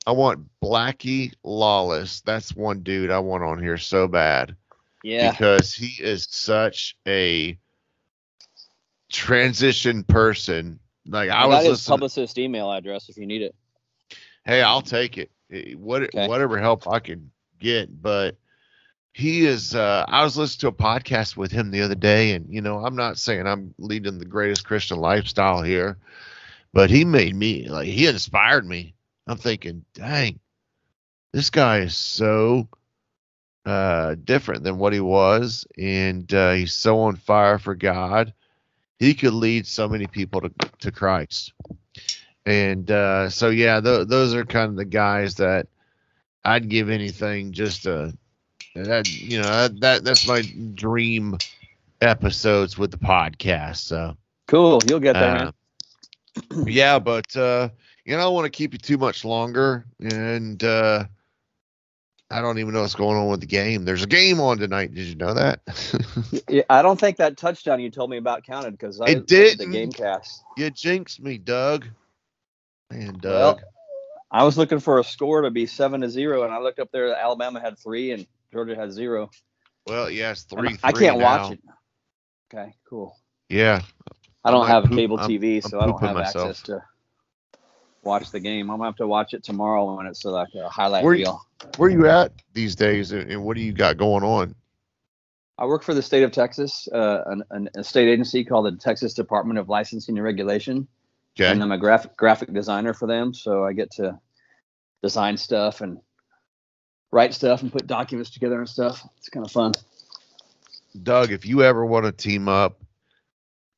I 0.07 0.13
want 0.13 0.47
Blackie 0.63 1.33
Lawless. 1.43 2.21
That's 2.23 2.55
one 2.55 2.81
dude 2.81 3.11
I 3.11 3.19
want 3.21 3.43
on 3.43 3.63
here 3.63 3.79
so 3.79 4.07
bad. 4.07 4.55
Yeah. 5.03 5.31
Because 5.31 5.73
he 5.73 6.03
is 6.03 6.27
such 6.31 6.97
a 7.07 7.59
transition 9.11 10.03
person. 10.05 10.79
Like 11.07 11.31
I, 11.31 11.43
I 11.43 11.47
was 11.47 11.65
his 11.65 11.87
publicist 11.87 12.39
email 12.39 12.73
address 12.73 13.09
if 13.09 13.17
you 13.17 13.27
need 13.27 13.43
it. 13.43 13.55
Hey, 14.45 14.63
I'll 14.63 14.83
take 14.83 15.19
it. 15.19 15.31
What 15.77 16.03
okay. 16.03 16.27
whatever 16.27 16.59
help 16.59 16.89
I 16.89 16.99
can 16.99 17.31
get, 17.65 18.03
but 18.03 18.37
he 19.15 19.47
is 19.47 19.75
uh, 19.75 20.05
I 20.09 20.23
was 20.23 20.37
listening 20.37 20.73
to 20.73 20.77
a 20.77 20.85
podcast 20.85 21.37
with 21.37 21.51
him 21.51 21.71
the 21.71 21.83
other 21.83 21.95
day 21.95 22.33
and 22.33 22.53
you 22.53 22.61
know, 22.61 22.85
I'm 22.85 22.97
not 22.97 23.19
saying 23.19 23.47
I'm 23.47 23.75
leading 23.79 24.19
the 24.19 24.25
greatest 24.25 24.67
Christian 24.67 24.99
lifestyle 24.99 25.63
here, 25.63 25.97
but 26.73 26.91
he 26.91 27.05
made 27.05 27.35
me 27.35 27.69
like 27.69 27.89
he 27.89 28.07
inspired 28.07 28.67
me. 28.67 28.95
I'm 29.27 29.39
thinking, 29.39 29.85
dang, 29.95 30.39
this 31.33 31.49
guy 31.49 31.79
is 31.79 31.97
so 31.97 32.69
uh, 33.65 34.17
different 34.25 34.65
than 34.65 34.77
what 34.77 34.93
he 34.93 35.01
was, 35.01 35.67
and 35.79 36.33
uh, 36.35 36.53
he's 36.53 36.75
so 36.75 37.01
on 37.01 37.17
fire 37.17 37.59
for 37.59 37.75
God. 37.75 38.35
He 38.99 39.15
could 39.15 39.33
lead 39.33 39.67
so 39.67 39.89
many 39.89 40.07
people 40.07 40.43
to 40.43 40.51
to 40.81 40.93
Christ, 40.93 41.53
and 42.45 42.91
uh, 42.91 43.31
so 43.31 43.49
yeah, 43.49 43.81
th- 43.81 44.09
those 44.09 44.35
are 44.35 44.45
kind 44.45 44.71
of 44.71 44.77
the 44.77 44.85
guys 44.85 45.37
that 45.37 45.69
I'd 46.45 46.69
give 46.69 46.91
anything 46.91 47.53
just 47.53 47.85
to 47.85 48.17
that 48.75 49.09
you 49.09 49.41
know 49.41 49.69
that 49.69 50.05
that's 50.05 50.27
my 50.27 50.43
dream 50.75 51.39
episodes 52.01 52.77
with 52.77 52.91
the 52.91 52.99
podcast. 52.99 53.79
So 53.79 54.17
cool, 54.49 54.81
you'll 54.87 55.01
get 55.01 55.15
there. 55.15 55.37
Uh, 55.37 55.53
yeah, 56.67 56.99
but 56.99 57.37
uh, 57.37 57.69
you 58.05 58.13
know, 58.13 58.19
I 58.19 58.23
don't 58.23 58.35
want 58.35 58.47
to 58.47 58.51
keep 58.51 58.73
you 58.73 58.79
too 58.79 58.99
much 58.99 59.25
longer, 59.25 59.87
and 60.01 60.63
uh, 60.63 61.05
I 62.31 62.41
don't 62.41 62.59
even 62.59 62.75
know 62.75 62.83
what's 62.83 62.95
going 62.95 63.17
on 63.17 63.29
with 63.29 63.41
the 63.41 63.47
game. 63.47 63.85
There's 63.85 64.03
a 64.03 64.09
game 64.09 64.41
on 64.41 64.59
tonight. 64.59 64.95
Did 64.95 65.07
you 65.07 65.15
know 65.15 65.35
that? 65.35 65.61
yeah, 66.49 66.63
I 66.69 66.83
don't 66.83 66.99
think 66.99 67.17
that 67.19 67.37
touchdown 67.37 67.81
you 67.81 67.91
told 67.91 68.11
me 68.11 68.17
about 68.17 68.45
counted 68.45 68.73
because 68.73 69.01
I 69.01 69.11
it 69.11 69.27
did 69.27 69.59
the 69.59 69.67
game 69.67 69.93
cast. 69.93 70.43
You 70.57 70.71
jinxed 70.71 71.21
me, 71.21 71.39
Doug. 71.39 71.87
And 72.91 73.21
Doug. 73.21 73.59
Well, 73.59 73.74
I 74.35 74.43
was 74.43 74.59
looking 74.59 74.81
for 74.81 74.99
a 74.99 75.05
score 75.05 75.43
to 75.43 75.51
be 75.53 75.65
seven 75.65 76.01
to 76.01 76.11
zero, 76.11 76.43
and 76.43 76.53
I 76.53 76.59
looked 76.59 76.81
up 76.81 76.91
there. 76.91 77.15
Alabama 77.15 77.61
had 77.61 77.79
three, 77.79 78.11
and 78.11 78.27
Georgia 78.53 78.75
had 78.75 78.93
zero. 78.93 79.31
Well, 79.87 80.11
yes, 80.11 80.43
three. 80.43 80.71
three 80.71 80.79
I 80.83 80.91
can't 80.91 81.19
now. 81.19 81.25
watch 81.25 81.53
it. 81.53 81.61
Okay, 82.53 82.75
cool. 82.89 83.17
Yeah. 83.49 83.83
I 84.45 84.51
don't 84.51 84.67
have 84.67 84.87
poop, 84.87 84.97
cable 84.97 85.19
TV, 85.19 85.63
I'm, 85.63 85.71
so 85.71 85.79
I'm 85.79 85.85
I 85.85 85.87
don't 85.87 86.01
have 86.01 86.17
myself. 86.17 86.51
access 86.51 86.63
to 86.63 86.83
watch 88.03 88.33
the 88.33 88.41
game. 88.41 88.73
I'm 88.73 88.79
gonna 88.79 88.89
have 88.89 88.97
to 88.97 89.07
watch 89.07 89.35
it 89.35 89.45
tomorrow 89.45 89.95
when 89.97 90.07
it's 90.07 90.25
like 90.25 90.49
a 90.57 90.69
highlight 90.69 91.05
where, 91.05 91.13
reel. 91.13 91.41
Where 91.77 91.89
are 91.89 91.93
you 91.93 92.09
at 92.09 92.33
these 92.55 92.75
days, 92.75 93.13
and 93.13 93.45
what 93.45 93.57
do 93.57 93.63
you 93.63 93.73
got 93.73 93.99
going 93.99 94.25
on? 94.25 94.57
I 95.59 95.67
work 95.67 95.85
for 95.85 95.95
the 95.95 96.03
state 96.03 96.25
of 96.25 96.33
Texas, 96.33 96.89
uh, 96.93 97.23
an, 97.27 97.45
an, 97.53 97.71
a 97.77 97.85
state 97.85 98.09
agency 98.09 98.45
called 98.45 98.67
the 98.67 98.77
Texas 98.77 99.15
Department 99.15 99.61
of 99.61 99.69
Licensing 99.69 100.19
and 100.19 100.25
Regulation. 100.25 100.89
Okay. 101.37 101.51
And 101.51 101.63
I'm 101.63 101.73
a 101.73 101.79
graphic 101.79 102.17
graphic 102.17 102.53
designer 102.53 102.95
for 102.95 103.07
them, 103.07 103.35
so 103.35 103.65
I 103.65 103.73
get 103.73 103.91
to 103.93 104.19
design 105.03 105.37
stuff 105.37 105.81
and 105.81 105.99
write 107.11 107.35
stuff 107.35 107.63
and 107.63 107.73
put 107.73 107.87
documents 107.87 108.31
together 108.31 108.59
and 108.59 108.69
stuff. 108.69 109.07
It's 109.19 109.29
kind 109.29 109.45
of 109.45 109.53
fun. 109.53 109.73
Doug, 111.03 111.33
if 111.33 111.45
you 111.45 111.63
ever 111.63 111.85
want 111.85 112.07
to 112.07 112.13
team 112.13 112.49
up 112.49 112.85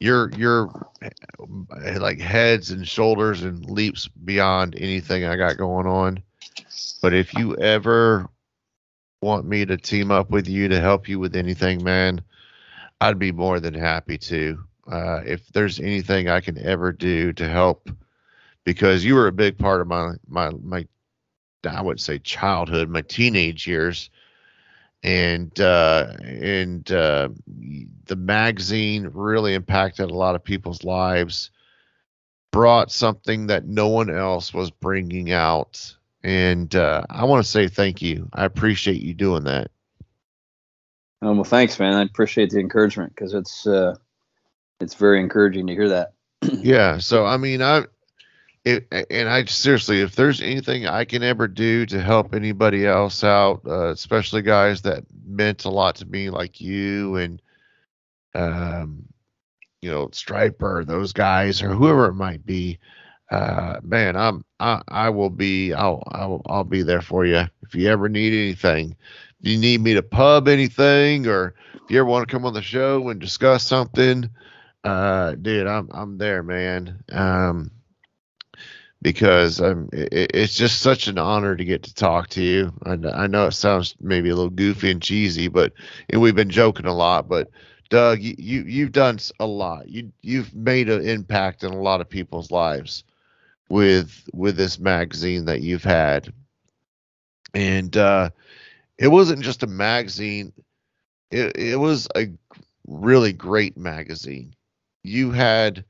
you're 0.01 0.31
you're 0.37 0.71
like 1.99 2.21
heads 2.21 2.71
and 2.71 2.87
shoulders 2.87 3.43
and 3.43 3.69
leaps 3.71 4.09
beyond 4.09 4.75
anything 4.79 5.25
I 5.25 5.37
got 5.37 5.57
going 5.57 5.87
on. 5.87 6.23
But 7.01 7.15
if 7.15 7.33
you 7.35 7.57
ever 7.57 8.29
want 9.23 9.47
me 9.47 9.65
to 9.65 9.77
team 9.77 10.11
up 10.11 10.31
with 10.31 10.49
you 10.49 10.69
to 10.69 10.81
help 10.81 11.09
you 11.09 11.19
with 11.19 11.37
anything, 11.37 11.83
man, 11.83 12.21
I'd 13.01 13.19
be 13.19 13.33
more 13.33 13.61
than 13.61 13.75
happy 13.75 14.19
to. 14.19 14.65
Uh, 14.91 15.23
if 15.27 15.47
there's 15.49 15.81
anything 15.81 16.29
I 16.29 16.41
can 16.41 16.59
ever 16.59 16.93
do 16.93 17.33
to 17.35 17.49
help, 17.49 17.91
because 18.65 19.05
you 19.05 19.15
were 19.15 19.27
a 19.27 19.33
big 19.33 19.59
part 19.59 19.81
of 19.81 19.87
my 19.87 20.13
my 20.29 20.51
my 20.63 20.87
I 21.69 21.83
would 21.83 22.01
say 22.01 22.19
childhood, 22.19 22.89
my 22.89 23.03
teenage 23.03 23.67
years, 23.67 24.11
and 25.03 25.59
uh, 25.61 26.13
and 26.23 26.91
uh, 26.91 27.29
the 28.05 28.17
magazine 28.17 29.11
really 29.13 29.55
impacted 29.55 30.11
a 30.11 30.15
lot 30.15 30.35
of 30.35 30.45
people's 30.45 30.85
lives, 30.85 31.51
brought 32.53 32.93
something 32.93 33.49
that 33.49 33.67
no 33.67 33.89
one 33.89 34.11
else 34.11 34.55
was 34.55 34.71
bringing 34.71 35.33
out. 35.33 35.95
And 36.23 36.75
uh, 36.75 37.05
I 37.09 37.25
want 37.25 37.45
to 37.45 37.51
say 37.51 37.69
thank 37.69 38.03
you. 38.03 38.29
I 38.33 38.45
appreciate 38.45 39.01
you 39.01 39.15
doing 39.15 39.45
that. 39.45 39.71
Oh, 41.23 41.33
well, 41.33 41.45
thanks, 41.45 41.79
man. 41.79 41.95
I 41.95 42.03
appreciate 42.03 42.51
the 42.51 42.59
encouragement 42.59 43.15
because 43.15 43.33
it's 43.33 43.67
uh, 43.67 43.95
it's 44.81 44.95
very 44.95 45.21
encouraging 45.21 45.67
to 45.67 45.75
hear 45.75 45.89
that. 45.89 46.13
yeah. 46.43 46.99
So 46.99 47.25
I 47.27 47.37
mean, 47.37 47.63
I 47.63 47.85
it, 48.67 48.89
and 49.11 49.29
I 49.29 49.45
seriously, 49.45 50.01
if 50.01 50.17
there's 50.17 50.41
anything 50.43 50.87
I 50.87 51.05
can 51.05 51.23
ever 51.23 51.47
do 51.47 51.87
to 51.87 52.03
help 52.03 52.35
anybody 52.35 52.85
else 52.85 53.23
out, 53.23 53.61
uh, 53.65 53.91
especially 53.91 54.43
guys 54.43 54.83
that 54.83 55.05
meant 55.25 55.65
a 55.65 55.71
lot 55.71 55.95
to 55.97 56.07
me, 56.07 56.31
like 56.31 56.61
you 56.61 57.15
and, 57.15 57.41
um, 58.35 59.05
you 59.81 59.91
know, 59.91 60.09
Stryper, 60.09 60.85
those 60.85 61.13
guys, 61.13 61.63
or 61.63 61.69
whoever 61.69 62.07
it 62.07 62.15
might 62.15 62.45
be, 62.45 62.81
uh, 63.31 63.79
man, 63.85 64.17
I'm 64.17 64.45
I, 64.59 64.83
I 64.89 65.11
will 65.11 65.31
be 65.31 65.73
I'll 65.73 66.03
I'll 66.09 66.43
I'll 66.47 66.65
be 66.65 66.83
there 66.83 67.03
for 67.03 67.25
you 67.25 67.45
if 67.63 67.75
you 67.75 67.89
ever 67.89 68.09
need 68.09 68.33
anything. 68.33 68.97
If 69.41 69.49
you 69.49 69.59
need 69.59 69.81
me 69.81 69.95
to 69.95 70.03
pub 70.03 70.49
anything, 70.49 71.29
or 71.29 71.55
if 71.75 71.89
you 71.89 72.01
ever 72.01 72.09
want 72.09 72.27
to 72.27 72.33
come 72.33 72.45
on 72.45 72.55
the 72.55 72.63
show 72.63 73.09
and 73.11 73.21
discuss 73.21 73.65
something, 73.65 74.29
uh, 74.87 75.35
dude, 75.35 75.67
I'm 75.67 75.89
I'm 75.93 76.19
there, 76.19 76.43
man. 76.43 77.03
Um, 77.13 77.71
because 79.03 79.61
um, 79.61 79.89
it, 79.93 80.31
it's 80.35 80.55
just 80.55 80.81
such 80.81 81.07
an 81.07 81.19
honor 81.19 81.55
to 81.57 81.65
get 81.65 81.83
to 81.85 81.95
talk 81.95 82.29
to 82.31 82.43
you. 82.43 82.73
I, 82.85 82.93
I 82.93 83.27
know 83.27 83.47
it 83.47 83.53
sounds 83.53 83.95
maybe 84.01 84.31
a 84.31 84.35
little 84.35 84.51
goofy 84.51 84.91
and 84.91 85.03
cheesy, 85.03 85.49
but 85.49 85.73
and 86.11 86.21
we've 86.21 86.35
been 86.35 86.51
joking 86.51 86.87
a 86.87 86.95
lot. 86.95 87.29
But 87.29 87.51
Doug, 87.91 88.21
you, 88.21 88.35
you 88.39 88.63
you've 88.63 88.93
done 88.93 89.19
a 89.39 89.47
lot. 89.47 89.89
You 89.89 90.13
you've 90.23 90.55
made 90.55 90.89
an 90.89 91.07
impact 91.09 91.63
in 91.65 91.73
a 91.73 91.81
lot 91.83 92.01
of 92.01 92.09
people's 92.09 92.51
lives 92.51 93.05
with 93.69 94.29
with 94.35 94.57
this 94.57 94.79
magazine 94.79 95.47
that 95.47 95.63
you've 95.63 95.85
had, 95.85 96.33
and 97.55 97.97
uh, 97.97 98.31
it 98.99 99.09
wasn't 99.09 99.43
just 99.43 99.65
a 99.65 99.69
magazine. 99.69 100.53
It 101.33 101.57
it 101.57 101.77
was 101.77 102.09
a 102.17 102.29
really 102.89 103.35
great 103.35 103.79
magazine. 103.79 104.56
You 105.09 105.31
had 105.31 105.85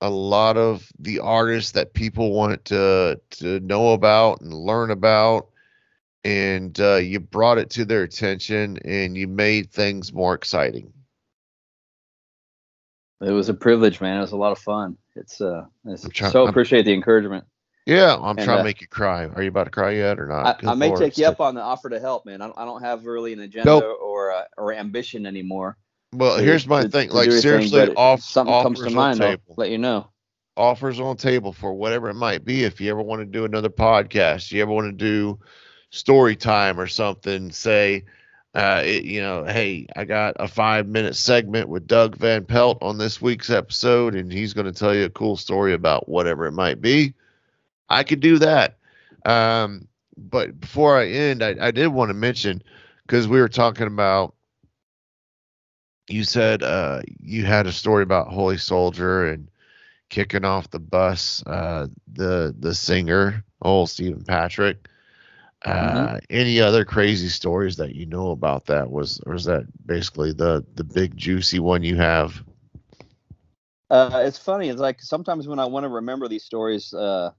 a 0.00 0.10
lot 0.10 0.56
of 0.56 0.90
the 0.98 1.18
artists 1.20 1.72
that 1.72 1.92
people 1.92 2.32
wanted 2.32 2.64
to 2.66 3.20
to 3.30 3.60
know 3.60 3.92
about 3.92 4.40
and 4.40 4.52
learn 4.52 4.90
about 4.90 5.48
and 6.24 6.78
uh, 6.80 6.96
you 6.96 7.20
brought 7.20 7.58
it 7.58 7.70
to 7.70 7.84
their 7.84 8.02
attention 8.02 8.78
and 8.84 9.16
you 9.16 9.26
made 9.26 9.70
things 9.70 10.12
more 10.12 10.34
exciting. 10.34 10.92
It 13.22 13.30
was 13.30 13.48
a 13.48 13.54
privilege 13.54 14.00
man. 14.00 14.18
It 14.18 14.20
was 14.20 14.32
a 14.32 14.36
lot 14.36 14.52
of 14.52 14.58
fun. 14.58 14.96
It's 15.16 15.40
uh 15.40 15.66
it's 15.86 16.06
so 16.32 16.46
appreciate 16.46 16.80
I'm, 16.80 16.86
the 16.86 16.94
encouragement. 16.94 17.44
Yeah 17.86 18.14
i'm 18.14 18.36
and, 18.36 18.44
trying 18.44 18.56
uh, 18.56 18.58
to 18.58 18.64
make 18.64 18.80
you 18.80 18.86
cry. 18.86 19.26
Are 19.26 19.42
you 19.42 19.48
about 19.48 19.64
to 19.64 19.70
cry 19.70 19.92
yet 19.92 20.18
or 20.18 20.26
not? 20.26 20.64
I, 20.64 20.70
I 20.70 20.74
may 20.74 20.94
take 20.94 21.18
you 21.18 21.26
up 21.26 21.40
on 21.40 21.54
the 21.54 21.60
offer 21.60 21.90
to 21.90 22.00
help 22.00 22.24
man. 22.24 22.40
I 22.40 22.46
don't, 22.46 22.58
I 22.58 22.64
don't 22.64 22.82
have 22.82 23.04
really 23.04 23.32
an 23.32 23.40
agenda 23.40 23.66
nope. 23.66 23.98
or 24.00 24.32
uh, 24.32 24.44
or 24.56 24.72
ambition 24.72 25.26
anymore 25.26 25.76
well, 26.12 26.38
here's 26.38 26.66
my 26.66 26.82
to, 26.82 26.88
thing. 26.88 27.08
To 27.08 27.14
like 27.14 27.32
seriously, 27.32 27.86
thing, 27.86 27.94
off, 27.96 28.22
something 28.22 28.62
comes 28.62 28.80
to 28.80 28.90
mind, 28.90 29.22
I'll 29.22 29.36
let 29.56 29.70
you 29.70 29.78
know. 29.78 30.08
Offers 30.56 31.00
on 31.00 31.16
table 31.16 31.52
for 31.52 31.72
whatever 31.72 32.08
it 32.10 32.14
might 32.14 32.44
be. 32.44 32.64
If 32.64 32.80
you 32.80 32.90
ever 32.90 33.00
want 33.00 33.20
to 33.20 33.26
do 33.26 33.44
another 33.44 33.70
podcast, 33.70 34.52
you 34.52 34.60
ever 34.62 34.72
want 34.72 34.86
to 34.86 34.92
do 34.92 35.38
story 35.90 36.36
time 36.36 36.78
or 36.78 36.86
something, 36.86 37.50
say, 37.50 38.04
uh, 38.54 38.82
it, 38.84 39.04
you 39.04 39.20
know, 39.20 39.44
hey, 39.44 39.86
I 39.94 40.04
got 40.04 40.36
a 40.40 40.48
five 40.48 40.88
minute 40.88 41.14
segment 41.14 41.68
with 41.68 41.86
Doug 41.86 42.16
Van 42.16 42.44
Pelt 42.44 42.78
on 42.82 42.98
this 42.98 43.22
week's 43.22 43.48
episode, 43.48 44.14
and 44.14 44.32
he's 44.32 44.52
going 44.52 44.66
to 44.66 44.72
tell 44.72 44.94
you 44.94 45.04
a 45.04 45.10
cool 45.10 45.36
story 45.36 45.72
about 45.72 46.08
whatever 46.08 46.46
it 46.46 46.52
might 46.52 46.80
be. 46.80 47.14
I 47.88 48.02
could 48.02 48.20
do 48.20 48.38
that. 48.38 48.76
Um, 49.24 49.86
but 50.16 50.58
before 50.58 50.98
I 50.98 51.06
end, 51.06 51.42
I, 51.42 51.54
I 51.60 51.70
did 51.70 51.88
want 51.88 52.10
to 52.10 52.14
mention 52.14 52.62
because 53.06 53.28
we 53.28 53.40
were 53.40 53.48
talking 53.48 53.86
about 53.86 54.34
you 56.10 56.24
said 56.24 56.62
uh, 56.62 57.02
you 57.18 57.44
had 57.44 57.66
a 57.66 57.72
story 57.72 58.02
about 58.02 58.28
Holy 58.28 58.58
Soldier 58.58 59.26
and 59.26 59.48
kicking 60.08 60.44
off 60.44 60.70
the 60.70 60.78
bus, 60.78 61.42
uh, 61.46 61.86
the 62.12 62.54
the 62.58 62.74
singer, 62.74 63.44
old 63.62 63.90
Steven 63.90 64.24
Patrick. 64.24 64.88
Uh, 65.64 65.70
mm-hmm. 65.72 66.16
Any 66.30 66.60
other 66.60 66.84
crazy 66.84 67.28
stories 67.28 67.76
that 67.76 67.94
you 67.94 68.06
know 68.06 68.30
about 68.30 68.66
that? 68.66 68.90
Was 68.90 69.20
or 69.26 69.34
is 69.34 69.44
that 69.44 69.66
basically 69.86 70.32
the 70.32 70.64
the 70.74 70.84
big 70.84 71.16
juicy 71.16 71.58
one 71.58 71.82
you 71.82 71.96
have? 71.96 72.42
Uh, 73.90 74.22
it's 74.24 74.38
funny. 74.38 74.68
It's 74.68 74.80
like 74.80 75.02
sometimes 75.02 75.48
when 75.48 75.58
I 75.58 75.64
want 75.66 75.84
to 75.84 75.88
remember 75.88 76.28
these 76.28 76.44
stories, 76.44 76.94
uh, 76.94 77.32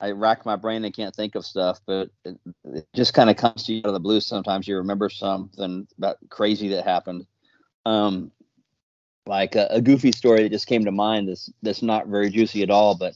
I 0.00 0.10
rack 0.10 0.44
my 0.44 0.56
brain 0.56 0.84
and 0.84 0.94
can't 0.94 1.14
think 1.14 1.34
of 1.34 1.44
stuff, 1.44 1.80
but 1.86 2.10
it, 2.24 2.38
it 2.64 2.86
just 2.94 3.14
kind 3.14 3.30
of 3.30 3.36
comes 3.36 3.64
to 3.64 3.74
you 3.74 3.80
out 3.80 3.88
of 3.88 3.92
the 3.92 4.00
blue. 4.00 4.20
Sometimes 4.20 4.66
you 4.66 4.76
remember 4.76 5.08
something 5.08 5.86
about 5.98 6.16
crazy 6.30 6.68
that 6.68 6.84
happened. 6.84 7.26
Um, 7.86 8.30
like 9.26 9.54
a, 9.54 9.66
a, 9.70 9.80
goofy 9.80 10.12
story 10.12 10.42
that 10.42 10.50
just 10.50 10.66
came 10.66 10.84
to 10.84 10.90
mind 10.90 11.28
that's 11.28 11.50
that's 11.62 11.82
not 11.82 12.08
very 12.08 12.30
juicy 12.30 12.62
at 12.62 12.70
all, 12.70 12.94
but 12.94 13.14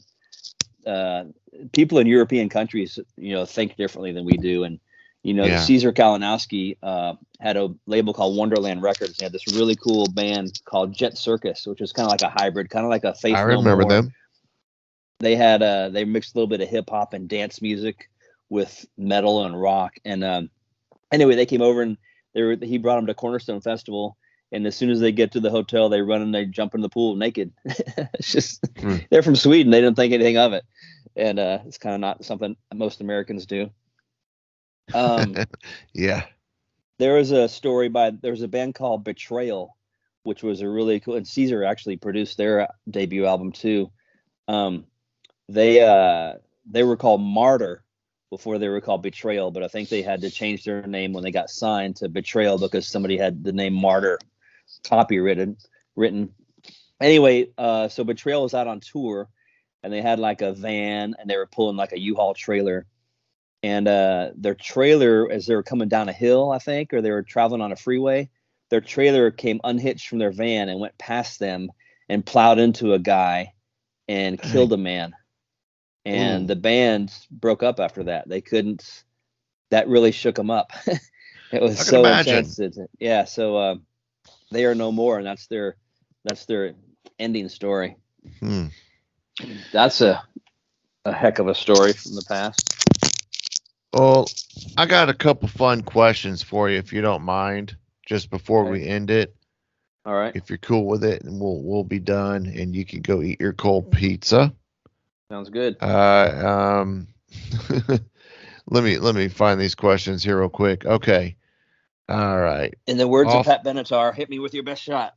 uh, 0.87 1.25
people 1.71 1.99
in 1.99 2.07
European 2.07 2.49
countries, 2.49 2.99
you 3.17 3.33
know, 3.33 3.45
think 3.45 3.75
differently 3.75 4.11
than 4.11 4.25
we 4.25 4.33
do, 4.33 4.63
and 4.63 4.79
you 5.23 5.33
know, 5.33 5.45
yeah. 5.45 5.59
Caesar 5.59 5.91
Kalinowski 5.91 6.77
uh, 6.81 7.13
had 7.39 7.57
a 7.57 7.73
label 7.85 8.13
called 8.13 8.37
Wonderland 8.37 8.81
Records. 8.81 9.17
They 9.17 9.25
had 9.25 9.33
this 9.33 9.53
really 9.53 9.75
cool 9.75 10.07
band 10.07 10.61
called 10.65 10.93
Jet 10.93 11.17
Circus, 11.17 11.67
which 11.67 11.81
was 11.81 11.91
kind 11.91 12.05
of 12.05 12.11
like 12.11 12.21
a 12.21 12.29
hybrid, 12.29 12.69
kind 12.69 12.85
of 12.85 12.89
like 12.89 13.03
a 13.03 13.13
face. 13.13 13.35
I 13.35 13.41
remember 13.41 13.83
no 13.83 13.89
them. 13.89 14.13
They 15.19 15.35
had 15.35 15.61
uh, 15.61 15.89
they 15.89 16.05
mixed 16.05 16.33
a 16.33 16.37
little 16.37 16.47
bit 16.47 16.61
of 16.61 16.69
hip 16.69 16.89
hop 16.89 17.13
and 17.13 17.27
dance 17.27 17.61
music 17.61 18.09
with 18.49 18.85
metal 18.97 19.45
and 19.45 19.59
rock, 19.59 19.95
and 20.05 20.23
um, 20.23 20.49
anyway, 21.11 21.35
they 21.35 21.45
came 21.45 21.61
over 21.61 21.81
and 21.81 21.97
they 22.33 22.41
were, 22.41 22.55
he 22.61 22.77
brought 22.77 22.95
them 22.95 23.07
to 23.07 23.13
Cornerstone 23.13 23.61
Festival 23.61 24.17
and 24.51 24.65
as 24.65 24.75
soon 24.75 24.89
as 24.89 24.99
they 24.99 25.11
get 25.11 25.33
to 25.33 25.39
the 25.39 25.49
hotel, 25.49 25.89
they 25.89 26.01
run 26.01 26.21
and 26.21 26.33
they 26.33 26.45
jump 26.45 26.75
in 26.75 26.81
the 26.81 26.89
pool 26.89 27.15
naked. 27.15 27.51
it's 27.65 28.31
just 28.31 28.65
hmm. 28.79 28.97
they're 29.09 29.23
from 29.23 29.35
Sweden; 29.35 29.71
they 29.71 29.81
didn't 29.81 29.95
think 29.95 30.13
anything 30.13 30.37
of 30.37 30.53
it, 30.53 30.65
and 31.15 31.39
uh, 31.39 31.59
it's 31.65 31.77
kind 31.77 31.95
of 31.95 32.01
not 32.01 32.25
something 32.25 32.55
most 32.73 33.01
Americans 33.01 33.45
do. 33.45 33.69
Um, 34.93 35.35
yeah. 35.93 36.25
There 36.97 37.15
was 37.15 37.31
a 37.31 37.47
story 37.47 37.89
by 37.89 38.11
there 38.11 38.31
was 38.31 38.41
a 38.41 38.47
band 38.47 38.75
called 38.75 39.03
Betrayal, 39.03 39.75
which 40.23 40.43
was 40.43 40.61
a 40.61 40.69
really 40.69 40.99
cool, 40.99 41.15
and 41.15 41.27
Caesar 41.27 41.63
actually 41.63 41.97
produced 41.97 42.37
their 42.37 42.67
debut 42.89 43.25
album 43.25 43.51
too. 43.51 43.91
Um, 44.47 44.85
they 45.47 45.81
uh, 45.81 46.33
they 46.69 46.83
were 46.83 46.97
called 46.97 47.21
Martyr 47.21 47.83
before 48.29 48.57
they 48.57 48.67
were 48.67 48.81
called 48.81 49.01
Betrayal, 49.01 49.51
but 49.51 49.63
I 49.63 49.67
think 49.67 49.89
they 49.89 50.01
had 50.01 50.21
to 50.21 50.29
change 50.29 50.63
their 50.63 50.85
name 50.85 51.13
when 51.13 51.23
they 51.23 51.31
got 51.31 51.49
signed 51.49 51.95
to 51.97 52.09
Betrayal 52.09 52.59
because 52.59 52.87
somebody 52.87 53.17
had 53.17 53.43
the 53.43 53.53
name 53.53 53.73
Martyr 53.73 54.19
copywritten 54.83 55.57
written. 55.95 56.33
Anyway, 57.01 57.49
uh, 57.57 57.87
so 57.87 58.03
Betrayal 58.03 58.43
was 58.43 58.53
out 58.53 58.67
on 58.67 58.79
tour, 58.79 59.29
and 59.83 59.93
they 59.93 60.01
had 60.01 60.19
like 60.19 60.41
a 60.41 60.53
van, 60.53 61.15
and 61.19 61.29
they 61.29 61.37
were 61.37 61.47
pulling 61.47 61.77
like 61.77 61.91
a 61.91 61.99
U-Haul 61.99 62.33
trailer, 62.33 62.85
and 63.61 63.87
uh, 63.87 64.31
their 64.35 64.55
trailer, 64.55 65.29
as 65.29 65.45
they 65.45 65.55
were 65.55 65.63
coming 65.63 65.89
down 65.89 66.09
a 66.09 66.13
hill, 66.13 66.51
I 66.51 66.59
think, 66.59 66.93
or 66.93 67.01
they 67.01 67.11
were 67.11 67.23
traveling 67.23 67.61
on 67.61 67.71
a 67.71 67.77
freeway, 67.77 68.29
their 68.69 68.81
trailer 68.81 69.31
came 69.31 69.59
unhitched 69.63 70.07
from 70.07 70.19
their 70.19 70.31
van 70.31 70.69
and 70.69 70.79
went 70.79 70.97
past 70.97 71.39
them 71.39 71.69
and 72.07 72.25
plowed 72.25 72.59
into 72.59 72.93
a 72.93 72.99
guy 72.99 73.53
and 74.07 74.41
killed 74.41 74.73
a 74.73 74.77
man. 74.77 75.13
And 76.05 76.43
Ooh. 76.43 76.47
the 76.47 76.55
band 76.55 77.13
broke 77.29 77.63
up 77.63 77.79
after 77.79 78.05
that. 78.05 78.27
They 78.29 78.41
couldn't. 78.41 79.03
That 79.71 79.87
really 79.87 80.11
shook 80.11 80.35
them 80.35 80.49
up. 80.49 80.71
it 81.51 81.61
was 81.61 81.85
so 81.85 81.99
imagine. 81.99 82.37
intense. 82.37 82.79
Yeah. 82.99 83.25
So. 83.25 83.57
Uh, 83.57 83.75
they 84.51 84.65
are 84.65 84.75
no 84.75 84.91
more, 84.91 85.17
and 85.17 85.25
that's 85.25 85.47
their 85.47 85.75
that's 86.23 86.45
their 86.45 86.73
ending 87.17 87.49
story. 87.49 87.97
Hmm. 88.39 88.67
That's 89.71 90.01
a 90.01 90.23
a 91.05 91.13
heck 91.13 91.39
of 91.39 91.47
a 91.47 91.55
story 91.55 91.93
from 91.93 92.15
the 92.15 92.25
past. 92.27 92.75
Well, 93.93 94.27
I 94.77 94.85
got 94.85 95.09
a 95.09 95.13
couple 95.13 95.47
fun 95.47 95.81
questions 95.81 96.43
for 96.43 96.69
you, 96.69 96.77
if 96.77 96.93
you 96.93 97.01
don't 97.01 97.23
mind, 97.23 97.75
just 98.05 98.29
before 98.29 98.63
okay. 98.63 98.71
we 98.71 98.85
end 98.85 99.09
it. 99.09 99.35
All 100.05 100.13
right. 100.13 100.35
If 100.35 100.49
you're 100.49 100.57
cool 100.57 100.85
with 100.85 101.03
it, 101.03 101.23
and 101.23 101.39
we'll 101.39 101.61
we'll 101.61 101.83
be 101.83 101.99
done, 101.99 102.45
and 102.45 102.75
you 102.75 102.85
can 102.85 103.01
go 103.01 103.21
eat 103.21 103.39
your 103.39 103.53
cold 103.53 103.91
pizza. 103.91 104.53
Sounds 105.31 105.49
good. 105.49 105.77
Uh, 105.81 106.81
um, 106.81 107.07
let 108.67 108.83
me 108.83 108.97
let 108.97 109.15
me 109.15 109.27
find 109.27 109.59
these 109.59 109.75
questions 109.75 110.23
here 110.23 110.39
real 110.39 110.49
quick. 110.49 110.85
Okay. 110.85 111.35
All 112.09 112.39
right. 112.39 112.73
In 112.87 112.97
the 112.97 113.07
words 113.07 113.29
Off. 113.29 113.45
of 113.45 113.45
Pat 113.45 113.63
Benatar, 113.63 114.13
hit 114.15 114.29
me 114.29 114.39
with 114.39 114.53
your 114.53 114.63
best 114.63 114.81
shot. 114.81 115.13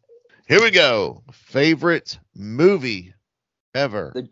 Here 0.47 0.60
we 0.60 0.70
go. 0.70 1.23
Favorite 1.32 2.19
movie 2.35 3.14
ever? 3.74 4.12
The, 4.14 4.28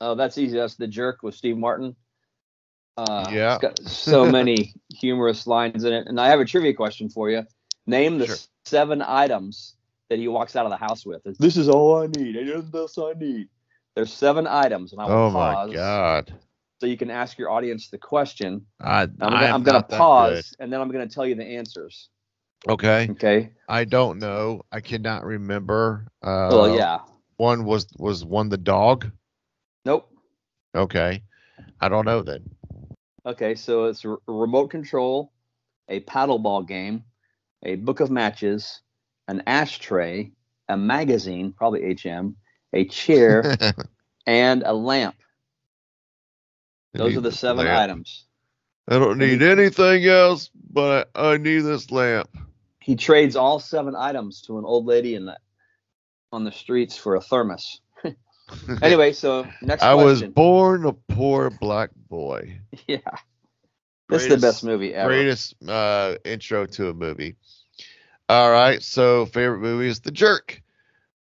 oh, 0.00 0.14
that's 0.14 0.38
easy. 0.38 0.56
That's 0.56 0.76
The 0.76 0.86
Jerk 0.86 1.22
with 1.22 1.34
Steve 1.34 1.58
Martin. 1.58 1.94
Uh, 2.96 3.28
yeah. 3.30 3.56
It's 3.56 3.62
got 3.62 3.78
so 3.86 4.24
many 4.30 4.74
humorous 4.88 5.46
lines 5.46 5.84
in 5.84 5.92
it. 5.92 6.06
And 6.06 6.18
I 6.18 6.28
have 6.28 6.40
a 6.40 6.44
trivia 6.46 6.72
question 6.72 7.10
for 7.10 7.28
you. 7.28 7.44
Name 7.86 8.18
the 8.18 8.26
sure. 8.26 8.36
seven 8.64 9.02
items 9.02 9.76
that 10.08 10.18
he 10.18 10.28
walks 10.28 10.56
out 10.56 10.64
of 10.64 10.70
the 10.70 10.76
house 10.76 11.04
with. 11.04 11.22
This 11.38 11.56
is 11.56 11.68
all 11.68 11.96
I 12.02 12.06
need. 12.06 12.36
This 12.72 12.98
I 12.98 13.12
need. 13.18 13.48
There's 13.94 14.12
seven 14.12 14.46
items, 14.46 14.92
and 14.92 15.02
I 15.02 15.06
will 15.06 15.12
Oh 15.12 15.30
pause 15.32 15.68
my 15.68 15.74
god. 15.74 16.32
So 16.80 16.86
you 16.86 16.96
can 16.96 17.10
ask 17.10 17.38
your 17.38 17.50
audience 17.50 17.88
the 17.88 17.98
question. 17.98 18.64
I, 18.80 19.02
I'm 19.02 19.16
gonna, 19.18 19.46
I'm 19.46 19.62
gonna 19.62 19.82
pause, 19.82 20.54
and 20.58 20.72
then 20.72 20.80
I'm 20.80 20.90
gonna 20.90 21.06
tell 21.06 21.26
you 21.26 21.34
the 21.34 21.44
answers. 21.44 22.08
Okay. 22.68 23.08
Okay. 23.10 23.50
I 23.68 23.84
don't 23.84 24.18
know. 24.18 24.62
I 24.72 24.80
cannot 24.80 25.24
remember. 25.24 26.06
Uh, 26.22 26.48
well, 26.50 26.76
yeah. 26.76 27.00
One 27.36 27.64
was 27.64 27.86
was 27.98 28.24
one 28.24 28.48
the 28.48 28.58
dog. 28.58 29.10
Nope. 29.84 30.10
Okay. 30.74 31.22
I 31.80 31.88
don't 31.88 32.06
know 32.06 32.22
then. 32.22 32.44
Okay, 33.26 33.54
so 33.54 33.84
it's 33.84 34.04
a 34.04 34.16
remote 34.26 34.68
control, 34.68 35.32
a 35.88 36.00
paddleball 36.00 36.66
game, 36.66 37.04
a 37.62 37.76
book 37.76 38.00
of 38.00 38.10
matches, 38.10 38.80
an 39.28 39.42
ashtray, 39.46 40.32
a 40.68 40.76
magazine, 40.76 41.52
probably 41.52 41.94
HM, 41.94 42.36
a 42.72 42.86
chair, 42.86 43.56
and 44.26 44.62
a 44.64 44.72
lamp. 44.72 45.16
Those 46.92 47.16
are 47.16 47.20
the 47.20 47.32
seven 47.32 47.66
Lamp. 47.66 47.78
items. 47.78 48.26
I 48.88 48.98
don't 48.98 49.18
need 49.18 49.42
anything 49.42 50.04
else, 50.06 50.50
but 50.72 51.10
I, 51.14 51.32
I 51.32 51.36
need 51.36 51.60
this 51.60 51.90
lamp. 51.90 52.28
He 52.80 52.96
trades 52.96 53.36
all 53.36 53.60
seven 53.60 53.94
items 53.94 54.42
to 54.42 54.58
an 54.58 54.64
old 54.64 54.86
lady 54.86 55.14
in 55.14 55.26
the 55.26 55.38
on 56.32 56.44
the 56.44 56.52
streets 56.52 56.96
for 56.96 57.16
a 57.16 57.20
thermos. 57.20 57.80
Anyway, 58.82 59.12
so 59.12 59.46
next 59.62 59.82
I 59.82 59.94
was 59.94 60.24
born 60.24 60.84
a 60.84 60.92
poor 60.92 61.50
black 61.50 61.90
boy. 62.08 62.60
yeah, 62.88 62.98
this 64.08 64.22
is 64.22 64.28
the 64.28 64.38
best 64.38 64.64
movie 64.64 64.92
ever. 64.92 65.08
Greatest 65.08 65.54
uh, 65.68 66.16
intro 66.24 66.66
to 66.66 66.88
a 66.88 66.94
movie. 66.94 67.36
All 68.28 68.50
right, 68.50 68.82
so 68.82 69.26
favorite 69.26 69.60
movie 69.60 69.86
is 69.86 70.00
The 70.00 70.10
Jerk. 70.10 70.60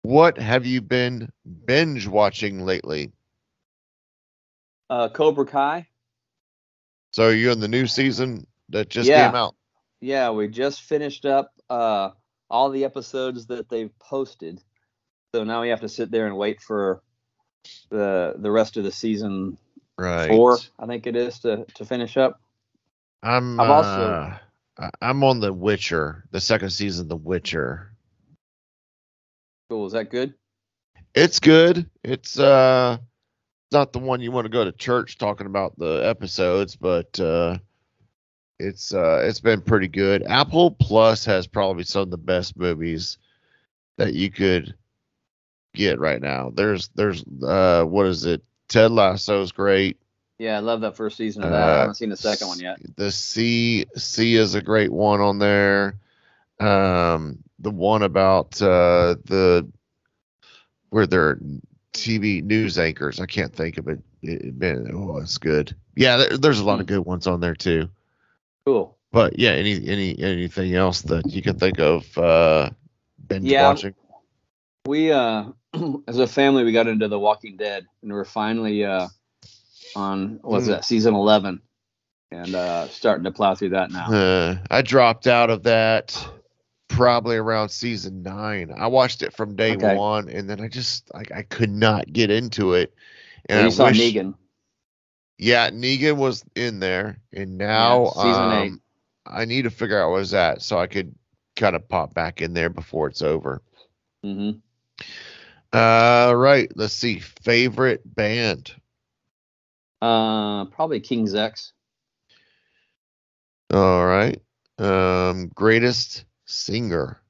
What 0.01 0.37
have 0.37 0.65
you 0.65 0.81
been 0.81 1.29
binge 1.65 2.07
watching 2.07 2.65
lately? 2.65 3.11
Uh, 4.89 5.09
Cobra 5.09 5.45
Kai. 5.45 5.87
So 7.11 7.27
are 7.27 7.33
you 7.33 7.51
in 7.51 7.59
the 7.59 7.67
new 7.67 7.87
season 7.87 8.45
that 8.69 8.89
just 8.89 9.09
Yeah. 9.09 9.27
came 9.27 9.35
out? 9.35 9.55
Yeah, 10.01 10.29
we 10.31 10.47
just 10.47 10.81
finished 10.83 11.25
up 11.25 11.51
uh, 11.69 12.11
all 12.49 12.69
the 12.69 12.85
episodes 12.85 13.47
that 13.47 13.69
they've 13.69 13.91
posted. 13.99 14.61
So 15.35 15.43
now 15.43 15.61
we 15.61 15.69
have 15.69 15.81
to 15.81 15.89
sit 15.89 16.09
there 16.11 16.25
and 16.27 16.37
wait 16.37 16.61
for 16.61 17.01
the 17.89 18.35
the 18.37 18.49
rest 18.49 18.77
of 18.77 18.83
the 18.83 18.91
season 18.91 19.57
Right. 19.97 20.29
four, 20.29 20.57
I 20.79 20.85
think 20.85 21.05
it 21.07 21.15
is, 21.15 21.39
to 21.39 21.65
to 21.75 21.85
finish 21.85 22.15
up. 22.17 22.39
I'm 23.21 23.59
I've 23.59 23.69
also- 23.69 24.11
uh, 24.79 24.89
I'm 25.01 25.23
on 25.25 25.41
The 25.41 25.51
Witcher, 25.51 26.23
the 26.31 26.39
second 26.39 26.69
season 26.69 27.05
of 27.05 27.09
The 27.09 27.17
Witcher. 27.17 27.93
Cool. 29.69 29.85
Is 29.87 29.91
that 29.91 30.09
good? 30.09 30.33
It's 31.13 31.39
good. 31.39 31.89
It's 32.03 32.39
uh 32.39 32.97
not 33.71 33.93
the 33.93 33.99
one 33.99 34.21
you 34.21 34.31
want 34.31 34.45
to 34.45 34.49
go 34.49 34.63
to 34.65 34.71
church 34.71 35.17
talking 35.17 35.47
about 35.47 35.77
the 35.77 36.01
episodes, 36.05 36.75
but 36.75 37.19
uh 37.19 37.57
it's 38.59 38.93
uh 38.93 39.21
it's 39.25 39.39
been 39.39 39.61
pretty 39.61 39.87
good. 39.87 40.23
Apple 40.23 40.71
Plus 40.71 41.25
has 41.25 41.47
probably 41.47 41.83
some 41.83 42.03
of 42.03 42.11
the 42.11 42.17
best 42.17 42.57
movies 42.57 43.17
that 43.97 44.13
you 44.13 44.29
could 44.31 44.75
get 45.73 45.99
right 45.99 46.21
now. 46.21 46.51
There's 46.53 46.89
there's 46.95 47.23
uh 47.43 47.83
what 47.83 48.07
is 48.07 48.25
it? 48.25 48.41
Ted 48.67 48.91
Lasso's 48.91 49.51
great. 49.51 49.97
Yeah, 50.37 50.55
I 50.55 50.59
love 50.59 50.81
that 50.81 50.95
first 50.95 51.17
season 51.17 51.43
of 51.43 51.51
that. 51.51 51.67
I 51.67 51.71
Uh, 51.71 51.79
haven't 51.81 51.95
seen 51.95 52.09
the 52.09 52.17
second 52.17 52.47
one 52.47 52.59
yet. 52.59 52.79
The 52.95 53.11
C 53.11 53.85
C 53.95 54.35
is 54.35 54.55
a 54.55 54.61
great 54.61 54.91
one 54.91 55.21
on 55.21 55.37
there. 55.39 55.95
Um, 56.59 57.39
the 57.59 57.71
one 57.71 58.03
about 58.03 58.61
uh, 58.61 59.15
the 59.25 59.67
where 60.89 61.07
they're 61.07 61.39
TV 62.03 62.43
news 62.43 62.77
anchors. 62.77 63.19
I 63.19 63.25
can't 63.25 63.53
think 63.53 63.77
of 63.77 63.87
it. 63.87 63.99
it 64.21 64.55
man, 64.55 64.89
oh, 64.93 65.17
it's 65.17 65.37
good. 65.37 65.75
Yeah, 65.95 66.17
there, 66.17 66.37
there's 66.37 66.59
a 66.59 66.65
lot 66.65 66.79
of 66.79 66.87
Hmm. 66.87 66.95
good 66.95 67.05
ones 67.05 67.27
on 67.27 67.39
there 67.39 67.55
too. 67.55 67.89
Cool. 68.65 68.97
But 69.11 69.39
yeah, 69.39 69.51
any 69.51 69.87
any 69.87 70.17
anything 70.19 70.75
else 70.75 71.01
that 71.03 71.25
you 71.27 71.41
can 71.41 71.57
think 71.57 71.79
of 71.79 72.17
uh, 72.17 72.69
binge 73.27 73.45
Yeah. 73.45 73.69
watching? 73.69 73.95
We 74.85 75.11
uh 75.11 75.45
as 76.07 76.19
a 76.19 76.27
family 76.27 76.63
we 76.63 76.71
got 76.71 76.87
into 76.87 77.07
The 77.07 77.19
Walking 77.19 77.57
Dead 77.57 77.85
and 78.01 78.11
we're 78.11 78.25
finally 78.25 78.85
uh 78.85 79.07
on 79.95 80.39
what's 80.43 80.65
Hmm. 80.65 80.71
that, 80.71 80.85
season 80.85 81.15
eleven. 81.15 81.61
And 82.31 82.53
uh 82.53 82.87
starting 82.89 83.23
to 83.23 83.31
plow 83.31 83.55
through 83.55 83.69
that 83.69 83.91
now. 83.91 84.11
Uh, 84.11 84.55
I 84.69 84.81
dropped 84.83 85.25
out 85.27 85.49
of 85.49 85.63
that 85.63 86.27
probably 86.99 87.37
around 87.37 87.69
season 87.69 88.23
nine. 88.23 88.71
I 88.75 88.87
watched 88.87 89.23
it 89.23 89.33
from 89.33 89.55
day 89.55 89.75
Okay. 89.75 89.77
one, 89.77 90.29
and 90.29 90.49
then 90.49 90.61
I 90.61 90.67
just 90.67 91.13
like 91.13 91.31
I 91.31 91.43
could 91.43 91.71
not 91.71 92.11
get 92.11 92.29
into 92.31 92.73
it. 92.73 92.93
So 93.47 93.59
And 93.59 93.59
you 93.59 93.69
I 93.69 93.71
saw 93.71 93.89
wish, 93.89 94.17
Negan. 94.17 94.35
yeah, 95.37 95.69
Negan 95.69 96.17
was 96.17 96.43
in 96.55 96.79
there, 96.79 97.21
and 97.33 97.57
now 97.57 97.97
Yeah, 97.97 98.05
season 98.05 98.51
eight. 98.51 98.73
um, 98.73 98.81
I 99.25 99.45
need 99.45 99.63
to 99.63 99.69
figure 99.69 99.99
out 100.01 100.09
what 100.11 100.17
was 100.19 100.31
that 100.31 100.61
so 100.61 100.77
I 100.79 100.87
could 100.87 101.15
kind 101.55 101.75
of 101.75 101.87
pop 101.87 102.13
back 102.13 102.41
in 102.41 102.53
there 102.53 102.69
before 102.69 103.07
it's 103.07 103.21
over. 103.21 103.61
hmm 104.23 104.61
Uh, 105.71 106.33
right. 106.35 106.71
Let's 106.75 106.93
see. 106.93 107.19
Favorite 107.19 108.01
band. 108.15 108.73
Uh 110.01 110.65
probably 110.65 110.99
King's 110.99 111.33
X. 111.35 111.73
All 113.71 114.05
right. 114.05 114.41
Um, 114.77 115.49
greatest 115.55 116.25
singer. 116.49 117.21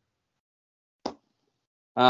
Uh, 1.05 1.11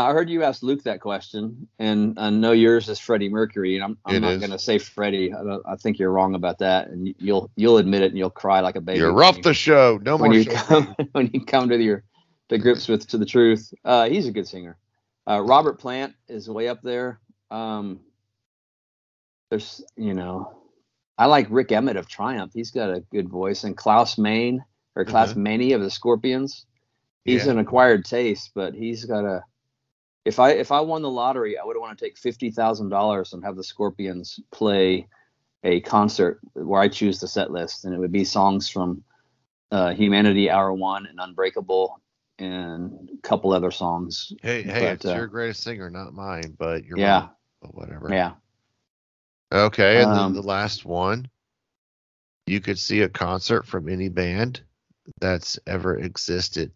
I 0.06 0.14
heard 0.14 0.30
you 0.30 0.44
ask 0.44 0.62
Luke 0.62 0.84
that 0.84 1.02
question, 1.02 1.68
and 1.80 2.20
I 2.20 2.30
know 2.30 2.52
yours 2.52 2.88
is 2.90 3.00
Freddie 3.00 3.30
Mercury, 3.30 3.74
and 3.74 3.84
I'm, 3.84 3.98
I'm 4.06 4.22
not 4.22 4.38
going 4.40 4.52
to 4.52 4.60
say 4.60 4.78
Freddie. 4.78 5.34
I, 5.34 5.44
don't, 5.44 5.64
I 5.66 5.78
think 5.78 5.98
you're 5.98 6.12
wrong 6.12 6.36
about 6.36 6.60
that, 6.60 6.90
and 6.90 7.16
you'll 7.18 7.50
you'll 7.56 7.80
admit 7.80 8.04
it, 8.04 8.12
and 8.12 8.18
you'll 8.18 8.30
cry 8.30 8.60
like 8.60 8.76
a 8.76 8.82
baby. 8.82 9.00
You're 9.00 9.24
off 9.24 9.38
you- 9.38 9.44
the 9.44 9.54
show. 9.56 10.00
No 10.04 10.18
when 10.18 10.30
more 10.30 10.38
you 10.38 10.44
show. 10.44 10.52
come 10.52 10.96
when 11.14 11.32
you 11.34 11.44
come 11.44 11.70
to 11.70 11.82
your 11.82 12.04
to 12.50 12.60
grips 12.60 12.88
with 12.88 13.08
to 13.08 13.18
the 13.18 13.26
truth. 13.26 13.74
Uh, 13.84 14.08
he's 14.08 14.28
a 14.28 14.32
good 14.32 14.48
singer. 14.48 14.78
Uh, 15.28 15.42
Robert 15.42 15.80
Plant 15.80 16.14
is 16.28 16.48
way 16.48 16.68
up 16.68 16.84
there. 16.84 17.20
Um, 17.50 18.02
there's 19.50 19.84
you 19.96 20.14
know, 20.14 20.56
I 21.18 21.26
like 21.26 21.48
Rik 21.50 21.72
Emmett 21.72 21.98
of 21.98 22.08
Triumph. 22.08 22.52
He's 22.54 22.70
got 22.70 22.92
a 22.92 23.00
good 23.12 23.28
voice, 23.28 23.64
and 23.64 23.76
Klaus 23.76 24.20
Maine 24.20 24.64
or 24.96 25.04
Klaus 25.06 25.36
Maney 25.36 25.72
of 25.72 25.82
the 25.82 25.90
Scorpions. 25.90 26.68
He's 27.30 27.46
Yeah. 27.46 27.52
an 27.52 27.60
acquired 27.60 28.06
taste, 28.06 28.52
but 28.56 28.74
he's 28.74 29.06
got 29.06 29.24
a. 29.24 29.44
If 30.26 30.40
I 30.40 30.52
if 30.52 30.72
I 30.72 30.82
won 30.82 31.04
the 31.04 31.10
lottery, 31.10 31.58
I 31.60 31.64
would 31.64 31.78
want 31.78 31.98
to 31.98 32.04
take 32.06 32.18
fifty 32.18 32.50
thousand 32.50 32.90
dollars 32.90 33.34
and 33.34 33.44
have 33.44 33.56
the 33.56 33.64
Scorpions 33.64 34.40
play 34.52 35.08
a 35.64 35.80
concert 35.82 36.40
where 36.54 36.82
I 36.82 36.88
choose 36.88 37.20
the 37.20 37.28
set 37.28 37.52
list, 37.52 37.86
and 37.86 37.94
it 37.94 38.00
would 38.00 38.12
be 38.12 38.24
songs 38.26 38.68
from 38.68 39.04
uh, 39.72 39.94
Humanity 39.94 40.50
Hour 40.50 40.74
One 40.74 41.06
and 41.06 41.20
Unbreakable, 41.20 42.02
and 42.40 43.10
a 43.14 43.22
couple 43.22 43.54
other 43.54 43.70
songs. 43.72 44.34
Hey, 44.42 44.64
hey, 44.64 44.80
But, 44.80 44.94
it's 44.94 45.06
uh, 45.06 45.14
your 45.14 45.28
greatest 45.28 45.62
singer, 45.62 45.90
not 45.92 46.14
mine, 46.14 46.56
but 46.58 46.84
you're 46.84 46.98
Yeah. 46.98 47.20
mine. 47.20 47.30
But 47.62 47.76
whatever. 47.76 48.10
Yeah, 48.12 48.34
Okay, 49.52 50.02
and 50.02 50.12
Um, 50.12 50.34
then 50.34 50.42
the 50.42 50.48
last 50.48 50.84
one. 50.84 51.30
You 52.48 52.60
could 52.60 52.80
see 52.80 53.02
a 53.02 53.10
concert 53.10 53.68
from 53.68 53.88
any 53.90 54.10
band 54.10 54.64
that's 55.20 55.60
ever 55.68 55.98
existed. 56.00 56.72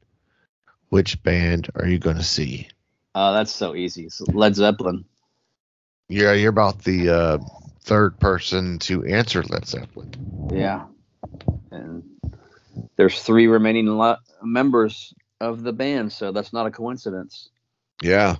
Which 0.93 1.23
band 1.23 1.71
are 1.73 1.87
you 1.87 1.97
going 1.97 2.17
to 2.17 2.23
see? 2.23 2.67
uh, 3.15 3.31
that's 3.31 3.51
so 3.51 3.73
easy. 3.73 4.05
It's 4.05 4.21
Led 4.21 4.53
Zeppelin. 4.53 5.05
Yeah, 6.07 6.33
you're 6.33 6.51
about 6.51 6.83
the 6.83 7.09
uh, 7.09 7.37
third 7.81 8.19
person 8.19 8.77
to 8.79 9.03
answer 9.03 9.41
Led 9.41 9.65
Zeppelin. 9.65 10.13
Yeah, 10.53 10.85
and 11.71 12.03
there's 12.95 13.23
three 13.23 13.47
remaining 13.47 13.87
lo- 13.87 14.17
members 14.43 15.15
of 15.41 15.63
the 15.63 15.73
band, 15.73 16.11
so 16.11 16.31
that's 16.31 16.53
not 16.53 16.67
a 16.67 16.71
coincidence. 16.71 17.49
Yeah. 18.03 18.35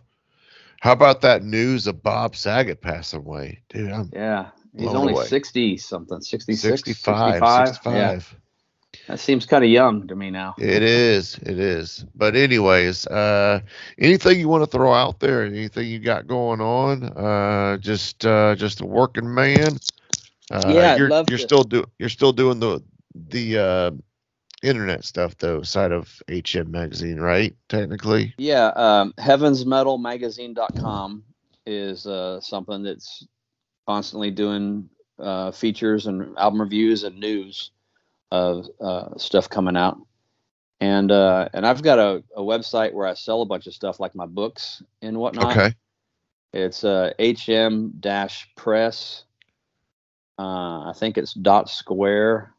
How 0.80 0.92
about 0.92 1.22
that 1.22 1.44
news 1.44 1.88
of 1.88 2.04
Bob 2.04 2.36
Saget 2.36 2.82
passing 2.82 3.22
away? 3.22 3.64
Dude, 3.70 3.92
I'm 3.92 4.12
Yeah, 4.14 4.50
he's 4.78 4.94
only 4.94 5.14
away. 5.14 5.26
60 5.26 5.78
something, 5.78 6.22
66, 6.22 6.84
65. 6.84 7.34
65. 7.34 7.68
65. 7.70 7.94
Yeah, 7.96 8.40
that 9.08 9.20
seems 9.20 9.46
kind 9.46 9.64
of 9.64 9.70
young 9.70 10.08
to 10.08 10.16
me 10.16 10.32
now. 10.32 10.56
It 10.58 10.84
is. 10.84 11.38
It 11.38 11.60
is. 11.60 12.06
But 12.16 12.36
anyways, 12.36 13.08
uh 13.08 13.62
anything 13.98 14.40
you 14.40 14.50
want 14.50 14.64
to 14.64 14.70
throw 14.70 14.94
out 14.94 15.20
there? 15.20 15.44
Anything 15.44 15.88
you 15.90 16.00
got 16.00 16.28
going 16.28 16.62
on? 16.62 17.04
Uh 17.04 17.78
just 17.78 18.26
uh 18.26 18.56
just 18.56 18.82
a 18.82 18.86
working 18.86 19.34
man. 19.34 19.78
Uh 20.52 20.74
Yeah, 20.74 20.96
you're 20.96 21.08
you're 21.26 21.38
to. 21.38 21.40
still 21.40 21.64
do 21.64 21.86
you're 22.00 22.10
still 22.10 22.34
doing 22.34 22.60
the 22.60 22.82
the 23.16 23.58
uh 23.58 23.92
internet 24.64 25.04
stuff 25.04 25.38
though, 25.38 25.62
side 25.62 25.92
of 25.92 26.22
HM 26.30 26.72
magazine, 26.72 27.20
right? 27.20 27.56
Technically. 27.70 28.34
Yeah, 28.38 28.68
um, 28.76 29.14
heavensmetalmagazine.com 29.20 31.24
is 31.66 32.06
uh, 32.08 32.40
something 32.42 32.84
that's 32.84 33.26
constantly 33.88 34.32
doing 34.32 34.90
uh, 35.20 35.52
features 35.52 36.08
and 36.08 36.38
album 36.38 36.62
reviews 36.62 37.04
and 37.04 37.20
news 37.20 37.72
of 38.34 38.68
uh, 38.82 39.16
stuff 39.16 39.48
coming 39.48 39.78
out. 39.78 39.98
and 40.82 41.12
uh, 41.12 41.48
and 41.54 41.68
I've 41.68 41.84
got 41.84 42.00
a, 42.00 42.24
a 42.36 42.42
website 42.42 42.92
where 42.92 43.08
I 43.08 43.14
sell 43.14 43.44
a 43.44 43.46
bunch 43.46 43.68
of 43.68 43.74
stuff 43.74 44.00
like 44.00 44.16
my 44.16 44.26
books 44.26 44.82
and 45.04 45.18
whatnot. 45.18 45.56
Okay. 45.56 45.76
It's 46.52 46.84
uh, 46.84 47.14
hm 47.20 47.94
dash 48.00 48.50
press. 48.56 49.26
Uh, 50.40 50.90
I 50.90 50.94
think 50.96 51.20
it's 51.20 51.34
dot 51.34 51.70
square 51.70 52.56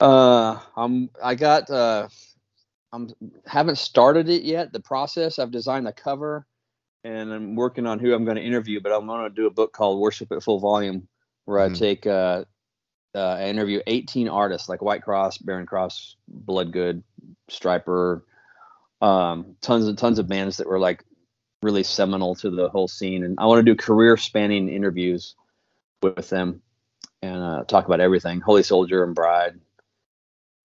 Uh, 0.00 0.58
I'm 0.76 1.10
I 1.22 1.34
got 1.34 1.70
uh, 1.70 2.08
I'm 2.92 3.10
haven't 3.46 3.78
started 3.78 4.28
it 4.28 4.42
yet. 4.42 4.72
The 4.72 4.80
process. 4.80 5.38
I've 5.38 5.50
designed 5.52 5.86
the 5.86 5.92
cover, 5.92 6.46
and 7.04 7.32
I'm 7.32 7.54
working 7.54 7.86
on 7.86 7.98
who 7.98 8.14
I'm 8.14 8.24
going 8.24 8.36
to 8.36 8.42
interview. 8.42 8.80
But 8.80 8.92
I'm 8.92 9.06
going 9.06 9.22
to 9.22 9.30
do 9.34 9.46
a 9.46 9.50
book 9.50 9.72
called 9.72 10.00
Worship 10.00 10.30
at 10.32 10.42
Full 10.42 10.60
Volume, 10.60 11.08
where 11.44 11.58
Mhm. 11.58 11.74
I 11.74 11.78
take 11.78 12.06
uh, 12.06 12.44
uh, 13.14 13.36
I 13.38 13.48
interview 13.48 13.80
18 13.86 14.28
artists 14.28 14.68
like 14.68 14.80
Whitecross, 14.80 15.44
Barren 15.44 15.66
Cross, 15.66 16.16
Bloodgood, 16.28 17.02
Stryper, 17.50 18.22
um, 19.02 19.56
tons 19.60 19.86
and 19.86 19.98
tons 19.98 20.18
of 20.18 20.28
bands 20.28 20.56
that 20.56 20.66
were 20.66 20.78
like 20.78 21.04
really 21.62 21.82
seminal 21.82 22.34
to 22.36 22.50
the 22.50 22.68
whole 22.70 22.88
scene. 22.88 23.24
And 23.24 23.38
I 23.38 23.46
want 23.46 23.58
to 23.58 23.70
do 23.70 23.76
career 23.76 24.16
spanning 24.16 24.68
interviews 24.68 25.34
with 26.02 26.28
them 26.30 26.62
and 27.20 27.42
uh, 27.42 27.64
talk 27.64 27.86
about 27.86 28.00
everything. 28.00 28.40
Holy 28.40 28.62
Soldier 28.62 29.04
and 29.04 29.14
Bride, 29.14 29.60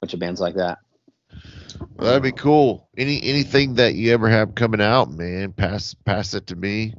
bunch 0.02 0.14
of 0.14 0.20
bands 0.20 0.40
like 0.40 0.56
that. 0.56 0.80
Well, 1.80 2.08
that'd 2.08 2.24
be 2.24 2.32
cool. 2.32 2.90
Any 2.98 3.22
anything 3.24 3.76
that 3.76 3.96
you 3.96 4.14
ever 4.14 4.30
have 4.30 4.56
coming 4.56 4.82
out, 4.82 5.12
man, 5.12 5.54
pass 5.54 5.94
pass 5.94 6.34
it 6.34 6.48
to 6.48 6.56
me. 6.56 6.94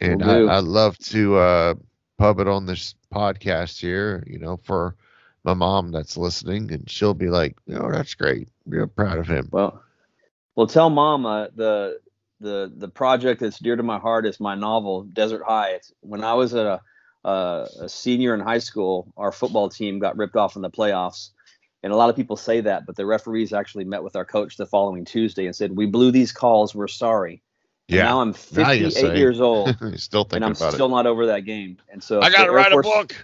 And 0.00 0.22
I, 0.22 0.58
I'd 0.58 0.64
love 0.64 0.96
to 0.98 1.36
uh 1.36 1.74
pub 2.18 2.40
it 2.40 2.48
on 2.48 2.66
this 2.66 2.94
podcast 3.12 3.80
here, 3.80 4.24
you 4.26 4.38
know, 4.38 4.56
for 4.56 4.96
my 5.44 5.54
mom 5.54 5.92
that's 5.92 6.16
listening, 6.16 6.72
and 6.72 6.90
she'll 6.90 7.14
be 7.14 7.28
like, 7.28 7.56
"Oh, 7.72 7.90
that's 7.90 8.14
great. 8.14 8.48
Real 8.66 8.86
proud 8.86 9.18
of 9.18 9.26
him." 9.26 9.48
Well, 9.50 9.82
well, 10.56 10.66
tell 10.66 10.90
mom 10.90 11.24
uh, 11.24 11.46
the 11.54 12.00
the 12.40 12.72
the 12.76 12.88
project 12.88 13.40
that's 13.40 13.58
dear 13.58 13.76
to 13.76 13.82
my 13.82 13.98
heart 13.98 14.26
is 14.26 14.40
my 14.40 14.54
novel 14.54 15.04
Desert 15.04 15.42
High. 15.46 15.70
It's, 15.70 15.92
when 16.00 16.22
I 16.24 16.34
was 16.34 16.54
a, 16.54 16.80
a 17.24 17.66
a 17.80 17.88
senior 17.88 18.34
in 18.34 18.40
high 18.40 18.58
school, 18.58 19.12
our 19.16 19.32
football 19.32 19.68
team 19.68 19.98
got 19.98 20.16
ripped 20.16 20.36
off 20.36 20.56
in 20.56 20.62
the 20.62 20.70
playoffs, 20.70 21.30
and 21.82 21.92
a 21.92 21.96
lot 21.96 22.10
of 22.10 22.16
people 22.16 22.36
say 22.36 22.60
that, 22.62 22.86
but 22.86 22.96
the 22.96 23.06
referees 23.06 23.52
actually 23.52 23.84
met 23.84 24.02
with 24.02 24.16
our 24.16 24.24
coach 24.24 24.56
the 24.56 24.66
following 24.66 25.04
Tuesday 25.04 25.46
and 25.46 25.54
said, 25.54 25.76
"We 25.76 25.86
blew 25.86 26.10
these 26.10 26.32
calls. 26.32 26.74
We're 26.74 26.88
sorry." 26.88 27.42
And 27.88 27.96
Yeah, 27.96 28.04
now 28.04 28.20
I'm 28.20 28.34
Now 28.52 28.70
you 28.72 28.90
58 28.90 28.92
say. 28.92 29.18
years 29.18 29.40
old, 29.40 29.68
still 29.96 30.22
and 30.22 30.30
thinking 30.30 30.42
I'm 30.42 30.52
about 30.52 30.74
still 30.74 30.88
not 30.88 31.06
over 31.06 31.26
that 31.26 31.40
game. 31.40 31.78
And 31.88 32.02
so. 32.02 32.20
I 32.20 32.30
gotta 32.30 32.44
Air 32.44 32.52
write 32.52 32.72
a 32.72 32.80
book. 32.80 33.14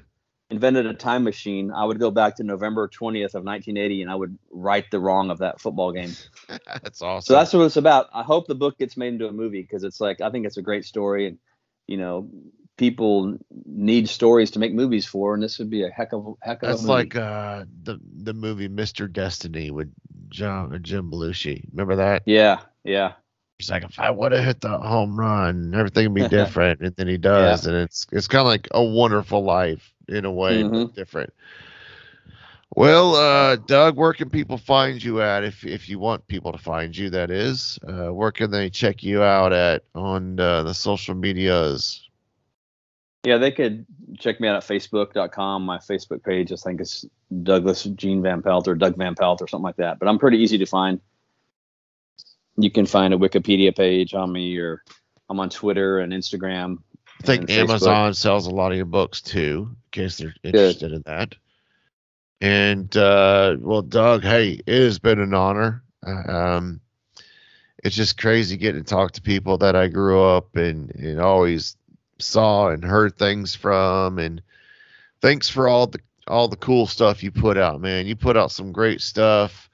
Invented 0.50 0.86
a 0.86 0.94
time 0.94 1.24
machine. 1.24 1.72
I 1.72 1.84
would 1.84 1.98
go 1.98 2.10
back 2.10 2.36
to 2.36 2.44
November 2.44 2.86
20th 2.86 3.34
of 3.34 3.44
1980, 3.44 4.02
and 4.02 4.10
I 4.10 4.14
would 4.14 4.38
right 4.50 4.84
the 4.90 5.00
wrong 5.00 5.30
of 5.30 5.38
that 5.38 5.60
football 5.60 5.90
game. 5.90 6.12
that's 6.48 7.02
awesome. 7.02 7.22
So 7.26 7.34
that's 7.34 7.52
what 7.52 7.64
it's 7.64 7.76
about. 7.76 8.08
I 8.12 8.22
hope 8.22 8.46
the 8.46 8.54
book 8.54 8.78
gets 8.78 8.96
made 8.96 9.14
into 9.14 9.26
a 9.26 9.32
movie 9.32 9.62
because 9.62 9.84
it's 9.84 10.00
like 10.00 10.20
I 10.20 10.30
think 10.30 10.46
it's 10.46 10.58
a 10.58 10.62
great 10.62 10.84
story, 10.84 11.26
and 11.26 11.38
you 11.88 11.96
know, 11.96 12.28
people 12.76 13.36
need 13.66 14.08
stories 14.08 14.50
to 14.52 14.58
make 14.58 14.72
movies 14.74 15.06
for, 15.06 15.34
and 15.34 15.42
this 15.42 15.58
would 15.58 15.70
be 15.70 15.84
a 15.84 15.90
heck 15.90 16.12
of 16.12 16.26
a 16.26 16.46
heck 16.46 16.62
of 16.62 16.68
That's 16.68 16.82
a 16.84 16.86
movie. 16.88 16.92
like 16.92 17.16
uh 17.16 17.64
the 17.84 17.98
the 18.22 18.34
movie 18.34 18.68
Mr. 18.68 19.10
Destiny 19.10 19.70
with 19.70 19.92
John 20.28 20.78
Jim 20.82 21.10
Belushi. 21.10 21.68
Remember 21.72 21.96
that? 21.96 22.22
yeah, 22.26 22.60
yeah, 22.84 23.12
He's 23.58 23.70
like, 23.70 23.84
if 23.84 24.00
I 24.00 24.10
would 24.10 24.32
have 24.32 24.44
hit 24.44 24.60
the 24.60 24.76
home 24.78 25.16
run, 25.18 25.72
everything 25.74 26.12
would 26.12 26.14
be 26.22 26.28
different. 26.36 26.80
and 26.80 26.94
then 26.96 27.06
he 27.06 27.16
does, 27.18 27.66
and 27.66 27.76
it's 27.76 28.06
it's 28.12 28.26
kind 28.28 28.40
of 28.40 28.46
like 28.46 28.66
a 28.72 28.82
wonderful 28.82 29.44
life 29.44 29.92
in 30.08 30.24
a 30.24 30.32
way, 30.32 30.62
Mm-hmm. 30.62 30.86
but 30.86 30.94
different. 30.94 31.32
Well, 32.76 33.14
uh, 33.14 33.56
Doug, 33.56 33.96
where 33.96 34.12
can 34.12 34.30
people 34.30 34.58
find 34.58 35.02
you 35.02 35.20
at 35.22 35.44
if 35.44 35.64
if 35.64 35.88
you 35.88 36.00
want 36.00 36.26
people 36.26 36.50
to 36.52 36.58
find 36.58 36.96
you? 36.96 37.08
That 37.10 37.30
is, 37.30 37.78
uh, 37.86 38.12
where 38.12 38.32
can 38.32 38.50
they 38.50 38.68
check 38.70 39.02
you 39.04 39.22
out 39.22 39.52
at 39.52 39.84
on 39.94 40.40
uh, 40.40 40.64
the 40.64 40.74
social 40.74 41.14
medias? 41.14 42.03
Yeah. 43.24 43.38
They 43.38 43.50
could 43.50 43.86
check 44.18 44.40
me 44.40 44.48
out 44.48 44.56
at 44.56 44.62
Facebook.com. 44.62 45.62
My 45.62 45.78
Facebook 45.78 46.22
page, 46.22 46.52
I 46.52 46.56
think, 46.56 46.80
is 46.80 47.04
Douglas 47.42 47.84
Gene 47.84 48.22
Van 48.22 48.42
Pelt 48.42 48.68
or 48.68 48.74
Doug 48.74 48.96
Van 48.96 49.14
Pelt 49.14 49.42
or 49.42 49.48
something 49.48 49.64
like 49.64 49.76
that. 49.76 49.98
But 49.98 50.08
I'm 50.08 50.18
pretty 50.18 50.38
easy 50.38 50.58
to 50.58 50.66
find. 50.66 51.00
You 52.56 52.70
can 52.70 52.86
find 52.86 53.12
a 53.12 53.16
Wikipedia 53.16 53.76
page 53.76 54.14
on 54.14 54.32
me, 54.32 54.56
or 54.58 54.82
I'm 55.28 55.40
on 55.40 55.50
Twitter 55.50 55.98
and 55.98 56.12
Instagram. 56.12 56.78
I 57.22 57.26
think 57.26 57.48
Facebook. 57.48 57.70
Amazon 57.70 58.14
sells 58.14 58.46
a 58.46 58.50
lot 58.50 58.70
of 58.70 58.76
your 58.76 58.86
books 58.86 59.20
too, 59.20 59.70
in 59.70 59.76
case 59.90 60.18
they're 60.18 60.34
interested 60.42 60.92
in 60.92 61.02
that. 61.06 61.34
And 62.40 62.94
uh, 62.96 63.56
well, 63.58 63.82
Doug, 63.82 64.22
hey, 64.22 64.60
it 64.66 64.82
has 64.82 64.98
been 64.98 65.20
an 65.20 65.34
honor. 65.34 65.82
Um, 66.06 66.80
it's 67.82 67.96
just 67.96 68.18
crazy 68.18 68.56
getting 68.56 68.84
to 68.84 68.88
talk 68.88 69.12
to 69.12 69.22
people 69.22 69.58
that 69.58 69.76
I 69.76 69.88
grew 69.88 70.22
up 70.22 70.56
and, 70.56 70.90
and 70.94 71.20
always 71.20 71.76
saw 72.24 72.68
and 72.70 72.84
heard 72.84 73.16
things 73.16 73.54
from. 73.54 74.18
And 74.18 74.42
thanks 75.20 75.48
for 75.48 75.68
all 75.68 75.86
the 75.86 76.00
all 76.26 76.48
the 76.48 76.56
cool 76.56 76.86
stuff 76.86 77.22
you 77.22 77.30
put 77.30 77.58
out, 77.58 77.80
man. 77.80 78.06
You 78.06 78.16
put 78.16 78.36
out 78.36 78.50
some 78.50 78.72
great 78.72 79.00
stuff. 79.00 79.68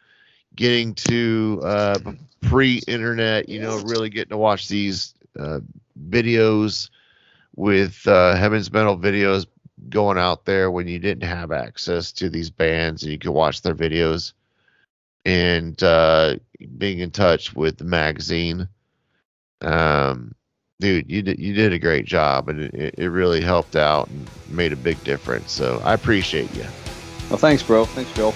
Getting 0.56 0.94
to 0.94 1.60
uh, 1.62 1.98
pre-internet, 2.42 3.48
you 3.48 3.60
know, 3.60 3.78
really 3.86 4.10
getting 4.10 4.30
to 4.30 4.36
watch 4.36 4.66
these 4.66 5.14
uh, 5.38 5.60
videos 6.08 6.90
with 7.54 8.06
uh, 8.06 8.34
Heaven's 8.34 8.72
Metal 8.72 8.98
videos 8.98 9.46
going 9.88 10.18
out 10.18 10.44
there 10.44 10.70
when 10.70 10.88
you 10.88 10.98
didn't 10.98 11.22
have 11.22 11.52
access 11.52 12.12
to 12.12 12.28
these 12.28 12.50
bands 12.50 13.02
and 13.02 13.12
you 13.12 13.18
could 13.18 13.30
watch 13.30 13.62
their 13.62 13.74
videos 13.74 14.32
and 15.24 15.82
uh, 15.82 16.36
being 16.78 16.98
in 16.98 17.10
touch 17.10 17.54
with 17.54 17.78
the 17.78 17.84
magazine. 17.84 18.68
Um, 19.60 20.34
dude, 20.80 21.10
you 21.10 21.22
did 21.22 21.38
you 21.38 21.54
did 21.54 21.72
a 21.72 21.78
great 21.78 22.06
job, 22.06 22.48
and 22.48 22.74
it, 22.74 22.94
it 22.98 23.08
really 23.08 23.40
helped 23.40 23.76
out 23.76 24.08
and 24.08 24.28
made 24.48 24.72
a 24.72 24.76
big 24.76 25.02
difference. 25.04 25.52
So 25.52 25.80
I 25.84 25.94
appreciate 25.94 26.52
you. 26.54 26.64
Well, 27.28 27.38
thanks, 27.38 27.62
bro. 27.62 27.84
Thanks, 27.84 28.12
Bill. 28.12 28.34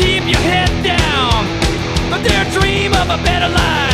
keep 0.00 0.24
your 0.24 0.40
head 0.40 0.70
down. 0.82 1.44
But 2.10 2.22
their 2.22 2.44
dream 2.58 2.94
of 2.94 3.10
a 3.10 3.22
better 3.22 3.48
life. 3.48 3.89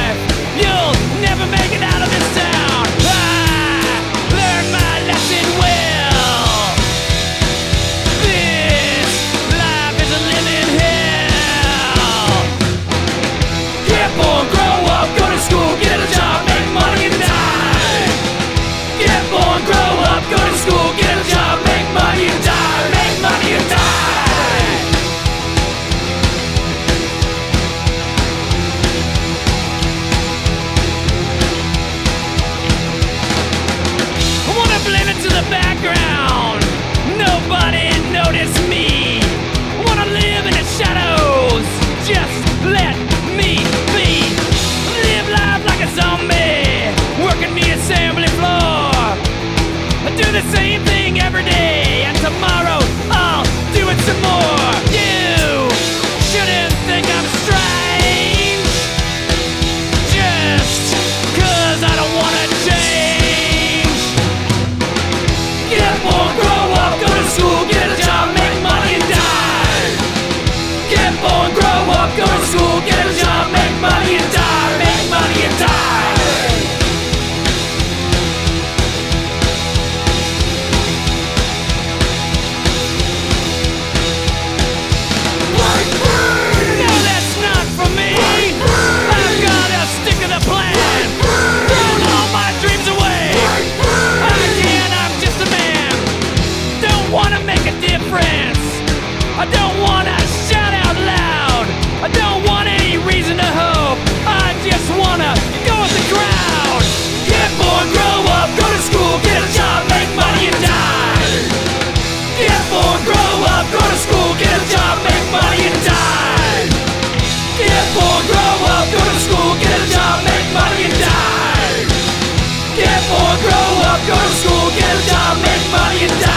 Or 123.07 123.35
grow 123.39 123.71
up, 123.87 124.01
go 124.07 124.15
to 124.15 124.33
school, 124.35 124.71
get 124.75 124.91
a 124.91 125.03
job, 125.07 125.37
make 125.39 125.65
money 125.71 126.11
and 126.11 126.21
die. 126.21 126.36